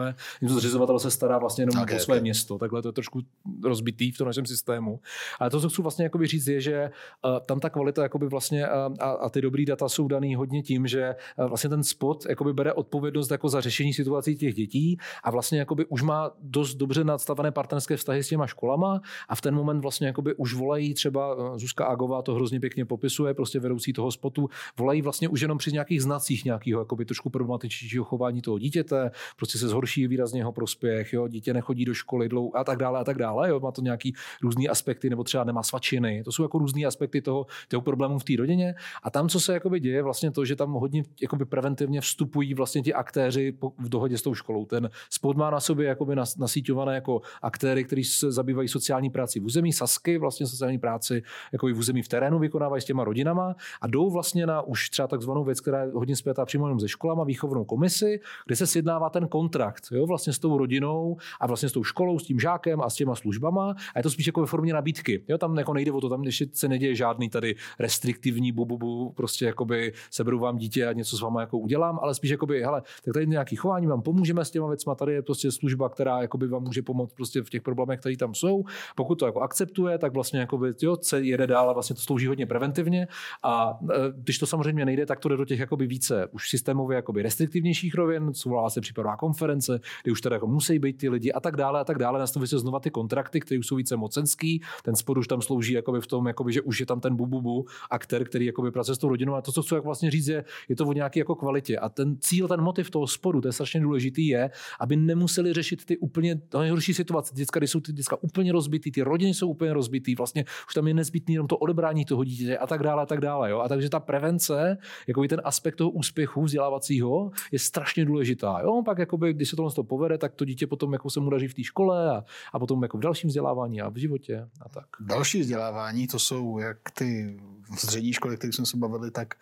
to 0.49 0.55
zřizovatel 0.55 0.99
se 0.99 1.11
stará 1.11 1.39
vlastně 1.39 1.63
jenom 1.63 1.83
okay, 1.83 1.97
o 1.97 2.01
své 2.01 2.15
okay. 2.15 2.23
město. 2.23 2.59
Takhle 2.59 2.83
to 2.83 2.89
je 2.89 2.93
trošku 2.93 3.21
rozbitý 3.65 4.11
v 4.11 4.19
tom 4.19 4.27
našem 4.27 4.47
systému. 4.47 5.01
Ale 5.41 5.51
to, 5.51 5.61
co 5.61 5.69
chci 5.69 5.83
vlastně 5.83 6.11
říct, 6.25 6.47
je, 6.47 6.61
že 6.61 6.91
uh, 7.25 7.39
tam 7.47 7.61
ta 7.61 7.71
kvalita 7.71 8.03
jakoby 8.03 8.27
vlastně, 8.29 8.67
uh, 8.67 8.95
a, 9.01 9.11
a, 9.11 9.29
ty 9.31 9.41
dobrý 9.41 9.65
data 9.65 9.89
jsou 9.89 10.09
daný 10.09 10.35
hodně 10.35 10.63
tím, 10.63 10.87
že 10.87 11.15
uh, 11.39 11.47
vlastně 11.47 11.71
ten 11.71 11.83
spot 11.83 12.27
jakoby 12.29 12.53
bere 12.53 12.73
odpovědnost 12.73 13.31
jako 13.31 13.49
za 13.49 13.61
řešení 13.61 13.95
situací 13.95 14.37
těch 14.37 14.55
dětí 14.55 14.99
a 15.25 15.31
vlastně 15.31 15.59
jakoby 15.59 15.87
už 15.87 16.03
má 16.03 16.31
dost 16.41 16.75
dobře 16.75 17.05
nadstavené 17.05 17.51
partnerské 17.51 17.97
vztahy 17.97 18.23
s 18.23 18.29
těma 18.29 18.47
školama 18.47 19.01
a 19.29 19.35
v 19.35 19.41
ten 19.41 19.55
moment 19.55 19.81
vlastně 19.81 20.07
jakoby 20.07 20.35
už 20.35 20.55
volají 20.55 20.95
třeba 20.95 21.37
Zuzka 21.59 21.85
Agová 21.85 22.23
to 22.23 22.35
hrozně 22.35 22.61
pěkně 22.61 22.85
popisuje, 22.85 23.35
prostě 23.35 23.61
vedoucí 23.61 23.93
toho 23.93 24.13
spotu, 24.13 24.49
volají 24.79 25.03
vlastně 25.03 25.29
už 25.29 25.41
jenom 25.41 25.59
při 25.59 25.73
nějakých 25.95 26.03
znacích 26.03 26.45
nějakého 26.45 26.81
jakoby 26.81 27.05
trošku 27.05 27.31
problematičního 27.31 28.05
chování 28.05 28.43
toho 28.43 28.59
dítěte, 28.59 29.11
prostě 29.37 29.59
se 29.59 29.69
zhorší 29.69 30.07
výrazně 30.07 30.41
jeho 30.41 30.53
prospěch, 30.53 31.13
jo, 31.13 31.29
dítě 31.29 31.55
nechodí 31.55 31.85
do 31.85 31.95
školy 31.95 32.29
dlouho 32.29 32.57
a 32.57 32.65
tak 32.65 32.79
dále 32.79 33.01
a 33.01 33.05
tak 33.05 33.19
dále, 33.19 33.49
jo, 33.49 33.61
má 33.61 33.73
to 33.73 33.83
nějaký 33.83 34.15
různý 34.43 34.69
aspekty, 34.69 35.11
nebo 35.11 35.25
třeba 35.25 35.45
nemá 35.45 35.63
svačiny. 35.63 36.23
To 36.25 36.33
jsou 36.33 36.43
jako 36.43 36.59
různý 36.59 36.87
aspekty 36.87 37.23
toho, 37.23 37.47
toho 37.69 37.81
problému 37.81 38.19
v 38.19 38.25
té 38.25 38.33
rodině. 38.37 38.75
A 39.03 39.11
tam, 39.11 39.29
co 39.29 39.41
se 39.41 39.53
jakoby 39.53 39.81
děje, 39.81 40.03
vlastně 40.03 40.31
to, 40.31 40.45
že 40.45 40.57
tam 40.57 40.73
hodně 40.73 41.03
jakoby 41.23 41.45
preventivně 41.45 42.01
vstupují 42.01 42.55
vlastně 42.55 42.83
ti 42.83 42.95
aktéři 42.95 43.55
v 43.79 43.89
dohodě 43.89 44.19
s 44.19 44.23
tou 44.23 44.35
školou. 44.35 44.65
Ten 44.65 44.91
spod 45.11 45.37
má 45.37 45.51
na 45.51 45.61
sobě 45.61 45.87
jakoby 45.87 46.17
nasíťované 46.17 46.95
jako 46.95 47.21
aktéry, 47.43 47.85
kteří 47.85 48.05
se 48.05 48.33
zabývají 48.33 48.69
sociální 48.69 49.11
práci 49.11 49.41
v 49.41 49.45
území, 49.45 49.73
Sasky, 49.73 50.19
vlastně 50.19 50.47
sociální 50.47 50.79
práci 50.79 51.23
jako 51.53 51.67
v 51.67 51.79
území 51.79 52.03
v 52.03 52.09
terénu 52.09 52.39
vykonávají 52.39 52.83
s 52.83 52.85
těma 52.85 53.05
rodinama 53.05 53.55
a 53.81 53.87
jdou 53.87 54.11
vlastně 54.11 54.47
na 54.47 54.63
už 54.63 54.91
třeba 54.91 55.09
takzvanou 55.09 55.45
věc, 55.45 55.61
která 55.61 55.84
hodně 55.95 56.17
zpětá 56.17 56.45
přímo 56.45 56.67
jenom 56.67 56.81
ze 56.81 56.89
školama, 56.89 57.25
výchovnou 57.25 57.65
komisi, 57.65 58.21
kde 58.47 58.57
se 58.57 58.67
sjednává 58.67 59.11
ten 59.11 59.29
kontrakt 59.29 59.85
jo, 59.91 60.07
vlastně 60.07 60.33
s 60.33 60.39
tou 60.39 60.59
rodinou 60.59 61.17
a 61.41 61.47
vlastně 61.47 61.69
s 61.69 61.73
tou 61.73 61.85
školou, 61.85 62.19
s 62.19 62.25
tím 62.25 62.41
žákem 62.41 62.81
a 62.81 62.91
s 62.91 62.95
těma 62.95 63.15
službama. 63.15 63.75
A 63.95 63.99
je 63.99 64.03
to 64.03 64.11
spíš 64.11 64.27
jako 64.27 64.41
ve 64.41 64.47
formě 64.47 64.73
nabídky. 64.73 65.25
Jo, 65.29 65.39
tam 65.39 65.59
jako 65.59 65.75
nejde 65.75 65.93
o 65.93 66.01
to, 66.01 66.09
tam 66.09 66.25
ještě 66.25 66.47
se 66.53 66.69
neděje 66.69 66.95
žádný 66.95 67.29
tady 67.29 67.55
restriktivní 67.79 68.53
bu, 68.53 68.65
bu, 68.65 68.79
bu 68.79 69.13
prostě 69.17 69.45
jakoby 69.45 69.93
seberu 70.11 70.39
vám 70.39 70.57
dítě 70.57 70.87
a 70.87 70.93
něco 70.93 71.17
s 71.17 71.21
váma 71.21 71.41
jako 71.41 71.59
udělám, 71.59 71.99
ale 72.03 72.15
spíš 72.15 72.31
jakoby, 72.31 72.63
hele, 72.63 72.83
tak 73.05 73.15
tady 73.15 73.27
nějaký 73.27 73.57
chování, 73.57 73.87
vám 73.87 74.03
pomůžeme 74.03 74.45
s 74.45 74.51
těma 74.51 74.69
věcma, 74.69 74.95
tady 74.95 75.13
je 75.13 75.23
prostě 75.23 75.53
služba, 75.53 75.89
která 75.89 76.23
jakoby 76.23 76.49
vám 76.49 76.63
může 76.63 76.83
pomoct 76.83 77.13
prostě 77.13 77.43
v 77.43 77.51
těch 77.51 77.63
problémech, 77.63 78.01
které 78.01 78.17
tam 78.17 78.35
jsou. 78.35 78.65
Pokud 78.97 79.15
to 79.15 79.27
jako 79.27 79.41
akceptuje, 79.41 79.99
tak 79.99 80.15
vlastně 80.15 80.41
jakoby, 80.41 80.73
jo, 80.83 80.97
se 81.01 81.21
jede 81.21 81.47
dál 81.47 81.71
a 81.71 81.73
vlastně 81.73 81.97
to 81.97 82.03
slouží 82.03 82.27
hodně 82.27 82.47
preventivně. 82.47 83.09
A 83.43 83.79
e, 83.91 83.97
když 84.17 84.39
to 84.39 84.47
samozřejmě 84.47 84.85
nejde, 84.85 85.07
tak 85.07 85.21
to 85.21 85.29
jde 85.29 85.37
do 85.37 85.45
těch 85.45 85.61
jakoby 85.75 85.87
více 85.87 86.29
už 86.33 86.51
systémově 86.51 86.97
jakoby 86.97 87.23
restriktivnějších 87.23 87.95
rovin, 87.95 88.35
svolá 88.35 88.71
se 88.71 88.81
případová 88.81 89.17
konference, 89.17 89.81
kde 90.03 90.13
už 90.13 90.21
tady 90.21 90.35
jako 90.35 90.47
musí 90.47 90.79
být 90.79 90.99
ty 90.99 91.09
lidi 91.09 91.33
a 91.33 91.41
tak 91.41 91.57
dále 91.57 91.81
a 91.81 91.85
tak 91.85 91.99
dále. 91.99 92.19
Nastaví 92.19 92.47
se 92.47 92.59
znova 92.59 92.81
ty 92.81 92.91
kontrakty, 92.91 93.41
které 93.41 93.59
už 93.59 93.67
jsou 93.67 93.77
více 93.77 93.97
mocenský. 93.97 94.63
Ten 94.83 94.97
spod 94.97 95.19
už 95.19 95.29
tam 95.29 95.43
slouží 95.43 95.73
jakoby 95.73 96.01
v 96.01 96.07
tom, 96.07 96.27
jakoby, 96.27 96.53
že 96.53 96.63
už 96.63 96.81
je 96.81 96.87
tam 96.87 97.01
ten 97.01 97.17
bububu 97.17 97.67
aktér, 97.91 98.25
který 98.25 98.47
jakoby 98.47 98.71
pracuje 98.71 98.95
s 98.95 98.99
tou 98.99 99.09
rodinou. 99.09 99.35
A 99.35 99.43
to, 99.43 99.53
co 99.53 99.63
chci 99.63 99.75
jak 99.75 99.85
vlastně 99.85 100.11
říct, 100.11 100.27
je, 100.27 100.45
je 100.69 100.77
to 100.77 100.87
o 100.87 100.93
nějaké 100.93 101.21
jako 101.21 101.35
kvalitě. 101.35 101.79
A 101.79 101.89
ten 101.89 102.17
cíl, 102.21 102.49
ten 102.49 102.61
motiv 102.61 102.91
toho 102.91 103.07
spodu, 103.07 103.41
to 103.41 103.49
je 103.49 103.53
strašně 103.53 103.81
důležitý, 103.81 104.27
je, 104.27 104.51
aby 104.81 104.97
nemuseli 104.97 105.53
řešit 105.53 105.85
ty 105.85 105.99
úplně 105.99 106.41
nejhorší 106.59 106.95
situace. 106.95 107.35
Děcka, 107.35 107.59
kdy 107.59 107.69
jsou 107.69 107.81
ty 107.81 107.93
děcka 107.93 108.17
úplně 108.23 108.53
rozbitý, 108.53 108.93
ty 108.93 109.03
rodiny 109.03 109.35
jsou 109.35 109.49
úplně 109.49 109.73
rozbitý, 109.73 110.15
vlastně 110.15 110.45
už 110.69 110.75
tam 110.75 110.89
je 110.89 110.95
nezbytný 110.95 111.35
jenom 111.35 111.47
to 111.47 111.57
odebrání 111.57 112.05
toho 112.05 112.25
dítěte 112.25 112.59
a 112.59 112.67
tak 112.67 112.83
dále 112.83 113.03
a 113.03 113.07
tak 113.07 113.21
dále. 113.21 113.51
Jo? 113.51 113.61
A 113.61 113.69
takže 113.69 113.91
ta 113.91 114.01
prevence, 114.01 114.79
jako 115.07 115.25
ten 115.29 115.41
aspekt 115.45 115.64
toho 115.73 115.91
úspěchu 115.91 116.43
vzdělávacího 116.43 117.31
je 117.53 117.59
strašně 117.59 118.05
důležitá. 118.05 118.61
Jo? 118.63 118.83
Pak, 118.85 118.99
jakoby, 118.99 119.33
když 119.33 119.51
se 119.51 119.57
tohle 119.57 119.73
to 119.73 119.85
povede, 119.85 120.19
tak 120.19 120.35
to 120.35 120.45
dítě 120.45 120.67
potom 120.67 120.93
jako 120.93 121.11
se 121.11 121.21
mu 121.21 121.31
daří 121.31 121.49
v 121.49 121.55
té 121.55 121.65
škole 121.65 122.11
a, 122.11 122.25
a 122.53 122.59
potom 122.59 122.83
jako 122.83 122.99
v 122.99 123.01
dalším 123.01 123.29
vzdělávání 123.29 123.81
a 123.81 123.89
v 123.89 123.97
životě 123.97 124.49
a 124.61 124.69
tak. 124.69 124.87
Další 125.01 125.41
vzdělávání, 125.41 126.07
to 126.07 126.19
jsou 126.19 126.59
jak 126.59 126.79
ty 126.91 127.41
střední 127.77 128.13
školy, 128.13 128.37
které 128.37 128.53
jsme 128.53 128.67
se 128.67 128.77
bavili, 128.77 129.11
tak 129.11 129.35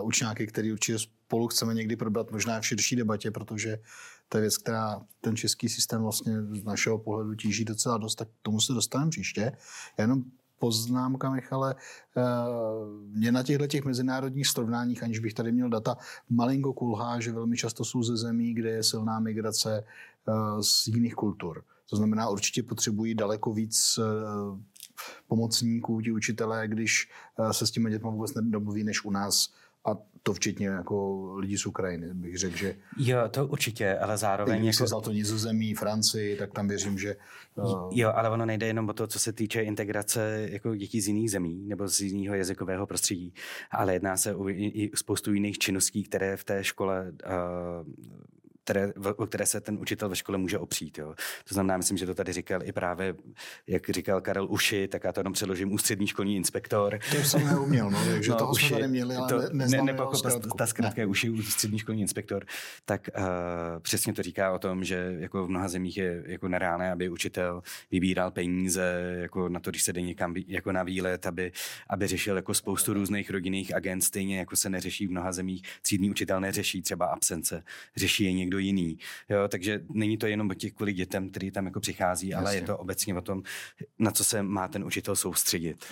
uh, 0.00 0.06
učňáky, 0.06 0.46
který 0.46 0.72
určitě 0.72 0.98
spolu 0.98 1.48
chceme 1.48 1.74
někdy 1.74 1.96
probrat 1.96 2.30
možná 2.30 2.60
v 2.60 2.66
širší 2.66 2.96
debatě, 2.96 3.30
protože 3.30 3.78
to 4.28 4.38
je 4.38 4.40
věc, 4.40 4.58
která 4.58 5.00
ten 5.20 5.36
český 5.36 5.68
systém 5.68 6.02
vlastně 6.02 6.42
z 6.42 6.64
našeho 6.64 6.98
pohledu 6.98 7.34
tíží 7.34 7.64
docela 7.64 7.98
dost, 7.98 8.14
tak 8.14 8.28
tomu 8.42 8.60
se 8.60 8.72
dostaneme 8.72 9.10
příště. 9.10 9.52
Já 9.98 10.02
jenom 10.02 10.22
poznámka, 10.60 11.30
Michale, 11.30 11.74
eh, 11.74 12.22
mě 13.16 13.32
na 13.32 13.42
těchto 13.42 13.66
těch 13.66 13.84
mezinárodních 13.84 14.46
srovnáních, 14.46 15.02
aniž 15.02 15.18
bych 15.18 15.34
tady 15.34 15.52
měl 15.52 15.68
data, 15.68 15.96
malinko 16.28 16.72
kulhá, 16.72 17.20
že 17.20 17.32
velmi 17.32 17.56
často 17.56 17.84
jsou 17.84 18.02
ze 18.02 18.16
zemí, 18.16 18.54
kde 18.54 18.70
je 18.70 18.82
silná 18.82 19.20
migrace 19.20 19.84
eh, 19.84 20.62
z 20.62 20.86
jiných 20.86 21.14
kultur. 21.14 21.64
To 21.90 21.96
znamená, 21.96 22.28
určitě 22.28 22.62
potřebují 22.62 23.14
daleko 23.14 23.52
víc 23.52 23.98
eh, 23.98 24.04
pomocníků, 25.26 26.00
ti 26.00 26.12
učitelé, 26.12 26.68
když 26.68 27.08
se 27.50 27.66
s 27.66 27.70
těmi 27.70 27.90
dětmi 27.90 28.08
vůbec 28.12 28.34
nedomluví, 28.34 28.84
než 28.84 29.04
u 29.04 29.10
nás 29.10 29.48
a 29.84 29.96
to 30.22 30.32
včetně 30.32 30.68
jako 30.68 31.26
lidí 31.36 31.58
z 31.58 31.66
Ukrajiny, 31.66 32.14
bych 32.14 32.38
řekl, 32.38 32.56
že... 32.56 32.74
Jo, 32.98 33.18
to 33.30 33.46
určitě, 33.46 33.98
ale 33.98 34.16
zároveň... 34.16 34.62
Když 34.62 34.80
jako... 34.80 35.00
to 35.00 35.12
nizozemí, 35.12 35.74
Francii, 35.74 36.36
tak 36.36 36.52
tam 36.52 36.68
věřím, 36.68 36.98
že... 36.98 37.16
Uh... 37.54 37.88
Jo, 37.90 38.12
ale 38.14 38.30
ono 38.30 38.46
nejde 38.46 38.66
jenom 38.66 38.88
o 38.88 38.92
to, 38.92 39.06
co 39.06 39.18
se 39.18 39.32
týče 39.32 39.62
integrace 39.62 40.48
jako 40.50 40.76
dětí 40.76 41.00
z 41.00 41.08
jiných 41.08 41.30
zemí 41.30 41.64
nebo 41.66 41.88
z 41.88 42.00
jiného 42.00 42.34
jazykového 42.34 42.86
prostředí, 42.86 43.34
ale 43.70 43.92
jedná 43.92 44.16
se 44.16 44.34
o 44.34 44.48
i 44.48 44.90
spoustu 44.94 45.32
jiných 45.32 45.58
činností, 45.58 46.02
které 46.02 46.36
v 46.36 46.44
té 46.44 46.64
škole 46.64 47.12
uh, 47.12 47.92
které, 48.64 48.92
o 49.16 49.26
které 49.26 49.46
se 49.46 49.60
ten 49.60 49.78
učitel 49.80 50.08
ve 50.08 50.16
škole 50.16 50.38
může 50.38 50.58
opřít. 50.58 50.98
Jo. 50.98 51.14
To 51.48 51.54
znamená, 51.54 51.76
myslím, 51.76 51.98
že 51.98 52.06
to 52.06 52.14
tady 52.14 52.32
říkal 52.32 52.60
i 52.64 52.72
právě, 52.72 53.14
jak 53.66 53.90
říkal 53.90 54.20
Karel 54.20 54.46
Uši, 54.50 54.88
tak 54.88 55.04
já 55.04 55.12
to 55.12 55.20
jenom 55.20 55.32
přeložím 55.32 55.72
ústřední 55.72 56.06
školní 56.06 56.36
inspektor. 56.36 56.98
To 57.10 57.16
už 57.16 57.28
jsem 57.28 57.46
neuměl, 57.46 57.90
no, 57.90 58.04
takže 58.10 58.30
no, 58.30 58.36
toho 58.36 58.50
uši, 58.50 58.66
jsme 58.66 58.76
tady 58.76 58.88
měli, 58.88 59.16
ale 59.16 59.28
to, 59.28 59.40
ne, 59.52 59.66
ne, 59.82 59.96
Ta 60.58 60.66
zkrátka 60.66 61.00
je 61.00 61.06
Uši, 61.06 61.30
ústřední 61.30 61.78
školní 61.78 62.00
inspektor, 62.00 62.46
tak 62.84 63.08
uh, 63.16 63.24
přesně 63.82 64.12
to 64.12 64.22
říká 64.22 64.52
o 64.52 64.58
tom, 64.58 64.84
že 64.84 65.16
jako 65.18 65.46
v 65.46 65.50
mnoha 65.50 65.68
zemích 65.68 65.96
je 65.96 66.22
jako 66.26 66.48
nereálné, 66.48 66.92
aby 66.92 67.08
učitel 67.08 67.62
vybíral 67.90 68.30
peníze 68.30 69.16
jako 69.20 69.48
na 69.48 69.60
to, 69.60 69.70
když 69.70 69.82
se 69.82 69.92
jde 69.92 70.02
někam 70.02 70.34
jako 70.46 70.72
na 70.72 70.82
výlet, 70.82 71.26
aby, 71.26 71.52
aby 71.88 72.06
řešil 72.06 72.36
jako 72.36 72.54
spoustu 72.54 72.94
různých 72.94 73.30
rodinných 73.30 73.74
agent, 73.74 74.00
stejně 74.00 74.38
jako 74.38 74.56
se 74.56 74.70
neřeší 74.70 75.06
v 75.06 75.10
mnoha 75.10 75.32
zemích. 75.32 75.62
Třídní 75.82 76.10
učitel 76.10 76.40
neřeší 76.40 76.82
třeba 76.82 77.06
absence, 77.06 77.62
řeší 77.96 78.24
je 78.24 78.32
někdo 78.32 78.49
jiný. 78.58 78.98
Jo, 79.28 79.48
takže 79.48 79.80
není 79.88 80.18
to 80.18 80.26
jenom 80.26 80.50
o 80.50 80.54
těch 80.54 80.72
kvůli 80.72 80.92
dětem, 80.92 81.30
který 81.30 81.50
tam 81.50 81.66
jako 81.66 81.80
přichází, 81.80 82.28
Jasně. 82.28 82.46
ale 82.46 82.54
je 82.54 82.62
to 82.62 82.78
obecně 82.78 83.14
o 83.14 83.20
tom, 83.20 83.42
na 83.98 84.10
co 84.10 84.24
se 84.24 84.42
má 84.42 84.68
ten 84.68 84.84
učitel 84.84 85.16
soustředit. 85.16 85.84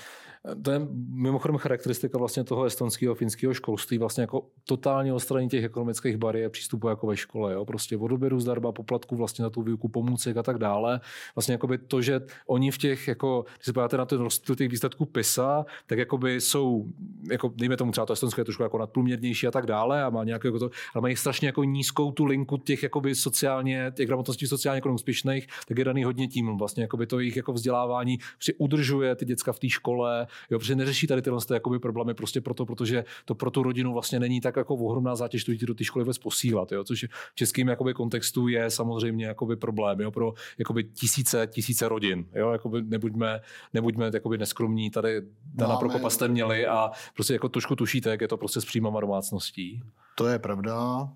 To 0.62 0.70
je 0.70 0.80
mimochodem 1.08 1.56
charakteristika 1.56 2.18
vlastně 2.18 2.44
toho 2.44 2.64
estonského 2.64 3.12
a 3.12 3.14
finského 3.14 3.54
školství, 3.54 3.98
vlastně 3.98 4.20
jako 4.20 4.46
totálně 4.64 5.12
odstranění 5.12 5.50
těch 5.50 5.64
ekonomických 5.64 6.16
bariér 6.16 6.50
přístupu 6.50 6.88
jako 6.88 7.06
ve 7.06 7.16
škole. 7.16 7.52
Jo? 7.52 7.64
Prostě 7.64 7.96
odběru 7.96 8.40
zdarba, 8.40 8.72
poplatku 8.72 9.16
vlastně 9.16 9.42
na 9.42 9.50
tu 9.50 9.62
výuku 9.62 9.88
pomůcek 9.88 10.36
a 10.36 10.42
tak 10.42 10.58
dále. 10.58 11.00
Vlastně 11.34 11.52
jakoby 11.52 11.78
to, 11.78 12.02
že 12.02 12.20
oni 12.46 12.70
v 12.70 12.78
těch, 12.78 13.08
jako, 13.08 13.44
když 13.56 13.66
se 13.66 13.72
podíváte 13.72 13.96
na 13.96 14.04
ten 14.06 14.20
rozdíl 14.20 14.56
těch 14.56 14.68
výsledků 14.68 15.06
PISA, 15.06 15.64
tak 15.86 15.98
jakoby 15.98 16.40
jsou, 16.40 16.86
jako, 17.30 17.52
dejme 17.56 17.76
tomu 17.76 17.92
třeba 17.92 18.06
to 18.06 18.12
estonské 18.12 18.40
je 18.40 18.44
trošku 18.44 18.62
jako 18.62 18.78
nadprůměrnější 18.78 19.46
a 19.46 19.50
tak 19.50 19.66
dále 19.66 20.02
a 20.02 20.10
má 20.10 20.24
nějaké 20.24 20.48
jako 20.48 20.58
to, 20.58 20.70
ale 20.94 21.02
mají 21.02 21.16
strašně 21.16 21.48
jako 21.48 21.64
nízkou 21.64 22.12
tu 22.12 22.24
linku 22.24 22.56
těch 22.56 22.82
jakoby 22.82 23.14
sociálně, 23.14 23.92
těch 23.94 24.06
gramotností 24.06 24.46
sociálně 24.46 24.76
jako 24.76 24.94
úspěšných, 24.94 25.46
tak 25.68 25.78
je 25.78 25.84
daný 25.84 26.04
hodně 26.04 26.28
tím. 26.28 26.58
Vlastně 26.58 26.82
jakoby 26.82 27.06
to 27.06 27.20
jejich 27.20 27.36
jako 27.36 27.52
vzdělávání 27.52 28.18
při 28.38 28.54
udržuje 28.54 29.14
ty 29.16 29.24
děcka 29.24 29.52
v 29.52 29.58
té 29.58 29.68
škole, 29.68 30.26
Jo, 30.50 30.58
protože 30.58 30.76
neřeší 30.76 31.06
tady 31.06 31.22
tyhle 31.22 31.38
jakoby 31.52 31.78
problémy 31.78 32.14
prostě 32.14 32.40
proto, 32.40 32.66
protože 32.66 33.04
to 33.24 33.34
pro 33.34 33.50
tu 33.50 33.62
rodinu 33.62 33.92
vlastně 33.92 34.20
není 34.20 34.40
tak 34.40 34.56
jako 34.56 34.74
ohromná 34.74 35.16
zátěž 35.16 35.44
tu 35.44 35.52
do 35.66 35.74
té 35.74 35.84
školy 35.84 36.04
vůbec 36.04 36.18
posílat, 36.18 36.72
jo, 36.72 36.84
což 36.84 37.04
v 37.32 37.34
českém 37.34 37.68
jakoby 37.68 37.94
kontextu 37.94 38.48
je 38.48 38.70
samozřejmě 38.70 39.26
jakoby 39.26 39.56
problém 39.56 40.00
jo, 40.00 40.10
pro 40.10 40.32
jakoby 40.58 40.84
tisíce, 40.84 41.46
tisíce 41.46 41.88
rodin. 41.88 42.26
Jo, 42.34 42.50
jakoby 42.50 42.82
nebuďme, 42.82 43.40
nebuďme 43.74 44.10
jakoby 44.14 44.38
neskromní, 44.38 44.90
tady 44.90 45.22
Dana 45.54 45.72
no, 45.72 45.78
Prokopa 45.78 46.10
jste 46.10 46.28
měli 46.28 46.66
a 46.66 46.90
prostě 47.14 47.32
jako 47.32 47.48
trošku 47.48 47.76
tušíte, 47.76 48.10
jak 48.10 48.20
je 48.20 48.28
to 48.28 48.36
prostě 48.36 48.60
s 48.60 48.64
příjmama 48.64 49.00
domácností. 49.00 49.82
To 50.14 50.26
je 50.26 50.38
pravda 50.38 51.08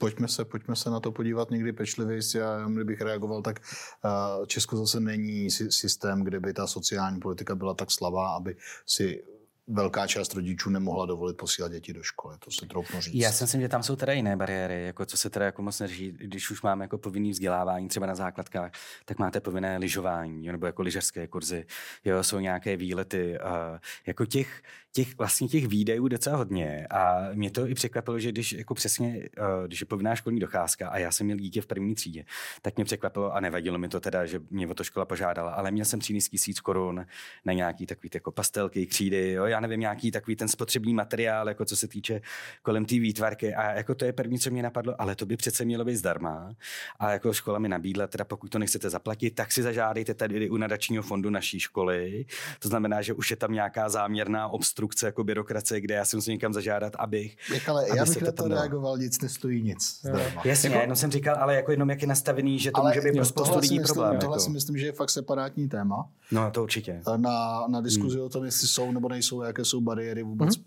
pojďme 0.00 0.28
se, 0.28 0.44
pojďme 0.44 0.76
se 0.76 0.90
na 0.90 1.00
to 1.00 1.12
podívat 1.12 1.50
někdy 1.50 1.72
pečlivě. 1.72 2.18
Já, 2.34 2.68
kdybych 2.68 3.00
reagoval, 3.00 3.42
tak 3.42 3.60
uh, 3.60 4.46
Česko 4.46 4.76
zase 4.76 5.00
není 5.00 5.50
systém, 5.50 6.24
kde 6.24 6.40
by 6.40 6.52
ta 6.52 6.66
sociální 6.66 7.20
politika 7.20 7.54
byla 7.54 7.74
tak 7.74 7.90
slabá, 7.90 8.36
aby 8.36 8.56
si 8.86 9.22
velká 9.70 10.06
část 10.06 10.34
rodičů 10.34 10.70
nemohla 10.70 11.06
dovolit 11.06 11.36
posílat 11.36 11.72
děti 11.72 11.92
do 11.92 12.02
školy, 12.02 12.36
to 12.38 12.50
se 12.50 12.66
troufnu 12.66 13.00
říct. 13.00 13.14
Já 13.14 13.32
si 13.32 13.44
myslím, 13.44 13.60
že 13.60 13.68
tam 13.68 13.82
jsou 13.82 13.96
teda 13.96 14.12
jiné 14.12 14.36
bariéry, 14.36 14.84
jako 14.84 15.06
co 15.06 15.16
se 15.16 15.30
teda 15.30 15.46
jako 15.46 15.62
moc 15.62 15.80
neřeší, 15.80 16.12
když 16.12 16.50
už 16.50 16.62
máme 16.62 16.84
jako 16.84 16.98
povinný 16.98 17.30
vzdělávání 17.30 17.88
třeba 17.88 18.06
na 18.06 18.14
základkách, 18.14 18.72
tak 19.04 19.18
máte 19.18 19.40
povinné 19.40 19.78
lyžování, 19.78 20.46
nebo 20.46 20.66
jako 20.66 20.82
lyžařské 20.82 21.26
kurzy, 21.26 21.66
jo, 22.04 22.24
jsou 22.24 22.38
nějaké 22.38 22.76
výlety, 22.76 23.38
uh, 23.44 23.78
jako 24.06 24.26
těch, 24.26 24.62
těch 24.92 25.18
vlastně 25.18 25.48
těch 25.48 25.68
výdejů 25.68 26.08
docela 26.08 26.36
hodně 26.36 26.86
a 26.90 27.28
mě 27.32 27.50
to 27.50 27.66
i 27.66 27.74
překvapilo, 27.74 28.18
že 28.18 28.32
když 28.32 28.52
jako 28.52 28.74
přesně, 28.74 29.28
když 29.66 29.80
je 29.80 29.86
povinná 29.86 30.14
školní 30.14 30.40
docházka 30.40 30.88
a 30.88 30.98
já 30.98 31.12
jsem 31.12 31.26
měl 31.26 31.38
dítě 31.38 31.62
v 31.62 31.66
první 31.66 31.94
třídě, 31.94 32.24
tak 32.62 32.76
mě 32.76 32.84
překvapilo 32.84 33.34
a 33.34 33.40
nevadilo 33.40 33.78
mi 33.78 33.88
to 33.88 34.00
teda, 34.00 34.26
že 34.26 34.40
mě 34.50 34.68
o 34.68 34.74
to 34.74 34.84
škola 34.84 35.04
požádala, 35.04 35.52
ale 35.52 35.70
měl 35.70 35.84
jsem 35.84 36.00
13 36.00 36.28
tisíc 36.28 36.60
korun 36.60 37.06
na 37.44 37.52
nějaký 37.52 37.86
takový 37.86 38.10
jako 38.14 38.32
pastelky, 38.32 38.86
křídy, 38.86 39.32
jo, 39.32 39.44
já 39.44 39.59
nevím, 39.60 39.80
nějaký 39.80 40.10
takový 40.10 40.36
ten 40.36 40.48
spotřební 40.48 40.94
materiál, 40.94 41.48
jako 41.48 41.64
co 41.64 41.76
se 41.76 41.88
týče 41.88 42.20
kolem 42.62 42.84
té 42.84 42.94
výtvarky 42.94 43.54
a 43.54 43.72
jako 43.72 43.94
to 43.94 44.04
je 44.04 44.12
první, 44.12 44.38
co 44.38 44.50
mě 44.50 44.62
napadlo, 44.62 44.94
ale 44.98 45.14
to 45.14 45.26
by 45.26 45.36
přece 45.36 45.64
mělo 45.64 45.84
být 45.84 45.96
zdarma 45.96 46.54
a 46.98 47.12
jako 47.12 47.32
škola 47.32 47.58
mi 47.58 47.68
nabídla, 47.68 48.06
teda 48.06 48.24
pokud 48.24 48.50
to 48.50 48.58
nechcete 48.58 48.90
zaplatit, 48.90 49.30
tak 49.30 49.52
si 49.52 49.62
zažádejte 49.62 50.14
tady 50.14 50.50
u 50.50 50.56
nadačního 50.56 51.02
fondu 51.02 51.30
naší 51.30 51.60
školy. 51.60 52.24
To 52.58 52.68
znamená, 52.68 53.02
že 53.02 53.12
už 53.12 53.30
je 53.30 53.36
tam 53.36 53.52
nějaká 53.52 53.88
záměrná 53.88 54.48
obstrukce 54.48 55.06
jako 55.06 55.24
byrokracie, 55.24 55.80
kde 55.80 55.94
já 55.94 56.04
si 56.04 56.16
musím 56.16 56.32
někam 56.32 56.52
zažádat, 56.52 56.96
abych. 56.98 57.36
Jak 57.54 57.68
ale 57.68 57.88
já 57.96 58.04
bych 58.04 58.22
na 58.22 58.32
to 58.32 58.48
reagoval, 58.48 58.98
nic 58.98 59.20
nestojí 59.20 59.62
nic. 59.62 60.00
Zdarma. 60.00 60.42
Jasně, 60.44 60.68
jako, 60.68 60.80
jenom 60.80 60.96
jsem 60.96 61.10
říkal, 61.10 61.36
ale 61.38 61.54
jako 61.54 61.70
jenom 61.70 61.90
jak 61.90 62.02
je 62.02 62.08
nastavený, 62.08 62.58
že 62.58 62.70
to 62.70 62.80
ale 62.80 62.90
může 62.90 63.00
být 63.00 63.16
pro 63.16 63.24
spoustu 63.24 63.58
lidí 63.58 63.78
myslím, 63.78 63.94
problém. 63.94 64.20
Tohle 64.20 64.34
jako. 64.34 64.44
si 64.44 64.50
myslím, 64.50 64.78
že 64.78 64.86
je 64.86 64.92
fakt 64.92 65.10
separátní 65.10 65.68
téma. 65.68 66.08
No, 66.30 66.50
to 66.50 66.62
určitě. 66.62 67.02
Na, 67.16 67.66
na 67.68 67.80
diskuzi 67.80 68.16
hmm. 68.16 68.26
o 68.26 68.28
tom, 68.28 68.44
jestli 68.44 68.68
jsou 68.68 68.92
nebo 68.92 69.08
nejsou, 69.08 69.42
jaké 69.50 69.64
jsou 69.64 69.80
bariéry 69.80 70.22
vůbec. 70.22 70.56
Hmm. 70.56 70.64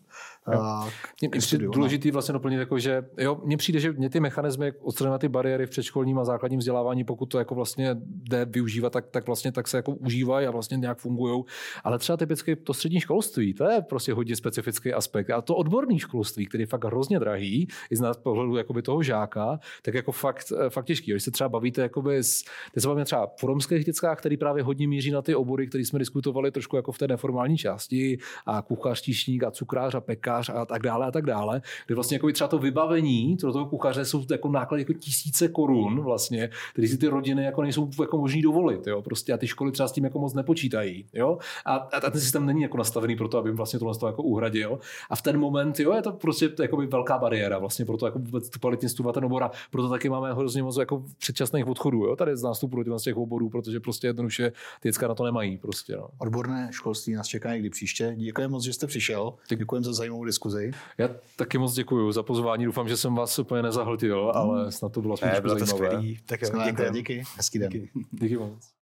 Mně 1.21 1.29
přijde 1.29 1.65
důležitý 1.65 2.11
vlastně 2.11 2.33
doplnit, 2.33 2.57
jako, 2.57 2.79
že 2.79 3.05
jo, 3.17 3.41
mně 3.45 3.57
přijde, 3.57 3.79
že 3.79 3.91
mě 3.91 4.09
ty 4.09 4.19
mechanismy 4.19 4.71
odstraňovat 4.81 5.21
ty 5.21 5.29
bariéry 5.29 5.65
v 5.65 5.69
předškolním 5.69 6.19
a 6.19 6.25
základním 6.25 6.59
vzdělávání, 6.59 7.03
pokud 7.03 7.25
to 7.25 7.39
jako 7.39 7.55
vlastně 7.55 7.95
jde 8.01 8.45
využívat, 8.45 8.93
tak, 8.93 9.07
tak 9.07 9.25
vlastně 9.25 9.51
tak 9.51 9.67
se 9.67 9.77
jako 9.77 9.91
užívají 9.91 10.47
a 10.47 10.51
vlastně 10.51 10.77
nějak 10.77 10.97
fungují. 10.97 11.43
Ale 11.83 11.99
třeba 11.99 12.17
typicky 12.17 12.55
to 12.55 12.73
střední 12.73 12.99
školství, 12.99 13.53
to 13.53 13.63
je 13.63 13.81
prostě 13.81 14.13
hodně 14.13 14.35
specifický 14.35 14.93
aspekt. 14.93 15.29
A 15.29 15.41
to 15.41 15.55
odborné 15.55 15.99
školství, 15.99 16.45
který 16.45 16.61
je 16.61 16.67
fakt 16.67 16.85
hrozně 16.85 17.19
drahý, 17.19 17.67
i 17.89 17.95
z 17.95 18.01
nás 18.01 18.17
pohledu 18.17 18.57
jakoby 18.57 18.81
toho 18.81 19.03
žáka, 19.03 19.59
tak 19.81 19.93
jako 19.93 20.11
fakt, 20.11 20.53
fakt 20.69 20.85
těžký. 20.85 21.11
Když 21.11 21.23
se 21.23 21.31
třeba 21.31 21.49
bavíte 21.49 21.81
jakoby 21.81 22.23
s, 22.23 22.43
teď 22.73 22.81
se 22.81 22.87
bavíme 22.87 23.05
třeba 23.05 23.27
v 23.39 23.43
romských 23.43 23.85
dětskách, 23.85 24.19
který 24.19 24.37
právě 24.37 24.63
hodně 24.63 24.87
míří 24.87 25.11
na 25.11 25.21
ty 25.21 25.35
obory, 25.35 25.67
které 25.67 25.85
jsme 25.85 25.99
diskutovali 25.99 26.51
trošku 26.51 26.75
jako 26.75 26.91
v 26.91 26.97
té 26.97 27.07
neformální 27.07 27.57
části, 27.57 28.17
a 28.45 28.61
kuchař, 28.61 29.01
tíšník 29.01 29.43
a 29.43 29.51
cukrář 29.51 29.95
a 29.95 30.01
pekář 30.33 30.49
a 30.49 30.65
tak 30.65 30.81
dále 30.81 31.05
a 31.05 31.11
tak 31.11 31.25
dále, 31.25 31.61
kde 31.85 31.95
vlastně 31.95 32.15
jako 32.15 32.31
třeba 32.31 32.47
to 32.47 32.57
vybavení 32.59 33.37
pro 33.41 33.53
toho 33.53 33.65
kuchaře 33.65 34.05
jsou 34.05 34.23
jako 34.31 34.49
náklady 34.49 34.81
jako 34.81 34.93
tisíce 34.93 35.47
korun 35.47 36.01
vlastně, 36.01 36.49
který 36.71 36.87
si 36.87 36.97
ty 36.97 37.07
rodiny 37.07 37.43
jako 37.43 37.61
nejsou 37.61 37.89
jako 38.01 38.17
možný 38.17 38.41
dovolit, 38.41 38.87
jo, 38.87 39.01
prostě 39.01 39.33
a 39.33 39.37
ty 39.37 39.47
školy 39.47 39.71
třeba 39.71 39.87
s 39.87 39.91
tím 39.91 40.03
jako 40.03 40.19
moc 40.19 40.33
nepočítají, 40.33 41.05
jo, 41.13 41.37
a, 41.65 41.75
a 41.75 41.99
ten 41.99 42.21
systém 42.21 42.45
není 42.45 42.61
jako 42.61 42.77
nastavený 42.77 43.15
pro 43.15 43.27
to, 43.27 43.37
aby 43.37 43.51
vlastně 43.51 43.79
tohle 43.79 43.95
to 43.95 44.07
jako 44.07 44.23
uhradil 44.23 44.79
a 45.09 45.15
v 45.15 45.21
ten 45.21 45.39
moment, 45.39 45.79
jo, 45.79 45.93
je 45.93 46.01
to 46.01 46.11
prostě 46.11 46.49
jako 46.59 46.77
by 46.77 46.85
velká 46.85 47.17
bariéra 47.17 47.59
vlastně 47.59 47.85
pro 47.85 47.97
to 47.97 48.05
jako 48.05 48.19
vůbec 48.19 48.49
kvalitně 48.49 48.89
studovat 48.89 49.13
ten 49.13 49.25
obor 49.25 49.43
a 49.43 49.51
proto 49.71 49.89
taky 49.89 50.09
máme 50.09 50.33
hrozně 50.33 50.63
moc 50.63 50.77
jako 50.77 51.03
předčasných 51.17 51.67
odchodů, 51.67 52.05
jo, 52.05 52.15
tady 52.15 52.37
z 52.37 52.43
nástupu 52.43 52.83
z 52.97 53.03
těch 53.03 53.17
oborů, 53.17 53.49
protože 53.49 53.79
prostě 53.79 54.07
jednoduše 54.07 54.51
ty 54.79 54.89
děcka 54.89 55.07
na 55.07 55.15
to 55.15 55.23
nemají 55.23 55.57
prostě, 55.57 55.95
no. 55.95 56.07
Odborné 56.17 56.69
školství 56.71 57.13
nás 57.13 57.27
čeká 57.27 57.53
někdy 57.53 57.69
příště. 57.69 58.15
Děkujeme 58.17 58.51
moc, 58.51 58.63
že 58.63 58.73
jste 58.73 58.87
přišel. 58.87 59.33
Děkujeme 59.49 59.85
za 59.85 59.93
zajímavou 59.93 60.22
diskuzi. 60.25 60.71
Já 60.97 61.09
taky 61.35 61.57
moc 61.57 61.73
děkuji 61.73 62.11
za 62.11 62.23
pozvání. 62.23 62.65
Doufám, 62.65 62.89
že 62.89 62.97
jsem 62.97 63.15
vás 63.15 63.39
úplně 63.39 63.61
nezahltil, 63.61 64.31
ale 64.35 64.71
snad 64.71 64.91
to 64.91 65.01
bylo 65.01 65.17
spíš 65.17 65.29
zajímavé. 65.31 65.67
Skvělý. 65.67 66.19
Tak 66.25 66.41
jo, 66.41 66.47
Skvělé, 66.47 66.91
díky. 66.93 67.23
Hezký 67.37 67.59
den. 67.59 67.69
Díky, 67.71 67.89
díky 68.11 68.37
moc. 68.37 68.73